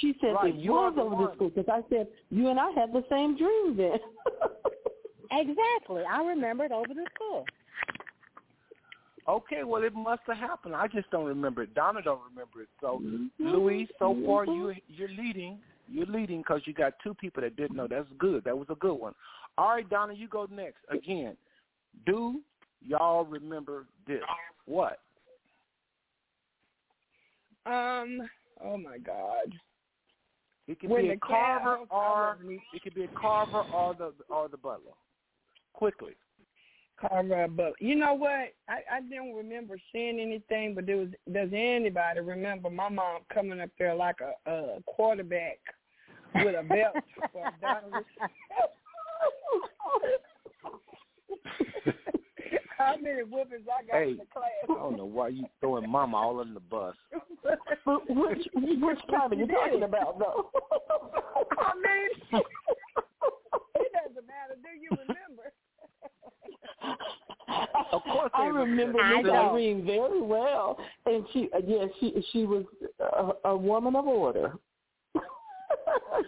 She 0.00 0.14
said 0.20 0.34
Right, 0.34 0.54
it 0.54 0.60
you 0.60 0.72
are 0.74 0.90
was 0.90 0.96
the 0.96 1.02
over 1.02 1.14
one. 1.14 1.24
the 1.26 1.34
school 1.34 1.50
because 1.50 1.68
I 1.68 1.82
said 1.90 2.08
you 2.30 2.48
and 2.48 2.58
I 2.58 2.70
had 2.70 2.92
the 2.92 3.04
same 3.10 3.36
dream 3.36 3.76
then. 3.76 3.98
Exactly. 5.34 6.02
I 6.04 6.22
remember 6.22 6.64
it 6.64 6.72
over 6.72 6.92
the 6.92 7.06
school. 7.14 7.46
Okay, 9.26 9.64
well, 9.64 9.82
it 9.82 9.94
must 9.94 10.20
have 10.26 10.36
happened. 10.36 10.76
I 10.76 10.88
just 10.88 11.10
don't 11.10 11.24
remember 11.24 11.62
it. 11.62 11.74
Donna 11.74 12.02
don't 12.02 12.20
remember 12.28 12.60
it. 12.62 12.68
So, 12.82 12.98
Mhm. 12.98 13.30
Louise, 13.38 13.88
so 13.98 14.14
far 14.26 14.44
Mhm. 14.44 14.56
you 14.56 14.82
you're 14.88 15.08
leading. 15.08 15.62
You're 15.88 16.04
leading 16.06 16.38
because 16.42 16.66
you 16.66 16.74
got 16.74 16.98
two 16.98 17.14
people 17.14 17.40
that 17.40 17.56
didn't 17.56 17.76
know. 17.76 17.86
That's 17.86 18.10
good. 18.18 18.44
That 18.44 18.58
was 18.58 18.68
a 18.68 18.74
good 18.74 18.94
one. 18.94 19.14
All 19.56 19.70
right, 19.70 19.88
Donna, 19.88 20.12
you 20.12 20.28
go 20.28 20.46
next. 20.50 20.84
Again, 20.88 21.36
do 22.04 22.42
y'all 22.82 23.24
remember 23.24 23.86
this? 24.06 24.22
What? 24.66 25.00
Um. 27.64 28.28
Oh 28.60 28.76
my 28.76 28.98
God. 28.98 29.58
It 30.72 30.80
could 30.80 30.88
When 30.88 31.02
be 31.02 31.10
a 31.10 31.18
Carver 31.18 31.80
or 31.90 32.38
it 32.72 32.82
could 32.82 32.94
be 32.94 33.04
a 33.04 33.08
Carver 33.08 33.62
or 33.74 33.94
the 33.94 34.14
or 34.30 34.48
the 34.48 34.56
Butler. 34.56 34.92
Quickly. 35.74 36.12
Carver, 36.98 37.46
butler. 37.48 37.74
you 37.78 37.94
know 37.94 38.14
what? 38.14 38.54
I, 38.70 38.80
I 38.90 39.00
don't 39.10 39.34
remember 39.34 39.76
seeing 39.92 40.18
anything, 40.18 40.74
but 40.74 40.86
there 40.86 40.96
was, 40.96 41.08
does 41.30 41.50
anybody 41.52 42.20
remember 42.20 42.70
my 42.70 42.88
mom 42.88 43.20
coming 43.32 43.60
up 43.60 43.68
there 43.78 43.94
like 43.94 44.16
a, 44.22 44.50
a 44.50 44.82
quarterback 44.86 45.58
with 46.36 46.54
a 46.58 46.62
belt 46.62 46.94
for? 47.32 47.52
How 52.78 52.96
many 52.96 53.24
whoopings 53.24 53.66
I 53.66 53.84
got 53.84 53.96
Hey, 53.96 54.10
in 54.12 54.16
the 54.18 54.24
class? 54.32 54.50
I 54.70 54.72
don't 54.74 54.96
know 54.96 55.04
why 55.04 55.28
you 55.28 55.44
throwing 55.60 55.90
Mama 55.90 56.16
all 56.16 56.40
under 56.40 56.54
the 56.54 56.60
bus. 56.60 56.94
But 57.44 57.58
which 58.08 58.46
which 58.54 58.98
kind 59.10 59.32
are 59.32 59.36
you 59.36 59.46
talking 59.46 59.82
about 59.82 60.18
though? 60.18 60.50
I 61.58 61.74
mean, 61.74 62.40
it 63.76 63.92
doesn't 63.92 64.26
matter. 64.26 64.56
Do 64.62 64.68
you 64.80 64.90
remember? 64.90 65.52
Of 67.92 68.02
course 68.04 68.30
I 68.34 68.46
remember. 68.46 68.98
Miss 69.02 69.30
Irene 69.32 69.84
very 69.84 70.22
well, 70.22 70.78
and 71.06 71.24
she 71.32 71.48
uh, 71.54 71.58
yeah 71.66 71.86
she 72.00 72.24
she 72.32 72.44
was 72.46 72.64
a, 73.00 73.48
a 73.50 73.56
woman 73.56 73.96
of 73.96 74.06
order. 74.06 74.54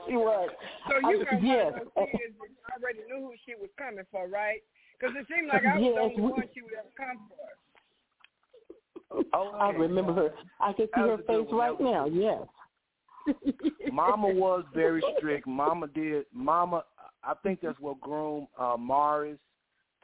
she 0.07 0.17
was. 0.17 0.51
So 0.89 0.99
you 1.09 1.25
I- 1.31 1.33
were 1.33 1.39
one 1.39 1.47
yes. 1.47 1.73
of 1.81 1.89
those 1.95 2.09
kids 2.13 2.35
that 2.39 2.75
already 2.83 2.99
knew 3.09 3.27
who 3.27 3.33
she 3.47 3.55
was 3.55 3.71
coming 3.79 4.05
for, 4.11 4.27
right? 4.29 4.63
Because 4.99 5.15
it 5.19 5.27
seemed 5.33 5.49
like 5.49 5.65
I 5.65 5.77
was 5.79 5.83
Yes, 5.85 5.95
the 5.95 6.01
only 6.01 6.17
we- 6.17 6.31
one 6.33 6.49
she 6.55 6.63
would 6.63 6.75
ever 6.75 6.91
come 6.97 7.29
for. 7.29 7.54
Okay. 9.13 9.29
I 9.33 9.71
remember 9.71 10.13
her. 10.13 10.31
I 10.61 10.73
can 10.73 10.87
see 10.87 11.01
her 11.01 11.07
was 11.17 11.21
a 11.21 11.33
good 11.33 11.45
face 11.47 11.53
right 11.53 11.81
now. 11.81 12.07
Yes. 12.07 12.43
Mama 13.93 14.29
was 14.29 14.65
very 14.75 15.03
strict. 15.17 15.47
Mama 15.47 15.87
did. 15.89 16.27
Mama, 16.33 16.85
I 17.23 17.35
think 17.43 17.61
that's 17.63 17.79
what 17.81 18.01
groomed 18.01 18.49
uh, 18.59 18.77
Morris, 18.79 19.39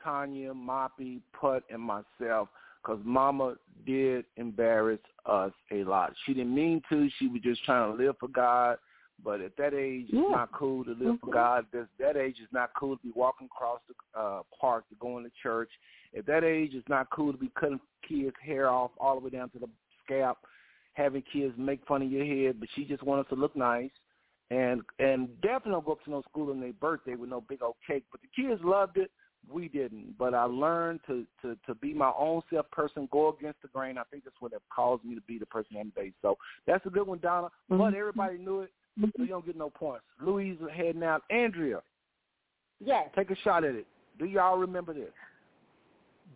Tanya, 0.03 0.55
Moppy, 0.55 1.21
Putt, 1.39 1.65
and 1.71 1.83
myself. 1.83 2.49
Because 2.83 3.01
Mama 3.05 3.57
did 3.87 4.25
embarrass 4.37 5.01
us 5.27 5.53
a 5.71 5.85
lot. 5.85 6.15
She 6.25 6.33
didn't 6.33 6.55
mean 6.55 6.81
to. 6.89 7.09
She 7.19 7.29
was 7.29 7.43
just 7.43 7.63
trying 7.65 7.95
to 7.95 8.03
live 8.03 8.17
for 8.19 8.29
God. 8.29 8.79
But 9.23 9.43
at 9.43 9.55
that 9.59 9.75
age, 9.75 10.07
Yeah. 10.09 10.23
it's 10.23 10.31
not 10.31 10.53
cool 10.53 10.83
to 10.85 10.93
live 10.93 11.21
for 11.21 11.27
Mhm. 11.27 11.33
God. 11.33 11.67
At 11.75 11.89
that 11.99 12.17
age, 12.17 12.41
it's 12.41 12.53
not 12.55 12.73
cool 12.73 12.97
to 12.97 13.03
be 13.03 13.13
walking 13.15 13.49
across 13.49 13.81
the 13.87 14.19
uh, 14.19 14.43
park 14.59 14.89
to 14.89 14.95
going 14.95 15.25
to 15.25 15.31
church. 15.43 15.71
At 16.17 16.27
that 16.27 16.45
age, 16.45 16.73
it's 16.75 16.89
not 16.89 17.11
cool 17.11 17.33
to 17.33 17.39
be 17.39 17.51
cutting 17.59 17.81
kids' 18.07 18.35
hair 18.45 18.69
off 18.69 18.91
all 18.99 19.19
the 19.19 19.25
way 19.25 19.31
down 19.31 19.51
to 19.51 19.59
the 19.59 19.69
scalp, 20.05 20.39
having 20.95 21.23
kids 21.33 21.55
make 21.57 21.87
fun 21.87 22.03
of 22.03 22.11
your 22.11 22.25
head. 22.25 22.59
But 22.59 22.69
she 22.75 22.85
just 22.85 23.03
wanted 23.03 23.29
to 23.29 23.37
look 23.37 23.55
nice, 23.55 23.91
and 24.51 24.83
and 24.99 25.29
definitely 25.41 25.73
don't 25.73 25.87
go 25.87 25.93
up 25.93 26.05
to 26.05 26.11
no 26.11 26.23
school 26.23 26.51
on 26.51 26.61
their 26.61 26.73
birthday 26.73 27.15
with 27.15 27.31
no 27.31 27.41
big 27.41 27.63
old 27.63 27.77
cake. 27.87 28.05
But 28.11 28.21
the 28.23 28.43
kids 28.43 28.61
loved 28.65 28.97
it. 28.97 29.11
We 29.51 29.69
didn't. 29.69 30.19
But 30.19 30.35
I 30.35 30.45
learned 30.45 31.01
to 31.07 31.25
to 31.43 31.57
to 31.67 31.75
be 31.77 31.95
my 31.95 32.13
own 32.19 32.43
self 32.53 32.69
person, 32.73 33.09
go 33.13 33.35
against 33.37 33.63
the 33.63 33.69
grain. 33.69 33.97
I 33.97 34.03
think 34.11 34.25
that's 34.25 34.37
what 34.41 34.53
have 34.53 34.63
caused 34.75 35.05
me 35.05 35.15
to 35.15 35.21
be 35.23 35.39
the 35.39 35.47
person 35.47 35.77
I'm 35.79 35.93
today. 35.93 36.13
So 36.23 36.37
that's 36.67 36.85
a 36.87 36.91
good 36.91 37.07
one, 37.07 37.21
Donna. 37.21 37.49
But 37.69 37.77
Mhm. 37.77 37.95
everybody 37.95 38.39
knew 38.39 38.61
it, 38.63 38.73
so 39.01 39.23
you 39.23 39.29
don't 39.29 39.47
get 39.47 39.57
no 39.57 39.71
points. 39.71 40.05
Louise 40.21 40.59
heading 40.75 41.05
out. 41.05 41.23
Andrea, 41.31 41.83
yes. 42.81 43.09
take 43.15 43.31
a 43.31 43.37
shot 43.37 43.65
at 43.65 43.77
it. 43.77 43.87
Do 44.19 44.27
y'all 44.27 44.59
remember 44.59 44.93
this? 44.93 45.13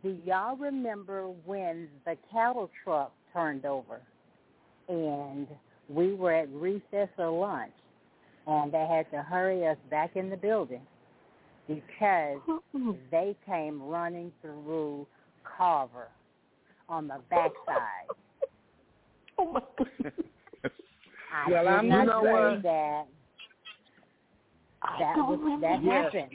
Do 0.05 0.17
y'all 0.27 0.55
remember 0.57 1.29
when 1.47 1.89
the 2.05 2.17
cattle 2.31 2.71
truck 2.85 3.13
turned 3.33 3.65
over 3.65 4.01
and 4.89 5.49
we 5.89 6.13
were 6.13 6.33
at 6.35 6.51
recess 6.51 7.09
or 7.17 7.31
lunch 7.31 7.73
and 8.47 8.71
they 8.71 8.87
had 8.87 9.11
to 9.13 9.23
hurry 9.23 9.67
us 9.67 9.79
back 9.91 10.15
in 10.15 10.29
the 10.29 10.37
building 10.37 10.83
because 11.67 12.39
they 13.11 13.35
came 13.47 13.83
running 13.83 14.31
through 14.43 15.07
Carver 15.57 16.09
on 16.89 17.09
the 17.09 17.19
backside. 17.31 18.09
Oh 19.37 19.51
my 19.53 19.61
goodness. 19.77 20.13
I 21.35 21.51
Well, 21.51 21.65
did 21.65 21.69
I'm 21.73 21.89
not 21.89 22.01
You 22.03 22.07
know 22.07 22.23
say 22.23 22.31
what? 22.31 22.63
that 22.63 23.05
that 25.01 25.17
was 25.17 25.41
remember 25.43 25.67
that 25.67 25.83
Yes. 25.83 26.05
happened. 26.05 26.31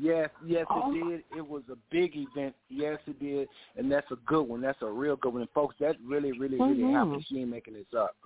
Yes, 0.00 0.30
yes, 0.44 0.66
Oh, 0.70 0.90
it 0.90 1.04
did. 1.04 1.24
It 1.36 1.46
was 1.46 1.62
a 1.70 1.76
big 1.90 2.16
event. 2.16 2.54
Yes, 2.68 2.98
it 3.06 3.20
did, 3.20 3.48
and 3.76 3.90
that's 3.90 4.10
a 4.10 4.16
good 4.26 4.42
one. 4.42 4.60
That's 4.60 4.80
a 4.82 4.86
real 4.90 5.16
good 5.16 5.32
one, 5.32 5.42
and 5.42 5.50
folks. 5.50 5.76
That 5.78 5.96
really, 6.04 6.32
really, 6.32 6.58
really 6.58 6.82
Mhm. 6.82 6.92
happened. 6.92 7.24
She 7.26 7.40
ain't 7.40 7.50
making 7.50 7.74
this 7.74 7.92
up. 7.94 8.16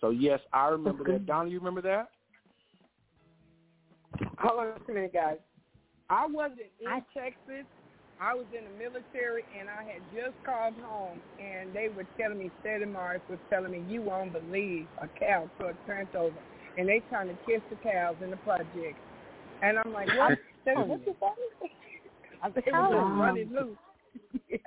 So 0.00 0.10
yes, 0.10 0.40
I 0.52 0.68
remember 0.68 1.02
Okay. 1.02 1.12
that. 1.12 1.26
Donna, 1.26 1.48
you 1.48 1.58
remember 1.58 1.80
that? 1.82 2.10
Hold 4.38 4.60
on 4.60 4.82
a 4.88 4.92
minute, 4.92 5.12
guys. 5.12 5.38
I 6.08 6.26
wasn't 6.26 6.70
in 6.80 6.86
I- 6.86 7.00
Texas. 7.12 7.66
I 8.18 8.34
was 8.34 8.46
in 8.52 8.64
the 8.64 8.70
military, 8.78 9.44
and 9.58 9.68
I 9.68 9.82
had 9.82 10.02
just 10.14 10.42
called 10.44 10.74
home, 10.80 11.20
and 11.38 11.72
they 11.74 11.88
were 11.88 12.04
telling 12.16 12.38
me, 12.38 12.50
Steady 12.60 12.86
Morris 12.86 13.20
was 13.28 13.38
telling 13.50 13.72
me, 13.72 13.84
you 13.88 14.00
won't 14.00 14.32
believe 14.32 14.86
a 14.98 15.08
cow 15.08 15.50
truck 15.58 15.74
turned 15.86 16.14
over, 16.14 16.38
and 16.78 16.88
they 16.88 17.00
trying 17.10 17.28
to 17.28 17.34
kiss 17.44 17.60
the 17.68 17.76
cows 17.76 18.16
in 18.22 18.30
the 18.30 18.38
project. 18.38 18.98
And 19.60 19.78
I'm 19.78 19.92
like, 19.92 20.08
what? 20.16 20.38
Steady, 20.66 20.80
what 20.90 21.06
you 21.06 21.14
saying? 21.20 21.70
I'm 22.42 22.52
They 22.52 22.60
telling 22.70 22.98
just 22.98 23.08
you. 23.08 23.22
running 23.22 23.50
loose. 23.54 23.78
yeah, 24.48 24.58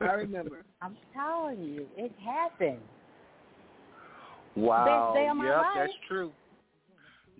I 0.00 0.12
remember. 0.12 0.64
I'm 0.80 0.96
telling 1.12 1.62
you, 1.64 1.86
it 1.96 2.12
happened. 2.24 2.78
Wow. 4.54 5.12
day 5.14 5.28
of 5.28 5.36
my 5.36 5.44
yep, 5.44 5.56
life. 5.56 5.66
that's 5.74 5.92
true. 6.06 6.32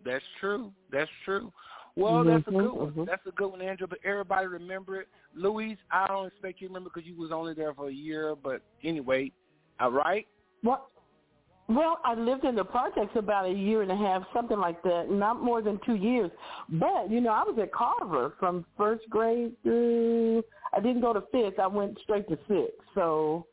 That's 0.04 0.24
true. 0.40 0.72
That's 0.90 1.10
true. 1.24 1.52
Well, 1.96 2.24
that's 2.24 2.46
a 2.46 2.50
good 2.50 2.70
Mhm, 2.70 2.76
one. 2.76 2.92
mhm. 2.92 3.06
That's 3.06 3.26
a 3.26 3.32
good 3.32 3.50
one, 3.50 3.60
Andrew. 3.60 3.86
But 3.88 3.98
everybody 4.04 4.46
remember 4.46 5.00
it. 5.00 5.08
Louise, 5.34 5.78
I 5.90 6.06
don't 6.06 6.26
expect 6.26 6.60
you 6.60 6.68
to 6.68 6.72
remember 6.72 6.90
because 6.94 7.06
you 7.08 7.16
was 7.16 7.32
only 7.32 7.54
there 7.54 7.74
for 7.74 7.88
a 7.88 7.92
year. 7.92 8.34
But 8.36 8.62
anyway, 8.84 9.32
all 9.80 9.92
right. 9.92 10.26
What? 10.62 10.86
Well, 11.68 11.98
I 12.02 12.14
lived 12.14 12.44
in 12.44 12.54
the 12.54 12.64
projects 12.64 13.14
about 13.14 13.44
a 13.44 13.52
year 13.52 13.82
and 13.82 13.92
a 13.92 13.96
half, 13.96 14.22
something 14.32 14.58
like 14.58 14.82
that, 14.84 15.10
not 15.10 15.42
more 15.42 15.60
than 15.60 15.78
two 15.84 15.96
years. 15.96 16.30
But 16.70 17.10
you 17.10 17.20
know, 17.20 17.30
I 17.30 17.42
was 17.42 17.58
at 17.60 17.72
Carver 17.72 18.32
from 18.40 18.64
first 18.76 19.08
grade 19.10 19.52
through. 19.62 20.42
I 20.72 20.80
didn't 20.80 21.02
go 21.02 21.12
to 21.12 21.22
fifth. 21.30 21.58
I 21.58 21.66
went 21.66 21.98
straight 22.02 22.26
to 22.28 22.38
sixth. 22.48 22.80
So 22.94 23.46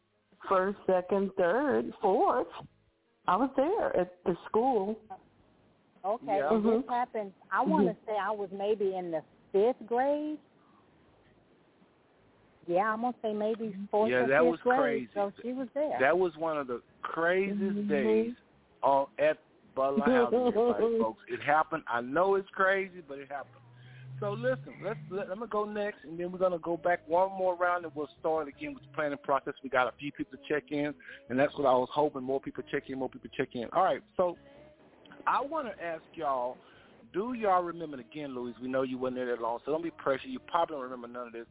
first, 0.48 0.78
second, 0.88 1.32
third, 1.38 1.92
fourth, 2.02 2.48
I 3.28 3.36
was 3.36 3.50
there 3.58 3.96
at 3.98 4.14
the 4.24 4.38
school. 4.46 4.98
Okay, 6.06 6.38
Yeah. 6.38 6.54
and 6.54 6.64
this 6.64 6.84
Mhm. 6.84 6.90
happened. 6.90 7.34
I 7.52 7.64
want 7.64 7.88
to 7.88 7.96
say 8.06 8.16
I 8.18 8.32
was 8.32 8.50
maybe 8.52 8.96
in 8.96 9.12
the 9.12 9.24
fifth 9.52 9.86
grade. 9.88 10.38
Yeah, 12.68 12.94
I'm 12.94 13.02
gonna 13.02 13.14
say 13.22 13.34
maybe 13.34 13.76
fourth 13.92 14.10
Yeah, 14.10 14.24
or 14.24 14.28
that 14.28 14.42
fifth 14.42 14.52
was 14.52 14.60
grade. 14.62 14.80
crazy. 14.80 15.10
So 15.14 15.32
she 15.42 15.54
was 15.54 15.68
there. 15.74 15.98
That 16.00 16.18
was 16.18 16.36
one 16.38 16.58
of 16.58 16.68
the 16.68 16.82
craziest 17.14 17.60
Mhm. 17.60 17.88
days 17.88 18.36
on 18.82 19.08
at 19.20 19.38
Butler 19.76 20.06
House, 20.06 20.34
everybody, 20.34 20.98
folks. 21.02 21.24
It 21.28 21.42
happened. 21.42 21.84
I 21.88 22.02
know 22.02 22.36
it's 22.36 22.50
crazy, 22.50 23.02
but 23.08 23.20
it 23.20 23.30
happened. 23.30 23.62
So 24.20 24.32
listen, 24.32 24.74
let's 24.82 25.00
let, 25.10 25.30
I'm 25.30 25.40
gonna 25.40 25.48
go 25.48 25.66
next, 25.66 26.06
and 26.06 26.18
then 26.18 26.32
we're 26.32 26.40
gonna 26.40 26.58
go 26.60 26.78
back 26.78 27.02
one 27.06 27.32
more 27.38 27.56
round, 27.56 27.84
and 27.84 27.94
we'll 27.96 28.10
start 28.20 28.48
again 28.48 28.74
with 28.74 28.84
the 28.84 28.90
planning 28.96 29.18
process. 29.22 29.54
We 29.62 29.70
got 29.70 29.88
a 29.88 29.92
few 30.00 30.12
people 30.14 30.38
to 30.38 30.54
check 30.54 30.72
in, 30.72 30.94
and 31.30 31.38
that's 31.38 31.54
what 31.58 31.68
I 31.68 31.74
was 31.74 31.90
hoping. 31.92 32.24
More 32.24 32.40
people 32.40 32.64
check 32.72 32.90
in, 32.90 32.98
more 32.98 33.10
people 33.10 33.30
check 33.36 33.50
in. 33.56 33.68
All 33.74 33.84
right, 33.84 34.02
so 34.16 34.38
I 35.28 35.42
want 35.42 35.68
to 35.68 35.84
ask 35.84 36.04
y'all, 36.14 36.58
do 37.14 37.34
y'all 37.34 37.64
remember 37.64 38.00
again, 38.00 38.34
Louise? 38.34 38.56
We 38.62 38.70
know 38.70 38.84
you 38.84 38.98
weren't 38.98 39.16
there 39.16 39.26
that 39.28 39.42
long, 39.42 39.60
so 39.66 39.72
don't 39.74 39.84
be 39.84 39.92
pressured. 39.92 40.30
You 40.30 40.40
probably 40.48 40.76
don't 40.76 40.84
remember 40.84 41.08
none 41.08 41.28
of 41.28 41.34
this, 41.34 41.48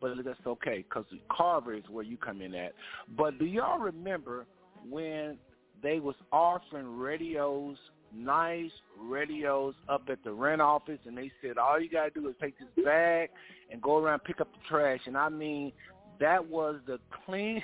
but 0.00 0.12
that's 0.24 0.38
okay 0.44 0.84
because 0.88 1.04
Carver 1.30 1.74
is 1.74 1.84
where 1.88 2.04
you 2.04 2.16
come 2.16 2.42
in 2.42 2.54
at. 2.54 2.72
But 3.16 3.38
do 3.38 3.44
y'all 3.44 3.78
remember 3.78 4.46
when 4.88 5.38
they 5.82 6.00
was 6.00 6.16
offering 6.32 6.98
radios, 6.98 7.76
nice 8.14 8.70
radios 9.00 9.74
up 9.88 10.02
at 10.10 10.22
the 10.24 10.32
rent 10.32 10.60
office, 10.60 10.98
and 11.06 11.16
they 11.16 11.30
said 11.42 11.58
all 11.58 11.80
you 11.80 11.90
gotta 11.90 12.10
do 12.10 12.28
is 12.28 12.34
take 12.40 12.58
this 12.58 12.84
bag 12.84 13.30
and 13.70 13.80
go 13.80 13.98
around 13.98 14.14
and 14.14 14.24
pick 14.24 14.40
up 14.40 14.52
the 14.52 14.58
trash. 14.68 15.00
And 15.06 15.16
I 15.16 15.28
mean, 15.28 15.72
that 16.20 16.44
was 16.46 16.76
the 16.86 16.98
clean. 17.24 17.62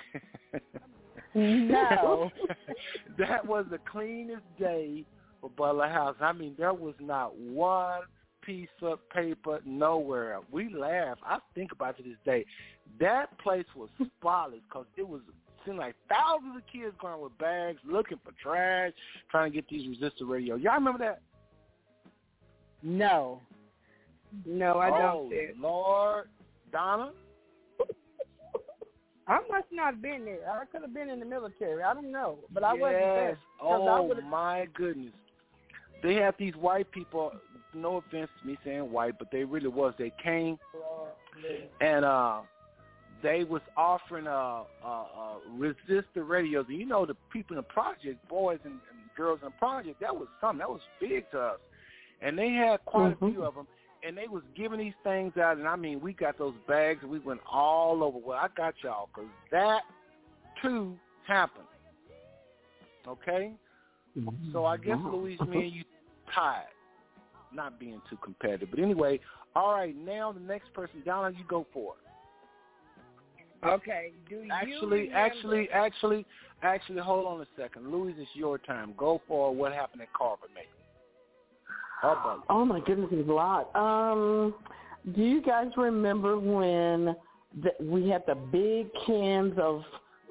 No. 1.34 2.30
that 3.18 3.44
was 3.44 3.66
the 3.70 3.78
cleanest 3.90 4.44
day 4.58 5.04
for 5.40 5.50
Butler 5.50 5.88
House. 5.88 6.16
I 6.20 6.32
mean, 6.32 6.54
there 6.56 6.72
was 6.72 6.94
not 7.00 7.36
one 7.36 8.02
piece 8.42 8.68
of 8.82 8.98
paper 9.10 9.60
nowhere. 9.64 10.38
We 10.52 10.72
laugh. 10.72 11.18
I 11.24 11.38
think 11.54 11.72
about 11.72 11.98
it 11.98 12.02
to 12.02 12.08
this 12.10 12.18
day. 12.24 12.44
That 13.00 13.36
place 13.38 13.64
was 13.74 13.88
spotless 14.18 14.60
because 14.68 14.86
it 14.96 15.08
was 15.08 15.22
seemed 15.64 15.78
like 15.78 15.94
thousands 16.08 16.56
of 16.56 16.62
kids 16.72 16.94
going 17.00 17.20
with 17.20 17.36
bags, 17.38 17.78
looking 17.86 18.18
for 18.24 18.32
trash, 18.42 18.92
trying 19.30 19.50
to 19.50 19.54
get 19.54 19.68
these 19.68 19.86
resistor 19.86 20.28
radios. 20.28 20.60
Y'all 20.60 20.74
remember 20.74 20.98
that? 20.98 21.20
no. 22.82 23.40
No, 24.44 24.78
I 24.78 24.90
oh, 24.90 24.98
don't. 24.98 25.30
Sid. 25.30 25.56
Lord, 25.60 26.28
Donna. 26.72 27.12
I 29.26 29.38
must 29.50 29.66
not 29.72 29.94
have 29.94 30.02
been 30.02 30.24
there. 30.24 30.40
I 30.50 30.64
could 30.66 30.82
have 30.82 30.92
been 30.92 31.08
in 31.08 31.18
the 31.18 31.24
military. 31.24 31.82
I 31.82 31.94
don't 31.94 32.12
know, 32.12 32.38
but 32.52 32.62
I 32.62 32.74
wasn't 32.74 33.00
there. 33.00 33.28
Yes. 33.30 33.38
'Cause 33.60 33.88
I 33.88 33.98
Oh 33.98 34.20
my 34.28 34.66
goodness. 34.74 35.14
They 36.02 36.16
had 36.16 36.34
these 36.38 36.54
white 36.56 36.90
people. 36.90 37.32
No 37.72 37.96
offense 37.96 38.30
to 38.40 38.46
me 38.46 38.58
saying 38.64 38.90
white, 38.90 39.18
but 39.18 39.30
they 39.30 39.44
really 39.44 39.68
was. 39.68 39.94
They 39.98 40.12
came 40.22 40.58
and 41.80 42.04
uh 42.04 42.42
they 43.24 43.42
was 43.42 43.62
offering 43.74 44.26
uh 44.26 44.64
uh, 44.84 44.86
uh 44.86 45.34
resistor 45.58 46.28
radios, 46.28 46.66
and 46.68 46.78
you 46.78 46.84
know 46.84 47.06
the 47.06 47.16
people 47.32 47.56
in 47.56 47.56
the 47.56 47.72
project, 47.72 48.18
boys 48.28 48.58
and, 48.64 48.74
and 48.74 48.98
girls 49.16 49.40
in 49.42 49.46
the 49.46 49.52
project, 49.52 49.98
that 50.00 50.14
was 50.14 50.28
something 50.42 50.58
that 50.58 50.68
was 50.68 50.82
big 51.00 51.28
to 51.30 51.40
us. 51.40 51.58
And 52.20 52.38
they 52.38 52.50
had 52.50 52.84
quite 52.84 53.18
Mhm. 53.18 53.28
a 53.28 53.32
few 53.32 53.44
of 53.44 53.54
them, 53.54 53.66
and 54.02 54.16
they 54.16 54.28
was 54.28 54.42
giving 54.54 54.78
these 54.78 54.94
things 55.02 55.36
out, 55.38 55.56
and 55.56 55.66
I 55.66 55.74
mean, 55.74 56.00
we 56.00 56.12
got 56.12 56.36
those 56.36 56.54
bags, 56.68 57.02
and 57.02 57.10
we 57.10 57.18
went 57.18 57.40
all 57.50 58.04
over. 58.04 58.18
Well, 58.18 58.38
I 58.38 58.48
got 58.48 58.74
y'all, 58.82 59.08
because 59.12 59.30
that 59.50 59.82
too 60.60 60.96
happened. 61.26 61.66
Okay, 63.06 63.52
so 64.52 64.66
I 64.66 64.76
guess 64.76 64.98
Wow. 64.98 65.12
Louise, 65.12 65.40
me 65.46 65.64
and 65.64 65.72
you 65.72 65.84
tied, 66.34 66.64
not 67.52 67.78
being 67.78 68.02
too 68.08 68.18
competitive. 68.18 68.70
But 68.70 68.80
anyway, 68.80 69.18
all 69.56 69.72
right, 69.72 69.96
now 69.96 70.32
the 70.32 70.40
next 70.40 70.72
person, 70.74 71.02
Donna, 71.04 71.30
you 71.36 71.44
go 71.44 71.66
for 71.72 71.94
it. 71.94 72.03
Okay. 73.64 74.12
Do 74.28 74.36
you 74.36 74.50
Actually, 74.52 75.00
remember- 75.00 75.16
actually, 75.16 75.70
actually, 75.70 76.26
actually, 76.62 77.00
hold 77.00 77.26
on 77.26 77.40
a 77.40 77.46
second. 77.56 77.90
Louise, 77.90 78.16
it's 78.18 78.30
your 78.34 78.58
time. 78.58 78.94
Go 78.96 79.20
for 79.26 79.54
what 79.54 79.72
happened 79.72 80.02
at 80.02 80.12
Carver, 80.12 80.46
maybe. 80.54 80.68
How 82.02 82.12
about 82.12 82.38
it? 82.38 82.44
Oh 82.50 82.64
my 82.64 82.80
goodness, 82.80 83.08
there's 83.10 83.28
a 83.28 83.32
lot. 83.32 83.74
Um, 83.74 84.54
do 85.14 85.22
you 85.22 85.40
guys 85.42 85.68
remember 85.76 86.38
when 86.38 87.16
the, 87.62 87.72
we 87.80 88.08
had 88.08 88.24
the 88.26 88.34
big 88.34 88.88
cans 89.06 89.54
of 89.58 89.82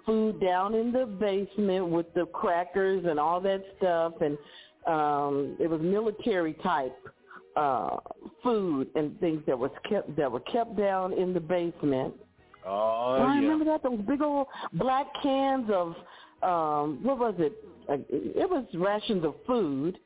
food 0.05 0.39
down 0.41 0.75
in 0.75 0.91
the 0.91 1.05
basement 1.05 1.87
with 1.87 2.13
the 2.13 2.25
crackers 2.27 3.05
and 3.07 3.19
all 3.19 3.39
that 3.41 3.63
stuff, 3.77 4.13
and 4.21 4.37
um, 4.85 5.55
it 5.59 5.69
was 5.69 5.79
military 5.81 6.53
type 6.55 6.95
uh, 7.55 7.97
food 8.43 8.87
and 8.95 9.17
things 9.19 9.41
that 9.47 9.57
was 9.57 9.71
kept 9.87 10.15
that 10.17 10.31
were 10.31 10.41
kept 10.41 10.75
down 10.77 11.13
in 11.13 11.33
the 11.33 11.39
basement. 11.39 12.13
Oh, 12.65 13.17
I 13.19 13.35
yeah. 13.35 13.39
remember 13.41 13.65
that 13.65 13.83
those 13.83 13.99
big 14.07 14.21
old 14.21 14.47
black 14.73 15.07
cans 15.21 15.69
of 15.71 15.95
um 16.41 16.99
what 17.03 17.17
was 17.19 17.35
it? 17.39 17.53
Uh, 17.89 17.97
It 18.09 18.49
was 18.49 18.65
rations 18.73 19.23
of 19.25 19.35
food 19.47 19.99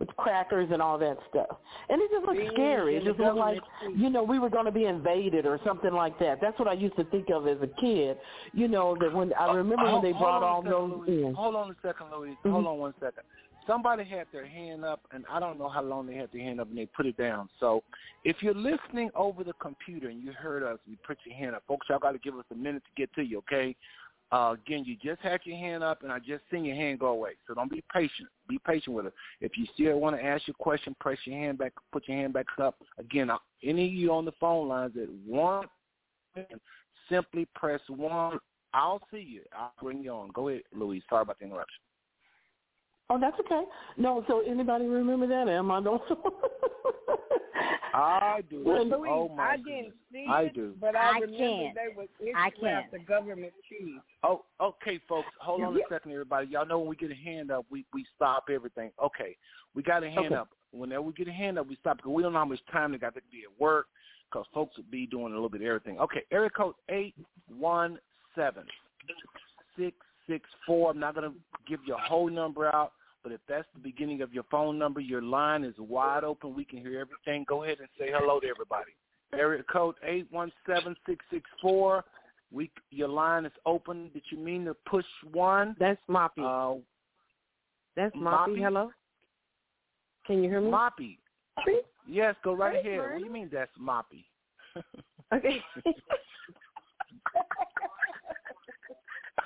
with 0.00 0.08
crackers 0.16 0.68
and 0.72 0.82
all 0.82 0.98
that 0.98 1.16
stuff. 1.30 1.56
And 1.88 2.02
it 2.02 2.10
just 2.10 2.26
looked 2.26 2.38
Beans 2.38 2.50
scary. 2.52 2.94
It 2.94 2.98
and 2.98 3.06
just 3.06 3.20
looked 3.20 3.36
like 3.36 3.60
government 3.80 4.00
you 4.00 4.10
know 4.10 4.24
we 4.24 4.38
were 4.40 4.50
going 4.50 4.64
to 4.64 4.72
be 4.72 4.86
invaded 4.86 5.46
or 5.46 5.60
something 5.64 5.92
like 5.92 6.18
that. 6.18 6.40
That's 6.40 6.58
what 6.58 6.66
I 6.68 6.72
used 6.72 6.96
to 6.96 7.04
think 7.04 7.30
of 7.30 7.46
as 7.46 7.58
a 7.62 7.68
kid. 7.80 8.16
You 8.52 8.66
know 8.68 8.96
that 9.00 9.12
when 9.14 9.32
I 9.34 9.52
remember 9.52 9.84
when 9.92 10.02
they 10.02 10.12
brought 10.12 10.42
all 10.42 10.62
second, 10.62 10.72
those 10.72 11.00
Louise. 11.06 11.24
in. 11.26 11.34
Hold 11.34 11.54
on 11.54 11.70
a 11.70 11.76
second, 11.86 12.06
Louise. 12.16 12.36
Mhm. 12.44 12.50
Hold 12.52 12.66
on 12.66 12.78
one 12.78 12.94
second. 12.98 13.22
Somebody 13.66 14.04
had 14.04 14.26
their 14.32 14.46
hand 14.46 14.84
up, 14.84 15.00
and 15.12 15.24
I 15.30 15.40
don't 15.40 15.58
know 15.58 15.68
how 15.68 15.82
long 15.82 16.06
they 16.06 16.14
had 16.14 16.30
their 16.32 16.42
hand 16.42 16.60
up, 16.60 16.68
and 16.68 16.76
they 16.76 16.86
put 16.86 17.06
it 17.06 17.16
down. 17.16 17.48
So 17.60 17.82
if 18.24 18.36
you're 18.40 18.54
listening 18.54 19.10
over 19.14 19.42
the 19.42 19.54
computer 19.54 20.08
and 20.08 20.22
you 20.22 20.32
heard 20.32 20.62
us, 20.62 20.78
you 20.86 20.96
put 21.06 21.18
your 21.24 21.36
hand 21.36 21.54
up. 21.56 21.62
Folks, 21.66 21.86
y'all 21.88 21.98
got 21.98 22.12
to 22.12 22.18
give 22.18 22.36
us 22.36 22.44
a 22.50 22.54
minute 22.54 22.82
to 22.84 23.00
get 23.00 23.14
to 23.14 23.22
you, 23.22 23.38
okay? 23.38 23.74
Uh, 24.32 24.54
again, 24.54 24.84
you 24.84 24.96
just 24.96 25.20
had 25.22 25.40
your 25.44 25.56
hand 25.56 25.84
up, 25.84 26.02
and 26.02 26.10
I 26.10 26.18
just 26.18 26.42
seen 26.50 26.64
your 26.64 26.74
hand 26.74 26.98
go 26.98 27.06
away. 27.06 27.32
So 27.46 27.54
don't 27.54 27.70
be 27.70 27.84
patient. 27.92 28.28
Be 28.48 28.58
patient 28.66 28.96
with 28.96 29.06
us. 29.06 29.12
If 29.40 29.56
you 29.56 29.66
still 29.74 30.00
want 30.00 30.16
to 30.16 30.24
ask 30.24 30.46
your 30.48 30.54
question, 30.54 30.96
press 30.98 31.18
your 31.24 31.38
hand 31.38 31.58
back, 31.58 31.72
put 31.92 32.08
your 32.08 32.16
hand 32.16 32.32
back 32.32 32.46
up. 32.60 32.76
Again, 32.98 33.30
uh, 33.30 33.38
any 33.62 33.86
of 33.86 33.92
you 33.92 34.12
on 34.12 34.24
the 34.24 34.32
phone 34.40 34.68
lines 34.68 34.92
that 34.96 35.08
want, 35.26 35.68
simply 37.08 37.46
press 37.54 37.80
one. 37.88 38.38
I'll 38.72 39.02
see 39.12 39.20
you. 39.20 39.42
I'll 39.56 39.72
bring 39.80 40.02
you 40.02 40.10
on. 40.10 40.30
Go 40.34 40.48
ahead, 40.48 40.62
Louise. 40.74 41.02
Sorry 41.08 41.22
about 41.22 41.38
the 41.38 41.44
interruption. 41.44 41.83
Oh, 43.10 43.18
that's 43.20 43.38
okay. 43.40 43.62
No, 43.98 44.24
so 44.26 44.40
anybody 44.40 44.86
remember 44.86 45.26
that? 45.26 45.48
Am 45.48 45.70
I 45.70 45.80
the 45.80 45.98
I 47.94 48.40
do. 48.50 48.64
Well, 48.64 48.90
oh 49.08 49.28
my 49.36 49.42
I 49.42 49.56
goodness. 49.56 49.74
didn't 49.76 49.94
see 50.12 50.26
I 50.28 50.42
it, 50.42 50.54
do. 50.54 50.74
but 50.80 50.96
I, 50.96 51.10
I 51.10 51.18
remember 51.20 51.38
can't. 51.38 51.74
they 51.76 51.94
was 51.96 52.08
I 52.34 52.50
can't. 52.50 52.90
the 52.90 52.98
government 52.98 53.52
cheese. 53.68 54.00
Oh, 54.24 54.44
okay, 54.60 54.98
folks. 55.08 55.28
Hold 55.40 55.62
on 55.62 55.76
a 55.76 55.80
second, 55.88 56.10
everybody. 56.10 56.48
Y'all 56.48 56.66
know 56.66 56.78
when 56.80 56.88
we 56.88 56.96
get 56.96 57.12
a 57.12 57.14
hand 57.14 57.50
up, 57.52 57.66
we 57.70 57.84
we 57.92 58.04
stop 58.16 58.46
everything. 58.52 58.90
Okay, 59.02 59.36
we 59.74 59.82
got 59.82 60.02
a 60.02 60.10
hand 60.10 60.26
Okay. 60.26 60.34
up. 60.34 60.48
Whenever 60.72 61.02
we 61.02 61.12
get 61.12 61.28
a 61.28 61.32
hand 61.32 61.56
up, 61.58 61.68
we 61.68 61.76
stop 61.76 61.98
because 61.98 62.10
we 62.10 62.22
don't 62.22 62.32
know 62.32 62.40
how 62.40 62.44
much 62.44 62.58
time 62.72 62.90
they 62.92 62.98
got 62.98 63.14
to 63.14 63.20
be 63.30 63.42
at 63.44 63.60
work 63.60 63.86
because 64.28 64.44
folks 64.52 64.76
would 64.76 64.90
be 64.90 65.06
doing 65.06 65.26
a 65.26 65.34
little 65.36 65.48
bit 65.48 65.60
of 65.60 65.66
everything. 65.68 66.00
Okay, 66.00 66.22
area 66.32 66.50
code 66.50 66.74
eight 66.88 67.14
one 67.56 67.98
seven 68.34 68.64
six 69.78 69.96
six 70.28 70.48
four. 70.66 70.90
I'm 70.90 71.00
not 71.00 71.14
gonna 71.14 71.32
give 71.66 71.80
your 71.86 71.98
whole 71.98 72.28
number 72.28 72.66
out, 72.74 72.92
but 73.22 73.32
if 73.32 73.40
that's 73.48 73.66
the 73.74 73.80
beginning 73.80 74.22
of 74.22 74.32
your 74.32 74.44
phone 74.50 74.78
number, 74.78 75.00
your 75.00 75.22
line 75.22 75.64
is 75.64 75.74
wide 75.78 76.24
open. 76.24 76.54
We 76.54 76.64
can 76.64 76.78
hear 76.78 77.00
everything. 77.00 77.44
Go 77.48 77.64
ahead 77.64 77.78
and 77.80 77.88
say 77.98 78.10
hello 78.12 78.40
to 78.40 78.46
everybody. 78.46 78.92
Area 79.32 79.62
code 79.70 79.96
eight 80.04 80.26
one 80.30 80.52
seven 80.66 80.94
six 81.06 81.24
six 81.30 81.48
four. 81.60 82.04
We 82.52 82.70
your 82.90 83.08
line 83.08 83.46
is 83.46 83.52
open. 83.66 84.10
Did 84.12 84.22
you 84.30 84.38
mean 84.38 84.64
to 84.66 84.74
push 84.86 85.06
one? 85.32 85.74
That's 85.78 86.00
Moppy. 86.08 86.38
Uh, 86.38 86.80
That's 87.96 88.14
Moppy. 88.14 88.56
Moppy? 88.56 88.62
Hello. 88.62 88.90
Can 90.26 90.42
you 90.42 90.48
hear 90.48 90.60
me? 90.60 90.70
Moppy. 90.70 91.18
Yes, 92.06 92.34
go 92.44 92.52
right 92.52 92.82
Hey, 92.82 92.96
ahead. 92.96 93.10
What 93.10 93.18
do 93.18 93.24
you 93.24 93.32
mean 93.32 93.48
that's 93.52 93.70
Moppy? 93.80 94.24
Okay. 95.32 95.62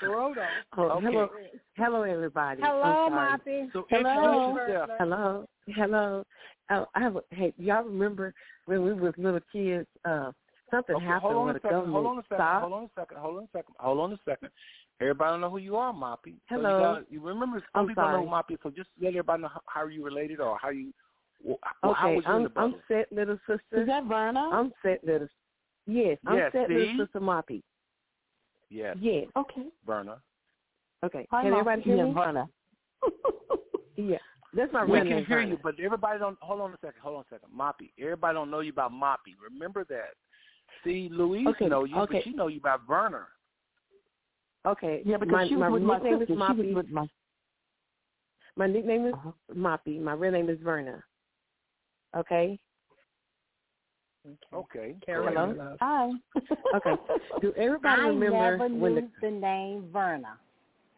Rhoda. 0.03 0.49
Oh, 0.77 0.83
Okay. 0.91 1.07
Hello, 1.07 1.29
hello, 1.77 2.03
everybody. 2.03 2.63
Hello, 2.63 3.09
Moppy. 3.11 3.73
So 3.73 3.87
Hello. 3.91 4.49
introduce. 4.49 4.91
Hello, 4.99 5.47
hello. 5.69 6.25
Oh, 6.71 6.87
I 6.95 7.01
have, 7.01 7.17
hey, 7.31 7.55
y'all 7.57 7.85
remember 7.85 8.35
when 8.67 8.85
we 8.85 8.93
was 8.93 9.15
little 9.17 9.41
kids? 9.51 9.87
Uh, 10.05 10.33
something 10.71 10.97
Okay, 10.97 11.05
happened 11.07 11.23
hold 11.23 11.37
on 11.37 11.47
when 11.47 11.51
a 11.51 11.55
the 11.55 11.61
second. 11.61 11.71
government 11.77 11.95
Hold 11.95 12.07
on 12.07 12.19
a 12.19 12.23
second. 12.23 12.37
stopped. 12.37 12.61
Hold 12.63 12.73
on 12.75 12.85
a 12.85 12.91
second. 13.01 13.17
Hold 13.19 13.37
on 13.39 13.43
a 13.45 13.49
second. 13.53 13.75
Hold 13.79 14.01
on 14.01 14.13
a 14.13 14.19
second. 14.25 14.49
Everybody 15.01 15.31
don't 15.31 15.41
know 15.41 15.51
who 15.51 15.59
you 15.59 15.77
are, 15.77 15.93
Moppy. 15.93 16.35
So 16.35 16.57
Hello. 16.57 16.71
you, 16.71 16.85
got, 16.85 17.13
you 17.13 17.21
remember 17.21 17.63
some 17.73 17.83
I'm 17.83 17.89
people 17.89 18.03
don't 18.05 18.13
know 18.13 18.31
sorry. 18.31 18.43
Moppy 18.43 18.59
so 18.63 18.71
just 18.71 18.91
let 19.01 19.09
everybody 19.09 19.43
know 19.43 19.49
how, 19.49 19.61
how 19.67 19.87
you 19.87 20.05
related 20.05 20.41
or 20.41 20.59
how 20.61 20.71
you. 20.71 20.93
Well, 21.43 21.59
how 21.63 21.91
Okay, 21.91 22.17
was 22.17 22.25
you 22.27 22.33
I'm 22.33 22.43
the? 22.45 22.51
I'm 22.57 22.75
set 22.89 23.13
little 23.13 23.39
sister. 23.47 23.81
Is 23.83 23.87
that 23.87 24.05
Verna? 24.05 24.51
I'm 24.53 24.73
set 24.83 25.03
little. 25.05 25.29
Yes, 25.87 26.19
I'm 26.27 26.37
Yes, 26.37 26.53
set 26.53 26.67
see? 26.69 26.75
little 26.75 27.05
sister 27.07 27.21
Moppy. 27.21 27.63
Yes, 28.71 28.97
Yes. 29.01 29.27
okay. 29.37 29.67
Verna. 29.87 30.21
Okay. 31.05 31.27
Hi, 31.31 31.43
Can 31.43 31.53
Moppy. 31.53 31.61
everybody 31.61 31.83
hear 31.83 31.97
yeah, 31.97 32.05
me? 32.05 32.13
Verna. 32.15 32.49
Yeah. 33.97 34.19
That's 34.55 34.73
my 34.73 34.83
real 34.83 34.95
name. 34.95 35.03
We 35.05 35.09
can 35.09 35.17
name. 35.19 35.27
hear 35.27 35.37
Verna. 35.39 35.51
you, 35.51 35.59
but 35.63 35.75
everybody 35.81 36.19
don't. 36.21 36.39
Hold 36.41 36.61
on 36.61 36.71
a 36.73 36.77
second. 36.81 37.01
Hold 37.03 37.17
on 37.17 37.21
a 37.23 37.35
second. 37.35 37.49
Moppy. 37.57 37.91
Everybody 38.01 38.35
don't 38.35 38.51
know 38.51 38.61
you 38.61 38.71
about 38.73 38.93
Moppy. 38.93 39.35
Remember 39.43 39.85
that. 39.89 40.15
See, 40.85 41.09
Louise 41.11 41.47
Okay, 41.49 41.67
know 41.67 41.85
you, 41.85 41.97
okay. 42.01 42.15
but 42.19 42.25
she 42.25 42.31
know 42.31 42.47
you 42.47 42.59
about 42.59 42.83
Verna. 42.87 43.27
Okay. 44.67 45.03
Yeah, 45.05 45.17
because 45.17 45.33
my, 45.33 45.49
she 45.49 45.55
was 45.57 45.61
my 45.61 45.69
with 45.71 45.83
my 45.83 45.95
nickname 45.95 46.19
sister. 46.21 46.33
is 46.33 46.37
She 46.37 46.41
was 46.41 46.51
Moppy. 46.57 46.75
with 46.75 46.89
my. 46.91 47.07
My 48.57 48.67
nickname 48.67 49.07
is 49.07 49.15
Uh-huh. 49.15 49.31
Moppy. 49.57 50.01
My 50.01 50.13
real 50.13 50.33
name 50.33 50.49
is 50.49 50.59
Verna. 50.63 51.03
Okay. 52.17 52.59
Okay. 54.53 54.95
Carry 55.05 55.27
Hello? 55.35 55.55
on. 55.61 55.77
Hi. 55.81 56.11
Okay. 56.77 56.95
Do 57.41 57.53
everybody 57.57 58.03
I 58.03 58.07
remember 58.07 58.31
never 58.31 58.59
when 58.59 58.95
knew 58.95 58.95
the? 59.01 59.09
the... 59.27 59.31
name 59.31 59.85
Verna. 59.93 60.37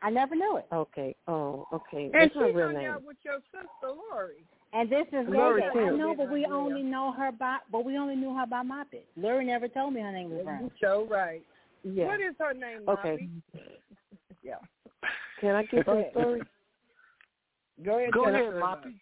I 0.03 0.11
never 0.11 0.35
knew 0.35 0.57
it. 0.57 0.67
Okay. 0.73 1.15
Oh, 1.29 1.67
okay. 1.73 2.05
And 2.07 2.15
That's 2.15 2.33
she 2.33 2.41
my 2.41 2.47
real 2.49 2.67
hung 2.69 2.77
name. 2.77 2.91
out 2.91 3.03
with 3.05 3.19
your 3.25 3.39
sister 3.53 3.95
Lori. 4.11 4.43
And 4.73 4.89
this 4.91 5.07
is 5.13 5.27
Lori, 5.29 5.63
Gay. 5.75 5.81
I 5.81 5.91
know, 5.91 6.15
but 6.17 6.31
we 6.31 6.47
only 6.47 6.83
know 6.83 7.13
her 7.13 7.33
by, 7.33 7.59
but 7.71 7.85
we 7.85 7.99
only 7.99 8.17
knew 8.17 8.35
her 8.35 8.47
by 8.47 8.63
Moppet. 8.63 9.03
Lori 9.17 9.45
never 9.45 9.69
told 9.69 9.93
me 9.95 10.01
her 10.01 10.13
name 10.13 10.31
was 10.31 10.45
Verna. 10.45 10.63
You 10.63 10.71
so 10.81 11.07
right. 11.11 11.43
Yeah. 11.83 12.07
What 12.07 12.21
is 12.21 12.35
her 12.39 12.55
name, 12.55 12.81
Okay. 12.89 13.29
Moppy? 13.55 13.63
Yeah. 14.43 14.55
Can 15.41 15.55
I 15.55 15.63
get 15.65 15.87
Go 15.87 15.95
to 15.95 16.03
the 16.03 16.11
story? 16.21 16.41
Go 17.85 17.99
ahead. 17.99 18.13
Go 18.13 18.25
ahead, 18.29 18.55
us 18.55 18.55
Moppy. 18.63 18.95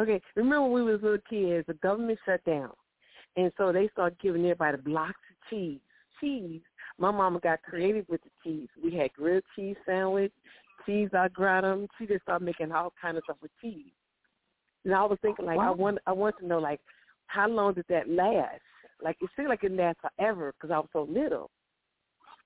Okay. 0.00 0.20
Remember 0.36 0.62
when 0.68 0.72
we 0.72 0.92
was 0.92 1.02
little 1.02 1.18
kids, 1.28 1.66
the 1.66 1.74
government 1.74 2.18
shut 2.26 2.44
down, 2.44 2.70
and 3.36 3.52
so 3.56 3.72
they 3.72 3.88
started 3.92 4.18
giving 4.20 4.42
everybody 4.42 4.76
blocks 4.78 5.10
of 5.30 5.50
cheese. 5.50 5.80
Cheese. 6.20 6.60
My 6.98 7.10
mama 7.10 7.40
got 7.40 7.62
creative 7.62 8.06
with 8.08 8.20
the 8.22 8.30
cheese. 8.42 8.68
We 8.82 8.94
had 8.94 9.12
grilled 9.12 9.42
cheese 9.56 9.76
sandwich, 9.84 10.32
cheese 10.86 11.08
au 11.14 11.28
gratin. 11.32 11.88
She 11.98 12.06
just 12.06 12.22
started 12.22 12.44
making 12.44 12.72
all 12.72 12.92
kind 13.00 13.16
of 13.16 13.24
stuff 13.24 13.36
with 13.42 13.50
cheese. 13.60 13.92
And 14.84 14.94
I 14.94 15.04
was 15.04 15.18
thinking, 15.22 15.46
like, 15.46 15.58
I 15.58 15.70
want, 15.70 15.98
I 16.06 16.12
want 16.12 16.36
to 16.38 16.46
know, 16.46 16.58
like, 16.58 16.80
how 17.26 17.48
long 17.48 17.74
did 17.74 17.86
that 17.88 18.08
last? 18.08 18.60
Like, 19.02 19.16
it 19.20 19.30
seemed 19.34 19.48
like 19.48 19.64
it 19.64 19.72
lasted 19.72 20.08
forever 20.16 20.52
because 20.52 20.72
I 20.72 20.78
was 20.78 20.88
so 20.92 21.08
little. 21.10 21.50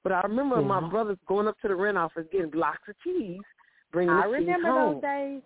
But 0.03 0.13
I 0.13 0.21
remember 0.23 0.63
my 0.63 0.89
brothers 0.89 1.19
going 1.27 1.49
up 1.49 1.59
to 1.61 1.69
the 1.69 1.75
rent 1.75 1.99
office 1.99 2.25
getting 2.33 2.51
blocks 2.51 2.89
of 2.89 2.95
cheese, 3.05 3.41
bringing 3.93 4.15
I 4.15 4.27
the 4.27 4.39
cheese 4.39 4.47
remember 4.47 4.69
home. 4.71 4.93
those 4.95 5.03
days. 5.03 5.43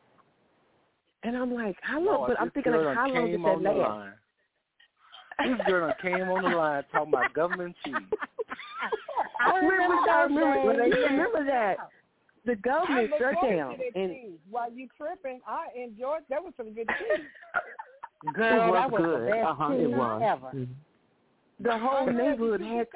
And 1.24 1.36
I'm 1.36 1.52
like, 1.52 1.76
how 1.80 1.96
long? 1.96 2.06
Lord, 2.06 2.28
but 2.28 2.40
I'm 2.40 2.50
thinking, 2.50 2.72
like, 2.72 2.94
how 2.94 3.08
long 3.08 3.30
did 3.30 3.40
that 3.40 3.46
on 3.46 3.62
the 3.62 3.70
last? 3.70 4.18
Line. 5.38 5.56
This 5.58 5.66
girl 5.66 5.88
done 5.88 5.96
came 6.02 6.28
on 6.28 6.42
the 6.50 6.56
line 6.56 6.84
talking 6.92 7.12
about 7.12 7.34
government 7.34 7.76
cheese. 7.84 7.94
I 9.40 9.56
remember 9.56 10.10
I 10.10 10.22
remember, 10.24 10.76
days. 10.84 10.92
I 10.96 11.10
remember 11.12 11.44
that. 11.46 11.76
The 12.44 12.56
government 12.56 13.10
look 13.10 13.20
shut 13.20 13.34
forward 13.34 13.56
down, 13.56 13.70
to 13.72 13.76
that 13.78 14.00
and 14.00 14.10
cheese. 14.12 14.38
While 14.50 14.72
you 14.72 14.88
tripping, 14.96 15.40
I 15.46 15.66
enjoyed. 15.76 16.22
That 16.28 16.42
was 16.42 16.52
some 16.56 16.72
good 16.72 16.88
cheese. 16.88 17.26
Girl, 18.34 18.68
it 18.68 18.72
that 18.72 18.90
was 18.90 19.00
was 19.00 19.02
good. 19.02 19.22
the 19.22 19.30
best 19.30 19.46
uh-huh, 19.46 19.68
cheese 19.70 19.82
it 19.82 19.90
was. 19.90 20.22
ever. 20.24 20.66
The 21.60 21.78
whole 21.78 22.06
neighborhood 22.06 22.60
had 22.60 22.86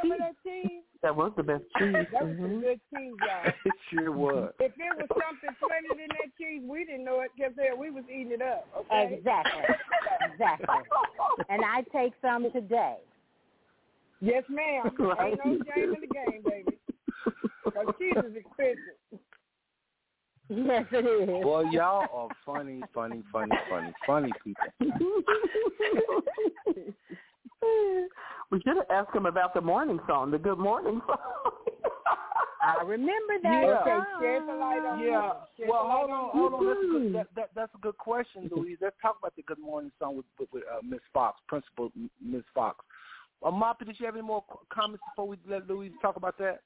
cheese. 0.44 0.82
Of 0.96 1.02
that 1.02 1.14
was 1.16 1.32
the 1.36 1.42
best 1.42 1.64
cheese. 1.78 2.06
That 2.12 2.26
was 2.26 2.36
Mhm. 2.36 2.60
good 2.60 2.80
cheese, 2.94 3.14
y'all. 3.20 3.52
It 3.64 3.72
sure 3.90 4.12
was. 4.12 4.52
If 4.58 4.72
it 4.76 4.96
was 4.96 5.08
something 5.08 5.54
flooded 5.58 6.00
in 6.00 6.08
that 6.08 6.30
cheese, 6.38 6.62
we 6.64 6.84
didn't 6.84 7.04
know 7.04 7.20
it 7.20 7.30
because 7.36 7.52
there 7.56 7.76
we 7.76 7.90
was 7.90 8.04
eating 8.08 8.32
it 8.32 8.42
up. 8.42 8.66
Okay. 8.76 9.14
Exactly. 9.18 9.62
Exactly. 10.32 10.76
And 11.48 11.64
I 11.64 11.82
take 11.92 12.12
some 12.20 12.50
today. 12.52 12.96
Yes, 14.20 14.44
ma'am. 14.48 14.90
Right. 14.98 15.38
Ain't 15.44 15.44
no 15.44 15.74
shame 15.74 15.94
in 15.94 16.00
the 16.00 16.06
game, 16.06 16.42
baby. 16.44 16.78
Because 17.64 17.94
cheese 17.98 18.14
is 18.16 18.36
expensive. 18.36 19.20
Yes, 20.48 20.86
it 20.92 21.04
is. 21.04 21.42
Boy, 21.42 21.64
y'all 21.72 22.08
are 22.12 22.28
funny, 22.44 22.80
funny, 22.94 23.22
funny, 23.32 23.56
funny, 23.68 23.92
funny 24.06 24.32
people. 24.44 24.64
we 28.50 28.60
should 28.62 28.76
have 28.76 28.90
asked 28.90 29.14
him 29.14 29.26
about 29.26 29.54
the 29.54 29.60
morning 29.60 29.98
song, 30.06 30.30
the 30.30 30.38
good 30.38 30.58
morning 30.58 31.00
song. 31.06 31.16
I 32.62 32.82
remember 32.82 33.34
that. 33.42 33.62
Yeah. 33.62 33.80
Okay, 33.80 33.90
song. 33.90 34.06
shed 34.20 34.42
the 34.48 34.54
light 34.58 34.84
on 34.84 34.98
Yeah. 35.00 35.32
it. 35.58 35.68
Well, 35.68 35.84
the 35.84 35.88
light 35.88 35.96
hold 35.96 36.10
on, 36.10 36.16
on 36.18 36.30
hold 36.32 36.54
on. 36.54 36.66
That's 36.66 36.78
a 36.80 36.90
good, 36.90 37.14
that, 37.14 37.26
that, 37.36 37.50
that's 37.54 37.74
a 37.74 37.78
good 37.78 37.96
question, 37.98 38.50
Louise. 38.54 38.78
Let's 38.80 38.96
talk 39.00 39.16
about 39.20 39.36
the 39.36 39.42
Good 39.42 39.58
Morning 39.60 39.92
song 40.00 40.16
with 40.16 40.26
with, 40.38 40.48
with 40.52 40.64
uh, 40.64 40.80
Miss 40.82 41.00
Fox, 41.12 41.40
Principal 41.48 41.92
Miss 42.20 42.42
Fox. 42.54 42.84
Uh, 43.42 43.50
Moppy, 43.50 43.84
did 43.86 44.00
you 44.00 44.06
have 44.06 44.16
any 44.16 44.26
more 44.26 44.42
comments 44.72 45.02
before 45.12 45.28
we 45.28 45.36
let 45.48 45.68
Louise 45.68 45.92
talk 46.02 46.16
about 46.16 46.38
that? 46.38 46.60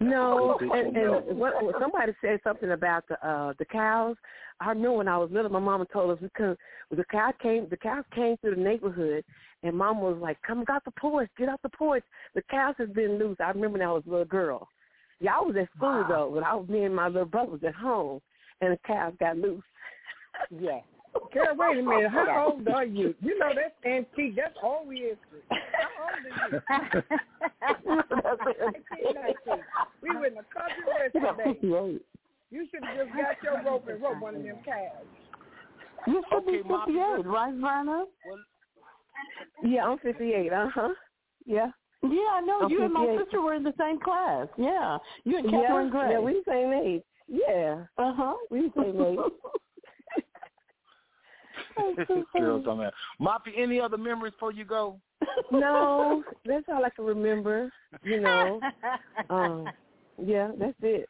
No, 0.00 0.58
and, 0.60 0.96
and 0.96 1.38
what, 1.38 1.62
what- 1.62 1.76
somebody 1.80 2.12
said 2.20 2.40
something 2.42 2.72
about 2.72 3.04
the 3.08 3.24
uh 3.26 3.52
the 3.58 3.64
cows. 3.64 4.16
I 4.60 4.70
remember 4.70 4.92
when 4.96 5.08
I 5.08 5.16
was 5.18 5.30
little, 5.30 5.50
my 5.50 5.60
mama 5.60 5.86
told 5.92 6.10
us 6.10 6.18
we 6.20 6.28
couldn't. 6.34 6.58
The 6.90 7.04
cow 7.04 7.32
came, 7.40 7.68
the 7.70 7.76
cows 7.76 8.04
came 8.14 8.36
through 8.38 8.56
the 8.56 8.60
neighborhood, 8.60 9.22
and 9.62 9.76
mama 9.76 10.00
was 10.00 10.18
like, 10.20 10.40
"Come 10.42 10.64
out 10.68 10.84
the 10.84 10.90
porch, 10.92 11.30
get 11.38 11.48
out 11.48 11.62
the 11.62 11.68
porch. 11.70 12.04
The 12.34 12.42
cows 12.50 12.74
has 12.78 12.88
been 12.90 13.18
loose." 13.18 13.36
I 13.40 13.48
remember 13.48 13.78
when 13.78 13.82
I 13.88 13.92
was 13.92 14.04
a 14.06 14.10
little 14.10 14.24
girl. 14.24 14.68
Yeah, 15.20 15.36
I 15.36 15.40
was 15.40 15.56
at 15.56 15.68
school 15.76 16.04
though, 16.08 16.30
but 16.34 16.42
I 16.44 16.54
was 16.54 16.68
me 16.68 16.84
and 16.84 16.94
my 16.94 17.06
little 17.08 17.24
brother 17.24 17.52
was 17.52 17.64
at 17.64 17.74
home, 17.74 18.20
and 18.60 18.72
the 18.72 18.78
cows 18.86 19.14
got 19.20 19.36
loose. 19.38 19.62
Yes. 20.50 20.84
Girl, 21.32 21.56
wait 21.56 21.78
a 21.78 21.82
minute. 21.82 22.10
How 22.10 22.52
old 22.52 22.68
are 22.68 22.84
you? 22.84 23.14
You 23.22 23.38
know 23.38 23.48
that's 23.54 23.72
antique. 23.86 24.36
That's 24.36 24.54
old 24.62 24.92
history. 24.92 25.16
How 25.48 25.88
old 26.04 26.12
are 26.28 26.50
you? 26.50 27.00
1919. 27.86 29.64
We 30.02 30.10
were 30.14 30.26
in 30.26 30.34
the 30.34 30.44
country 30.52 30.84
He 31.14 31.20
got 31.20 31.38
western 31.38 31.54
days. 31.54 31.56
58. 31.62 32.04
You 32.50 32.66
should 32.70 32.84
have 32.84 32.96
just 32.98 33.16
got 33.16 33.42
your 33.42 33.62
rope 33.64 33.88
and 33.88 34.02
rope 34.02 34.20
one 34.20 34.36
of 34.36 34.42
them 34.42 34.58
cows. 34.64 35.06
You 36.06 36.22
should 36.28 36.36
Okay, 36.44 36.62
be 36.62 36.68
58, 36.68 37.26
right, 37.26 37.54
Verna? 37.54 38.04
Yeah, 39.66 39.84
I'm 39.84 39.98
58. 39.98 40.52
Uh 40.52 40.68
huh. 40.74 40.88
Yeah. 41.44 41.70
Yeah, 42.02 42.10
I 42.10 42.40
know. 42.40 42.60
I'm 42.62 42.70
you 42.70 42.84
and 42.84 42.92
my 42.92 43.16
sister 43.18 43.40
were 43.40 43.54
in 43.54 43.62
the 43.62 43.74
same 43.78 43.98
class. 44.00 44.46
Yeah. 44.56 44.98
You 45.24 45.38
and 45.38 45.50
Catherine 45.50 45.86
yeah, 45.86 45.90
Gray. 45.90 46.10
yeah, 46.12 46.20
we 46.20 46.32
the 46.32 46.42
same 46.46 46.72
age. 46.72 47.02
Yeah, 47.28 47.84
uh-huh. 47.98 48.34
we 48.50 48.60
the 48.60 48.72
same 48.76 49.00
age. 49.00 49.18
this 52.08 52.24
girl's 52.38 52.66
on 52.68 52.78
that. 52.78 52.92
Moppy, 53.20 53.52
any 53.56 53.80
other 53.80 53.96
memories 53.96 54.32
before 54.34 54.52
you 54.52 54.64
go? 54.64 55.00
no, 55.50 56.22
that's 56.44 56.64
all 56.68 56.84
I 56.84 56.90
can 56.90 57.04
remember. 57.04 57.72
You 58.02 58.20
know. 58.20 58.60
Um, 59.30 59.72
yeah, 60.22 60.50
that's 60.58 60.76
it. 60.82 61.08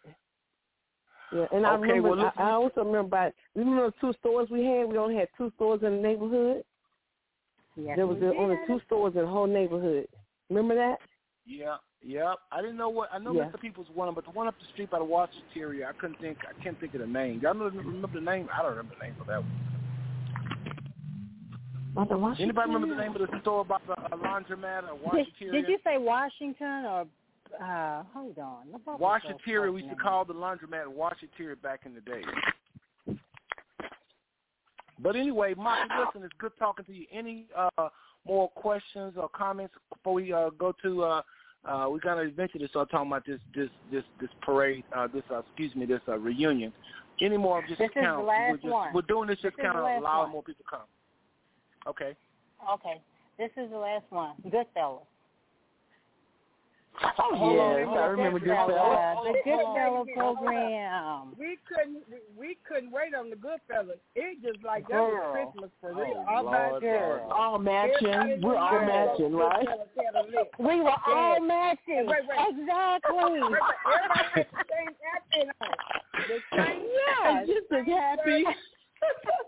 Yeah, 1.32 1.46
and 1.52 1.66
I 1.66 1.74
Okay, 1.74 1.92
remember. 1.92 2.10
well, 2.10 2.32
I, 2.36 2.42
I 2.42 2.50
also 2.52 2.84
remember 2.84 3.00
about. 3.00 3.32
Remember 3.54 3.86
the 3.86 3.94
two 4.00 4.12
stores 4.20 4.48
we 4.50 4.64
had? 4.64 4.86
We 4.86 4.96
only 4.96 5.16
had 5.16 5.28
two 5.36 5.52
stores 5.56 5.80
in 5.82 5.96
the 5.96 6.02
neighborhood. 6.02 6.64
Yes, 7.76 7.96
there 7.96 8.06
was 8.06 8.18
we 8.18 8.28
only 8.28 8.56
two 8.66 8.80
stores 8.86 9.14
in 9.14 9.22
the 9.22 9.26
whole 9.26 9.46
neighborhood. 9.46 10.08
Remember 10.48 10.74
that? 10.74 10.96
Yeah, 11.44 11.76
yeah. 12.02 12.34
I 12.50 12.62
didn't 12.62 12.76
know 12.76 12.88
what 12.88 13.10
I 13.12 13.18
know. 13.18 13.34
Yeah. 13.34 13.44
Mr. 13.44 13.60
People's 13.60 13.88
one, 13.94 14.12
but 14.14 14.24
the 14.24 14.30
one 14.30 14.48
up 14.48 14.54
the 14.58 14.66
street 14.72 14.90
by 14.90 14.98
the 14.98 15.04
Washington 15.04 15.82
I 15.86 15.92
couldn't 16.00 16.20
think. 16.20 16.38
I 16.48 16.62
can't 16.62 16.78
think 16.80 16.94
of 16.94 17.00
the 17.00 17.06
name. 17.06 17.40
Y'all 17.42 17.54
know, 17.54 17.66
remember 17.66 18.08
the 18.12 18.20
name? 18.20 18.48
I 18.52 18.62
don't 18.62 18.70
remember 18.70 18.94
the 18.98 19.06
name 19.06 19.16
of 19.20 19.26
that 19.26 19.42
one. 19.42 19.52
Anybody 22.38 22.70
remember 22.70 22.94
the 22.94 23.00
name 23.00 23.16
of 23.16 23.30
the 23.30 23.40
store 23.40 23.64
by 23.64 23.78
the 23.86 23.94
uh, 23.94 24.08
laundromat 24.16 24.84
or 24.84 24.96
Did, 24.96 25.02
Washington? 25.02 25.52
did 25.52 25.68
you 25.68 25.78
say 25.82 25.96
Washington 25.96 26.84
or 26.84 27.06
uh 27.62 28.02
hold 28.12 28.38
on? 28.38 28.66
What 28.70 28.86
was 28.86 28.98
the 28.98 29.02
Washington. 29.02 29.72
We 29.72 29.82
used 29.82 29.96
to 29.96 30.02
call 30.02 30.24
the 30.24 30.34
laundromat 30.34 30.88
Washington 30.88 31.56
back 31.62 31.80
in 31.86 31.94
the 31.94 32.02
day. 32.02 32.22
But 34.98 35.16
anyway, 35.16 35.54
Mike, 35.56 35.90
listen, 35.98 36.24
it's 36.24 36.34
good 36.38 36.52
talking 36.58 36.84
to 36.86 36.92
you. 36.92 37.06
Any 37.12 37.46
uh, 37.56 37.88
more 38.26 38.48
questions 38.50 39.14
or 39.16 39.28
comments 39.28 39.74
before 39.92 40.14
we 40.14 40.32
uh, 40.32 40.50
go 40.58 40.74
to? 40.82 41.02
Uh, 41.04 41.22
uh, 41.64 41.86
we're 41.90 41.98
gonna 41.98 42.22
eventually 42.22 42.66
start 42.68 42.90
talking 42.90 43.08
about 43.08 43.26
this 43.26 43.40
this 43.54 43.68
this 43.90 44.04
this 44.20 44.30
parade. 44.40 44.84
Uh, 44.96 45.08
this 45.12 45.22
uh, 45.30 45.40
excuse 45.40 45.74
me, 45.74 45.84
this 45.84 46.00
uh, 46.08 46.18
reunion. 46.18 46.72
Any 47.20 47.36
more 47.38 47.60
of 47.60 47.66
just 47.66 47.78
This 47.78 47.88
is 47.96 48.02
the 48.04 48.18
last 48.18 48.50
we're, 48.50 48.56
just, 48.56 48.68
one. 48.68 48.94
we're 48.94 49.02
doing 49.02 49.28
this 49.28 49.36
just 49.40 49.56
This 49.56 49.64
is 49.64 49.72
kind 49.72 49.78
of 49.78 49.84
allowing 49.84 50.24
one. 50.24 50.30
more 50.30 50.42
people 50.42 50.64
to 50.64 50.70
come. 50.70 50.86
Okay. 51.88 52.14
Okay, 52.72 53.00
this 53.38 53.50
is 53.56 53.70
the 53.70 53.78
last 53.78 54.04
one. 54.10 54.34
Good 54.42 54.66
Goodfellas. 54.76 55.06
Oh 57.02 57.36
Hold 57.36 57.58
on, 57.58 57.78
yes, 57.78 57.88
I 57.92 58.06
remember 58.06 58.38
hold 58.38 58.50
on, 58.50 58.56
Goodfellas. 58.56 58.78
hold 58.80 58.96
oh, 58.96 59.28
on, 59.28 59.34
The. 59.34 59.50
Goodfellas 59.50 60.14
program. 60.16 61.34
We 61.38 61.58
couldn't 61.68 62.02
we, 62.10 62.18
we 62.38 62.56
couldn't 62.66 62.90
wait 62.90 63.14
on 63.14 63.28
the 63.30 63.36
Goodfellas. 63.36 64.00
It 64.14 64.42
just 64.42 64.64
like 64.64 64.88
that 64.88 65.00
was 65.00 65.52
Christmas 65.52 65.70
for 65.80 65.94
real. 65.94 66.24
Oh, 66.28 66.34
all 66.34 66.44
by 66.44 66.70
Lord, 66.70 66.82
itself. 66.82 67.02
Lord. 67.02 67.20
All 67.32 67.58
matching. 67.58 68.40
We're 68.42 68.56
all 68.56 68.80
matching, 68.80 69.32
right? 69.34 69.68
had 69.68 70.14
a 70.14 70.26
list. 70.26 70.50
We 70.58 70.80
were 70.80 70.96
all 71.06 71.40
matching. 71.40 72.06
Wait, 72.06 72.24
wait. 72.28 72.38
Exactly. 72.48 73.16
Everybody 73.16 73.54
had 74.34 74.46
the 74.46 74.64
same 74.72 74.92
outfit 75.12 75.48
on. 75.60 75.70
The 76.28 76.38
same 76.56 76.82
Yes. 76.96 77.46
Just 77.46 77.72
as 77.72 77.86
happy. 77.86 78.44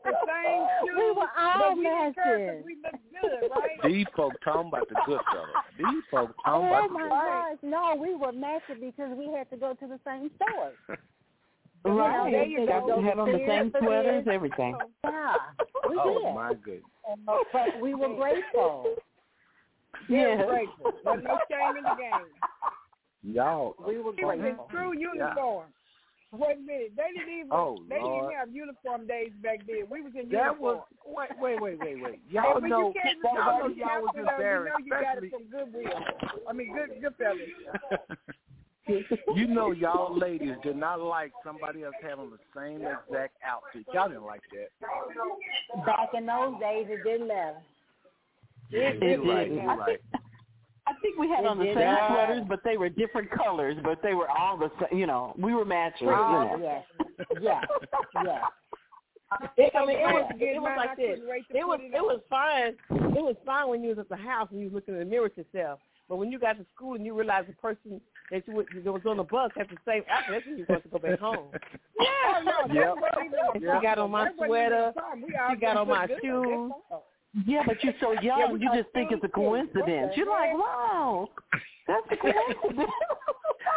The 0.04 0.12
same 0.26 0.66
shoes. 0.84 0.96
We 0.96 1.12
were 1.12 1.30
all 1.38 1.58
but 1.58 1.76
we 1.76 1.84
didn't 1.84 2.14
care 2.14 2.14
'cause 2.14 2.38
matching. 2.38 2.64
We 2.64 2.76
looked 2.82 3.04
good, 3.12 3.50
right? 3.50 3.82
These 3.92 4.06
folks 4.16 4.36
talking 4.44 4.68
about 4.68 4.88
the 4.88 4.96
good 5.06 5.20
fellas. 5.32 5.64
These 5.78 6.02
folks 6.10 6.34
oh 6.46 6.62
talking 6.62 6.68
Oh 6.68 6.70
about 6.70 6.88
the 6.88 6.94
my 6.94 7.02
good 7.02 7.10
gosh! 7.10 7.58
No, 7.62 7.94
we 8.00 8.14
were 8.14 8.32
matching 8.32 8.80
because 8.80 9.16
we 9.16 9.26
had 9.32 9.48
to 9.50 9.56
go 9.56 9.74
to 9.74 9.86
the 9.86 10.00
same 10.06 10.30
stores. 10.36 10.76
You 11.84 11.92
know, 11.94 12.00
Right. 12.00 12.32
there 12.32 12.44
you 12.44 12.66
Got 12.66 12.86
go. 12.88 12.96
to 12.96 13.02
have 13.08 13.18
on 13.20 13.30
the 13.32 13.38
same 13.46 13.72
sweaters, 13.78 14.26
everything. 14.30 14.76
Oh, 14.76 14.90
yeah, 15.04 15.36
we 15.88 15.96
Oh 15.96 16.18
did. 16.24 16.34
my 16.34 16.54
goodness. 16.54 16.82
Uh, 17.28 17.36
but 17.52 17.80
we 17.80 17.94
were 17.94 18.14
grateful. 18.16 18.96
Very 20.08 20.36
Yes. 20.36 20.44
grateful. 20.48 20.92
There's 21.04 21.22
no 21.24 21.38
shame 21.48 21.76
in 21.78 21.84
the 21.84 21.94
game. 21.96 22.26
Y'all. 23.22 23.74
We 23.78 23.98
were 24.00 24.12
It 24.18 24.24
was 24.24 24.38
in 24.40 24.58
true 24.70 24.92
uniform. 24.98 25.68
Wait 26.30 26.56
a 26.58 26.60
minute. 26.60 26.92
They 26.96 27.08
didn't 27.16 27.32
even 27.34 27.48
Oh, 27.50 27.78
they 27.88 27.96
didn't 27.96 28.16
even 28.16 28.30
have 28.38 28.50
uniform 28.52 29.06
days 29.06 29.30
back 29.42 29.60
then. 29.66 29.84
We 29.90 30.02
was 30.02 30.12
in 30.14 30.28
That 30.28 30.60
uniform. 30.60 30.60
was 30.60 30.84
wait 31.06 31.30
wait 31.40 31.60
wait 31.62 31.78
wait 31.80 32.02
wait. 32.02 32.20
Y'all 32.30 32.60
but 32.60 32.68
know 32.68 32.88
you 32.88 32.94
can't 33.02 33.18
y'all 33.24 33.34
know 33.34 33.56
remember 33.64 33.80
y'all 33.80 34.02
was 34.02 34.12
Captain, 34.14 34.24
though. 34.26 34.32
embarrassed, 34.36 34.74
You 34.78 34.90
know 34.90 34.96
you 34.98 35.02
got 35.02 35.16
it 35.16 35.24
especially 35.24 35.30
from 35.30 35.44
Goodwill. 35.48 36.00
I 36.48 36.52
mean, 36.52 36.74
good 36.76 37.00
good 37.00 37.14
fellas. 37.16 37.48
you 39.34 39.46
know 39.46 39.72
y'all 39.72 40.16
ladies 40.18 40.54
did 40.62 40.76
not 40.76 41.00
like 41.00 41.32
somebody 41.44 41.84
else 41.84 41.94
having 42.02 42.30
the 42.30 42.38
same 42.54 42.80
exact 42.82 43.34
outfit. 43.46 43.86
Y'all 43.94 44.08
didn't 44.08 44.24
like 44.24 44.42
that. 44.52 45.84
Back 45.86 46.10
in 46.14 46.26
those 46.26 46.60
days, 46.60 46.86
it 46.90 47.04
didn't 47.04 47.28
matter. 47.28 47.56
Yeah, 48.70 48.90
It 48.90 49.02
you're 49.24 49.34
right. 49.34 49.48
didn't. 49.48 49.62
You're 49.64 49.76
right. 49.76 50.00
I 50.88 50.92
think 51.02 51.18
we 51.18 51.28
had 51.28 51.44
on 51.44 51.58
the 51.58 51.66
same 51.66 51.74
not. 51.84 52.10
sweaters, 52.12 52.44
but 52.48 52.60
they 52.64 52.76
were 52.76 52.88
different 52.88 53.30
colors, 53.30 53.76
but 53.84 54.00
they 54.02 54.14
were 54.14 54.30
all 54.30 54.56
the 54.56 54.70
same. 54.80 54.98
You 54.98 55.06
know, 55.06 55.34
we 55.38 55.52
were 55.54 55.64
matching. 55.64 56.06
You 56.08 56.12
know. 56.14 56.58
Yes, 56.62 56.84
yes, 57.40 57.64
yes. 58.24 58.42
It, 59.58 59.74
I 59.76 59.84
mean, 59.84 59.98
it 59.98 60.06
was 60.06 60.32
it 60.40 60.58
was 60.62 60.72
like 60.74 60.96
this. 60.96 61.16
couldn't 61.18 61.28
wait 61.28 61.46
to 61.52 61.58
It 61.58 61.66
was 61.66 61.80
it 61.82 61.94
it 61.94 62.00
was 62.00 62.20
fine. 62.30 62.72
It 63.14 63.22
was 63.22 63.36
fine 63.44 63.68
when 63.68 63.82
you 63.82 63.90
was 63.90 63.98
at 63.98 64.08
the 64.08 64.16
house 64.16 64.48
and 64.50 64.58
you 64.58 64.66
was 64.70 64.74
looking 64.76 64.94
in 64.94 65.00
the 65.00 65.04
mirror 65.06 65.26
at 65.26 65.36
yourself. 65.36 65.80
But 66.08 66.16
when 66.16 66.32
you 66.32 66.38
got 66.38 66.56
to 66.56 66.64
school 66.74 66.94
and 66.94 67.04
you 67.04 67.12
realized 67.12 67.48
the 67.48 67.52
person 67.52 68.00
that 68.30 68.48
you 68.48 68.54
was, 68.54 68.64
that 68.72 68.90
was 68.90 69.02
on 69.04 69.18
the 69.18 69.24
bus 69.24 69.50
had 69.54 69.68
the 69.68 69.76
same 69.86 70.02
outfit, 70.10 70.30
that's 70.32 70.46
when 70.46 70.56
you 70.56 70.64
supposed 70.64 70.84
to 70.84 70.88
go 70.88 70.98
back 70.98 71.18
home. 71.20 71.48
yeah, 72.00 72.40
no, 72.42 72.72
Yep. 72.72 72.84
that 72.84 72.96
wasn't 72.96 73.26
even 73.26 73.38
a 73.38 73.52
And 73.52 73.60
she 73.80 73.86
got 73.86 73.98
on 73.98 74.10
my 74.10 74.24
That 74.24 74.36
wasn't 74.38 74.56
even 74.56 74.72
a 74.72 74.78
sweater. 74.78 74.92
problem. 74.96 75.22
We 75.28 75.36
all 75.36 75.50
She 75.50 75.56
got 75.60 75.76
on 75.76 75.88
my 75.88 76.06
shoes. 76.22 76.72
That's 77.34 77.46
all. 77.46 77.52
Yeah, 77.54 77.62
but 77.66 77.82
you're 77.84 77.94
so 78.00 78.12
young, 78.22 78.38
Yeah, 78.40 78.52
you 78.72 78.82
just 78.82 78.92
think 78.92 79.12
it's 79.12 79.22
a 79.22 79.26
shoes, 79.26 79.32
too. 79.34 79.40
What 79.40 79.68
coincidence. 79.74 80.12
You're 80.16 80.30
like, 80.30 80.54
wow, 80.54 81.28
that's 81.86 82.06
a 82.10 82.16
coincidence. 82.22 82.90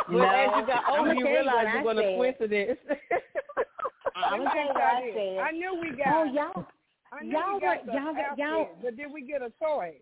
but 0.08 0.14
No, 0.14 0.24
as 0.30 0.50
you 0.58 0.66
got 0.68 0.84
I'ma 0.88 0.98
older, 1.00 1.14
you 1.14 1.20
you 1.20 1.26
realize 1.28 1.66
what 1.66 1.74
you're 1.74 1.80
I 1.80 1.84
going 1.84 1.98
to 1.98 2.04
said. 2.04 2.18
coincidence. 2.18 2.80
I'm 4.16 4.38
gonna 4.40 4.50
tell 4.52 4.62
you 4.64 4.68
what 4.70 4.82
I 4.82 5.12
said. 5.14 5.38
I 5.40 5.52
knew 5.52 5.80
we 5.82 5.90
got. 5.98 6.08
Oh, 6.08 6.24
y'all, 6.26 6.66
I 7.12 7.24
knew 7.24 7.32
y'all 7.32 7.56
we 7.56 7.62
got 7.62 7.86
were- 7.88 7.94
y'all 7.94 8.14
got- 8.14 8.26
outfit, 8.32 8.38
y'all- 8.38 8.70
But 8.84 8.96
did 8.98 9.12
we 9.14 9.22
get 9.26 9.42
a 9.42 9.50
toy? 9.62 9.96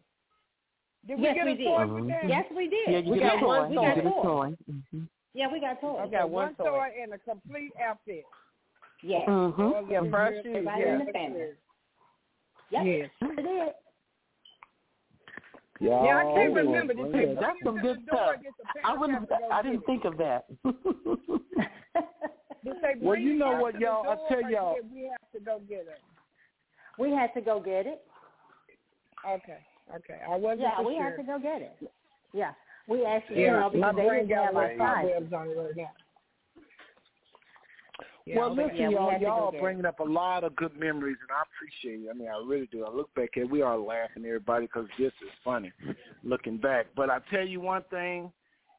Did 1.08 1.18
we 1.18 1.24
Yes, 1.24 1.36
get 1.36 1.46
we 1.46 1.52
a 1.54 1.56
did. 1.56 1.64
toy 1.66 1.80
Mhm. 1.86 1.94
with 1.96 2.08
that? 2.10 2.28
yes, 2.28 2.46
we 2.56 2.68
did. 2.68 2.88
yeah, 2.90 2.98
you 3.00 3.12
we 3.14 3.20
get 3.20 3.28
got 3.30 3.38
a 3.38 3.40
toy. 3.40 3.48
one. 3.48 3.70
We 3.70 3.76
got 3.78 3.96
get 3.96 4.06
a 4.06 4.10
toys. 4.10 4.24
toy. 4.24 4.56
Mm-hmm. 4.70 5.04
Yeah, 5.34 5.48
we 5.52 5.60
got 5.62 5.80
toys. 5.82 6.00
I 6.04 6.08
got 6.10 6.30
one 6.30 6.56
toy. 6.56 6.90
and 7.02 7.14
a 7.14 7.18
complete 7.20 7.72
outfit. 7.82 8.26
Yes. 9.02 9.28
Mm-hmm. 9.30 9.92
Yeah, 9.92 10.02
Well, 10.02 10.12
fresh 10.12 10.34
yeah, 10.36 10.42
shoes. 10.44 10.56
Everybody 10.58 10.82
Yeah. 10.82 11.00
in 11.00 11.06
the 11.06 11.12
family. 11.14 11.48
Yep. 12.72 12.84
Yes. 12.86 13.10
We 13.22 13.36
did. 13.36 13.74
Y'all 15.82 16.06
Yeah, 16.06 16.18
I 16.18 16.24
can't 16.36 16.54
remember. 16.54 16.94
Did 16.94 17.12
brilliant. 17.12 17.40
That's 17.40 17.58
some 17.64 17.80
good 17.80 17.98
stuff. 18.08 18.36
I 18.84 18.96
parents 18.96 19.00
wouldn't. 19.00 19.20
have 19.20 19.30
to 19.30 19.36
go 19.40 19.50
I 19.52 19.62
didn't 19.62 19.86
think 19.86 20.06
of 20.06 20.18
that. 20.18 20.46
Well, 23.02 23.18
you 23.18 23.36
know 23.36 23.56
what, 23.58 23.80
y'all, 23.80 24.02
I 24.08 24.16
door, 24.16 24.28
tell 24.30 24.52
y'all- 24.52 24.76
We 24.94 25.04
have 25.10 25.32
to 25.34 25.40
go 25.40 25.60
get 25.68 25.80
it. 25.88 26.00
we 27.00 27.10
had 27.12 27.34
to 27.34 27.42
go 27.42 27.60
get 27.60 27.88
it. 27.88 28.02
Okay. 29.28 29.58
Okay. 29.96 30.20
I 30.30 30.36
wasn't 30.36 30.62
Yeah, 30.62 30.82
we 30.82 30.96
sure. 30.96 31.04
had 31.04 31.16
to 31.18 31.24
go 31.24 31.40
get 31.40 31.62
it. 31.62 31.78
Yeah. 32.34 32.52
We 32.88 33.06
actually, 33.06 33.44
Yeah, 33.44 33.48
you 33.48 33.80
know, 33.80 33.80
my 33.80 33.92
because 33.92 33.96
they 33.96 34.16
didn't 34.18 34.30
got 34.30 34.46
have 34.46 34.54
like 34.56 34.80
our 34.80 35.04
size. 35.04 35.34
on 35.34 35.48
it 35.50 35.58
right 35.58 35.76
now. 35.78 35.92
Yeah, 38.26 38.38
well, 38.38 38.52
okay. 38.52 38.64
listen, 38.64 38.78
Yeah, 38.78 38.90
y'all, 38.90 39.12
to 39.12 39.20
go 39.20 39.26
y'all 39.26 39.60
bringing 39.60 39.86
up 39.86 40.00
a 40.00 40.04
lot 40.04 40.44
of 40.44 40.56
good 40.56 40.78
memories, 40.78 41.18
and 41.22 41.32
I 41.32 41.44
appreciate 41.50 42.06
it. 42.06 42.10
I 42.10 42.14
mean, 42.14 42.28
I 42.28 42.38
really 42.46 42.68
do. 42.72 42.86
I 42.86 42.92
look 42.94 43.14
back 43.16 43.38
at 43.38 43.50
we 43.50 43.62
are 43.62 43.78
laughing, 43.78 44.26
everybody, 44.26 44.66
because 44.66 44.88
this 44.98 45.08
is 45.08 45.30
funny, 45.44 45.72
looking 46.24 46.58
back. 46.58 46.88
But 46.96 47.10
I 47.10 47.20
tell 47.32 47.46
you 47.46 47.62
one 47.62 47.84
thing, 47.90 48.32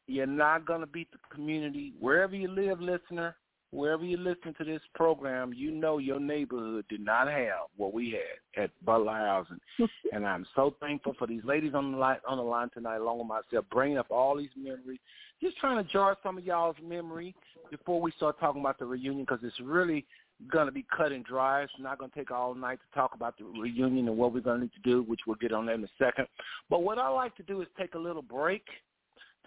you're 0.06 0.26
not 0.26 0.66
gonna 0.66 0.86
beat 0.86 1.10
the 1.12 1.18
community 1.34 1.94
wherever 1.98 2.34
you 2.34 2.48
live, 2.48 2.80
listener. 2.80 3.36
Wherever 3.72 4.04
you 4.04 4.16
listen 4.16 4.52
to 4.58 4.64
this 4.64 4.80
program, 4.94 5.52
you 5.54 5.70
know 5.70 5.98
your 5.98 6.18
neighborhood 6.18 6.84
did 6.88 7.04
not 7.04 7.28
have 7.28 7.68
what 7.76 7.94
we 7.94 8.10
had 8.10 8.64
at 8.64 8.70
Butler 8.84 9.12
Housing, 9.12 9.60
and 10.12 10.26
I'm 10.26 10.44
so 10.56 10.74
thankful 10.80 11.14
for 11.18 11.28
these 11.28 11.44
ladies 11.44 11.74
on 11.74 11.92
the 11.92 11.98
line 11.98 12.18
on 12.28 12.38
the 12.38 12.42
line 12.42 12.70
tonight, 12.74 12.96
along 12.96 13.18
with 13.18 13.28
myself, 13.28 13.64
bringing 13.70 13.98
up 13.98 14.10
all 14.10 14.36
these 14.36 14.50
memories. 14.56 14.98
Just 15.40 15.56
trying 15.58 15.82
to 15.82 15.90
jar 15.90 16.16
some 16.22 16.36
of 16.36 16.44
y'all's 16.44 16.76
memory 16.82 17.34
before 17.70 18.00
we 18.00 18.10
start 18.12 18.40
talking 18.40 18.60
about 18.60 18.78
the 18.78 18.86
reunion, 18.86 19.24
because 19.24 19.40
it's 19.44 19.60
really 19.60 20.04
going 20.50 20.66
to 20.66 20.72
be 20.72 20.84
cut 20.96 21.12
and 21.12 21.24
dry. 21.24 21.62
It's 21.62 21.72
not 21.78 21.98
going 21.98 22.10
to 22.10 22.16
take 22.16 22.30
all 22.30 22.54
night 22.54 22.78
to 22.80 22.98
talk 22.98 23.14
about 23.14 23.38
the 23.38 23.44
reunion 23.44 24.08
and 24.08 24.16
what 24.16 24.32
we're 24.32 24.40
going 24.40 24.58
to 24.58 24.64
need 24.64 24.72
to 24.72 24.90
do, 24.90 25.02
which 25.02 25.20
we'll 25.26 25.36
get 25.36 25.52
on 25.52 25.66
that 25.66 25.74
in 25.74 25.84
a 25.84 25.88
second. 25.98 26.26
But 26.68 26.82
what 26.82 26.98
I 26.98 27.08
like 27.08 27.36
to 27.36 27.42
do 27.42 27.60
is 27.60 27.68
take 27.78 27.94
a 27.94 27.98
little 27.98 28.22
break, 28.22 28.64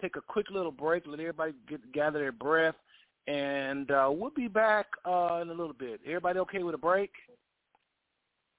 take 0.00 0.16
a 0.16 0.20
quick 0.20 0.50
little 0.50 0.72
break, 0.72 1.04
let 1.06 1.20
everybody 1.20 1.52
get 1.68 1.92
gather 1.92 2.18
their 2.18 2.32
breath, 2.32 2.74
and 3.26 3.90
uh, 3.90 4.10
we'll 4.12 4.30
be 4.30 4.48
back 4.48 4.86
uh, 5.04 5.40
in 5.42 5.48
a 5.48 5.54
little 5.54 5.72
bit. 5.72 6.00
Everybody 6.06 6.38
okay 6.40 6.62
with 6.62 6.74
a 6.74 6.78
break? 6.78 7.10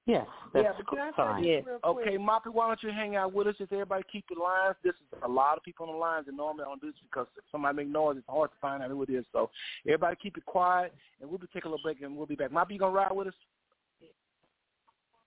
Yes, 0.08 0.28
that's 0.54 0.64
yeah, 0.64 0.72
but 0.78 0.88
can 0.88 1.00
I 1.00 1.10
say 1.10 1.16
fine. 1.18 1.44
Yes. 1.44 1.64
Okay, 1.84 2.16
Moppy, 2.16 2.54
why 2.54 2.68
don't 2.68 2.84
you 2.84 2.92
hang 2.92 3.16
out 3.16 3.34
with 3.34 3.48
us? 3.48 3.56
Just 3.58 3.72
everybody 3.72 4.04
keep 4.12 4.26
your 4.30 4.44
lines. 4.44 4.76
This 4.84 4.94
is 4.94 5.20
a 5.24 5.28
lot 5.28 5.58
of 5.58 5.64
people 5.64 5.88
on 5.88 5.94
the 5.94 5.98
lines, 5.98 6.26
and 6.28 6.38
normally 6.38 6.64
I 6.64 6.68
don't 6.68 6.80
do 6.80 6.88
this 6.88 7.02
because 7.10 7.26
if 7.36 7.44
somebody 7.52 7.78
make 7.78 7.88
noise, 7.88 8.18
it's 8.18 8.28
hard 8.30 8.52
to 8.52 8.58
find 8.62 8.84
out 8.84 8.92
who 8.92 9.02
it 9.02 9.10
is. 9.10 9.26
So 9.32 9.50
everybody 9.88 10.16
keep 10.22 10.38
it 10.38 10.46
quiet, 10.46 10.94
and 11.20 11.28
we'll 11.28 11.40
be 11.40 11.48
taking 11.48 11.70
a 11.70 11.72
little 11.72 11.84
break, 11.84 12.04
and 12.04 12.16
we'll 12.16 12.28
be 12.28 12.36
back. 12.36 12.52
Moppy, 12.52 12.74
you 12.74 12.80
gonna 12.80 12.94
ride 12.94 13.12
with 13.14 13.30
us? 13.30 13.34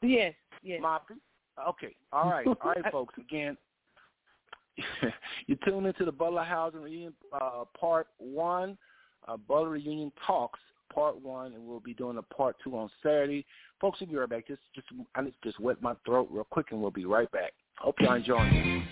Yes. 0.01 0.35
Yes. 0.63 0.81
Moppy? 0.81 1.17
Okay. 1.69 1.97
All 2.13 2.31
right. 2.31 2.47
All 2.47 2.57
right, 2.65 2.85
folks. 2.93 3.15
Again, 3.19 3.57
you 5.49 5.57
tune 5.65 5.87
into 5.87 6.05
the 6.05 6.13
Butler 6.13 6.45
Housing 6.45 6.83
Reunion 6.83 7.15
uh, 7.33 7.65
Part 7.79 8.07
1, 8.19 8.79
uh, 9.29 9.37
Butler 9.37 9.71
Reunion 9.71 10.13
Talks 10.27 10.61
Part 10.93 11.21
1, 11.21 11.53
and 11.53 11.67
we'll 11.67 11.81
be 11.81 11.95
doing 11.95 12.19
a 12.19 12.23
Part 12.35 12.57
2 12.65 12.77
on 12.77 12.91
Saturday. 13.03 13.45
Folks, 13.81 14.01
we'll 14.01 14.11
be 14.11 14.17
right 14.17 14.29
back. 14.29 14.49
Just, 14.49 14.61
just, 14.75 14.87
I 15.15 15.23
just 15.45 15.61
wet 15.61 15.81
my 15.83 15.95
throat 16.05 16.29
real 16.31 16.45
quick, 16.45 16.67
and 16.71 16.81
we'll 16.81 16.91
be 16.91 17.05
right 17.05 17.31
back. 17.31 17.53
Hope 17.77 17.97
y'all 18.01 18.15
enjoying. 18.15 18.85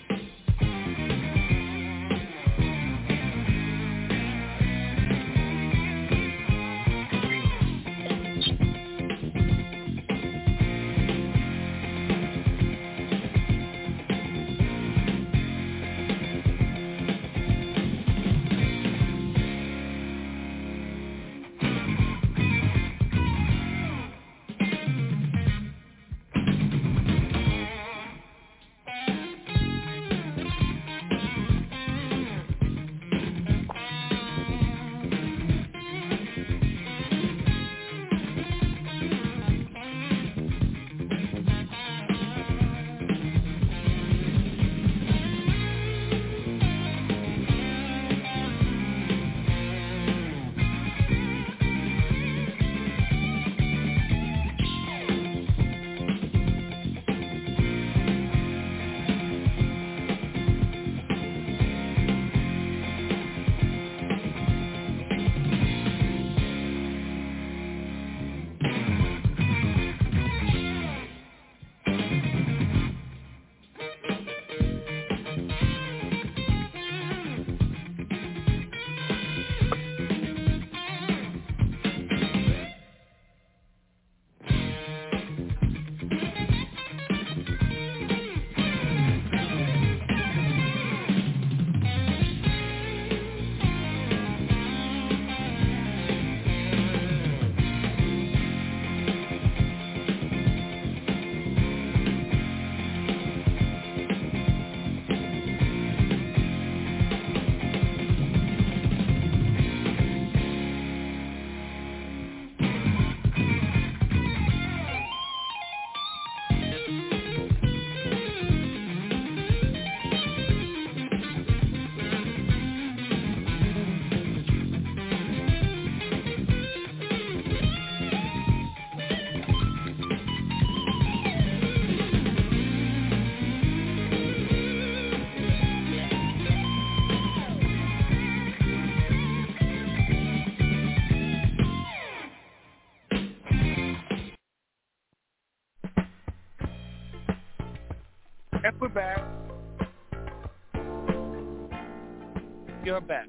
You're 152.87 153.01
back. 153.01 153.27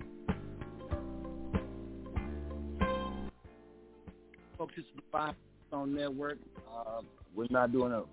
Folks, 4.56 4.74
the 4.76 5.02
Five 5.10 5.34
Stone 5.66 5.96
Network. 5.96 6.38
Uh, 6.72 7.00
we're 7.34 7.48
not 7.50 7.72
doing 7.72 7.90
a, 7.90 8.02
a 8.02 8.04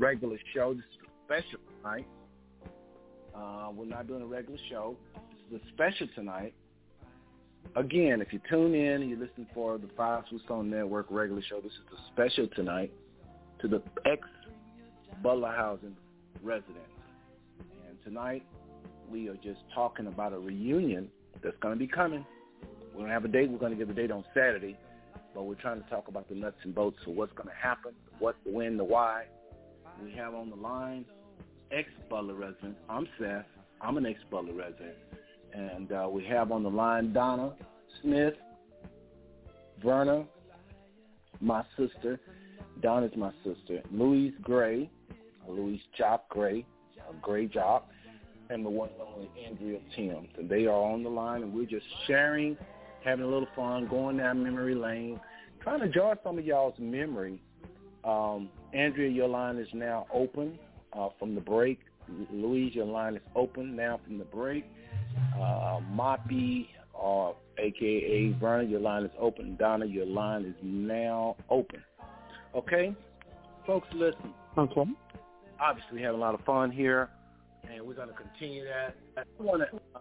regular 0.00 0.36
show. 0.52 0.74
This 0.74 0.82
is 0.82 1.06
a 1.06 1.24
special 1.24 1.60
tonight. 1.78 2.08
Uh, 3.32 3.70
we're 3.76 3.84
not 3.84 4.08
doing 4.08 4.22
a 4.22 4.26
regular 4.26 4.58
show. 4.68 4.96
This 5.52 5.60
is 5.60 5.68
a 5.68 5.72
special 5.72 6.08
tonight. 6.16 6.52
Again, 7.76 8.20
if 8.20 8.32
you 8.32 8.40
tune 8.50 8.74
in 8.74 9.02
and 9.02 9.08
you're 9.08 9.20
listening 9.20 9.46
for 9.54 9.78
the 9.78 9.88
Five 9.96 10.24
Stone 10.46 10.68
Network 10.68 11.06
regular 11.10 11.42
show, 11.48 11.60
this 11.60 11.70
is 11.70 11.78
a 11.96 12.12
special 12.12 12.48
tonight 12.56 12.92
to 13.60 13.68
the 13.68 13.80
ex-Butler 14.04 15.52
Housing 15.52 15.94
residents. 16.42 16.80
And 17.88 17.96
tonight, 18.02 18.42
we 19.10 19.28
are 19.28 19.36
just 19.36 19.60
talking 19.74 20.06
about 20.06 20.32
a 20.32 20.38
reunion 20.38 21.08
that's 21.42 21.56
going 21.60 21.74
to 21.74 21.78
be 21.78 21.86
coming. 21.86 22.24
We 22.94 23.02
don't 23.02 23.10
have 23.10 23.24
a 23.24 23.28
date. 23.28 23.50
We're 23.50 23.58
going 23.58 23.72
to 23.72 23.78
give 23.78 23.90
a 23.90 23.94
date 23.94 24.10
on 24.10 24.24
Saturday, 24.34 24.76
but 25.34 25.44
we're 25.44 25.54
trying 25.54 25.82
to 25.82 25.88
talk 25.90 26.08
about 26.08 26.28
the 26.28 26.34
nuts 26.34 26.56
and 26.64 26.74
bolts 26.74 26.98
of 27.06 27.14
what's 27.14 27.32
going 27.32 27.48
to 27.48 27.54
happen, 27.54 27.92
what, 28.18 28.36
when, 28.44 28.76
the 28.76 28.84
why. 28.84 29.24
We 30.02 30.12
have 30.12 30.34
on 30.34 30.50
the 30.50 30.56
line 30.56 31.04
ex-Butler 31.70 32.34
resident. 32.34 32.76
I'm 32.88 33.08
Seth. 33.18 33.44
I'm 33.80 33.96
an 33.96 34.06
ex-Butler 34.06 34.54
resident. 34.54 34.96
And 35.52 35.92
uh, 35.92 36.08
we 36.10 36.24
have 36.26 36.52
on 36.52 36.62
the 36.62 36.70
line 36.70 37.12
Donna 37.12 37.54
Smith, 38.02 38.34
Verna, 39.82 40.24
my 41.40 41.62
sister. 41.76 42.20
Donna's 42.82 43.12
my 43.16 43.32
sister. 43.42 43.82
Louise 43.90 44.34
Gray, 44.42 44.90
Louise 45.48 45.80
Jock 45.96 46.28
Gray, 46.28 46.66
Gray 47.22 47.46
Jock, 47.46 47.88
and 48.50 48.64
the 48.64 48.70
one 48.70 48.90
and 48.90 49.08
only 49.14 49.30
Andrea. 49.44 49.78
And 50.38 50.48
they 50.48 50.66
are 50.66 50.82
on 50.82 51.02
the 51.02 51.08
line, 51.08 51.42
and 51.42 51.52
we're 51.52 51.66
just 51.66 51.86
sharing, 52.06 52.56
having 53.04 53.24
a 53.24 53.28
little 53.28 53.48
fun, 53.54 53.88
going 53.88 54.18
down 54.18 54.42
memory 54.42 54.74
lane, 54.74 55.20
trying 55.62 55.80
to 55.80 55.88
jog 55.88 56.18
some 56.22 56.38
of 56.38 56.44
y'all's 56.44 56.78
memory. 56.78 57.40
Um, 58.04 58.48
Andrea, 58.72 59.10
your 59.10 59.28
line 59.28 59.56
is 59.56 59.68
now 59.72 60.06
open 60.12 60.58
uh, 60.92 61.08
from 61.18 61.34
the 61.34 61.40
break. 61.40 61.80
Louise, 62.30 62.74
your 62.74 62.86
line 62.86 63.16
is 63.16 63.22
open 63.34 63.74
now 63.74 64.00
from 64.04 64.18
the 64.18 64.24
break. 64.24 64.64
Uh, 65.34 65.80
Moppy, 65.92 66.68
uh, 66.94 67.32
a.k.a. 67.58 68.38
Verna, 68.38 68.68
your 68.68 68.80
line 68.80 69.04
is 69.04 69.10
open. 69.18 69.56
Donna, 69.56 69.86
your 69.86 70.06
line 70.06 70.44
is 70.44 70.54
now 70.62 71.36
open. 71.50 71.82
Okay? 72.54 72.94
Folks, 73.66 73.88
listen. 73.92 74.32
Okay. 74.56 74.84
Obviously, 75.60 76.00
having 76.00 76.20
a 76.20 76.22
lot 76.22 76.34
of 76.34 76.40
fun 76.44 76.70
here, 76.70 77.10
and 77.72 77.86
we're 77.86 77.94
going 77.94 78.08
to 78.08 78.14
continue 78.14 78.64
that. 78.64 78.96
I 79.16 79.42
want 79.42 79.62
to 79.70 79.76
uh, 79.94 80.00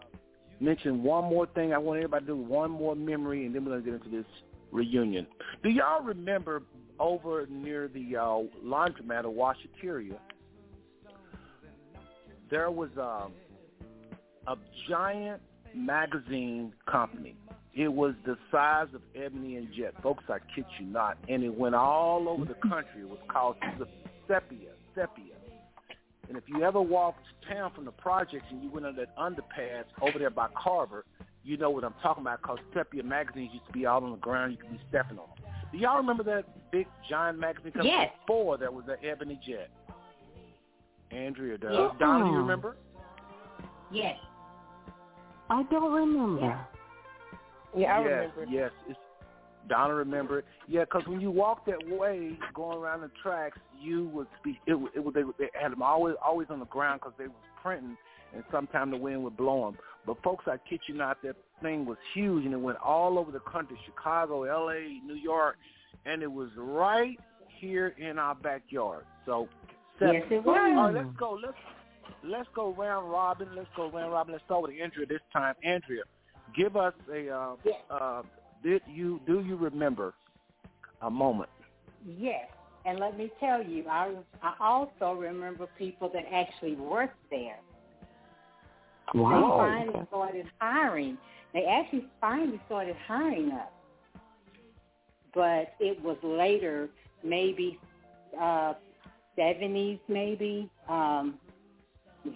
mention 0.60 1.04
one 1.04 1.26
more 1.26 1.48
thing. 1.48 1.74
I 1.74 1.78
want 1.78 1.98
everybody 1.98 2.26
to 2.26 2.32
do 2.34 2.38
one 2.38 2.72
more 2.72 2.96
memory, 2.96 3.46
and 3.46 3.54
then 3.54 3.66
we're 3.66 3.72
going 3.80 3.84
to 3.84 3.92
get 3.92 4.06
into 4.06 4.18
this 4.18 4.32
reunion. 4.72 5.28
Do 5.64 5.70
y'all 5.70 6.04
remember 6.04 6.64
over 7.00 7.46
near 7.50 7.88
the 7.88 8.16
uh, 8.16 8.66
laundromat 8.66 9.26
of 9.26 9.34
Washateria, 9.34 10.18
there 12.50 12.72
was 12.72 12.90
um, 12.98 13.34
a 14.48 14.56
giant 14.88 15.42
magazine 15.74 16.74
company. 16.90 17.36
It 17.74 17.92
was 17.92 18.14
the 18.26 18.38
size 18.52 18.88
of 18.94 19.02
Ebony 19.16 19.58
and 19.58 19.68
Jet. 19.74 19.94
Folks, 20.02 20.24
I 20.30 20.38
kid 20.56 20.66
you 20.80 20.86
not. 20.86 21.18
And 21.28 21.44
it 21.44 21.54
went 21.54 21.76
all 21.76 22.30
over 22.30 22.46
the 22.46 22.54
country. 22.54 23.02
It 23.02 23.10
was 23.10 23.20
called 23.28 23.58
Sepia. 24.28 24.70
Sepia. 24.96 25.35
And 26.27 26.38
if 26.38 26.43
you 26.47 26.64
ever 26.64 26.81
walked 26.81 27.26
town 27.47 27.72
from 27.76 27.85
the 27.85 27.91
projects 27.91 28.45
and 28.49 28.64
you 28.64 28.69
went 28.69 28.85
on 28.85 28.95
that 28.95 29.15
underpass 29.18 29.85
over 30.02 30.18
there 30.18 30.30
by 30.30 30.47
Carver, 30.61 31.06
you 31.43 31.57
know 31.57 31.69
what 31.69 31.84
I'm 31.84 31.93
talking 32.02 32.22
about 32.22 32.41
because 32.41 32.57
Sepia 32.73 33.03
magazines 33.03 33.52
used 33.53 33.68
to 33.68 33.72
be 33.72 33.85
out 33.85 34.03
on 34.03 34.11
the 34.11 34.18
ground. 34.18 34.52
You 34.53 34.57
could 34.57 34.72
be 34.72 34.80
stepping 34.89 35.19
on 35.19 35.27
them. 35.35 35.52
Do 35.72 35.77
y'all 35.77 35.97
remember 35.97 36.23
that 36.23 36.72
big 36.72 36.88
giant 37.07 37.38
magazine 37.38 37.72
company 37.72 37.89
Yes. 37.89 38.11
before 38.26 38.57
there 38.57 38.72
was 38.72 38.85
the 38.85 38.97
Ebony 39.07 39.39
Jet? 39.45 39.69
Andrea 41.11 41.57
does. 41.57 41.72
Yes. 41.73 41.91
Donna, 41.99 42.31
you 42.31 42.38
remember? 42.38 42.77
Yes. 43.91 44.18
I 45.49 45.64
don't 45.64 45.93
remember. 45.93 46.65
Yeah, 47.77 47.97
I 47.97 48.03
yes, 48.03 48.30
remember. 48.35 48.45
Yes, 48.49 48.72
it's 48.89 48.99
Donna 49.68 49.94
remember 49.94 50.40
it. 50.40 50.46
Yeah, 50.68 50.82
because 50.82 51.08
when 51.08 51.22
you 51.22 51.32
walked 51.32 51.66
that 51.68 51.80
way, 51.88 52.38
going 52.54 52.78
around 52.78 53.02
the 53.02 53.12
tracks, 53.22 53.58
you 53.82 54.10
would 54.14 54.28
be. 54.44 54.60
It, 54.66 54.76
it 54.96 55.14
they, 55.14 55.22
they 55.38 55.50
had 55.60 55.72
them 55.72 55.82
always 55.82 56.16
always 56.24 56.48
on 56.50 56.60
the 56.60 56.66
ground 56.66 57.02
because 57.02 57.14
they 57.18 57.28
was 57.28 57.36
printing, 57.62 57.98
and 58.34 58.44
sometimes 58.52 58.92
the 58.92 58.98
wind 58.98 59.24
would 59.24 59.38
blow 59.38 59.66
them. 59.66 59.78
But 60.06 60.22
folks, 60.24 60.46
I 60.48 60.58
kid 60.70 60.82
you 60.88 60.96
not, 60.96 61.22
that 61.24 61.36
thing 61.62 61.86
was 61.86 61.98
huge, 62.14 62.46
and 62.46 62.54
it 62.54 62.58
went 62.58 62.78
all 62.80 63.18
over 63.18 63.32
the 63.32 63.40
country: 63.40 63.78
Chicago, 63.86 64.44
L.A., 64.44 65.00
New 65.06 65.16
York, 65.16 65.58
and 66.06 66.22
it 66.22 66.32
was 66.32 66.50
right 66.58 67.20
here 67.60 67.96
in 67.98 68.20
our 68.20 68.36
backyard. 68.36 69.06
So, 69.26 69.48
Yes, 70.02 70.24
it 70.30 70.46
All 70.46 70.54
right, 70.54 70.76
was. 70.76 70.94
let's 70.96 71.18
go. 71.18 71.40
Let's 71.42 71.58
let's 72.24 72.50
go 72.54 72.74
round 72.74 73.10
robin. 73.10 73.48
Let's 73.56 73.70
go 73.76 73.90
round 73.90 74.12
robin. 74.12 74.34
Let's 74.34 74.44
start 74.46 74.64
with 74.64 74.72
Andrea 74.82 75.06
this 75.06 75.22
time. 75.32 75.56
Andrea, 75.64 76.04
give 76.56 76.76
us 76.76 76.94
a. 77.12 77.30
Uh, 77.30 77.56
uh, 77.90 78.22
did 78.66 78.82
you 78.88 79.22
do 79.28 79.42
you 79.42 79.56
remember 79.56 80.16
a 81.02 81.10
moment? 81.10 81.50
Yes. 82.18 82.48
And 82.86 83.00
let 83.00 83.18
me 83.18 83.32
tell 83.40 83.64
you, 83.64 83.86
I 83.88 84.14
I 84.42 84.54
also 84.60 85.18
remember 85.18 85.68
people 85.78 86.10
that 86.14 86.24
actually 86.34 86.76
worked 86.76 87.18
there. 87.30 87.58
Wow. 89.14 89.84
They 89.84 89.92
finally 89.94 90.08
started 90.08 90.46
hiring. 90.60 91.18
They 91.54 91.66
actually 91.66 92.08
finally 92.20 92.60
started 92.66 92.96
hiring 93.08 93.52
us. 93.52 93.70
But 95.34 95.74
it 95.80 96.02
was 96.04 96.18
later, 96.24 96.90
maybe 97.24 97.80
uh 98.40 98.74
seventies, 99.36 100.00
maybe. 100.08 100.70
Um, 100.90 101.36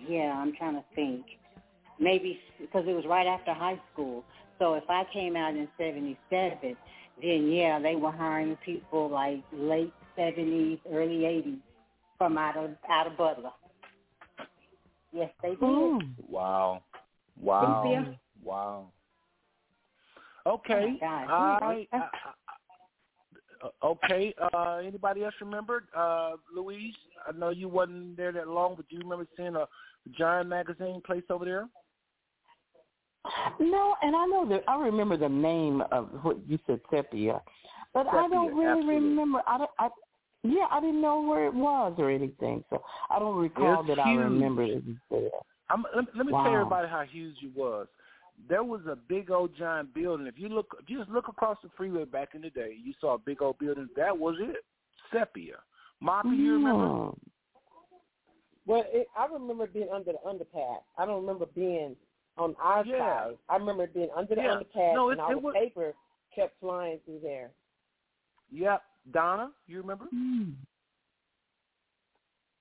yeah, 0.08 0.34
I'm 0.38 0.54
trying 0.56 0.76
to 0.76 0.84
think. 0.94 1.26
Maybe 2.00 2.40
because 2.62 2.86
it 2.88 2.94
was 2.94 3.06
right 3.08 3.26
after 3.26 3.52
high 3.54 3.82
school. 3.92 4.24
So 4.60 4.74
if 4.74 4.84
I 4.90 5.06
came 5.12 5.36
out 5.36 5.56
in 5.56 5.68
'77, 5.78 6.78
then 7.22 7.52
yeah, 7.52 7.80
they 7.80 7.96
were 7.96 8.12
hiring 8.12 8.58
people 8.66 9.10
like 9.10 9.42
late 9.54 9.94
'70s, 10.18 10.80
early 10.92 11.20
'80s 11.20 11.60
from 12.18 12.38
out 12.38 12.58
of 12.58 12.72
out 12.90 13.08
of 13.08 13.18
Butler. 13.18 13.52
Yes, 15.12 15.32
they 15.42 15.50
did. 15.50 15.60
Hmm. 15.60 15.98
Wow, 16.28 16.84
wow, 17.42 18.06
wow. 18.44 18.86
Okay, 20.46 20.74
Oh, 20.74 20.88
my 20.88 21.26
God. 21.26 21.30
all 21.32 21.58
right. 21.68 21.90
Uh, 21.94 22.00
uh, 23.64 23.86
okay. 23.86 24.34
Uh, 24.54 24.76
anybody 24.86 25.24
else 25.24 25.34
remember? 25.42 25.84
Uh, 25.96 26.34
Louise, 26.56 26.96
I 27.28 27.38
know 27.38 27.50
you 27.50 27.68
wasn't 27.68 28.18
there 28.18 28.32
that 28.32 28.48
long, 28.48 28.76
but 28.76 28.88
do 28.90 28.96
you 28.96 29.02
remember 29.02 29.28
seeing 29.36 29.56
a 29.56 29.68
giant 30.18 30.50
magazine 30.50 31.02
place 31.06 31.24
over 31.30 31.46
there? 31.46 31.68
No, 33.60 33.96
and 34.02 34.16
I 34.16 34.26
know 34.26 34.48
that 34.50 34.64
I 34.68 34.80
remember 34.80 35.18
the 35.18 35.30
name 35.30 35.82
of 35.92 36.10
what 36.24 36.38
you 36.48 36.60
said, 36.66 36.80
Sepia, 36.90 37.42
but 37.94 38.08
I 38.08 38.28
don't 38.28 38.56
really 38.56 38.70
absolutely. 38.70 38.96
remember. 38.96 39.42
I 39.48 39.58
don't. 39.58 39.70
I, 39.80 39.90
yeah, 40.44 40.66
I 40.72 40.80
didn't 40.80 41.02
know 41.02 41.22
where 41.22 41.48
it 41.48 41.54
was 41.54 41.96
or 41.98 42.10
anything, 42.10 42.64
so 42.70 42.82
I 43.10 43.20
don't 43.20 43.38
recall 43.38 43.82
It's 43.82 43.90
that 43.90 44.00
I 44.00 44.14
remember 44.14 44.64
it 44.64 44.84
was. 45.10 45.32
I'm, 45.70 45.86
let, 45.96 46.06
let 46.16 46.26
me 46.26 46.32
Wow. 46.32 46.44
tell 46.44 46.54
everybody 46.54 46.88
how 46.88 47.02
huge 47.02 47.36
it 47.44 47.56
was. 47.56 47.88
There 48.48 48.64
was 48.64 48.82
a 48.90 48.96
big 48.96 49.32
old 49.32 49.56
giant 49.58 49.94
building. 49.94 50.26
If 50.26 50.36
you 50.38 50.48
look, 50.48 50.78
if 50.82 50.90
you 50.90 51.00
just 51.00 51.12
look 51.12 51.28
across 51.28 51.58
the 51.62 51.70
freeway 51.76 52.06
back 52.06 52.30
in 52.36 52.42
the 52.42 52.50
day, 52.50 52.76
you 52.82 52.94
saw 53.02 53.16
a 53.16 53.18
big 53.18 53.42
old 53.42 53.60
building. 53.60 53.90
That 53.98 54.18
was 54.18 54.36
it, 54.40 54.64
Sepia. 55.12 55.58
Moppy, 56.02 56.38
you 56.38 56.54
remember? 56.54 56.88
Hmm. 56.88 57.10
Well, 58.66 58.86
it, 58.88 59.08
I 59.18 59.26
remember 59.26 59.68
being 59.68 59.90
under 59.94 60.14
the 60.14 60.20
underpass. 60.26 60.80
I 60.98 61.06
don't 61.06 61.22
remember 61.22 61.48
being 61.54 61.98
on 62.40 62.56
our 62.60 62.86
Yeah. 62.86 62.98
side. 63.26 63.38
I 63.50 63.58
remember 63.58 63.88
being 63.88 64.10
under 64.16 64.34
the 64.36 64.42
Yeah. 64.42 64.56
underpass 64.56 64.94
No, 64.94 65.10
it- 65.10 65.14
and 65.14 65.22
all 65.22 65.32
it 65.32 65.36
the 65.36 65.40
was- 65.42 65.54
paper 65.54 65.94
kept 66.34 66.60
flying 66.60 67.00
through 67.02 67.20
there. 67.20 67.52
Yep. 68.52 68.84
Donna, 69.12 69.54
you 69.68 69.78
remember? 69.82 70.06
Hmm. 70.06 70.52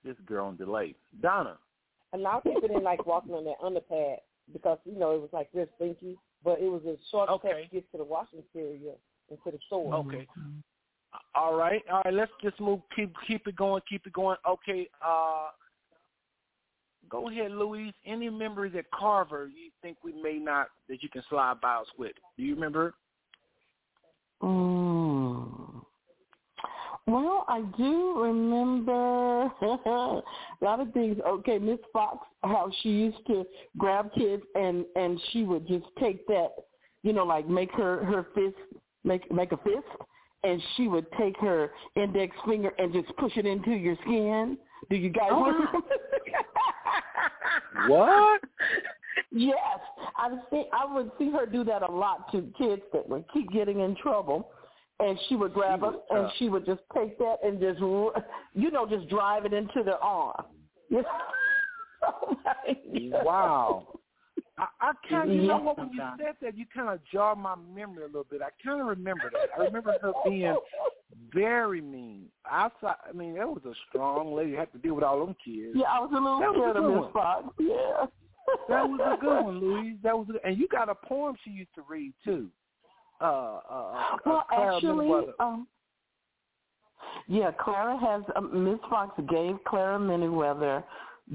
This 0.05 0.17
girl 0.21 0.47
on 0.47 0.57
delay. 0.57 0.95
Donna. 1.21 1.59
A 2.13 2.19
lot 2.19 2.37
of 2.39 2.45
people 2.45 2.63
didn't 2.63 2.85
like 2.85 3.05
walking 3.07 3.35
on 3.35 3.45
that 3.45 3.59
underpass 3.61 4.21
because 4.53 4.79
you 4.85 4.99
know 4.99 5.15
it 5.15 5.21
was 5.21 5.33
like 5.33 5.49
real 5.53 5.67
stinky, 5.77 6.19
but 6.43 6.59
it 6.61 6.69
was 6.69 6.85
a 6.87 6.97
shortcut 7.11 7.35
Okay. 7.45 7.65
to 7.65 7.69
get 7.69 7.91
to 7.93 7.99
the 7.99 8.05
washing 8.05 8.43
area 8.55 8.95
and 9.29 9.43
to 9.45 9.51
the 9.51 9.59
store. 9.67 9.93
Okay. 9.95 10.27
All 11.35 11.55
right. 11.55 11.83
All 11.91 12.03
right. 12.05 12.15
Let's 12.15 12.33
just 12.41 12.59
move. 12.61 12.81
Keep 12.95 13.15
keep 13.27 13.47
it 13.47 13.57
going. 13.57 13.83
Keep 13.89 14.07
it 14.07 14.13
going. 14.13 14.39
Okay. 14.47 14.89
Uh, 15.03 15.51
go 17.09 17.29
ahead, 17.31 17.51
Louise. 17.53 17.95
Any 18.07 18.31
memories 18.31 18.75
at 18.77 18.91
Carver 18.91 19.49
you 19.49 19.71
think 19.83 19.99
we 20.03 20.13
may 20.23 20.39
not 20.39 20.69
that 20.89 21.03
you 21.03 21.09
can 21.09 21.23
slide 21.29 21.61
by 21.61 21.77
us 21.77 21.87
with? 21.99 22.13
Do 22.37 22.43
you 22.43 22.55
remember? 22.55 22.95
Mm. 24.43 25.83
Well, 27.07 27.45
I 27.49 27.63
do 27.79 28.19
remember 28.21 29.45
a 29.63 30.23
lot 30.61 30.81
of 30.81 30.93
things. 30.93 31.19
Okay, 31.27 31.59
Miss 31.59 31.79
Fox, 31.93 32.19
how 32.45 32.71
she 32.83 32.91
used 32.91 33.27
to 33.29 33.47
grab 33.79 34.13
kids 34.15 34.43
and 34.55 34.85
and 34.95 35.21
she 35.33 35.45
would 35.45 35.67
just 35.67 35.87
take 35.99 36.27
that, 36.27 36.51
you 37.03 37.13
know, 37.15 37.25
like 37.25 37.49
make 37.49 37.73
her 37.73 38.05
her 38.05 38.27
fist 38.35 38.57
make 39.05 39.31
make 39.33 39.53
a 39.53 39.57
fist, 39.59 39.87
and 40.45 40.63
she 40.77 40.87
would 40.87 41.07
take 41.19 41.37
her 41.39 41.71
index 41.97 42.37
finger 42.47 42.73
and 42.79 42.93
just 42.93 43.09
push 43.17 43.37
it 43.37 43.47
into 43.47 43.71
your 43.71 43.97
skin. 44.03 44.59
Do 44.91 44.97
you 44.97 45.09
guys 45.09 45.31
Oh. 45.33 45.45
remember? 45.47 45.67
What? 47.87 48.41
Yes, 49.33 49.57
I 50.17 50.31
see. 50.49 50.65
I 50.73 50.95
would 50.95 51.11
see 51.19 51.31
her 51.33 51.45
do 51.45 51.65
that 51.65 51.83
a 51.83 51.91
lot 51.91 52.31
to 52.33 52.51
kids 52.57 52.83
that 52.93 53.07
would 53.09 53.25
keep 53.33 53.51
getting 53.51 53.81
in 53.81 53.97
trouble, 53.97 54.53
and 55.01 55.19
she 55.29 55.35
would 55.35 55.53
grab 55.53 55.81
She 55.81 55.87
them 55.87 55.97
and 56.11 56.25
tough. 56.27 56.33
she 56.39 56.49
would 56.49 56.65
just 56.65 56.81
take 56.95 57.19
that 57.19 57.37
and 57.45 57.61
just, 57.61 57.83
r- 57.83 58.25
you 58.55 58.71
know, 58.71 58.87
just 58.89 59.09
drive 59.09 59.45
it 59.45 59.53
into 59.53 59.83
their 59.85 59.99
arm. 60.03 60.45
oh. 62.07 62.37
Wow. 63.25 63.98
I, 64.59 64.67
I 64.81 64.93
kind 65.09 65.31
of, 65.31 65.37
you 65.37 65.43
know 65.43 65.59
what? 65.59 65.79
When 65.79 65.93
you 65.93 66.03
said 66.19 66.35
that, 66.43 66.57
you 66.57 66.67
kind 66.75 66.89
of 66.89 67.01
jarred 67.13 67.39
my 67.39 67.55
memory 67.75 68.03
a 68.03 68.07
little 68.07 68.27
bit. 68.29 68.41
I 68.43 68.49
kind 68.65 68.81
of 68.81 68.87
remember 68.89 69.31
that. 69.33 69.51
I 69.57 69.65
remember 69.65 69.95
her 70.03 70.13
being 70.25 70.57
very 71.33 71.81
mean. 71.81 72.27
Outside, 72.51 72.97
I 73.09 73.13
mean, 73.13 73.35
that 73.35 73.49
was 73.49 73.63
a 73.65 73.75
strong 73.89 74.35
lady. 74.35 74.55
Had 74.55 74.73
to 74.73 74.79
deal 74.79 74.95
with 74.95 75.05
all 75.05 75.25
them 75.25 75.37
kids. 75.45 75.73
Yeah, 75.75 75.87
I 75.91 76.01
was 76.01 76.11
a 76.13 76.15
little 76.15 76.41
That 76.41 76.51
was 76.51 76.57
scared 76.57 76.77
a 76.77 76.79
of 76.81 76.85
good 76.85 76.95
Miss 76.95 77.03
one. 77.05 77.13
Fox. 77.13 77.55
Yeah. 77.61 78.07
That 78.69 78.89
was 78.89 79.01
a 79.05 79.21
good 79.21 79.45
one, 79.45 79.59
Louise. 79.61 79.97
That 80.03 80.19
was, 80.19 80.27
a, 80.31 80.47
and 80.47 80.59
you 80.59 80.67
got 80.69 80.89
a 80.89 80.95
poem 80.95 81.37
she 81.45 81.51
used 81.51 81.75
to 81.75 81.83
read 81.89 82.13
too. 82.25 82.49
Uh, 83.21 83.25
uh, 83.25 83.29
uh, 83.71 84.17
Well, 84.25 84.45
Clara 84.49 84.75
actually, 84.77 85.27
um, 85.41 85.67
yeah, 87.27 87.51
Clara 87.53 87.99
has 87.99 88.23
um, 88.37 88.65
Miss 88.65 88.79
Fox 88.89 89.13
gave 89.29 89.57
Clara 89.67 89.99
Miniweather 89.99 90.83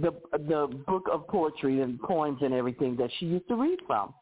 the 0.02 0.12
the 0.32 0.68
book 0.88 1.08
of 1.12 1.28
poetry 1.28 1.82
and 1.82 2.00
poems 2.02 2.40
and 2.42 2.54
everything 2.54 2.96
that 2.98 3.10
she 3.20 3.26
used 3.26 3.48
to 3.48 3.56
read 3.56 3.80
from. 3.86 4.14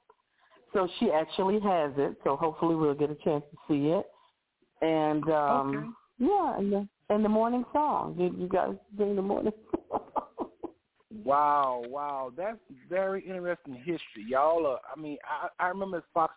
So 0.74 0.88
she 1.00 1.12
actually 1.12 1.60
has 1.60 1.92
it. 1.98 2.16
So 2.24 2.36
hopefully 2.36 2.76
we'll 2.76 2.94
get 2.94 3.10
a 3.10 3.16
chance 3.16 3.44
to 3.52 3.58
see 3.68 3.90
it. 3.90 4.06
And 4.82 5.30
um 5.30 5.96
yeah, 6.18 6.58
and 6.58 6.72
the, 6.72 6.88
and 7.10 7.26
the 7.26 7.30
morning 7.30 7.66
song. 7.74 8.16
Did 8.18 8.38
you 8.38 8.48
guys 8.48 8.76
sing 8.98 9.16
the 9.16 9.22
morning? 9.22 9.54
Wow, 11.24 11.84
wow, 11.88 12.32
that's 12.36 12.58
very 12.90 13.22
interesting 13.22 13.76
history, 13.76 14.26
y'all. 14.28 14.66
Are, 14.66 14.80
I 14.96 15.00
mean, 15.00 15.18
I 15.24 15.66
I 15.66 15.68
remember 15.68 16.02
Fox 16.14 16.34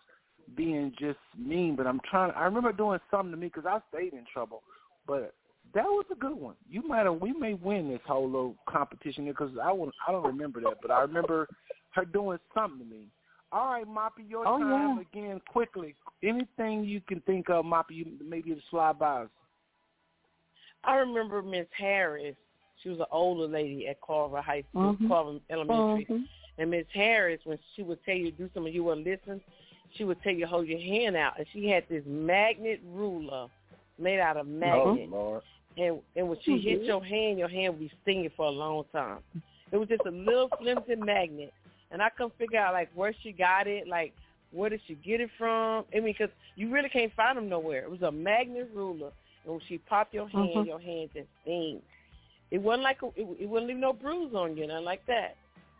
being 0.56 0.92
just 0.98 1.18
mean, 1.38 1.76
but 1.76 1.86
I'm 1.86 2.00
trying. 2.10 2.32
I 2.32 2.44
remember 2.44 2.72
doing 2.72 2.98
something 3.10 3.30
to 3.30 3.36
me 3.36 3.46
because 3.46 3.66
I 3.66 3.78
stayed 3.88 4.12
in 4.12 4.24
trouble, 4.32 4.62
but 5.06 5.34
that 5.74 5.84
was 5.84 6.04
a 6.12 6.14
good 6.14 6.34
one. 6.36 6.54
You 6.68 6.86
might 6.86 7.04
have. 7.04 7.20
We 7.20 7.32
may 7.32 7.54
win 7.54 7.88
this 7.88 8.00
whole 8.06 8.26
little 8.26 8.54
competition 8.68 9.26
because 9.26 9.50
I 9.62 9.72
won't, 9.72 9.94
I 10.06 10.12
don't 10.12 10.24
remember 10.26 10.60
that, 10.62 10.78
but 10.80 10.90
I 10.90 11.00
remember 11.00 11.48
her 11.90 12.04
doing 12.04 12.38
something 12.54 12.78
to 12.78 12.84
me. 12.84 13.08
All 13.52 13.72
right, 13.72 13.86
Moppy, 13.86 14.28
your 14.28 14.46
Oh, 14.46 14.58
time 14.58 14.96
yeah. 14.96 15.02
again. 15.22 15.40
Quickly, 15.48 15.94
anything 16.22 16.84
you 16.84 17.00
can 17.00 17.20
think 17.20 17.50
of, 17.50 17.64
Moppy, 17.64 17.92
you 17.92 18.06
maybe 18.24 18.54
to 18.54 18.60
slide 18.70 18.98
by 18.98 19.22
us. 19.22 19.28
I 20.82 20.96
remember 20.96 21.42
Miss 21.42 21.66
Harris. 21.76 22.36
She 22.82 22.88
was 22.88 22.98
an 22.98 23.06
older 23.10 23.46
lady 23.46 23.88
at 23.88 24.00
Carver 24.00 24.42
High 24.42 24.64
School, 24.70 24.94
Mhm. 24.94 25.08
Carver 25.08 25.40
Elementary. 25.50 26.04
Mhm. 26.04 26.28
And 26.58 26.70
Miss 26.70 26.86
Harris, 26.92 27.40
when 27.44 27.58
she 27.74 27.82
would 27.82 28.04
tell 28.04 28.16
you 28.16 28.30
to 28.30 28.36
do 28.36 28.50
something 28.52 28.72
you 28.72 28.84
wouldn't 28.84 29.06
listen, 29.06 29.40
she 29.92 30.04
would 30.04 30.20
tell 30.22 30.32
you 30.32 30.40
to 30.40 30.46
hold 30.46 30.66
your 30.66 30.80
hand 30.80 31.16
out. 31.16 31.38
And 31.38 31.46
she 31.48 31.68
had 31.68 31.88
this 31.88 32.04
magnet 32.04 32.80
ruler 32.84 33.48
made 33.98 34.18
out 34.20 34.36
of 34.36 34.46
magnet. 34.46 35.08
Oh 35.12 35.16
Lord. 35.16 35.42
And 35.76 36.00
and 36.16 36.28
when 36.28 36.38
she 36.44 36.58
hit 36.60 36.82
Mhm. 36.82 36.86
your 36.86 37.02
hand, 37.04 37.38
your 37.38 37.48
hand 37.48 37.74
would 37.74 37.80
be 37.80 37.92
stinging 38.02 38.30
for 38.36 38.46
a 38.46 38.50
long 38.50 38.84
time. 38.92 39.18
It 39.72 39.76
was 39.76 39.88
just 39.88 40.04
a 40.06 40.10
little 40.10 40.50
flimsy 40.58 40.94
magnet, 40.96 41.52
and 41.90 42.02
I 42.02 42.10
couldn't 42.10 42.36
figure 42.38 42.58
out 42.60 42.74
like 42.74 42.90
where 42.94 43.14
she 43.22 43.32
got 43.32 43.66
it, 43.66 43.88
like 43.88 44.12
where 44.52 44.70
did 44.70 44.80
she 44.86 44.94
get 44.94 45.20
it 45.20 45.30
from? 45.36 45.84
I 45.94 46.00
mean, 46.00 46.14
because 46.16 46.30
you 46.56 46.70
really 46.70 46.88
can't 46.88 47.12
find 47.14 47.36
them 47.36 47.48
nowhere. 47.48 47.82
It 47.82 47.90
was 47.90 48.02
a 48.02 48.12
magnet 48.12 48.70
ruler, 48.74 49.10
and 49.44 49.52
when 49.52 49.60
she 49.68 49.78
popped 49.78 50.14
your 50.14 50.28
hand, 50.28 50.64
Mhm. 50.64 50.66
your 50.66 50.80
hand 50.80 51.10
just 51.14 51.28
stings. 51.42 51.82
It 52.50 52.58
wasn't 52.58 52.84
like 52.84 53.02
a, 53.02 53.06
it, 53.16 53.26
it 53.40 53.48
wouldn't 53.48 53.68
leave 53.68 53.78
no 53.78 53.92
bruise 53.92 54.34
on 54.34 54.56
you, 54.56 54.66
nothing 54.66 54.84
like 54.84 55.04
that. 55.06 55.36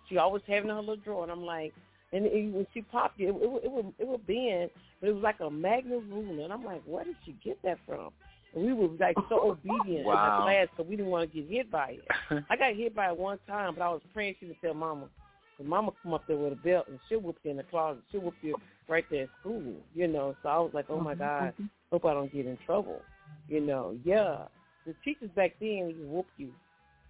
She 0.09 0.17
always 0.19 0.43
having 0.47 0.71
in 0.71 0.75
her 0.75 0.81
little 0.81 0.97
drawer, 0.97 1.23
and 1.23 1.31
I'm 1.33 1.45
like, 1.45 1.73
and 2.13 2.27
it, 2.27 2.53
when 2.53 2.67
she 2.75 2.83
popped 2.83 3.21
it, 3.21 3.27
it, 3.29 3.35
it, 3.35 3.65
it 3.65 3.71
would 3.71 3.93
it 3.99 4.07
would 4.09 4.27
bend, 4.27 4.71
but 5.01 5.09
it 5.09 5.15
was 5.15 5.23
like 5.23 5.41
a 5.41 5.51
magnet 5.51 6.03
ruler, 6.11 6.45
and 6.45 6.53
I'm 6.53 6.65
like, 6.65 6.83
where 6.85 7.05
did 7.05 7.17
she 7.25 7.33
get 7.45 7.63
that 7.63 7.79
from? 7.87 8.11
And 8.55 8.65
we 8.65 8.73
were 8.73 8.89
like 8.99 9.17
so 9.29 9.51
obedient 9.67 10.07
Wow. 10.07 10.15
in 10.15 10.41
the 10.41 10.45
class 10.45 10.69
because 10.71 10.89
we 10.89 10.97
didn't 10.97 11.11
want 11.11 11.31
to 11.31 11.41
get 11.41 11.51
hit 11.51 11.71
by 11.71 11.99
it. 11.99 12.09
I 12.51 12.57
got 12.57 12.75
hit 12.75 12.95
by 12.95 13.09
it 13.09 13.19
one 13.19 13.39
time, 13.47 13.75
but 13.75 13.83
I 13.83 13.89
was 13.89 14.03
praying 14.13 14.37
she 14.41 14.47
would 14.47 14.61
tell 14.61 14.75
Mama. 14.75 15.09
But 15.59 15.67
Mama 15.67 15.93
come 16.03 16.15
up 16.15 16.27
there 16.27 16.37
with 16.37 16.53
a 16.53 16.57
belt 16.57 16.87
and 16.89 16.99
she'll 17.09 17.21
whoop 17.21 17.37
you 17.43 17.51
in 17.51 17.57
the 17.57 17.63
closet. 17.65 18.03
She'll 18.11 18.21
whoop 18.21 18.35
you 18.43 18.57
right 18.89 19.05
there 19.11 19.25
at 19.25 19.29
school, 19.41 19.77
you 19.95 20.09
know. 20.09 20.35
So 20.43 20.49
I 20.49 20.59
was 20.59 20.71
like, 20.75 20.87
oh 20.89 21.01
my 21.01 21.13
mm-hmm, 21.15 21.23
God, 21.23 21.53
mm-hmm. 21.55 21.65
hope 21.91 22.05
I 22.05 22.15
don't 22.15 22.33
get 22.33 22.47
in 22.47 22.59
trouble, 22.67 23.01
you 23.49 23.61
know. 23.61 23.97
Yeah, 24.05 24.45
the 24.87 24.95
teachers 25.05 25.31
back 25.35 25.53
then 25.61 25.95
you 25.97 26.07
whoop 26.09 26.27
you. 26.37 26.51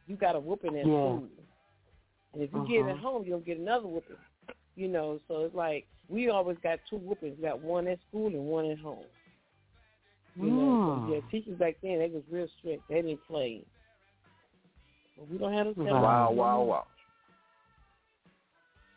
You 0.07 0.17
got 0.17 0.37
a 0.37 0.41
whooping 0.41 0.77
at 0.77 0.77
Yeah. 0.77 0.83
school, 0.83 1.29
and 2.35 2.43
if 2.43 2.51
you 2.53 2.67
get 2.69 2.87
it 2.87 2.91
at 2.91 2.97
uh-huh. 2.97 3.03
home, 3.03 3.25
you'll 3.27 3.41
get 3.41 3.59
another 3.59 3.87
whooping, 3.87 4.17
you 4.77 4.89
know. 4.89 5.21
So 5.29 5.45
it's 5.45 5.55
like 5.55 5.87
we 6.09 6.29
always 6.29 6.59
got 6.63 6.79
two 6.91 6.97
whoopings. 6.97 7.39
We 7.39 7.45
got 7.45 7.61
one 7.61 7.89
at 7.89 7.99
school 8.09 8.27
and 8.27 8.47
one 8.47 8.67
at 8.71 8.79
home. 8.79 9.05
You 10.37 10.51
know, 10.51 10.83
so 10.87 11.03
Mm. 11.03 11.11
yeah, 11.11 11.21
teachers 11.31 11.59
back 11.59 11.77
then 11.83 11.99
they 12.01 12.09
was 12.09 12.23
real 12.31 12.49
strict. 12.59 12.89
They 12.89 13.03
didn't 13.03 13.25
play. 13.27 13.65
But 15.17 15.29
we 15.29 15.39
don't 15.39 15.53
have 15.53 15.67
those. 15.67 15.77
Wow. 15.77 16.03
Wow, 16.03 16.31
wow, 16.33 16.63
wow. 16.63 16.87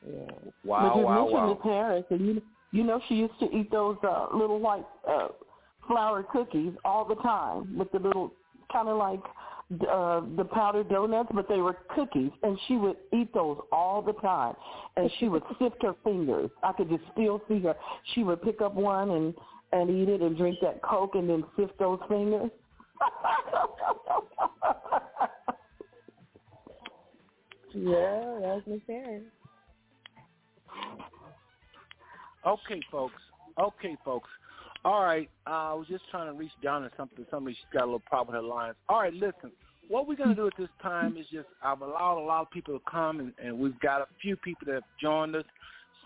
Yeah. 0.05 0.31
Wow, 0.63 0.89
but 0.89 0.97
you 0.97 1.03
wow, 1.03 1.15
mentioned 1.21 1.33
wow. 1.33 1.53
Miss 1.53 1.63
Harris, 1.63 2.05
and 2.09 2.25
you 2.25 2.41
you 2.71 2.83
know 2.83 3.01
she 3.07 3.15
used 3.15 3.39
to 3.39 3.45
eat 3.55 3.71
those 3.71 3.97
uh, 4.03 4.27
little 4.33 4.59
white 4.59 4.85
uh, 5.07 5.29
flour 5.87 6.23
cookies 6.23 6.73
all 6.85 7.05
the 7.05 7.15
time 7.15 7.77
with 7.77 7.91
the 7.91 7.99
little 7.99 8.33
kind 8.71 8.87
of 8.87 8.97
like 8.97 9.21
uh, 9.89 10.21
the 10.37 10.45
powdered 10.45 10.89
donuts, 10.89 11.29
but 11.33 11.47
they 11.49 11.57
were 11.57 11.77
cookies, 11.93 12.31
and 12.43 12.57
she 12.67 12.77
would 12.77 12.97
eat 13.13 13.33
those 13.33 13.59
all 13.71 14.01
the 14.01 14.13
time, 14.13 14.53
and 14.95 15.11
she 15.19 15.27
would 15.27 15.43
sift 15.59 15.81
her 15.81 15.93
fingers. 16.03 16.49
I 16.63 16.71
could 16.73 16.89
just 16.89 17.03
still 17.13 17.41
see 17.47 17.59
her. 17.61 17.75
She 18.13 18.23
would 18.23 18.41
pick 18.41 18.61
up 18.61 18.75
one 18.75 19.09
and 19.11 19.33
and 19.71 19.89
eat 19.89 20.09
it 20.09 20.21
and 20.21 20.37
drink 20.37 20.57
that 20.61 20.81
Coke 20.81 21.15
and 21.15 21.29
then 21.29 21.43
sift 21.55 21.77
those 21.79 21.99
fingers. 22.07 22.49
Yeah, 27.77 28.39
that 28.41 28.55
was 28.55 28.63
Miss 28.65 28.79
Harris. 28.87 29.21
Okay, 32.45 32.81
folks. 32.91 33.21
Okay, 33.59 33.95
folks. 34.03 34.29
All 34.83 35.03
right. 35.03 35.29
Uh, 35.45 35.49
I 35.49 35.73
was 35.73 35.85
just 35.87 36.03
trying 36.09 36.31
to 36.31 36.33
reach 36.33 36.51
down 36.63 36.81
to 36.81 36.91
something. 36.97 37.23
Somebody 37.29 37.55
she's 37.55 37.65
got 37.71 37.83
a 37.83 37.85
little 37.85 37.99
problem 37.99 38.35
with 38.35 38.43
her 38.43 38.47
lines. 38.47 38.75
All 38.89 39.01
right, 39.01 39.13
listen. 39.13 39.51
What 39.89 40.07
we're 40.07 40.15
going 40.15 40.29
to 40.29 40.35
do 40.35 40.47
at 40.47 40.53
this 40.57 40.69
time 40.81 41.17
is 41.17 41.25
just 41.31 41.47
I've 41.63 41.81
allowed 41.81 42.19
a 42.19 42.25
lot 42.25 42.41
of 42.41 42.49
people 42.51 42.73
to 42.73 42.83
come, 42.89 43.19
and, 43.19 43.33
and 43.41 43.57
we've 43.59 43.79
got 43.79 44.01
a 44.01 44.07
few 44.21 44.35
people 44.35 44.65
that 44.65 44.73
have 44.73 44.83
joined 44.99 45.35
us. 45.35 45.45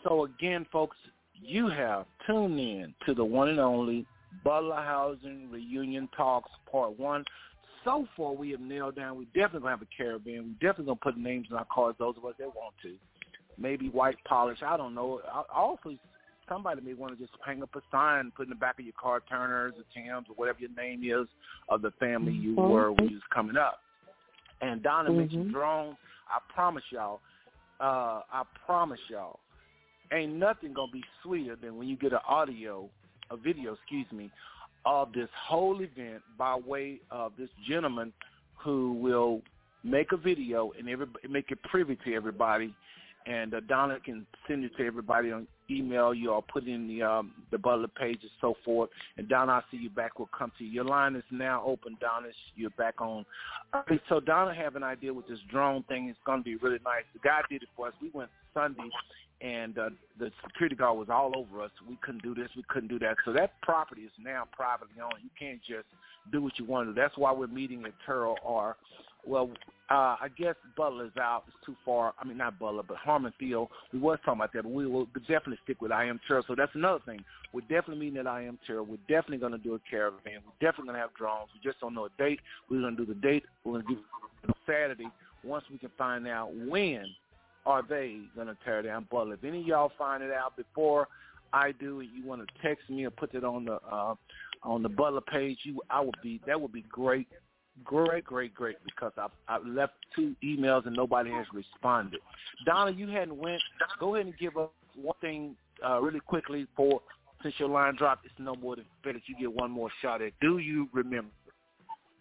So 0.04 0.26
again, 0.26 0.66
folks, 0.72 0.98
you 1.42 1.68
have 1.68 2.06
tuned 2.28 2.60
in 2.60 2.94
to 3.06 3.14
the 3.14 3.26
one 3.26 3.50
and 3.50 3.60
only 3.60 4.06
Butler 4.44 4.76
Housing 4.76 5.50
Reunion 5.52 6.08
Talks 6.16 6.52
Part 6.72 6.98
One. 7.00 7.26
So 7.84 8.08
far, 8.16 8.34
we 8.34 8.52
have 8.52 8.60
nailed 8.62 8.96
down. 8.96 9.18
We 9.18 9.26
definitely 9.26 9.62
gonna 9.62 9.72
have 9.72 9.82
a 9.82 9.88
caravan. 9.96 10.44
We 10.44 10.52
definitely 10.54 10.86
gonna 10.86 11.00
put 11.02 11.18
names 11.18 11.48
in 11.50 11.58
our 11.58 11.66
cars. 11.66 11.96
Those 11.98 12.16
of 12.18 12.26
us 12.26 12.36
that 12.38 12.48
want 12.48 12.76
to 12.84 12.96
maybe 13.58 13.90
white 13.90 14.18
polish. 14.26 14.62
I 14.64 14.78
don't 14.78 14.94
know. 14.94 15.22
I- 15.28 15.44
Also, 15.54 15.98
somebody 16.48 16.82
may 16.82 16.94
want 16.94 17.18
to 17.18 17.24
just 17.24 17.36
hang 17.44 17.64
up 17.64 17.76
a 17.76 17.82
sign, 17.92 18.32
put 18.32 18.44
in 18.44 18.50
the 18.50 18.56
back 18.56 18.78
of 18.80 18.86
your 18.86 18.94
car, 18.94 19.22
Turners 19.22 19.74
or 19.78 19.84
Timms 19.94 20.28
or 20.30 20.36
whatever 20.36 20.60
your 20.60 20.70
name 20.72 21.02
is 21.04 21.28
of 21.70 21.82
the 21.82 21.92
family 21.92 22.34
you 22.34 22.56
Mhm. 22.56 22.70
were 22.70 22.92
when 22.92 23.10
you 23.10 23.16
was 23.16 23.24
coming 23.34 23.58
up. 23.58 23.82
And 24.62 24.84
Donna 24.84 25.12
mentioned 25.12 25.48
Mhm. 25.48 25.52
drones. 25.52 25.98
I 26.30 26.40
promise 26.54 26.84
y'all, 26.92 27.20
uh, 27.80 28.22
I 28.32 28.44
promise 28.66 29.00
y'all, 29.10 29.40
ain't 30.12 30.34
nothing 30.34 30.74
gonna 30.74 30.92
be 30.92 31.04
sweeter 31.24 31.56
than 31.56 31.78
when 31.78 31.88
you 31.88 31.96
get 31.96 32.14
an 32.14 32.20
audio, 32.28 32.90
a 33.30 33.38
video, 33.38 33.74
excuse 33.74 34.12
me, 34.12 34.30
of 34.86 35.14
this 35.14 35.30
whole 35.48 35.82
event 35.82 36.22
by 36.38 36.56
way 36.56 37.00
of 37.12 37.34
this 37.38 37.50
gentleman 37.68 38.12
who 38.56 38.94
will 38.94 39.42
make 39.84 40.12
a 40.12 40.18
video 40.18 40.72
and 40.78 40.90
every, 40.90 41.08
make 41.30 41.52
it 41.52 41.62
privy 41.64 41.98
to 42.06 42.14
everybody 42.14 42.74
and 43.28 43.54
uh, 43.54 43.60
Donna 43.68 44.00
can 44.04 44.26
send 44.48 44.64
it 44.64 44.76
to 44.78 44.86
everybody 44.86 45.32
on 45.32 45.48
email. 45.70 46.14
You 46.14 46.34
all 46.34 46.42
put 46.42 46.68
in 46.68 46.88
the 46.88 47.04
um, 47.04 47.32
the 47.52 47.58
Butler 47.58 47.88
page 47.88 48.20
and 48.22 48.32
so 48.40 48.56
forth. 48.66 48.90
And 49.18 49.28
Donna, 49.30 49.54
I'll 49.54 49.64
see 49.72 49.78
you 49.78 49.90
back. 49.90 50.18
We'll 50.18 50.30
come 50.38 50.52
to 50.58 50.64
you. 50.64 50.72
Your 50.72 50.86
line 50.86 51.16
is 51.16 51.24
now 51.32 51.64
open, 51.66 51.98
Donna. 52.02 52.28
You're 52.56 52.72
back 52.72 53.00
on. 53.00 53.26
Okay, 53.76 54.00
so 54.10 54.20
Donna 54.20 54.54
have 54.54 54.76
an 54.76 54.84
idea 54.84 55.14
with 55.14 55.28
this 55.28 55.40
drone 55.50 55.84
thing. 55.84 56.08
It's 56.10 56.20
going 56.26 56.40
to 56.40 56.44
be 56.44 56.56
really 56.56 56.80
nice. 56.84 57.04
The 57.14 57.20
guy 57.20 57.42
did 57.50 57.64
it 57.64 57.70
for 57.76 57.88
us. 57.88 57.94
We 58.02 58.10
went 58.14 58.30
Sunday, 58.54 58.90
and 59.42 59.78
uh, 59.78 59.90
the 60.20 60.32
security 60.46 60.76
guard 60.76 60.98
was 60.98 61.10
all 61.10 61.32
over 61.36 61.64
us. 61.64 61.72
We 61.88 61.98
couldn't 62.02 62.24
do 62.24 62.36
this, 62.36 62.50
we 62.56 62.64
couldn't 62.70 62.90
do 62.90 63.00
that. 63.00 63.18
So 63.26 63.34
that 63.34 63.60
property 63.62 64.02
is 64.02 64.12
now 64.22 64.48
privately 64.52 65.02
owned. 65.02 65.24
You 65.24 65.30
can't 65.38 65.60
just 65.68 65.88
do 66.32 66.42
what 66.42 66.54
you 66.58 66.66
want 66.66 66.90
to. 66.90 66.94
That's 66.94 67.18
why 67.18 67.32
we're 67.32 67.48
meeting 67.48 67.84
at 67.86 67.94
Terrell 68.06 68.38
or, 68.46 68.76
well, 69.26 69.50
uh, 69.90 70.16
I 70.22 70.28
guess 70.38 70.56
Butler's 70.78 71.12
out. 71.20 71.44
It's 71.48 71.58
too 71.66 71.76
far. 71.84 72.14
I 72.20 72.26
mean, 72.26 72.38
not 72.38 72.60
Butler, 72.60 72.84
but 72.88 72.98
Harmon 72.98 73.34
Field. 73.40 73.70
We 73.92 74.00
was 74.00 74.20
talking 74.24 74.40
about 74.40 74.54
that, 74.54 74.64
but 74.64 74.72
we 74.72 74.88
will 74.88 75.08
definitely 75.28 75.60
stick 75.64 75.82
with 75.82 75.92
I.M. 75.92 76.20
Terrell. 76.28 76.44
So 76.48 76.56
that's 76.56 76.74
another 76.76 77.00
thing. 77.06 77.24
We're 77.52 77.62
definitely 77.62 77.98
meeting 77.98 78.20
at 78.20 78.28
I.M. 78.28 78.58
Terrell. 78.66 78.86
We're 78.86 78.98
definitely 79.10 79.40
going 79.40 79.52
to 79.52 79.58
do 79.58 79.74
a 79.76 79.80
caravan. 79.90 80.40
We're 80.46 80.68
definitely 80.68 80.86
going 80.86 80.96
to 80.96 81.02
have 81.02 81.14
drones. 81.16 81.50
We 81.54 81.68
just 81.68 81.82
don't 81.82 81.94
know 81.94 82.06
a 82.06 82.10
date. 82.18 82.40
We're 82.70 82.82
going 82.82 82.96
to 82.96 83.06
do 83.06 83.14
the 83.14 83.20
date. 83.20 83.44
We're 83.64 83.82
going 83.82 83.86
to 83.88 83.96
do 83.96 84.54
Saturday 84.66 85.10
once 85.44 85.66
we 85.70 85.78
can 85.78 85.92
find 85.98 86.28
out 86.28 86.54
when 86.56 87.06
are 87.66 87.84
they 87.88 88.20
going 88.36 88.48
to 88.48 88.58
tear 88.66 88.82
down 88.82 89.08
Butler. 89.12 89.36
If 89.36 89.44
any 89.44 89.62
of 89.62 89.68
y'all 89.68 89.92
find 89.98 90.24
it 90.24 90.32
out 90.32 90.56
before 90.58 91.08
I 91.54 91.74
do, 91.74 92.02
you 92.02 92.26
want 92.26 92.42
to 92.42 92.68
text 92.68 92.90
me 92.90 93.06
or 93.06 93.12
put 93.12 93.34
it 93.34 93.44
on 93.44 93.66
the 93.66 93.80
uh, 93.92 94.16
on 94.64 94.84
the 94.84 94.90
Butler 94.90 95.22
page, 95.22 95.60
you 95.64 95.82
I 95.90 96.02
would 96.02 96.16
be 96.24 96.40
that 96.48 96.60
would 96.60 96.72
be 96.72 96.86
great, 96.90 97.28
great, 97.84 98.24
great, 98.24 98.54
great 98.54 98.78
because 98.86 99.12
I 99.18 99.28
I 99.48 99.60
left 99.60 99.94
two 100.16 100.36
emails 100.44 100.86
and 100.86 100.96
nobody 100.96 101.32
has 101.32 101.46
responded. 101.54 102.20
Donna, 102.66 102.92
you 102.92 103.08
hadn't 103.08 103.38
went. 103.38 103.62
Go 104.00 104.16
ahead 104.16 104.28
and 104.28 104.38
give 104.38 104.58
us 104.58 104.70
one 104.96 105.16
thing 105.22 105.56
uh, 105.88 106.00
really 106.00 106.20
quickly 106.20 106.68
for 106.76 107.02
since 107.44 107.56
your 107.58 107.70
line 107.70 107.96
dropped. 107.96 108.26
It's 108.26 108.36
no 108.40 108.56
more 108.56 108.76
than 108.76 108.86
fair 109.04 109.14
that 109.14 109.24
you 109.28 109.36
get 109.40 109.52
one 109.52 109.72
more 109.72 109.90
shot 110.02 110.22
at. 110.22 110.34
Do 110.42 110.60
you 110.60 110.88
remember 110.94 111.32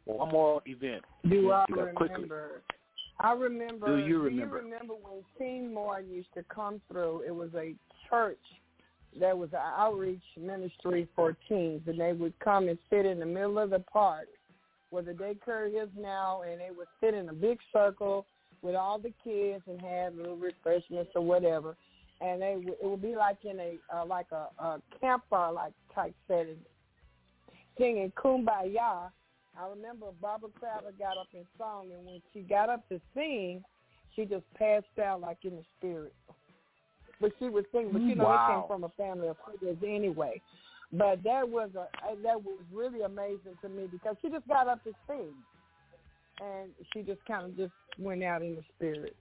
one 0.05 0.31
more 0.31 0.63
event? 0.67 1.03
Do 1.29 1.53
I 1.53 1.65
remember? 1.69 1.93
quickly. 1.95 2.29
I 3.21 3.33
remember. 3.33 3.87
Do 3.87 4.07
you 4.07 4.21
remember? 4.21 4.61
Do 4.61 4.67
you 4.67 4.73
remember 4.73 4.95
when 4.95 5.23
Teen 5.39 5.73
Moore 5.73 6.01
used 6.01 6.33
to 6.35 6.45
come 6.45 6.81
through? 6.91 7.23
It 7.27 7.35
was 7.35 7.51
a 7.55 7.75
church 8.09 8.39
that 9.19 9.37
was 9.37 9.51
an 9.53 9.61
outreach 9.77 10.23
ministry 10.41 11.07
for 11.15 11.37
teens, 11.49 11.83
and 11.87 12.01
they 12.01 12.13
would 12.13 12.39
come 12.39 12.69
and 12.69 12.79
sit 12.89 13.05
in 13.05 13.19
the 13.19 13.27
middle 13.27 13.59
of 13.59 13.71
the 13.71 13.81
park 13.81 14.29
where 14.91 15.03
the 15.03 15.13
daycare 15.13 15.69
is 15.69 15.89
now, 15.99 16.43
and 16.43 16.61
they 16.61 16.71
would 16.77 16.89
sit 17.01 17.15
in 17.15 17.29
a 17.29 17.33
big 17.33 17.59
circle 17.73 18.27
with 18.63 18.75
all 18.75 18.99
the 18.99 19.13
kids 19.23 19.63
and 19.67 19.81
have 19.81 20.15
little 20.15 20.37
refreshments 20.37 21.11
or 21.15 21.23
whatever. 21.23 21.77
And 22.21 22.41
they 22.41 22.57
it 22.67 22.85
would 22.85 23.03
be 23.03 23.17
like 23.17 23.39
in 23.45 23.61
a 23.61 23.77
uh, 23.95 24.05
like 24.07 24.27
a, 24.33 24.49
a 24.63 24.83
campfire 25.01 25.53
like 25.53 25.73
type 25.95 26.15
setting, 26.27 26.59
singing 27.77 28.13
"Kumbaya." 28.17 29.11
I 29.61 29.69
remember 29.69 30.07
Barbara 30.21 30.49
Crowder 30.59 30.93
got 30.99 31.19
up 31.19 31.29
and 31.35 31.45
sung, 31.59 31.89
and 31.93 32.07
when 32.07 32.23
she 32.33 32.41
got 32.41 32.71
up 32.71 32.89
to 32.89 33.01
sing, 33.15 33.63
she 34.17 34.25
just 34.25 34.45
passed 34.55 34.87
out 35.03 35.21
like 35.21 35.39
in 35.45 35.57
the 35.57 35.65
spirit. 35.79 36.15
But 37.21 37.33
she 37.39 37.49
was 37.49 37.65
singing, 37.71 37.93
but 37.93 38.03
you 38.03 38.15
know 38.15 38.25
Wow. 38.25 38.47
they 38.49 38.55
came 38.55 38.67
from 38.67 38.85
a 38.85 38.89
family 38.91 39.29
of 39.29 39.37
singers 39.47 39.77
anyway. 39.87 40.41
But 40.93 41.23
that 41.25 41.49
was 41.49 41.71
a 41.75 41.89
that 42.23 42.43
was 42.43 42.65
really 42.73 43.03
amazing 43.03 43.57
to 43.63 43.69
me 43.69 43.87
because 43.87 44.17
she 44.23 44.31
just 44.31 44.49
got 44.49 44.67
up 44.67 44.83
to 44.85 44.95
sing, 45.07 45.35
and 46.41 46.71
she 46.93 47.03
just 47.03 47.25
kind 47.27 47.45
of 47.45 47.57
just 47.57 47.73
went 47.99 48.23
out 48.25 48.43
in 48.43 48.57
the 48.57 48.63
spirit. 48.75 49.15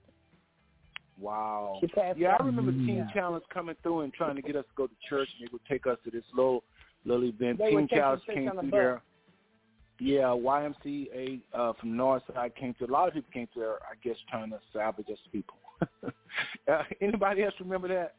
Wow. 1.18 1.76
She 1.80 1.86
passed 1.88 2.18
Yeah, 2.18 2.32
out. 2.32 2.40
I 2.40 2.46
remember 2.46 2.72
Teen 2.72 2.96
Yeah. 2.96 3.12
Challenge 3.12 3.44
coming 3.52 3.76
through 3.82 4.00
and 4.00 4.14
trying 4.14 4.36
to 4.36 4.42
get 4.42 4.56
us 4.56 4.64
to 4.64 4.74
go 4.74 4.86
to 4.86 4.94
church, 5.06 5.28
and 5.38 5.46
they 5.46 5.52
would 5.52 5.64
take 5.66 5.86
us 5.86 5.98
to 6.04 6.10
this 6.10 6.24
little 6.32 6.64
little 7.04 7.24
event. 7.24 7.58
They 7.58 7.66
Teen 7.66 7.74
would 7.74 7.90
take 7.90 7.96
you 7.96 8.02
Challenge 8.02 8.22
came 8.26 8.50
through 8.50 8.70
there. 8.70 9.02
Yeah, 10.00 10.34
YMCA 10.34 11.40
uh, 11.52 11.74
from 11.78 11.90
Northside 11.90 12.56
came 12.56 12.74
to. 12.74 12.86
A 12.86 12.86
lot 12.86 13.08
of 13.08 13.14
people 13.14 13.30
came 13.32 13.46
to 13.52 13.60
there, 13.60 13.74
I 13.74 13.94
guess, 14.02 14.16
trying 14.30 14.50
to 14.50 14.58
salvage 14.72 15.08
us 15.12 15.18
people. 15.30 15.56
uh, 16.02 16.82
anybody 17.02 17.42
else 17.42 17.54
remember 17.60 17.88
that? 17.88 18.14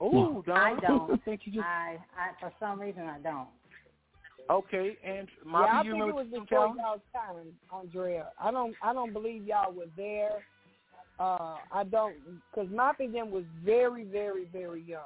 Oh, 0.00 0.42
Donna, 0.46 0.60
I 0.60 0.80
don't. 0.80 1.12
I 1.12 1.16
think 1.18 1.42
you 1.44 1.52
just 1.52 1.64
I, 1.66 1.98
I 2.16 2.40
for 2.40 2.50
some 2.58 2.80
reason 2.80 3.02
I 3.02 3.18
don't. 3.18 3.48
okay. 4.50 4.96
And 5.04 5.28
yeah, 5.44 5.50
Mama, 5.52 5.66
I 5.66 5.82
you 5.82 5.82
think 5.82 5.86
it 5.86 5.92
remember 5.92 6.14
was 6.14 6.26
Teen 6.32 6.40
before 6.40 6.74
y'all's 6.78 7.00
time, 7.12 7.46
Andrea. 7.70 8.28
I 8.42 8.50
don't, 8.50 8.74
I 8.82 8.94
don't 8.94 9.12
believe 9.12 9.44
y'all 9.44 9.72
were 9.72 9.84
there. 9.98 10.42
Uh, 11.18 11.56
I 11.70 11.84
don't, 11.84 12.14
because 12.50 12.70
Moppy 12.70 13.12
them 13.12 13.30
was 13.30 13.44
very, 13.62 14.04
very, 14.04 14.46
very 14.50 14.82
young. 14.82 15.02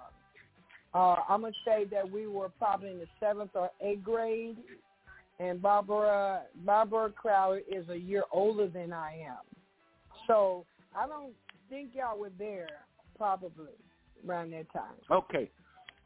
Uh, 0.94 1.16
I'm 1.28 1.40
gonna 1.40 1.52
say 1.64 1.84
that 1.90 2.08
we 2.08 2.26
were 2.26 2.48
probably 2.50 2.90
in 2.90 2.98
the 2.98 3.06
seventh 3.18 3.50
or 3.54 3.70
eighth 3.80 4.04
grade, 4.04 4.56
and 5.40 5.60
Barbara 5.60 6.42
Barbara 6.64 7.10
Crowder 7.10 7.62
is 7.68 7.88
a 7.88 7.96
year 7.96 8.22
older 8.32 8.68
than 8.68 8.92
I 8.92 9.18
am. 9.26 9.38
So 10.26 10.64
I 10.96 11.06
don't 11.06 11.32
think 11.68 11.90
y'all 11.94 12.18
were 12.18 12.30
there 12.38 12.68
probably 13.18 13.72
around 14.26 14.52
that 14.52 14.72
time. 14.72 14.94
Okay. 15.10 15.50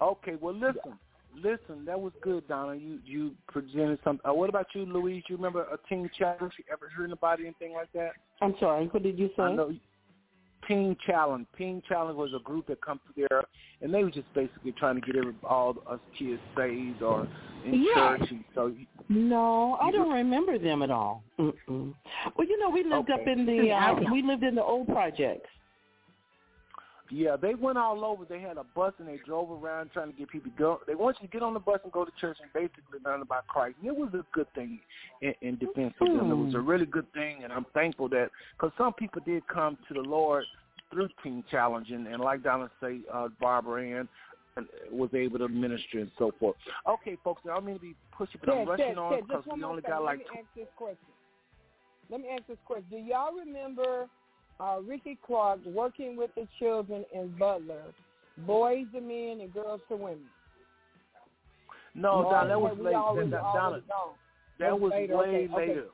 Okay. 0.01 0.36
Well, 0.40 0.55
listen. 0.55 0.98
Listen, 1.36 1.85
that 1.85 2.01
was 2.01 2.12
good, 2.23 2.48
Donna. 2.48 2.74
You 2.74 2.98
you 3.05 3.35
presented 3.48 3.98
something. 4.02 4.28
Uh, 4.28 4.32
what 4.32 4.48
about 4.48 4.66
you, 4.74 4.86
Louise? 4.86 5.23
You 5.28 5.36
remember 5.36 5.65
a 5.65 5.78
teen 5.86 6.10
challenge? 6.19 6.55
You 6.56 6.65
ever 6.73 6.89
heard 6.89 7.12
about 7.12 7.39
anything 7.39 7.74
like 7.74 7.93
that? 7.93 8.12
I'm 8.40 8.55
sorry. 8.59 8.86
What 8.86 9.02
did 9.02 9.19
you 9.19 9.28
say? 9.36 9.55
I 10.69 10.74
know. 10.74 10.81
Teen 10.81 10.97
Challenge. 11.07 11.47
Teen 11.57 11.82
Challenge 11.89 12.16
was 12.16 12.31
a 12.35 12.43
group 12.43 12.66
that 12.69 12.81
come 12.81 13.01
through 13.15 13.27
there, 13.28 13.45
and 13.82 13.93
they 13.93 14.05
were 14.05 14.11
just 14.11 14.32
basically 14.35 14.73
trying 14.73 14.95
to 14.95 15.01
get 15.01 15.16
every, 15.16 15.35
all 15.45 15.77
us 15.89 15.99
kids 16.19 16.40
saved 16.57 17.03
or 17.03 17.27
in 17.65 17.82
Yes. 17.82 17.95
church. 18.19 18.31
And 18.31 18.45
so, 18.55 18.66
you- 18.66 18.86
No, 19.09 19.78
I 19.81 19.90
don't 19.90 20.12
remember 20.12 20.59
them 20.59 20.82
at 20.82 20.90
all. 20.90 21.23
Mm-mm. 21.39 21.95
Well, 22.36 22.47
you 22.47 22.59
know, 22.59 22.70
we 22.70 22.85
lived 22.85 23.11
up 23.11 23.20
in 23.27 23.47
the 23.47 23.73
uh, 23.73 23.95
we 24.12 24.23
lived 24.23 24.43
in 24.43 24.55
the 24.55 24.62
old 24.65 24.86
projects. 24.89 25.49
Yeah, 27.10 27.36
they 27.36 27.55
went 27.55 27.78
all 27.78 28.05
over. 28.05 28.24
They 28.24 28.40
had 28.40 28.56
a 28.56 28.64
bus 28.74 28.93
and 28.98 29.09
they 29.09 29.18
drove 29.24 29.51
around 29.51 29.90
trying 29.93 30.12
to 30.12 30.18
get 30.18 30.28
people 30.28 30.51
to 30.51 30.59
go. 30.59 30.80
They 30.86 30.94
want 30.94 31.16
you 31.20 31.28
to 31.28 31.32
get 31.32 31.43
on 31.43 31.55
the 31.55 31.60
bus 31.60 31.80
and 31.82 31.93
go 31.93 32.05
to 32.05 32.10
church 32.20 32.39
and 32.43 32.52
basically 32.52 32.98
learn 33.05 33.22
about 33.22 33.47
Christ. 33.47 33.76
And 33.80 33.89
it 33.89 33.97
was 33.97 34.10
a 34.14 34.24
good 34.32 34.52
thing 34.55 34.80
in, 35.22 35.35
in 35.40 35.56
defense 35.56 35.94
of 36.01 36.09
them. 36.09 36.30
It 36.30 36.35
was 36.35 36.55
a 36.55 36.60
really 36.60 36.86
good 36.86 37.10
thing, 37.12 37.44
and 37.44 37.52
I'm 37.52 37.66
thankful 37.74 38.09
that 38.10 38.30
because 38.56 38.72
some 38.76 38.93
people 38.93 39.22
did 39.24 39.47
come 39.48 39.78
to 39.89 39.94
the 39.94 40.01
Lord 40.01 40.44
through 40.90 41.09
Teen 41.22 41.44
Challenge, 41.51 41.90
and, 41.90 42.06
and 42.06 42.22
like 42.22 42.43
Donna 42.43 42.70
say, 42.80 43.01
uh, 43.12 43.28
Barbara 43.40 43.98
Ann 43.98 44.09
was 44.90 45.10
able 45.14 45.39
to 45.39 45.48
minister 45.48 46.01
and 46.01 46.10
so 46.18 46.32
forth. 46.39 46.56
Okay, 46.89 47.16
folks, 47.22 47.43
I 47.44 47.55
don't 47.55 47.64
mean 47.64 47.76
to 47.76 47.80
be 47.80 47.94
pushy, 48.18 48.36
but 48.40 48.51
I'm 48.51 48.68
rushing 48.68 48.86
Ted, 48.86 48.98
on 48.98 49.20
because 49.20 49.47
one 49.47 49.59
we 49.59 49.64
only 49.64 49.82
thing. 49.82 49.90
got 49.90 50.02
like 50.02 50.18
Let 50.18 50.35
me 50.35 50.40
ask 50.40 50.56
this 50.56 50.68
question. 50.76 51.09
Let 52.10 52.20
me 52.20 52.28
ask 52.32 52.47
this 52.47 52.59
question. 52.66 52.85
Do 52.90 52.97
y'all 52.97 53.32
remember 53.32 54.09
uh, 54.60 54.78
Ricky 54.86 55.18
Clark 55.26 55.60
working 55.64 56.16
with 56.16 56.30
the 56.35 56.47
children 56.59 57.05
in 57.14 57.28
Butler, 57.39 57.82
boys 58.47 58.86
to 58.94 59.01
men 59.01 59.40
and 59.40 59.52
girls 59.52 59.80
to 59.89 59.97
women? 59.97 60.28
no, 61.94 62.20
Well, 62.20 62.30
Donna, 62.30 62.48
that 62.48 62.60
was 62.60 62.78
late. 62.78 62.94
always- 62.94 63.32
always 63.32 63.82
gone. 63.89 64.14
That 64.59 64.78
was 64.80 64.90
later. 64.93 65.16
way 65.16 65.24
Okay, 65.24 65.44
okay. 65.44 65.55
later. 65.68 65.86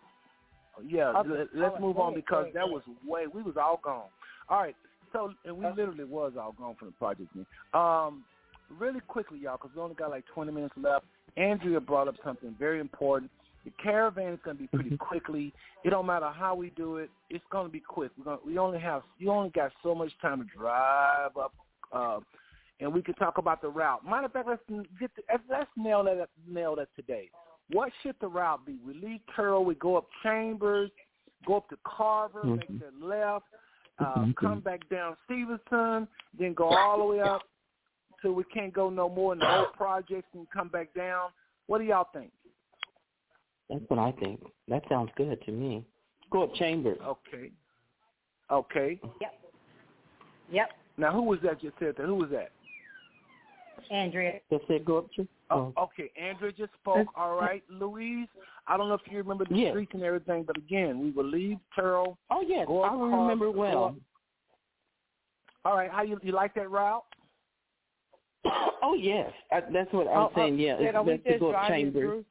Yeah, 0.82 1.10
Okay, 1.18 1.28
Let, 1.28 1.54
let's 1.54 1.80
move 1.80 1.98
on 1.98 2.14
because 2.14 2.46
that 2.54 2.68
was 2.68 2.82
way 3.06 3.26
we 3.26 3.42
was 3.42 3.56
all 3.56 3.76
gone. 3.82 4.08
All 4.48 4.58
right, 4.58 4.74
so 5.12 5.32
and 5.44 5.56
we 5.56 5.64
Uh, 5.66 5.74
literally 5.74 6.04
was 6.04 6.32
all 6.36 6.52
gone 6.52 6.74
from 6.76 6.88
the 6.88 6.94
project. 6.94 7.30
Um, 7.74 8.24
really 8.70 9.00
quickly, 9.00 9.38
y'all, 9.38 9.56
because 9.56 9.70
we 9.76 9.82
only 9.82 9.94
got 9.94 10.10
like 10.10 10.24
20 10.26 10.50
minutes 10.50 10.74
left. 10.76 11.04
Andrea 11.36 11.80
brought 11.80 12.08
up 12.08 12.16
something 12.24 12.54
very 12.58 12.80
important. 12.80 13.30
The 13.64 13.70
caravan 13.82 14.34
is 14.34 14.38
going 14.44 14.56
to 14.58 14.62
be 14.62 14.68
pretty 14.68 14.96
quickly. 14.96 15.52
It 15.84 15.90
don't 15.90 16.06
matter 16.06 16.30
how 16.30 16.54
we 16.54 16.70
do 16.70 16.96
it; 16.96 17.10
it's 17.30 17.44
going 17.50 17.66
to 17.66 17.72
be 17.72 17.80
quick. 17.80 18.10
We're 18.18 18.24
going 18.24 18.38
we 18.46 18.58
only 18.58 18.78
have 18.80 19.02
you 19.18 19.30
only 19.30 19.50
got 19.50 19.72
so 19.82 19.94
much 19.94 20.12
time 20.20 20.40
to 20.40 20.56
drive 20.56 21.36
up, 21.36 21.54
uh, 21.92 22.20
and 22.80 22.92
we 22.92 23.02
can 23.02 23.14
talk 23.14 23.38
about 23.38 23.62
the 23.62 23.68
route. 23.68 24.04
Matter 24.04 24.26
of 24.26 24.32
fact, 24.32 24.48
let's 24.48 24.62
get 25.00 25.10
the, 25.16 25.22
let's- 25.50 25.68
nail 25.76 26.04
that 26.04 26.28
nail 26.46 26.76
that 26.76 26.88
today. 26.94 27.30
What 27.70 27.90
should 28.02 28.16
the 28.20 28.28
route 28.28 28.66
be? 28.66 28.78
We 28.86 28.92
leave 28.94 29.20
Carroll, 29.34 29.64
we 29.64 29.74
go 29.76 29.96
up 29.96 30.06
Chambers, 30.22 30.90
go 31.46 31.56
up 31.56 31.68
to 31.70 31.78
Carver, 31.86 32.44
make 32.44 32.68
Mhm. 32.70 32.80
that 32.80 33.00
left, 33.02 33.46
uh, 33.98 34.16
Mhm. 34.16 34.36
come 34.36 34.60
back 34.60 34.86
down 34.90 35.16
Stevenson, 35.24 36.06
then 36.38 36.52
go 36.52 36.68
all 36.68 36.98
the 36.98 37.04
way 37.04 37.20
up 37.20 37.42
till 38.20 38.32
we 38.34 38.44
can't 38.44 38.74
go 38.74 38.90
no 38.90 39.08
more 39.08 39.32
in 39.32 39.38
the 39.38 39.58
old 39.58 39.72
projects 39.72 40.28
and 40.34 40.46
come 40.50 40.68
back 40.68 40.92
down. 40.92 41.30
What 41.66 41.78
do 41.78 41.84
y'all 41.84 42.04
think? 42.12 42.30
That's 43.70 43.82
what 43.88 43.98
I 43.98 44.12
think. 44.12 44.40
That 44.68 44.82
sounds 44.88 45.10
good 45.16 45.40
to 45.46 45.52
me. 45.52 45.84
Go 46.30 46.44
up 46.44 46.54
Chambers. 46.54 46.98
Okay. 47.04 47.50
Okay. 48.50 49.00
Yep. 49.20 49.32
Yep. 50.52 50.68
Now, 50.98 51.12
who 51.12 51.22
was 51.22 51.38
that 51.42 51.60
just 51.60 51.74
said 51.78 51.94
that? 51.96 52.06
Who 52.06 52.14
was 52.14 52.30
that? 52.30 52.50
Andrea. 53.90 54.40
Just 54.50 54.66
said 54.68 54.84
go 54.84 54.98
up 54.98 55.06
Chambers. 55.12 55.30
Oh, 55.50 55.72
oh, 55.76 55.82
okay. 55.84 56.10
Andrea 56.20 56.52
just 56.52 56.72
spoke. 56.80 57.08
All 57.16 57.36
right. 57.38 57.62
Louise, 57.68 58.28
I 58.66 58.76
don't 58.76 58.88
know 58.88 58.94
if 58.94 59.00
you 59.10 59.18
remember 59.18 59.44
the 59.44 59.56
Yes. 59.56 59.72
streets 59.72 59.92
and 59.94 60.02
everything, 60.02 60.42
but 60.44 60.56
again, 60.56 61.00
we 61.00 61.10
will 61.10 61.24
leave 61.28 61.58
Terrell. 61.74 62.16
Oh 62.30 62.42
yes, 62.46 62.66
Go 62.66 62.82
I 62.82 62.92
remember 62.92 63.46
Carver, 63.46 63.50
well. 63.58 63.84
up- 63.84 63.94
All 65.64 65.76
right. 65.76 65.90
How 65.90 66.02
you 66.02 66.18
you 66.22 66.32
like 66.32 66.54
that 66.54 66.70
route? 66.70 67.04
Oh 68.86 68.92
yes, 68.92 69.32
I, 69.50 69.60
that's 69.72 69.90
what 69.94 70.06
I'm 70.08 70.16
Oh, 70.18 70.30
oh, 70.30 70.36
saying. 70.36 70.58
Yeah, 70.58 70.76
it's 70.78 70.94
are 70.94 71.02
we 71.02 71.14
best 71.16 71.26
to 71.26 71.38
go 71.38 71.46
up 71.48 71.52
driving 71.68 71.84
Chambers. 71.86 72.24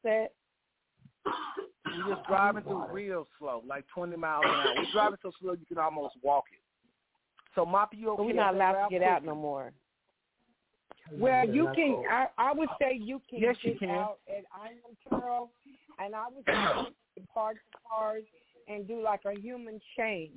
Through 1.23 1.33
that? 1.85 2.07
We're 2.07 2.15
just 2.15 2.27
driving 2.27 2.63
through 2.63 2.91
real 2.91 3.27
slow, 3.39 3.63
like 3.67 3.85
20 3.93 4.15
miles 4.17 4.45
an 4.45 4.51
hour. 4.51 4.73
We're 4.77 4.91
driving 4.91 5.19
so 5.21 5.31
slow 5.39 5.53
you 5.53 5.65
can 5.67 5.77
almost 5.77 6.15
walk 6.21 6.45
it. 6.51 6.59
So, 7.55 7.65
Moppy, 7.65 7.99
you 7.99 8.09
okay? 8.11 8.23
We're 8.23 8.33
not 8.33 8.55
allowed 8.55 8.87
to 8.87 8.89
get 8.89 9.03
out 9.03 9.23
no 9.23 9.35
more. 9.35 9.73
Well, 11.11 11.47
you 11.47 11.69
can. 11.75 12.03
I, 12.09 12.27
I 12.37 12.53
would 12.53 12.69
say 12.81 12.97
you 12.99 13.21
can 13.29 13.39
Yes, 13.39 13.55
get 13.63 13.73
you 13.73 13.79
can. 13.79 13.89
out 13.89 14.17
at 14.27 14.43
I.M. 14.53 14.97
Terrell, 15.09 15.51
and 15.99 16.15
I 16.15 16.25
would 16.33 16.45
say 16.45 17.23
park 17.33 17.57
the 17.71 17.79
cars 17.87 18.23
and 18.67 18.87
do 18.87 19.01
like 19.01 19.21
a 19.25 19.39
human 19.39 19.79
chain 19.97 20.31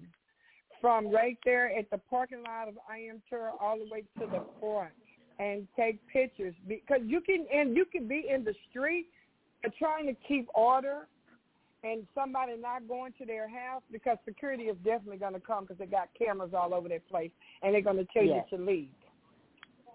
from 0.81 1.09
right 1.09 1.39
there 1.45 1.77
at 1.77 1.89
the 1.91 1.99
parking 1.99 2.43
lot 2.43 2.69
of 2.69 2.75
I.M. 2.91 3.23
Terrell 3.31 3.57
all 3.61 3.79
the 3.79 3.89
way 3.91 4.03
to 4.19 4.27
the 4.27 4.43
front, 4.61 4.93
and 5.39 5.67
take 5.77 6.07
pictures 6.09 6.55
because 6.69 7.01
you 7.05 7.21
can. 7.21 7.47
And 7.53 7.75
you 7.77 7.87
can 7.87 8.07
be 8.07 8.27
in 8.33 8.45
the 8.45 8.55
street, 8.69 9.07
but 9.09 9.16
trying 9.79 10.07
to 10.07 10.15
keep 10.27 10.49
order. 10.55 11.09
And 11.85 12.07
somebody 12.17 12.57
not 12.57 12.89
going 12.89 13.13
to 13.19 13.27
their 13.27 13.49
house 13.49 13.83
because 13.93 14.17
security 14.25 14.65
is 14.65 14.77
definitely 14.79 15.19
going 15.19 15.35
to 15.35 15.41
come 15.41 15.65
because 15.65 15.79
they 15.79 15.87
got 15.87 16.09
cameras 16.19 16.51
all 16.53 16.75
over 16.75 16.89
their 16.89 17.01
place 17.01 17.31
and 17.63 17.73
they're 17.73 17.83
going 17.83 17.99
to 17.99 18.07
tell 18.13 18.25
Yes. 18.25 18.45
you 18.51 18.59
to 18.59 18.65
leave. 18.65 18.89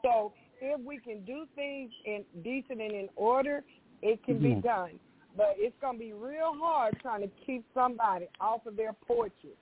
So 0.01 0.31
if 0.61 0.79
we 0.79 0.99
can 0.99 1.25
do 1.25 1.45
things 1.53 1.91
in 2.05 2.23
decent 2.43 2.79
and 2.81 2.93
in 2.93 3.09
order, 3.17 3.63
it 4.01 4.23
can 4.23 4.39
be 4.39 4.55
Mhm. 4.55 4.61
done. 4.63 4.99
But 5.35 5.55
it's 5.57 5.77
going 5.81 5.95
to 5.95 5.99
be 5.99 6.13
real 6.13 6.53
hard 6.53 6.97
trying 7.01 7.21
to 7.21 7.27
keep 7.45 7.65
somebody 7.73 8.27
off 8.39 8.65
of 8.65 8.77
their 8.77 8.93
porches. 8.93 9.57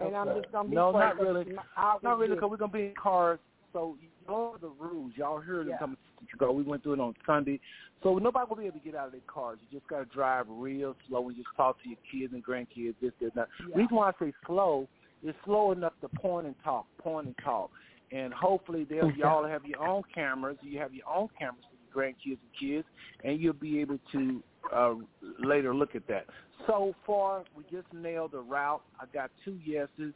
And 0.00 0.16
I'm 0.16 0.34
just 0.34 0.50
going 0.52 0.66
to 0.66 0.70
be 0.70 0.76
No, 0.76 0.92
not 0.92 1.18
really. 1.18 1.44
Not 1.76 2.18
really, 2.18 2.34
because 2.34 2.50
we're 2.50 2.56
gonna 2.56 2.72
be 2.72 2.86
in 2.88 2.94
cars. 2.94 3.40
So 3.72 3.96
you 4.00 4.08
know 4.26 4.56
the 4.60 4.68
rules. 4.68 5.12
Y'all 5.16 5.40
hear 5.40 5.58
them 5.58 5.68
Yeah. 5.70 5.78
coming 5.78 5.96
ago. 6.34 6.52
We 6.52 6.62
went 6.62 6.82
through 6.82 6.94
it 6.94 7.00
on 7.00 7.14
Sunday. 7.26 7.60
So 8.02 8.18
nobody 8.18 8.46
will 8.48 8.56
be 8.56 8.66
able 8.66 8.78
to 8.78 8.84
get 8.84 8.94
out 8.94 9.06
of 9.06 9.12
their 9.12 9.20
cars. 9.26 9.58
You 9.62 9.78
just 9.78 9.88
gotta 9.88 10.04
drive 10.06 10.46
real 10.48 10.94
slow 11.08 11.28
and 11.28 11.36
just 11.36 11.48
talk 11.56 11.82
to 11.82 11.88
your 11.88 11.98
kids 12.10 12.32
and 12.34 12.44
grandkids. 12.44 12.94
This, 13.00 13.12
this, 13.20 13.30
that. 13.34 13.48
Yeah. 13.68 13.76
reason 13.76 13.96
why 13.96 14.10
I 14.10 14.12
say 14.18 14.32
slow 14.46 14.88
is 15.22 15.34
slow 15.44 15.72
enough 15.72 15.94
to 16.02 16.08
point 16.08 16.46
and 16.46 16.54
talk, 16.62 16.86
point 16.98 17.26
and 17.26 17.36
talk. 17.42 17.70
And 18.12 18.32
hopefully 18.32 18.84
they'll 18.84 19.06
Okay. 19.06 19.18
y'all 19.18 19.46
have 19.46 19.64
your 19.64 19.82
own 19.82 20.02
cameras. 20.14 20.58
You 20.62 20.78
have 20.78 20.94
your 20.94 21.08
own 21.08 21.28
cameras 21.38 21.64
for 21.68 22.00
your 22.00 22.12
grandkids 22.12 22.38
and 22.40 22.52
kids, 22.58 22.86
and 23.24 23.40
you'll 23.40 23.52
be 23.54 23.80
able 23.80 23.98
to 24.12 24.42
uh, 24.72 24.94
later 25.40 25.74
look 25.74 25.94
at 25.94 26.06
that. 26.08 26.26
So 26.66 26.94
far, 27.06 27.44
we 27.56 27.64
just 27.64 27.92
nailed 27.92 28.32
the 28.32 28.40
route. 28.40 28.82
I 29.00 29.06
got 29.12 29.30
two 29.44 29.58
yeses. 29.64 30.12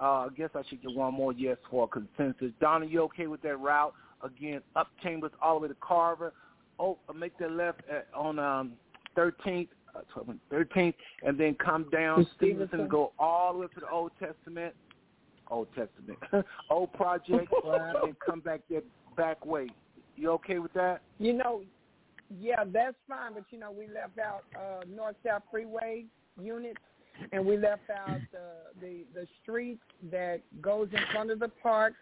Uh, 0.00 0.26
I 0.26 0.28
guess 0.36 0.50
I 0.54 0.62
should 0.68 0.82
get 0.82 0.94
one 0.94 1.12
more 1.14 1.32
yes 1.32 1.58
for 1.70 1.86
consensus. 1.88 2.52
Donna, 2.60 2.86
you 2.86 3.02
okay 3.02 3.26
with 3.26 3.42
that 3.42 3.56
route? 3.58 3.92
Again, 4.22 4.60
up 4.76 4.90
Chambers 5.02 5.32
all 5.42 5.56
the 5.56 5.62
way 5.62 5.68
to 5.68 5.76
Carver. 5.80 6.32
Oh, 6.78 6.98
make 7.14 7.36
that 7.38 7.52
left 7.52 7.80
at, 7.90 8.06
on 8.14 8.38
um, 8.38 8.72
13th, 9.16 9.68
uh, 9.94 10.00
12th, 10.14 10.38
13th, 10.52 10.94
and 11.22 11.38
then 11.38 11.54
come 11.54 11.86
down 11.90 12.26
Stevenson, 12.36 12.68
Stevenson. 12.68 12.88
go 12.88 13.12
all 13.18 13.52
the 13.52 13.58
way 13.60 13.66
to 13.74 13.80
the 13.80 13.90
Old 13.90 14.12
Testament, 14.18 14.74
Old 15.50 15.68
Testament, 15.74 16.18
Old 16.70 16.92
Project, 16.92 17.52
and 17.64 18.16
come 18.24 18.40
back 18.40 18.60
that 18.70 18.84
back 19.16 19.44
way. 19.44 19.68
You 20.16 20.30
okay 20.32 20.58
with 20.58 20.72
that? 20.74 21.00
You 21.18 21.32
know, 21.32 21.62
yeah, 22.38 22.64
that's 22.72 22.96
fine. 23.08 23.34
But 23.34 23.44
you 23.50 23.58
know, 23.58 23.70
we 23.70 23.86
left 23.86 24.18
out 24.18 24.44
uh, 24.54 24.84
North 24.88 25.16
South 25.26 25.42
Freeway 25.50 26.04
units, 26.40 26.80
and 27.32 27.44
we 27.44 27.56
left 27.56 27.90
out 27.90 28.20
the 28.32 28.80
the 28.80 29.04
the 29.14 29.26
street 29.42 29.80
that 30.10 30.40
goes 30.60 30.88
in 30.92 31.00
front 31.12 31.30
of 31.30 31.40
the 31.40 31.48
park, 31.62 31.94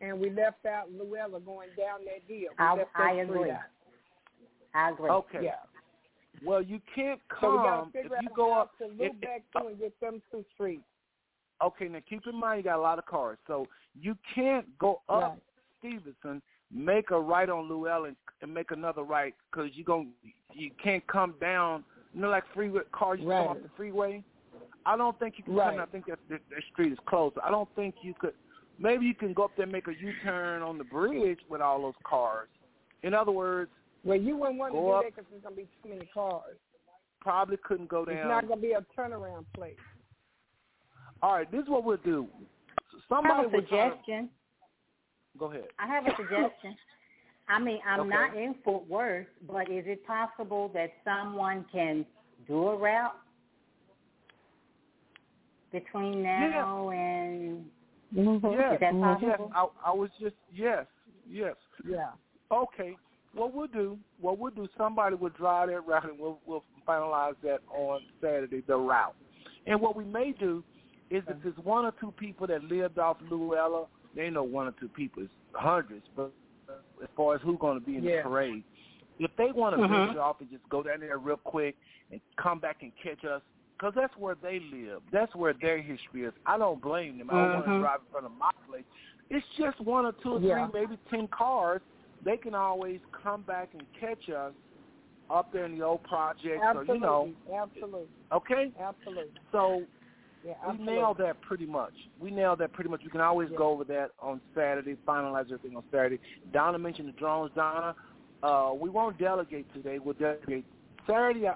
and 0.00 0.18
we 0.18 0.30
left 0.30 0.64
out 0.66 0.90
Luella 0.92 1.40
going 1.40 1.68
down 1.76 2.00
that 2.04 2.22
hill. 2.26 2.50
We 2.50 2.64
I- 2.64 2.84
I 2.94 3.12
agree. 3.12 3.52
I 4.74 4.90
agree. 4.90 5.10
Okay. 5.10 5.44
Yeah. 5.44 5.56
Well, 6.44 6.62
you 6.62 6.80
can't 6.94 7.20
So 7.40 7.50
we 7.50 7.58
come 7.58 7.92
to 7.92 7.98
if 7.98 8.04
you 8.06 8.16
out 8.28 8.34
go 8.34 8.52
up. 8.54 8.78
to 8.78 8.84
if- 8.84 8.98
loop 8.98 9.20
back 9.20 9.42
through 9.52 9.68
and 9.68 9.78
get 9.78 9.98
them 10.00 10.22
two 10.30 10.44
streets. 10.54 10.82
Okay, 11.62 11.88
now 11.88 11.98
keep 12.08 12.26
in 12.26 12.34
mind 12.36 12.58
you 12.58 12.64
got 12.64 12.78
a 12.78 12.80
lot 12.80 12.98
of 12.98 13.04
cars, 13.04 13.36
so 13.46 13.66
you 13.94 14.16
can't 14.34 14.66
go 14.78 15.02
up 15.10 15.22
Right. 15.32 15.42
Stevenson, 15.78 16.40
make 16.70 17.10
a 17.10 17.20
right 17.20 17.50
on 17.50 17.68
Llewellyn, 17.68 18.16
and 18.40 18.54
make 18.54 18.70
another 18.70 19.02
right 19.02 19.34
because 19.50 19.76
you 19.76 19.84
gon' 19.84 20.12
you 20.52 20.70
can't 20.82 21.06
come 21.06 21.32
down. 21.40 21.84
You 22.14 22.22
know, 22.22 22.30
like 22.30 22.44
freeway 22.54 22.82
cars 22.92 23.20
you 23.20 23.28
Right. 23.28 23.46
come 23.46 23.56
off 23.56 23.62
the 23.62 23.68
freeway. 23.70 24.24
I 24.86 24.96
don't 24.96 25.18
think 25.18 25.36
you 25.36 25.44
can. 25.44 25.54
Right. 25.54 25.72
Come, 25.76 25.80
I 25.80 25.86
think 25.86 26.06
that, 26.06 26.18
that 26.30 26.40
that 26.48 26.62
street 26.72 26.92
is 26.92 26.98
closed. 27.00 27.36
I 27.44 27.50
don't 27.50 27.68
think 27.74 28.02
you 28.02 28.14
could. 28.14 28.34
Maybe 28.80 29.04
you 29.04 29.14
can 29.14 29.34
go 29.34 29.44
up 29.44 29.50
there 29.56 29.64
and 29.64 29.72
make 29.72 29.86
a 29.88 29.92
U-turn 29.92 30.62
on 30.62 30.78
the 30.78 30.84
bridge 30.84 31.38
with 31.50 31.60
all 31.60 31.82
those 31.82 31.94
cars. 32.02 32.48
In 33.02 33.12
other 33.14 33.30
words, 33.32 33.70
Well, 34.02 34.16
you 34.18 34.34
wouldn't 34.38 34.58
want 34.58 34.72
to 34.72 34.78
Go 34.80 34.86
do 34.86 34.92
up. 34.92 35.04
that 35.04 35.14
because 35.14 35.30
there's 35.30 35.42
gonna 35.42 35.54
be 35.56 35.68
too 35.82 35.90
many 35.90 36.06
cars. 36.06 36.56
probably 37.20 37.58
couldn't 37.58 37.88
go 37.88 38.06
down. 38.06 38.16
It's 38.16 38.26
not 38.26 38.48
gonna 38.48 38.60
be 38.62 38.72
a 38.72 38.80
turnaround 38.96 39.44
place. 39.52 39.76
all 41.22 41.34
right, 41.34 41.50
this 41.50 41.62
is 41.62 41.68
what 41.68 41.84
we'll 41.84 41.98
do. 41.98 42.26
I 42.40 42.98
Somebody 43.10 43.34
have 43.34 43.44
a 43.44 43.48
will 43.48 43.60
to- 43.60 43.68
suggestion. 43.68 44.30
Go 45.36 45.50
ahead. 45.50 45.68
I 45.78 45.86
have 45.86 46.06
a 46.06 46.16
suggestion. 46.16 46.74
I 47.48 47.58
mean, 47.58 47.80
I'm 47.84 48.00
Okay. 48.00 48.08
not 48.08 48.34
in 48.36 48.54
Fort 48.64 48.86
Worth, 48.86 49.26
but 49.42 49.68
is 49.68 49.86
it 49.86 50.06
possible 50.06 50.68
that 50.68 50.92
someone 51.04 51.64
can 51.64 52.06
do 52.46 52.68
a 52.68 52.76
route 52.76 53.16
between 55.72 56.22
now 56.22 56.88
and 56.90 57.70
Yes, 58.12 58.36
is 58.36 58.42
that 58.42 59.18
yes. 59.22 59.40
I, 59.54 59.66
I 59.86 59.92
was 59.92 60.10
just 60.20 60.34
yes, 60.52 60.86
yes. 61.28 61.54
Yeah. 61.88 62.10
Okay. 62.50 62.96
What 63.32 63.54
we'll 63.54 63.68
do, 63.68 63.96
what 64.20 64.38
we'll 64.38 64.50
do, 64.50 64.68
somebody 64.76 65.14
will 65.14 65.30
drive 65.30 65.68
that 65.68 65.86
route, 65.86 66.10
and 66.10 66.18
we'll 66.18 66.38
we'll 66.46 66.64
finalize 66.86 67.34
that 67.42 67.60
on 67.72 68.00
Saturday, 68.20 68.62
the 68.66 68.76
route. 68.76 69.14
And 69.66 69.80
what 69.80 69.94
we 69.94 70.04
may 70.04 70.32
do 70.32 70.64
is 71.10 71.22
if 71.28 71.36
there's 71.42 71.56
one 71.64 71.84
or 71.84 71.92
two 72.00 72.12
people 72.12 72.46
that 72.48 72.64
lived 72.64 72.98
off 72.98 73.18
Luella, 73.30 73.86
they 74.16 74.30
know 74.30 74.42
one 74.42 74.66
or 74.66 74.74
two 74.80 74.88
people, 74.88 75.22
it's 75.22 75.32
hundreds. 75.52 76.04
But 76.16 76.32
as 77.02 77.08
far 77.16 77.36
as 77.36 77.40
who's 77.42 77.58
going 77.60 77.78
to 77.78 77.84
be 77.84 77.96
in 77.96 78.04
Yeah. 78.04 78.22
the 78.22 78.28
parade, 78.28 78.64
if 79.18 79.30
they 79.36 79.52
want 79.52 79.76
to 79.76 79.82
Mhm. 79.82 80.06
venture 80.06 80.22
off 80.22 80.40
and 80.40 80.50
just 80.50 80.68
go 80.68 80.82
down 80.82 81.00
there 81.00 81.18
real 81.18 81.36
quick 81.36 81.76
and 82.10 82.20
come 82.36 82.58
back 82.58 82.82
and 82.82 82.92
catch 82.96 83.24
us, 83.24 83.42
because 83.80 83.94
that's 83.94 84.14
where 84.16 84.36
they 84.42 84.60
live. 84.72 85.00
That's 85.10 85.34
where 85.34 85.54
their 85.54 85.80
history 85.80 86.24
is. 86.24 86.34
I 86.44 86.58
don't 86.58 86.82
blame 86.82 87.18
them. 87.18 87.30
I 87.30 87.34
don't 87.34 87.52
want 87.54 87.64
to 87.66 87.70
Mhm. 87.72 87.80
drive 87.80 88.00
in 88.00 88.06
front 88.12 88.26
of 88.26 88.32
my 88.32 88.50
place. 88.68 88.84
It's 89.30 89.46
just 89.56 89.80
one 89.80 90.04
or 90.04 90.12
two 90.12 90.34
or 90.34 90.40
Yeah. 90.40 90.68
three, 90.68 90.80
maybe 90.80 90.98
ten 91.08 91.28
cars. 91.28 91.80
They 92.22 92.36
can 92.36 92.54
always 92.54 93.00
come 93.12 93.42
back 93.42 93.72
and 93.72 93.90
catch 93.94 94.28
us 94.28 94.54
up 95.30 95.50
there 95.52 95.64
in 95.64 95.78
the 95.78 95.84
old 95.84 96.02
project. 96.02 96.62
Absolutely. 96.62 96.86
So 96.88 96.94
you 96.94 97.00
know, 97.00 97.34
Absolutely. 97.50 98.08
okay. 98.32 98.72
Absolutely. 98.78 99.40
So 99.50 99.86
Yeah. 100.42 100.72
we 100.72 100.78
nailed 100.78 101.18
that 101.18 101.40
pretty 101.40 101.66
much. 101.66 101.94
We 102.18 102.30
nailed 102.30 102.58
that 102.58 102.72
pretty 102.72 102.90
much. 102.90 103.02
We 103.02 103.10
can 103.10 103.20
always 103.22 103.50
Yeah. 103.50 103.58
go 103.58 103.70
over 103.70 103.84
that 103.84 104.10
on 104.18 104.42
Saturday, 104.54 104.96
finalize 105.06 105.46
everything 105.46 105.76
on 105.76 105.84
Saturday. 105.90 106.20
Donna 106.50 106.78
mentioned 106.78 107.08
the 107.08 107.12
drones. 107.12 107.52
Donna, 107.54 107.94
uh, 108.42 108.74
we 108.74 108.90
won't 108.90 109.16
delegate 109.16 109.72
today. 109.72 109.98
We'll 109.98 110.14
delegate 110.14 110.66
Saturday 111.06 111.46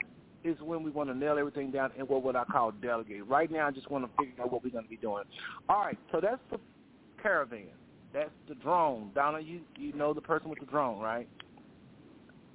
is 0.45 0.61
when 0.61 0.83
we 0.83 0.91
want 0.91 1.09
to 1.09 1.15
nail 1.15 1.39
everything 1.39 1.71
down 1.71 1.91
and 1.99 2.09
what 2.09 2.23
would 2.23 2.37
I 2.37 2.45
call 2.45 2.71
delegate. 2.71 3.27
Right 3.27 3.51
now, 3.51 3.67
I 3.67 3.71
just 3.71 3.91
want 3.91 4.05
to 4.05 4.11
figure 4.23 4.43
out 4.43 4.53
what 4.53 4.63
we're 4.63 4.71
going 4.71 4.85
to 4.85 4.91
be 4.91 4.99
doing. 4.99 5.25
All 5.69 5.81
right, 5.81 5.99
so 6.13 6.21
that's 6.21 6.41
the 6.51 6.59
caravan. 7.23 7.69
That's 8.13 8.31
the 8.49 8.55
drone. 8.57 9.11
Donna, 9.15 9.41
you 9.41 9.61
you 9.77 9.93
know 9.95 10.15
the 10.15 10.21
person 10.21 10.49
with 10.49 10.61
the 10.61 10.67
drone, 10.67 11.01
right? 11.01 11.29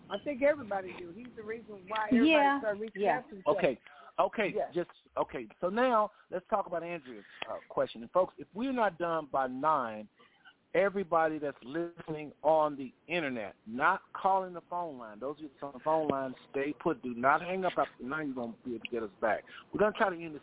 I 0.09 0.17
think 0.19 0.41
everybody 0.41 0.93
do. 0.97 1.09
He's 1.15 1.27
the 1.35 1.43
reason 1.43 1.75
why 1.87 2.05
everybody 2.07 2.29
Yeah, 2.29 2.59
started 2.59 2.81
reaching 2.81 3.01
yeah. 3.01 3.17
out 3.17 3.29
to 3.29 3.35
each 3.37 3.43
other. 3.45 3.57
Okay. 3.57 3.79
Okay, 4.19 4.53
Yes. 4.55 4.67
just 4.75 4.89
okay. 5.17 5.47
So 5.61 5.69
now 5.69 6.11
let's 6.29 6.45
talk 6.49 6.67
about 6.67 6.83
Andrea's 6.83 7.23
uh, 7.49 7.55
question. 7.69 8.01
And 8.01 8.11
folks, 8.11 8.33
if 8.37 8.47
we're 8.53 8.73
not 8.73 8.97
done 8.97 9.27
by 9.31 9.47
nine, 9.47 10.09
everybody 10.73 11.39
that's 11.39 11.57
listening 11.63 12.31
on 12.43 12.75
the 12.75 12.91
internet, 13.07 13.55
not 13.67 14.01
calling 14.13 14.53
the 14.53 14.61
phone 14.69 14.97
line. 14.97 15.19
Those 15.19 15.37
of 15.37 15.43
you 15.43 15.49
on 15.61 15.71
the 15.73 15.79
phone 15.79 16.07
line, 16.07 16.33
stay 16.51 16.73
put. 16.79 17.01
Do 17.01 17.13
not 17.15 17.41
hang 17.41 17.65
up 17.65 17.73
after 17.77 18.03
nine. 18.03 18.27
You're 18.27 18.35
gonna 18.35 18.53
be 18.65 18.75
able 18.75 18.85
to 18.85 18.91
get 18.91 19.03
us 19.03 19.09
back. 19.21 19.43
We're 19.73 19.79
gonna 19.79 19.93
try 19.93 20.09
to 20.09 20.15
end 20.15 20.35
this. 20.35 20.41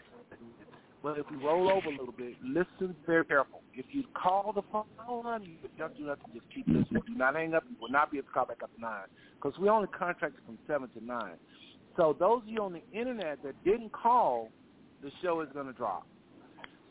But 1.03 1.19
if 1.19 1.27
we 1.31 1.37
roll 1.37 1.71
over 1.71 1.87
a 1.87 1.91
little 1.91 2.15
bit, 2.17 2.35
listen 2.43 2.97
very 3.07 3.25
careful. 3.25 3.61
If 3.75 3.87
you 3.93 4.03
call 4.15 4.53
the 4.53 4.63
phone 4.73 5.25
line, 5.25 5.43
you 5.45 5.57
don't 5.79 5.97
do 5.97 6.07
nothing. 6.07 6.25
Just 6.35 6.47
keep 6.53 6.67
listening. 6.67 7.03
Do 7.07 7.15
not 7.15 7.37
hang 7.37 7.55
up. 7.55 7.63
You 7.71 7.77
will 7.81 7.91
not 7.91 8.11
be 8.11 8.19
able 8.19 8.29
to 8.29 8.33
call 8.35 8.47
back 8.47 8.59
after 8.63 8.81
nine 8.81 9.07
because 9.35 9.57
we 9.61 9.69
only 9.69 9.89
contracted 9.89 10.41
from 10.45 10.59
seven 10.67 10.89
to 10.99 11.05
nine. 11.05 11.37
So 11.97 12.17
those 12.19 12.43
of 12.43 12.49
you 12.49 12.63
on 12.63 12.73
the 12.73 12.83
internet 12.99 13.43
that 13.45 13.55
didn't 13.65 13.93
call, 13.93 14.51
the 15.03 15.11
show 15.23 15.41
is 15.43 15.49
going 15.55 15.67
to 15.67 15.73
drop. 15.73 16.07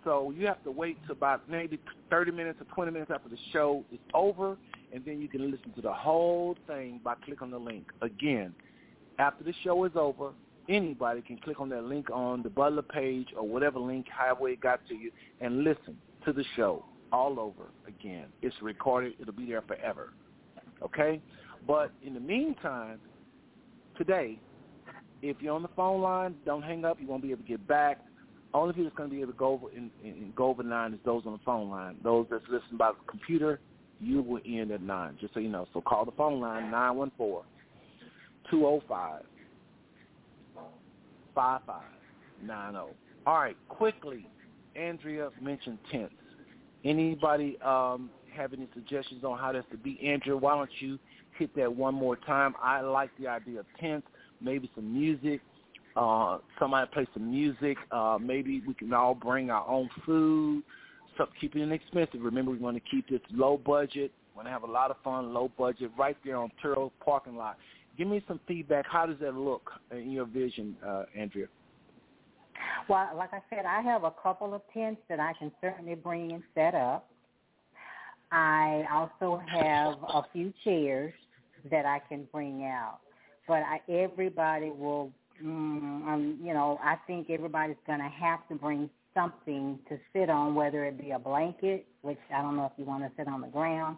So 0.06 0.32
you 0.38 0.46
have 0.46 0.64
to 0.64 0.72
wait 0.72 0.98
to 1.08 1.12
about 1.12 1.50
maybe 1.50 1.80
30 2.10 2.32
minutes 2.32 2.62
or 2.62 2.66
20 2.74 2.92
minutes 2.92 3.12
after 3.14 3.28
the 3.28 3.38
show 3.52 3.84
is 3.92 4.00
over, 4.14 4.56
and 4.94 5.04
then 5.04 5.20
you 5.20 5.28
can 5.28 5.52
listen 5.52 5.72
to 5.74 5.82
the 5.82 5.92
whole 5.92 6.56
thing 6.68 7.02
by 7.04 7.16
clicking 7.16 7.50
the 7.50 7.58
link. 7.58 7.88
Again, 8.02 8.54
after 9.18 9.44
the 9.44 9.54
show 9.64 9.84
is 9.84 9.92
over, 9.96 10.32
anybody 10.70 11.22
can 11.22 11.38
click 11.40 11.60
on 11.60 11.70
that 11.70 11.84
link 11.84 12.10
on 12.12 12.44
the 12.44 12.50
Butler 12.50 12.84
page 12.84 13.30
or 13.36 13.48
whatever 13.48 13.80
link, 13.80 14.06
however 14.08 14.48
it 14.50 14.62
got 14.62 14.88
to 14.88 14.94
you, 14.94 15.12
and 15.42 15.64
listen 15.64 15.98
to 16.24 16.32
the 16.32 16.46
show 16.56 16.86
all 17.12 17.40
over 17.40 17.64
again. 17.88 18.26
It's 18.44 18.56
recorded. 18.62 19.14
It'll 19.20 19.34
be 19.34 19.48
there 19.48 19.64
forever. 19.64 20.14
Okay? 20.84 21.20
But 21.66 21.92
in 22.04 22.14
the 22.14 22.20
meantime, 22.20 23.00
today, 23.98 24.40
if 25.24 25.38
you're 25.40 25.56
on 25.56 25.64
the 25.64 25.70
phone 25.70 26.02
line, 26.02 26.36
don't 26.46 26.62
hang 26.62 26.86
up. 26.86 27.00
You 27.02 27.08
won't 27.08 27.24
be 27.24 27.32
able 27.32 27.42
to 27.42 27.48
get 27.48 27.68
back. 27.68 28.02
Only 28.56 28.74
people 28.74 28.86
that's 28.86 28.96
going 28.96 29.10
to 29.10 29.16
be 29.16 29.22
able 29.22 29.34
to 29.34 29.38
go 29.38 29.48
over 29.48 29.68
and, 29.76 29.92
and 30.04 30.34
go 30.34 30.48
over 30.48 30.64
nine 30.64 30.94
is 30.94 31.00
those 31.04 31.24
on 31.26 31.34
the 31.34 31.40
phone 31.46 31.70
line. 31.70 31.98
Those 32.04 32.26
that's 32.32 32.44
listening 32.44 32.78
by 32.78 32.92
the 32.92 32.98
computer, 33.12 33.60
you 34.00 34.22
will 34.22 34.40
end 34.46 34.72
at 34.72 34.82
nine. 34.82 35.18
Just 35.20 35.34
so 35.34 35.42
you 35.42 35.50
know. 35.50 35.68
So 35.74 35.82
call 35.82 36.06
the 36.06 36.12
phone 36.14 36.40
line 36.40 36.72
nine 36.72 36.96
one 36.96 37.12
four 37.18 37.44
two 38.50 38.60
zero 38.60 38.82
five 38.88 39.24
five 41.36 41.62
five 41.68 41.84
nine 42.42 42.74
zero. 42.74 42.92
All 43.28 43.40
right, 43.40 43.58
quickly, 43.68 44.26
Andrea 44.76 45.30
mentioned 45.42 45.80
tents. 45.92 46.14
Anybody 46.86 47.60
um, 47.62 48.10
have 48.34 48.54
any 48.54 48.70
suggestions 48.74 49.24
on 49.26 49.38
how 49.38 49.52
that's 49.52 49.66
to 49.72 49.78
be? 49.78 50.00
Andrea, 50.08 50.38
why 50.38 50.56
don't 50.56 50.70
you 50.80 50.98
hit 51.38 51.54
that 51.58 51.76
one 51.76 51.94
more 51.94 52.16
time? 52.16 52.54
I 52.62 52.82
like 52.82 53.10
the 53.20 53.28
idea 53.28 53.60
of 53.60 53.66
tents, 53.82 54.08
maybe 54.40 54.72
some 54.76 54.94
music. 54.94 55.42
Uh, 55.96 56.40
somebody 56.60 56.90
play 56.92 57.08
some 57.14 57.32
music. 57.32 57.78
Uh, 57.92 58.18
maybe 58.20 58.62
we 58.68 58.74
can 58.74 58.92
all 58.94 59.16
bring 59.16 59.50
our 59.50 59.68
own 59.68 59.90
food. 60.06 60.64
So 61.18 61.28
keep 61.40 61.56
it 61.56 61.62
inexpensive. 61.62 62.22
Remember, 62.22 62.52
we 62.52 62.58
want 62.58 62.76
to 62.76 62.84
keep 62.92 63.10
this 63.10 63.22
low 63.32 63.58
budget. 63.58 64.12
We 64.34 64.38
want 64.38 64.48
to 64.48 64.52
have 64.52 64.64
a 64.64 64.72
lot 64.72 64.92
of 64.92 64.98
fun, 65.04 65.34
low 65.34 65.50
budget, 65.58 65.92
right 65.98 66.18
there 66.26 66.36
on 66.36 66.52
Terrell 66.62 66.92
parking 67.04 67.38
lot. 67.38 67.58
Give 67.98 68.08
me 68.08 68.22
some 68.28 68.42
feedback. 68.46 68.86
How 68.86 69.06
does 69.06 69.18
that 69.22 69.36
look 69.36 69.72
in 69.92 70.12
your 70.12 70.26
vision, 70.26 70.76
uh, 70.86 71.04
Andrea? 71.18 71.48
Well, 72.90 73.12
like 73.16 73.34
I 73.34 73.42
said, 73.50 73.66
I 73.66 73.82
have 73.82 74.04
a 74.04 74.12
couple 74.12 74.54
of 74.54 74.62
tents 74.74 75.02
that 75.08 75.20
I 75.20 75.34
can 75.40 75.52
certainly 75.62 75.96
bring 75.96 76.34
and 76.34 76.44
set 76.54 76.76
up. 76.76 77.10
I 78.32 78.84
also 78.92 79.42
have 79.48 79.96
a 80.04 80.24
few 80.34 80.54
chairs 80.64 81.14
that 81.72 81.86
I 81.86 82.00
can 82.10 82.28
bring 82.32 82.66
out, 82.66 83.00
but 83.48 83.64
I, 83.64 83.80
everybody 83.90 84.72
will, 84.72 85.12
mm, 85.44 86.08
um, 86.08 86.40
you 86.44 86.54
know, 86.54 86.80
I 86.84 86.96
think 87.08 87.30
everybody's 87.30 87.76
going 87.88 88.00
to 88.00 88.10
have 88.10 88.48
to 88.50 88.56
bring 88.56 88.90
something 89.14 89.80
to 89.90 89.98
sit 90.14 90.30
on, 90.30 90.56
whether 90.56 90.86
it 90.86 91.00
be 91.02 91.12
a 91.12 91.20
blanket, 91.20 91.86
which 92.02 92.20
I 92.36 92.42
don't 92.42 92.56
know 92.58 92.66
if 92.66 92.74
you 92.78 92.86
want 92.86 93.04
to 93.04 93.12
sit 93.18 93.28
on 93.28 93.42
the 93.42 93.48
ground, 93.48 93.98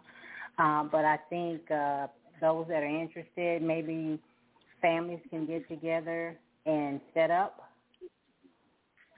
um, 0.58 0.88
but 0.92 1.04
I 1.04 1.18
think 1.30 1.70
uh, 1.70 2.06
those 2.40 2.66
that 2.68 2.82
are 2.82 2.86
interested, 2.86 3.62
maybe 3.62 4.18
families 4.80 5.20
can 5.30 5.46
get 5.46 5.68
together 5.68 6.36
and 6.66 7.00
set 7.14 7.30
up 7.30 7.68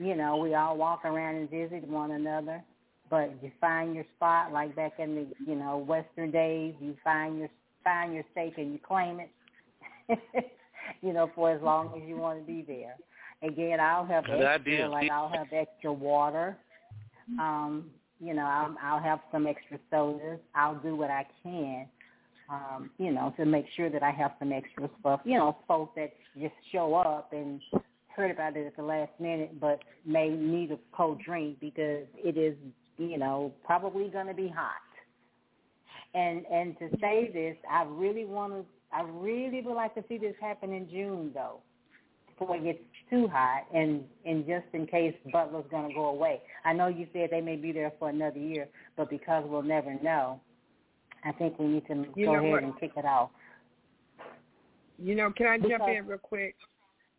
you 0.01 0.17
know, 0.17 0.37
we 0.39 0.55
all 0.55 0.77
walk 0.77 1.05
around 1.05 1.37
and 1.37 1.51
visit 1.51 1.87
one 1.87 2.13
another. 2.13 2.63
But 3.11 3.33
you 3.43 3.51
find 3.61 3.95
your 3.95 4.05
spot, 4.17 4.53
like 4.53 4.75
back 4.75 4.95
in 4.99 5.15
the, 5.15 5.27
you 5.47 5.57
know, 5.57 5.79
Western 5.79 6.31
days, 6.31 6.75
you 6.81 6.97
find 7.05 7.39
your 7.39 7.49
find 7.85 8.15
your 8.15 8.25
stake 8.33 8.55
and 8.57 8.73
you 8.73 8.79
claim 8.87 9.21
it. 9.21 9.31
you 11.03 11.13
know, 11.13 11.31
for 11.35 11.51
as 11.51 11.63
long 11.63 11.93
as 11.97 12.09
you 12.09 12.17
want 12.17 12.41
to 12.41 12.47
be 12.47 12.63
there. 12.67 12.97
Again, 13.43 13.81
I'll 13.81 14.05
have 14.07 14.27
Good 14.27 14.43
extra, 14.43 14.75
idea. 14.75 14.89
like 14.89 15.11
I'll 15.11 15.31
have 15.31 15.47
extra 15.53 15.93
water. 15.93 16.57
Um, 17.39 17.91
you 18.21 18.35
know, 18.35 18.43
I'll, 18.45 18.77
I'll 18.83 19.03
have 19.03 19.21
some 19.33 19.47
extra 19.47 19.79
sodas. 19.91 20.41
I'll 20.55 20.79
do 20.81 20.95
what 20.95 21.11
I 21.11 21.25
can, 21.43 21.87
um, 22.51 22.91
you 22.99 23.13
know, 23.13 23.33
to 23.39 23.47
make 23.47 23.65
sure 23.77 23.89
that 23.89 24.03
I 24.03 24.11
have 24.11 24.33
some 24.39 24.53
extra 24.53 24.91
stuff. 25.01 25.21
You 25.25 25.39
know, 25.39 25.57
folks 25.67 25.93
that 25.97 26.13
just 26.39 26.55
show 26.71 26.95
up 26.95 27.33
and 27.33 27.61
heard 28.15 28.31
about 28.31 28.57
it 28.57 28.67
at 28.67 28.77
the 28.77 28.83
last 28.83 29.13
minute, 29.19 29.59
but 29.59 29.81
may 30.05 30.29
need 30.29 30.71
a 30.73 30.79
cold 30.95 31.23
drink 31.25 31.59
because 31.61 32.05
it 32.17 32.37
is, 32.37 32.57
you 32.99 33.17
know, 33.17 33.53
probably 33.65 34.09
going 34.09 34.27
to 34.27 34.35
be 34.35 34.49
hot. 34.49 34.75
And 36.13 36.45
and 36.47 36.77
to 36.81 36.89
say 37.01 37.31
this, 37.33 37.57
I 37.71 37.85
really 37.89 38.25
want 38.25 38.53
to, 38.53 38.65
I 38.93 39.03
really 39.03 39.61
would 39.63 39.75
like 39.75 39.95
to 39.95 40.05
see 40.09 40.19
this 40.19 40.35
happen 40.41 40.73
in 40.73 40.89
June 40.89 41.31
though, 41.33 41.61
before 42.27 42.57
it 42.57 42.65
gets 42.65 42.79
too 43.09 43.29
hot, 43.29 43.67
and 43.75 44.05
and 44.25 44.47
just 44.47 44.67
in 44.73 44.87
case 44.87 45.15
Butler's 45.33 45.65
going 45.71 45.89
to 45.89 45.95
go 45.95 46.07
away. 46.07 46.41
I 46.65 46.73
know 46.73 46.89
you 46.89 47.07
said 47.13 47.29
they 47.31 47.41
may 47.41 47.57
be 47.57 47.73
there 47.73 47.93
for 47.99 48.09
another 48.09 48.39
year, 48.39 48.69
but 48.97 49.11
because 49.11 49.45
we'll 49.47 49.63
never 49.63 49.95
know, 50.03 50.41
I 51.25 51.33
think 51.33 51.59
we 51.59 51.67
need 51.67 51.87
to 51.89 52.07
You 52.17 52.27
go 52.27 52.35
ahead 52.37 52.51
what? 52.51 52.63
and 52.63 52.81
kick 52.81 52.93
it 52.97 53.05
off. 53.05 53.31
You 54.99 55.15
know, 55.15 55.33
can 55.35 55.47
I 55.47 55.59
jump 55.59 55.85
in 55.89 56.07
real 56.07 56.19
quick? 56.19 56.57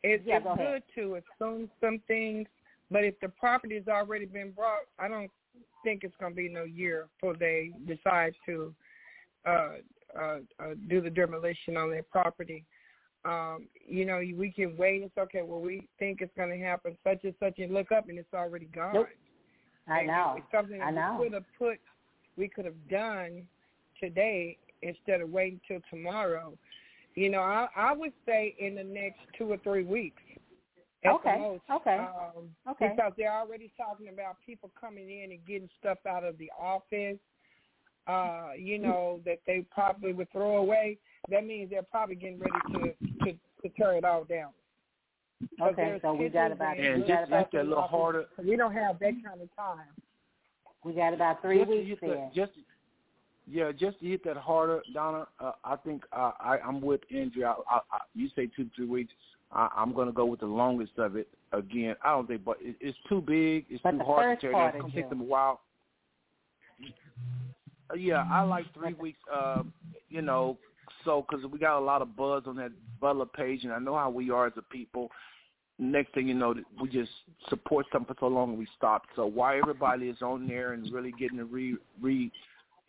It's, 0.03 0.23
Yeah, 0.25 0.37
it's 0.37 0.45
go 0.45 0.55
good 0.55 0.83
to 0.95 1.19
assume 1.39 1.69
some 1.79 1.99
things, 2.07 2.47
but 2.89 3.03
if 3.03 3.19
the 3.21 3.29
property 3.29 3.75
has 3.75 3.87
already 3.87 4.25
been 4.25 4.51
brought, 4.51 4.81
I 4.99 5.07
don't 5.07 5.31
think 5.83 6.03
it's 6.03 6.15
going 6.19 6.33
to 6.33 6.35
be 6.35 6.49
no 6.49 6.63
year 6.63 7.07
before 7.15 7.35
they 7.35 7.71
decide 7.87 8.33
to 8.45 8.73
uh, 9.45 9.69
uh, 10.19 10.37
uh, 10.59 10.73
do 10.89 11.01
the 11.01 11.09
demolition 11.09 11.77
on 11.77 11.89
their 11.89 12.03
property. 12.03 12.65
Um, 13.23 13.67
you 13.87 14.05
know, 14.05 14.17
we 14.17 14.51
can 14.51 14.75
wait. 14.77 15.03
It's 15.03 15.17
okay. 15.17 15.41
Well, 15.43 15.59
we 15.61 15.87
think 15.99 16.21
it's 16.21 16.33
going 16.35 16.49
to 16.49 16.63
happen 16.65 16.97
such 17.03 17.19
and 17.23 17.35
such, 17.39 17.59
and 17.59 17.73
look 17.73 17.91
up, 17.91 18.09
and 18.09 18.17
it's 18.17 18.33
already 18.33 18.65
gone. 18.65 18.93
Nope. 18.93 19.07
I 19.87 20.03
know. 20.03 20.35
It's 20.37 20.45
something 20.51 20.81
I 20.81 20.91
that 20.91 20.95
know. 20.95 21.17
we 21.19 21.25
could 21.25 21.33
have 21.33 21.45
put, 21.57 21.79
we 22.37 22.47
could 22.47 22.65
have 22.65 22.89
done 22.89 23.43
today 23.99 24.57
instead 24.81 25.21
of 25.21 25.29
waiting 25.29 25.59
till 25.67 25.79
tomorrow. 25.89 26.57
You 27.15 27.29
know, 27.29 27.41
I 27.41 27.67
I 27.75 27.93
would 27.93 28.13
say 28.25 28.55
in 28.59 28.75
the 28.75 28.83
next 28.83 29.19
two 29.37 29.51
or 29.51 29.57
three 29.57 29.83
weeks. 29.83 30.21
At 31.03 31.13
Okay, 31.13 31.33
The 31.33 31.39
most, 31.39 31.63
okay, 31.71 31.97
Um, 31.97 32.49
okay. 32.69 32.93
Because 32.95 33.13
they're 33.17 33.33
already 33.33 33.71
talking 33.75 34.09
about 34.09 34.37
people 34.45 34.69
coming 34.79 35.09
in 35.09 35.31
and 35.31 35.45
getting 35.47 35.69
stuff 35.79 35.97
out 36.07 36.23
of 36.23 36.37
the 36.37 36.51
office. 36.59 37.17
Uh, 38.07 38.49
you 38.57 38.77
know 38.79 39.19
that 39.25 39.39
they 39.45 39.65
probably 39.71 40.11
would 40.13 40.31
throw 40.31 40.57
away. 40.57 40.97
That 41.29 41.45
means 41.45 41.69
they're 41.69 41.83
probably 41.83 42.15
getting 42.15 42.39
ready 42.39 42.53
to 42.73 43.25
to, 43.25 43.31
to 43.33 43.69
tear 43.77 43.93
it 43.93 44.03
all 44.05 44.23
down. 44.23 44.49
'Cause 45.59 45.73
Okay, 45.73 45.99
so 46.01 46.13
we 46.13 46.29
got 46.29 46.51
about 46.51 46.77
and 46.77 46.85
And 46.85 47.01
we 47.01 47.07
got 47.07 47.19
just 47.21 47.27
about 47.29 47.39
make 47.39 47.51
that 47.51 47.61
a 47.61 47.69
little 47.69 47.83
harder. 47.83 48.25
We 48.43 48.55
don't 48.55 48.73
have 48.73 48.99
that 48.99 49.13
kind 49.25 49.41
of 49.41 49.55
time. 49.55 49.87
we 50.83 50.93
got 50.93 51.13
about 51.13 51.41
three 51.41 51.59
just 51.59 51.69
weeks 51.69 51.89
hit 51.89 52.01
there. 52.01 52.15
that, 52.15 52.33
just 52.33 52.51
yeah, 53.47 53.71
just 53.71 53.99
to 53.99 54.05
hit 54.05 54.23
that 54.23 54.37
harder, 54.37 54.81
Donna. 54.93 55.27
Uh, 55.39 55.53
I 55.63 55.75
think 55.77 56.03
uh, 56.13 56.31
I, 56.39 56.57
I'm 56.59 56.79
with 56.81 57.01
Andrea. 57.13 57.55
I, 57.69 57.75
I, 57.75 57.79
I, 57.91 57.99
you 58.13 58.29
say 58.35 58.47
two 58.55 58.69
three 58.75 58.85
weeks. 58.85 59.13
I, 59.51 59.67
I'm 59.75 59.93
going 59.93 60.07
to 60.07 60.13
go 60.13 60.25
with 60.25 60.39
the 60.39 60.45
longest 60.45 60.93
of 60.97 61.15
it. 61.15 61.27
Again, 61.51 61.95
I 62.03 62.11
don't 62.11 62.27
think, 62.27 62.45
but 62.45 62.57
it, 62.61 62.75
it's 62.79 62.97
too 63.09 63.19
big. 63.21 63.65
It's 63.69 63.81
But 63.83 63.91
too 63.91 63.99
hard 64.05 64.39
to 64.39 64.41
tear 64.41 64.51
down. 64.53 64.67
It's 64.69 64.79
going 64.79 64.91
to 64.91 65.01
take 65.01 65.09
them 65.09 65.21
a 65.21 65.25
while. 65.25 65.61
Uh, 67.91 67.95
Yeah, 67.95 68.25
I 68.31 68.41
like 68.41 68.65
three 68.73 68.93
weeks. 68.93 69.19
Uh, 69.33 69.63
you 70.09 70.21
know, 70.21 70.57
so 71.05 71.25
because 71.27 71.45
we 71.45 71.59
got 71.59 71.79
a 71.79 71.83
lot 71.83 72.01
of 72.01 72.15
buzz 72.15 72.43
on 72.45 72.55
that 72.57 72.71
Butler 72.99 73.25
page, 73.25 73.63
and 73.63 73.73
I 73.73 73.79
know 73.79 73.95
how 73.95 74.09
we 74.09 74.29
are 74.29 74.47
as 74.47 74.53
a 74.57 74.61
people. 74.61 75.09
Next 75.79 76.13
thing 76.13 76.27
you 76.27 76.35
know, 76.35 76.53
we 76.79 76.89
just 76.89 77.09
support 77.49 77.87
something 77.91 78.13
for 78.13 78.19
so 78.19 78.27
long 78.27 78.49
and 78.51 78.59
we 78.59 78.67
stopped. 78.77 79.09
So 79.15 79.25
while 79.25 79.57
everybody 79.57 80.09
is 80.09 80.21
on 80.21 80.47
there 80.47 80.73
and 80.73 80.91
really 80.93 81.11
getting 81.17 81.37
to 81.37 81.45
re 81.45 81.75
re 81.99 82.31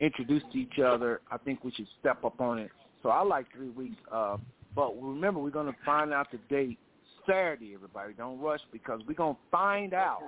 introduce 0.00 0.42
to 0.52 0.58
each 0.58 0.78
other, 0.78 1.20
I 1.30 1.38
think 1.38 1.64
we 1.64 1.70
should 1.70 1.86
step 2.00 2.22
up 2.24 2.40
on 2.40 2.58
it. 2.58 2.70
So 3.02 3.08
I 3.08 3.22
like 3.22 3.46
three 3.54 3.70
weeks. 3.70 3.96
Uh, 4.12 4.36
but 4.74 5.00
remember, 5.00 5.40
we're 5.40 5.50
going 5.50 5.72
to 5.72 5.78
find 5.86 6.12
out 6.12 6.30
the 6.32 6.38
date 6.50 6.78
Saturday. 7.26 7.72
Everybody, 7.74 8.12
don't 8.12 8.40
rush 8.40 8.60
because 8.72 9.00
we're 9.06 9.14
going 9.14 9.36
to 9.36 9.40
find 9.50 9.94
out 9.94 10.20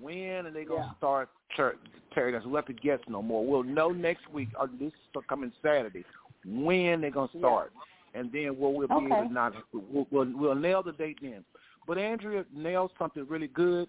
when 0.00 0.46
are 0.46 0.50
they 0.50 0.64
going 0.64 0.82
to 0.82 0.88
Yeah. 0.88 0.96
start 0.96 1.28
tear- 1.56 1.76
tearing 2.14 2.34
us. 2.34 2.44
We'll 2.44 2.56
have 2.56 2.66
to 2.66 2.72
guess 2.72 3.00
no 3.08 3.22
more. 3.22 3.44
We'll 3.44 3.62
know 3.62 3.90
next 3.90 4.28
week. 4.32 4.48
Or 4.58 4.68
this 4.78 4.92
coming 5.28 5.52
Saturday 5.62 6.04
when 6.46 7.00
they're 7.00 7.10
going 7.10 7.28
to 7.30 7.38
start, 7.38 7.72
and 8.14 8.30
then 8.32 8.56
we'll, 8.58 8.72
we'll 8.72 8.86
be 8.88 8.94
able 8.94 9.06
Okay. 9.12 9.28
to 9.28 9.32
not 9.32 9.54
we'll, 9.72 10.06
we'll, 10.10 10.32
we'll 10.34 10.54
nail 10.54 10.82
the 10.82 10.92
date 10.92 11.18
then. 11.20 11.44
But 11.86 11.98
Andrea 11.98 12.44
nailed 12.54 12.92
something 12.98 13.26
really 13.28 13.48
good, 13.48 13.88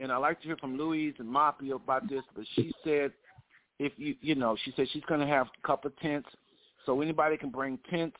and 0.00 0.12
I 0.12 0.16
like 0.16 0.40
to 0.40 0.46
hear 0.46 0.56
from 0.56 0.76
Louise 0.78 1.14
and 1.18 1.28
Mafia 1.28 1.74
about 1.76 2.08
this. 2.08 2.22
But 2.36 2.44
she 2.54 2.72
said, 2.84 3.12
if 3.78 3.92
you 3.96 4.14
you 4.20 4.34
know, 4.34 4.56
she 4.64 4.72
said 4.76 4.86
she's 4.92 5.04
going 5.04 5.20
to 5.20 5.26
have 5.26 5.46
a 5.46 5.66
couple 5.66 5.88
of 5.88 5.98
tents, 5.98 6.28
so 6.86 7.00
anybody 7.00 7.36
can 7.36 7.50
bring 7.50 7.78
tents. 7.90 8.16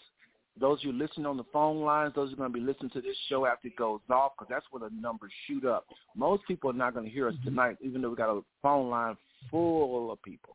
Those 0.60 0.78
you 0.82 0.92
listening 0.92 1.26
on 1.26 1.36
the 1.36 1.44
phone 1.52 1.82
lines, 1.82 2.12
those 2.14 2.32
are 2.32 2.36
going 2.36 2.52
to 2.52 2.58
be 2.58 2.64
listening 2.64 2.90
to 2.90 3.00
this 3.00 3.16
show 3.28 3.46
after 3.46 3.68
it 3.68 3.76
goes 3.76 4.00
off, 4.10 4.32
because 4.36 4.48
that's 4.50 4.66
where 4.70 4.88
the 4.88 4.94
numbers 4.94 5.32
shoot 5.46 5.64
up. 5.64 5.86
Most 6.16 6.42
people 6.48 6.70
are 6.70 6.74
not 6.74 6.94
going 6.94 7.06
to 7.06 7.10
hear 7.10 7.28
us 7.28 7.34
mm-hmm. 7.34 7.50
tonight, 7.50 7.76
even 7.80 8.02
though 8.02 8.10
we 8.10 8.16
got 8.16 8.30
a 8.30 8.40
phone 8.62 8.90
line 8.90 9.16
full 9.50 10.10
of 10.10 10.22
people. 10.22 10.54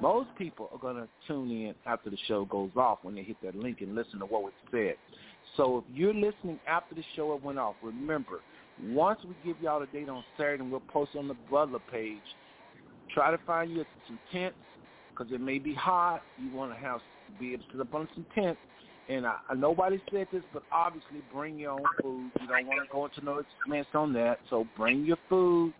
Most 0.00 0.28
people 0.38 0.70
are 0.72 0.78
going 0.78 0.96
to 0.96 1.08
tune 1.28 1.50
in 1.50 1.74
after 1.84 2.08
the 2.08 2.16
show 2.26 2.46
goes 2.46 2.70
off 2.74 3.00
when 3.02 3.14
they 3.14 3.22
hit 3.22 3.36
that 3.42 3.54
link 3.54 3.82
and 3.82 3.94
listen 3.94 4.18
to 4.20 4.24
what 4.26 4.42
was 4.42 4.52
said. 4.70 4.94
So 5.56 5.78
if 5.78 5.96
you're 5.96 6.14
listening 6.14 6.58
after 6.66 6.94
the 6.94 7.04
show 7.14 7.38
went 7.42 7.58
off, 7.58 7.74
remember, 7.82 8.40
once 8.82 9.20
we 9.24 9.34
give 9.44 9.60
y'all 9.62 9.80
the 9.80 9.86
date 9.86 10.08
on 10.08 10.24
Saturday 10.36 10.62
and 10.62 10.70
we'll 10.70 10.80
post 10.80 11.10
it 11.14 11.18
on 11.18 11.28
the 11.28 11.36
Butler 11.50 11.80
page, 11.92 12.16
try 13.12 13.30
to 13.30 13.38
find 13.46 13.70
you 13.70 13.84
some 14.06 14.18
tents 14.32 14.56
because 15.10 15.32
it 15.32 15.40
may 15.40 15.58
be 15.58 15.74
hot. 15.74 16.22
You 16.38 16.50
want 16.56 16.72
to 16.72 16.78
have 16.78 17.00
be 17.38 17.52
able 17.52 17.64
to 17.64 17.70
sit 17.72 17.80
up 17.80 17.94
on 17.94 18.08
some 18.14 18.26
tents. 18.34 18.58
And 19.08 19.26
I, 19.26 19.36
I 19.48 19.54
nobody 19.54 20.00
said 20.10 20.28
this, 20.32 20.42
but 20.52 20.62
obviously 20.72 21.22
bring 21.32 21.58
your 21.58 21.72
own 21.72 21.84
food. 22.00 22.30
You 22.40 22.48
don't 22.48 22.66
want 22.66 22.80
to 22.86 22.92
go 22.92 23.04
into 23.04 23.24
no 23.24 23.38
expense 23.38 23.88
on 23.94 24.12
that, 24.14 24.38
so 24.48 24.66
bring 24.76 25.04
your 25.04 25.18
food. 25.28 25.74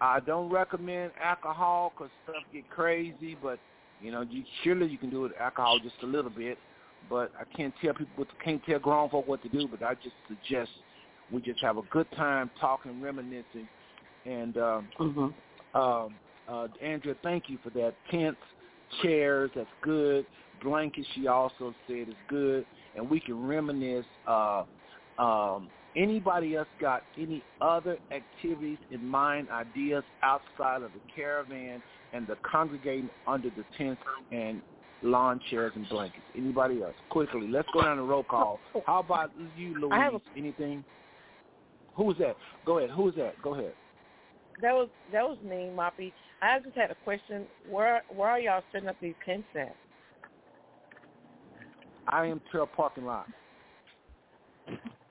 I 0.00 0.20
don't 0.20 0.50
recommend 0.50 1.12
alcohol 1.22 1.92
because 1.96 2.12
stuff 2.24 2.42
get 2.52 2.68
crazy, 2.70 3.36
but 3.40 3.58
you 4.02 4.10
know, 4.10 4.22
you 4.22 4.42
surely 4.62 4.88
you 4.88 4.98
can 4.98 5.10
do 5.10 5.24
it 5.24 5.28
with 5.28 5.40
alcohol 5.40 5.78
just 5.82 5.96
a 6.02 6.06
little 6.06 6.30
bit. 6.30 6.58
But 7.08 7.30
I 7.38 7.44
can't 7.56 7.72
tell 7.82 7.94
people, 7.94 8.12
what 8.16 8.28
can't 8.44 8.62
tell 8.64 8.78
grown 8.78 9.08
folk 9.10 9.28
what 9.28 9.42
to 9.42 9.48
do. 9.48 9.68
But 9.68 9.82
I 9.82 9.94
just 9.94 10.16
suggest 10.26 10.70
we 11.30 11.40
just 11.40 11.60
have 11.60 11.76
a 11.78 11.82
good 11.90 12.10
time 12.16 12.50
talking, 12.60 13.00
reminiscing, 13.00 13.68
And 14.24 14.56
um, 14.58 14.88
Mm-hmm. 15.00 15.78
um, 15.78 16.14
uh, 16.48 16.68
Andrea, 16.82 17.14
thank 17.22 17.44
you 17.48 17.58
for 17.62 17.70
that. 17.70 17.94
Tents, 18.10 18.38
chairs, 19.02 19.50
that's 19.54 19.68
good. 19.82 20.26
Blankets, 20.62 21.06
she 21.14 21.26
also 21.26 21.74
said 21.86 22.08
is 22.08 22.14
good, 22.28 22.64
and 22.94 23.08
we 23.08 23.20
can 23.20 23.46
reminisce. 23.46 24.06
Uh, 24.26 24.64
um, 25.18 25.68
anybody 25.96 26.56
else 26.56 26.68
got 26.80 27.02
any 27.18 27.42
other 27.60 27.98
activities 28.10 28.78
in 28.90 29.04
mind, 29.06 29.48
ideas 29.50 30.04
outside 30.22 30.82
of 30.82 30.92
the 30.92 31.00
caravan 31.14 31.82
and 32.12 32.26
the 32.26 32.36
congregating 32.50 33.10
under 33.26 33.50
the 33.50 33.64
tents 33.76 34.00
and 34.32 34.62
lawn 35.02 35.40
chairs 35.50 35.72
and 35.74 35.88
blankets? 35.88 36.22
Anybody 36.36 36.82
else? 36.82 36.94
Quickly, 37.10 37.48
let's 37.48 37.68
go 37.72 37.82
down 37.82 37.98
the 37.98 38.02
roll 38.02 38.24
call. 38.24 38.60
How 38.86 39.00
about 39.00 39.30
you, 39.56 39.78
Louise? 39.80 40.20
A- 40.34 40.38
Anything? 40.38 40.84
Who's 41.94 42.16
that? 42.18 42.36
Go 42.64 42.78
ahead. 42.78 42.90
Who's 42.90 43.14
that? 43.16 43.34
Go 43.42 43.54
ahead. 43.54 43.72
That 44.62 44.72
was 44.72 44.88
that 45.12 45.22
was 45.22 45.36
me, 45.42 45.70
Moppy. 45.74 46.12
I 46.42 46.58
just 46.60 46.76
had 46.76 46.90
a 46.90 46.96
question. 47.04 47.44
Where 47.68 48.02
where 48.14 48.28
are 48.28 48.40
y'all 48.40 48.62
setting 48.72 48.88
up 48.88 48.96
these 49.00 49.14
tents 49.24 49.48
at? 49.54 49.74
I 52.08 52.26
am 52.26 52.40
Trail 52.50 52.66
parking 52.66 53.04
lot. 53.04 53.26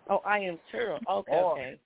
Oh, 0.10 0.22
I 0.26 0.40
am 0.40 0.60
Turtle. 0.72 1.00
Okay, 1.10 1.32
Or- 1.32 1.52
okay. 1.54 1.80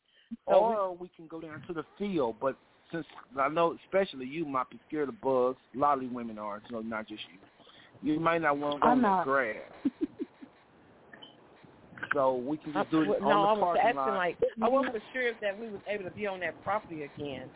So 0.48 0.70
we- 0.70 0.76
or 0.76 0.95
we 0.95 1.07
can 1.10 1.28
go 1.28 1.41
down 1.41 1.61
to 1.64 1.74
the 1.74 1.84
field. 1.98 2.36
But 2.40 2.56
since 2.91 3.07
I 3.40 3.48
know, 3.48 3.76
especially 3.86 4.28
you 4.28 4.45
might 4.45 4.70
be 4.70 4.80
scared 4.88 5.10
of 5.10 5.20
bugs, 5.22 5.60
a 5.74 5.78
lot 5.78 5.95
of 5.95 6.02
these 6.02 6.11
women 6.11 6.38
are. 6.38 6.61
So 6.70 6.82
not 6.82 7.07
just 7.07 7.24
you. 7.30 7.40
You 8.02 8.20
might 8.20 8.41
not 8.41 8.57
want 8.57 8.76
to 8.76 8.80
go 8.82 8.88
I'm 8.88 9.06
on 9.06 9.18
the 9.20 9.24
grass. 9.24 9.56
so 12.14 12.36
we 12.36 12.57
can 12.57 12.74
just 12.74 12.91
do 12.91 13.02
it 13.02 13.22
well, 13.22 13.24
on 13.24 13.30
no, 13.30 13.30
I 13.30 13.56
the 13.56 13.60
was 13.60 13.60
parking 13.60 13.82
asking 13.82 13.98
lot. 13.98 14.16
like 14.16 14.38
I 14.61 14.70
wasn't 14.70 15.03
sure 15.14 15.28
if 15.28 15.40
that 15.41 15.60
we 15.60 15.70
was 15.70 15.82
able 15.88 16.03
to 16.03 16.11
be 16.11 16.28
on 16.28 16.40
that 16.41 16.61
property 16.64 17.03
again. 17.03 17.49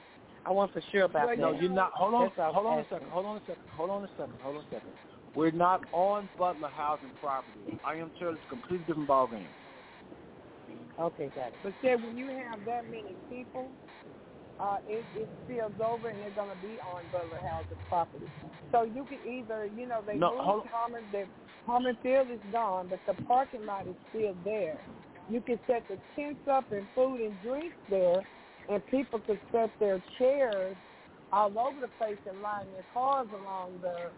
I 0.46 0.52
wasn't 0.52 0.74
for 0.74 0.82
sure 0.92 1.04
about 1.04 1.28
Well, 1.28 1.36
that. 1.36 1.42
no, 1.42 1.52
you're 1.60 1.70
not. 1.70 1.92
Hold 1.94 2.14
on. 2.14 2.24
That's 2.26 2.38
what 2.38 2.44
I 2.44 2.48
was 2.48 2.56
Hold 2.56 2.68
on 2.68 2.80
a 2.80 2.84
second. 2.90 3.08
Hold 3.10 3.26
on 3.26 3.38
a 3.38 3.42
second. 3.48 3.64
Hold 3.70 3.90
on 3.90 4.04
a 4.04 4.10
second. 4.18 4.34
Hold 4.42 4.56
on 4.58 4.64
a 4.64 4.76
second. 4.76 4.94
We're 5.36 5.52
not 5.52 5.82
on 5.92 6.30
Butler 6.38 6.70
housing 6.70 7.12
property. 7.20 7.80
I 7.84 7.96
am 7.96 8.12
sure 8.20 8.32
it's 8.34 8.44
a 8.46 8.50
completely 8.50 8.86
different 8.86 9.10
ballgame. 9.10 9.48
Okay, 11.00 11.32
got 11.36 11.48
it. 11.48 11.60
But 11.64 11.74
said 11.82 12.04
when 12.04 12.16
you 12.18 12.28
have 12.28 12.64
that 12.66 12.86
many 12.86 13.16
people, 13.30 13.72
uh, 14.60 14.78
it, 14.88 15.06
it 15.16 15.30
spills 15.44 15.74
over 15.84 16.10
and 16.10 16.22
they're 16.22 16.30
going 16.32 16.50
to 16.50 16.62
be 16.62 16.80
on 16.80 17.06
Butler 17.12 17.40
housing 17.50 17.78
property. 17.90 18.28
So 18.72 18.84
you 18.84 19.06
can 19.06 19.20
either, 19.26 19.66
you 19.66 19.88
know, 19.88 20.02
they 20.06 20.18
No, 20.18 20.38
hold 20.40 20.58
moved 20.58 20.70
Harmon, 20.72 21.06
the 21.12 21.26
Harmon 21.66 21.98
Field 22.04 22.28
is 22.32 22.40
gone, 22.52 22.90
but 22.90 23.00
the 23.08 23.22
parking 23.24 23.66
lot 23.66 23.88
is 23.88 23.96
still 24.10 24.36
there. 24.44 24.78
You 25.30 25.42
can 25.42 25.60
set 25.66 25.88
the 25.88 25.98
tents 26.16 26.42
up 26.52 26.72
and 26.72 26.88
food 26.94 27.22
and 27.22 27.42
drinks 27.42 27.76
there, 27.90 28.22
and 28.70 28.86
people 28.88 29.20
could 29.20 29.40
set 29.52 29.72
their 29.80 30.02
chairs 30.18 30.76
all 31.32 31.58
over 31.60 31.80
the 31.82 31.88
place 31.88 32.18
and 32.30 32.42
line 32.42 32.68
their 32.72 32.86
cars 32.94 33.28
along 33.34 33.80
the 33.82 34.12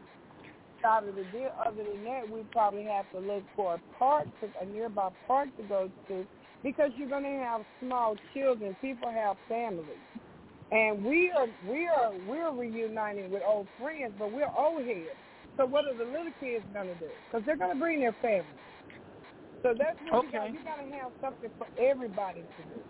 side 0.82 1.08
of 1.08 1.16
the 1.16 1.24
deal. 1.24 1.50
Other 1.66 1.84
than 1.84 2.04
that, 2.04 2.30
we 2.30 2.44
probably 2.52 2.84
have 2.86 3.10
to 3.12 3.20
look 3.20 3.44
for 3.56 3.76
a 3.76 3.82
park, 3.98 4.28
to, 4.42 4.50
a 4.62 4.66
nearby 4.66 5.10
park 5.28 5.50
to 5.58 5.64
go 5.64 5.90
to, 6.08 6.28
because 6.64 6.92
you're 6.96 7.10
going 7.10 7.24
to 7.24 7.44
have 7.44 7.62
small 7.80 8.16
children. 8.34 8.76
People 8.82 9.10
have 9.12 9.38
families, 9.48 10.04
and 10.72 11.04
we 11.04 11.32
are 11.38 11.48
we 11.64 11.88
are 11.88 12.14
we're 12.14 12.52
reuniting 12.52 13.30
with 13.30 13.44
old 13.48 13.68
friends, 13.80 14.14
but 14.18 14.32
we're 14.32 14.50
old 14.58 14.86
heads. 14.86 15.18
So 15.58 15.66
what 15.66 15.86
are 15.86 15.96
the 15.96 16.04
little 16.04 16.34
kids 16.40 16.66
going 16.74 16.88
to 16.88 16.96
do? 16.96 17.10
Because 17.28 17.46
they're 17.46 17.58
going 17.58 17.74
to 17.74 17.80
bring 17.80 18.02
their 18.02 18.16
families. 18.22 18.60
So 19.64 19.74
that's 19.78 19.98
what 20.10 20.26
you 20.26 20.32
got. 20.32 20.54
You 20.54 20.60
got 20.64 20.76
to 20.78 20.92
have 20.92 21.12
something 21.22 21.50
for 21.58 21.68
everybody 21.82 22.42
to 22.58 22.64
do. 22.64 22.82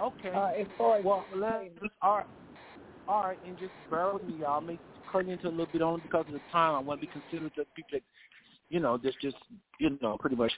Okay. 0.00 0.30
Uh, 0.30 0.48
as 0.58 0.66
far 0.78 0.98
as 0.98 1.04
Well, 1.04 1.26
let's, 1.34 1.64
all 2.02 2.18
right, 2.18 2.26
all 3.08 3.22
right, 3.24 3.38
and 3.44 3.58
just 3.58 3.72
bear 3.90 4.12
with 4.12 4.22
me, 4.22 4.34
y'all. 4.40 4.60
Make 4.60 4.80
cut 5.10 5.26
into 5.26 5.48
a 5.48 5.50
little 5.50 5.66
bit 5.66 5.82
only 5.82 6.00
because 6.00 6.24
of 6.28 6.32
the 6.34 6.40
time. 6.52 6.74
I 6.74 6.78
want 6.78 7.00
to 7.00 7.06
be 7.06 7.12
considerate 7.12 7.58
of 7.58 7.66
people 7.74 7.90
that, 7.92 8.02
you 8.68 8.80
know, 8.80 8.96
just 8.98 9.20
just 9.20 9.36
you 9.78 9.98
know, 10.00 10.16
pretty 10.18 10.36
much 10.36 10.52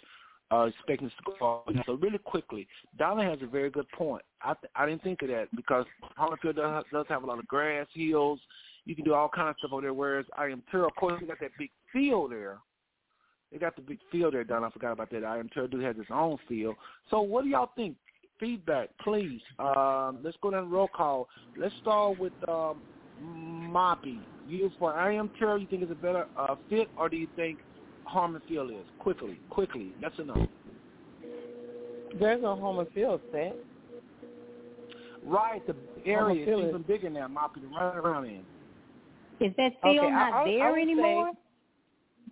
uh, 0.50 0.64
expecting 0.64 1.06
us 1.06 1.12
to 1.18 1.32
go 1.38 1.44
off. 1.44 1.74
So 1.86 1.94
really 1.94 2.18
quickly, 2.18 2.68
Donna 2.98 3.24
has 3.24 3.38
a 3.42 3.46
very 3.46 3.70
good 3.70 3.88
point. 3.90 4.22
I 4.42 4.54
th- 4.54 4.70
I 4.76 4.86
didn't 4.86 5.02
think 5.02 5.22
of 5.22 5.28
that 5.28 5.48
because 5.56 5.86
Harmon 6.16 6.38
Field 6.42 6.56
does, 6.56 6.84
does 6.92 7.06
have 7.08 7.22
a 7.22 7.26
lot 7.26 7.38
of 7.38 7.48
grass, 7.48 7.86
hills. 7.94 8.40
You 8.84 8.94
can 8.94 9.04
do 9.04 9.14
all 9.14 9.28
kinds 9.28 9.50
of 9.50 9.56
stuff 9.58 9.72
over 9.72 9.82
there. 9.82 9.94
Whereas 9.94 10.26
I.M. 10.36 10.62
Terrell, 10.70 10.88
of 10.88 10.96
course, 10.96 11.14
they 11.20 11.26
got 11.26 11.40
that 11.40 11.52
big 11.58 11.70
field 11.92 12.32
there. 12.32 12.58
They 13.50 13.58
got 13.58 13.76
the 13.76 13.82
big 13.82 13.98
field 14.10 14.34
there, 14.34 14.44
Donna. 14.44 14.66
I 14.66 14.70
forgot 14.70 14.92
about 14.92 15.10
that. 15.10 15.24
I.M. 15.24 15.48
Terrell 15.52 15.68
has 15.80 15.96
his 15.96 16.06
own 16.10 16.36
field. 16.48 16.74
So 17.10 17.20
what 17.20 17.44
do 17.44 17.50
y'all 17.50 17.70
think? 17.76 17.96
Feedback, 18.40 18.88
please. 19.04 19.40
Um, 19.58 20.18
let's 20.22 20.36
go 20.42 20.50
down 20.50 20.68
the 20.68 20.76
roll 20.76 20.88
call. 20.88 21.28
Let's 21.56 21.74
start 21.80 22.18
with 22.18 22.32
um, 22.48 22.80
Moppy. 23.22 24.18
You 24.48 24.70
for 24.78 24.94
I.M. 24.94 25.30
Terrell, 25.38 25.58
you 25.58 25.66
think 25.66 25.82
it's 25.82 25.92
a 25.92 25.96
better 25.96 26.26
uh, 26.36 26.56
fit, 26.68 26.88
or 26.96 27.08
do 27.08 27.16
you 27.16 27.28
think 27.36 27.58
Harmon 28.04 28.42
Field 28.48 28.70
is? 28.70 28.84
Quickly, 28.98 29.38
quickly. 29.50 29.92
Yes 30.00 30.10
or 30.18 30.24
no? 30.24 30.46
There's 32.18 32.42
no 32.42 32.56
home 32.56 32.80
and 32.80 32.88
field 32.90 33.20
set. 33.30 33.56
Right, 35.24 35.62
the 35.66 35.76
area 36.04 36.42
is 36.42 36.48
Field 36.48 36.62
is- 36.64 36.68
even 36.70 36.82
bigger 36.82 37.08
now, 37.10 37.28
Moppy, 37.28 37.60
to 37.62 37.68
run 37.68 37.96
around 37.96 38.24
in. 38.24 38.40
Is 39.40 39.52
that 39.56 39.72
field 39.82 39.98
Okay, 39.98 40.10
not 40.10 40.32
I- 40.32 40.42
I 40.42 40.44
there 40.44 40.70
would 40.70 40.76
say- 40.76 40.82
anymore? 40.82 41.30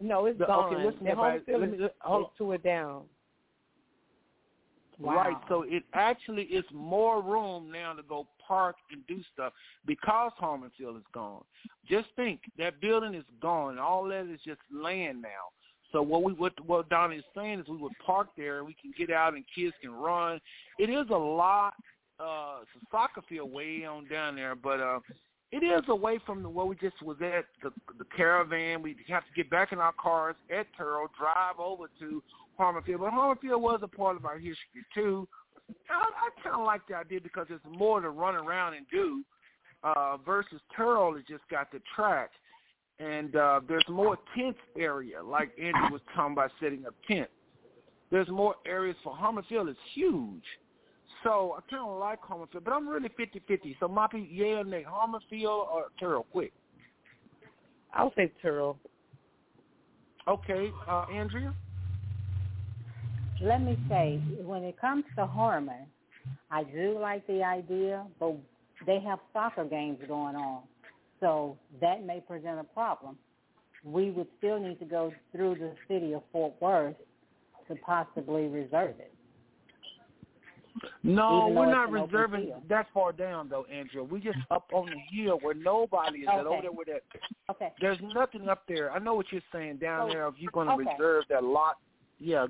No, 0.00 0.26
it's 0.26 0.38
The- 0.38 0.46
gone. 0.46 0.74
okay, 0.74 0.84
listen, 0.86 1.04
the 1.04 1.14
home 1.14 1.24
everybody, 1.26 1.44
field 1.44 1.60
let 1.60 1.70
me- 1.70 1.76
is, 1.76 1.82
let- 1.82 1.94
hold 2.00 2.24
on. 2.24 2.30
to 2.38 2.52
it 2.52 2.62
down. 2.64 3.04
Wow. 5.00 5.16
Right, 5.16 5.36
so 5.48 5.64
it 5.66 5.82
actually 5.94 6.42
is 6.42 6.64
more 6.74 7.22
room 7.22 7.72
now 7.72 7.94
to 7.94 8.02
go 8.02 8.26
park 8.46 8.76
and 8.92 9.06
do 9.06 9.22
stuff 9.32 9.54
because 9.86 10.30
Harmon 10.36 10.70
Field 10.76 10.96
is 10.96 11.02
gone. 11.14 11.42
Just 11.88 12.08
think 12.16 12.40
that 12.58 12.82
building 12.82 13.14
is 13.14 13.24
gone. 13.40 13.78
All 13.78 14.04
that 14.04 14.30
is 14.30 14.40
just 14.44 14.60
land 14.70 15.22
now. 15.22 15.28
So 15.90 16.02
what 16.02 16.22
we 16.22 16.34
what 16.34 16.52
what 16.66 16.88
Donnie 16.90 17.16
is 17.16 17.24
saying 17.34 17.60
is 17.60 17.68
we 17.68 17.78
would 17.78 17.92
park 18.04 18.28
there 18.36 18.58
and 18.58 18.66
we 18.66 18.76
can 18.80 18.92
get 18.96 19.10
out 19.10 19.34
and 19.34 19.44
kids 19.54 19.74
can 19.80 19.92
run. 19.92 20.38
It 20.78 20.90
is 20.90 21.06
a 21.10 21.16
lot. 21.16 21.74
Uh, 22.18 22.58
it's 22.62 22.84
a 22.84 22.86
soccer 22.90 23.22
field 23.26 23.50
way 23.50 23.84
on 23.86 24.06
down 24.06 24.36
there, 24.36 24.54
but 24.54 24.80
uh, 24.80 25.00
it 25.50 25.64
is 25.64 25.82
away 25.88 26.20
from 26.24 26.42
the 26.42 26.48
where 26.48 26.66
we 26.66 26.76
just 26.76 27.02
was 27.02 27.16
at 27.22 27.46
the 27.62 27.72
the 27.98 28.04
caravan. 28.14 28.82
We 28.82 28.96
have 29.08 29.24
to 29.24 29.32
get 29.34 29.50
back 29.50 29.72
in 29.72 29.78
our 29.78 29.94
cars 29.94 30.36
at 30.50 30.66
Terrell, 30.76 31.08
drive 31.18 31.58
over 31.58 31.86
to 31.98 32.22
Harmon 32.60 32.82
Field. 32.82 33.00
But 33.00 33.12
Harmon 33.12 33.38
Field 33.40 33.62
was 33.62 33.80
a 33.82 33.88
part 33.88 34.16
of 34.16 34.26
our 34.26 34.36
history 34.36 34.84
too. 34.94 35.26
I, 35.88 35.94
I 35.94 36.42
kind 36.42 36.60
of 36.60 36.66
like 36.66 36.82
the 36.88 36.94
idea 36.94 37.20
because 37.20 37.46
there's 37.48 37.60
more 37.68 38.00
to 38.00 38.10
run 38.10 38.34
around 38.34 38.74
and 38.74 38.86
do 38.92 39.24
uh, 39.82 40.18
versus 40.24 40.60
Terrell 40.76 41.14
has 41.14 41.24
just 41.28 41.42
got 41.50 41.72
the 41.72 41.80
track. 41.96 42.30
And 42.98 43.34
uh, 43.34 43.60
there's 43.66 43.84
more 43.88 44.18
tent 44.36 44.56
area, 44.78 45.22
like 45.22 45.52
Andrew 45.58 45.90
was 45.90 46.02
talking 46.14 46.34
about 46.34 46.50
setting 46.60 46.84
up 46.86 46.94
tent. 47.08 47.30
There's 48.10 48.28
more 48.28 48.56
areas 48.66 48.96
for 49.02 49.16
Harmon 49.16 49.44
Field 49.48 49.70
is 49.70 49.76
huge. 49.94 50.44
So 51.24 51.56
I 51.56 51.70
kind 51.70 51.88
of 51.88 51.98
like 51.98 52.20
Harmon 52.20 52.46
Field, 52.52 52.64
but 52.64 52.72
I'm 52.72 52.86
really 52.86 53.08
50-50. 53.08 53.76
So 53.80 53.88
Moppy, 53.88 54.28
yeah 54.30 54.60
or 54.60 54.64
nay, 54.64 54.84
Harmon 54.86 55.20
Field 55.30 55.66
or 55.72 55.84
Terrell, 55.98 56.26
quick. 56.30 56.52
I 57.94 58.04
would 58.04 58.12
say 58.16 58.30
Turtle. 58.42 58.78
Okay, 60.28 60.70
uh, 60.86 61.06
Andrea? 61.12 61.54
Let 63.42 63.62
me 63.62 63.78
say, 63.88 64.20
when 64.42 64.62
it 64.64 64.78
comes 64.78 65.04
to 65.16 65.26
Harmon, 65.26 65.86
I 66.50 66.64
do 66.64 66.98
like 67.00 67.26
the 67.26 67.42
idea, 67.42 68.06
but 68.18 68.36
they 68.86 69.00
have 69.00 69.18
soccer 69.32 69.64
games 69.64 69.98
going 70.06 70.36
on, 70.36 70.62
so 71.20 71.56
that 71.80 72.04
may 72.04 72.20
present 72.20 72.58
a 72.60 72.64
problem. 72.64 73.16
We 73.82 74.10
would 74.10 74.26
still 74.38 74.60
need 74.60 74.78
to 74.80 74.84
go 74.84 75.12
through 75.32 75.54
the 75.54 75.72
city 75.88 76.12
of 76.12 76.22
Fort 76.32 76.52
Worth 76.60 76.96
to 77.68 77.76
possibly 77.76 78.46
reserve 78.48 78.96
it. 78.98 79.12
No, 81.02 81.44
Even 81.46 81.56
we're 81.56 81.70
not 81.70 81.90
reserving 81.90 82.52
that 82.68 82.86
far 82.94 83.12
down 83.12 83.48
though, 83.48 83.64
Andrea. 83.72 84.04
We 84.04 84.20
just 84.20 84.38
up 84.50 84.66
on 84.72 84.86
the 84.86 84.98
hill 85.10 85.38
where 85.42 85.54
nobody 85.54 86.20
is 86.20 86.28
Okay. 86.28 86.38
over 86.38 86.62
there 86.62 86.72
where 86.72 86.86
that 86.86 87.02
Okay. 87.50 87.72
there's 87.80 87.98
nothing 88.14 88.48
up 88.48 88.62
there. 88.68 88.92
I 88.92 88.98
know 88.98 89.14
what 89.14 89.26
you're 89.32 89.42
saying 89.50 89.78
down 89.78 90.08
So- 90.08 90.12
there 90.14 90.28
if 90.28 90.38
you're 90.38 90.52
gonna 90.52 90.74
okay. 90.74 90.84
reserve 90.92 91.24
that 91.28 91.42
lot. 91.42 91.78
Yeah, 92.18 92.46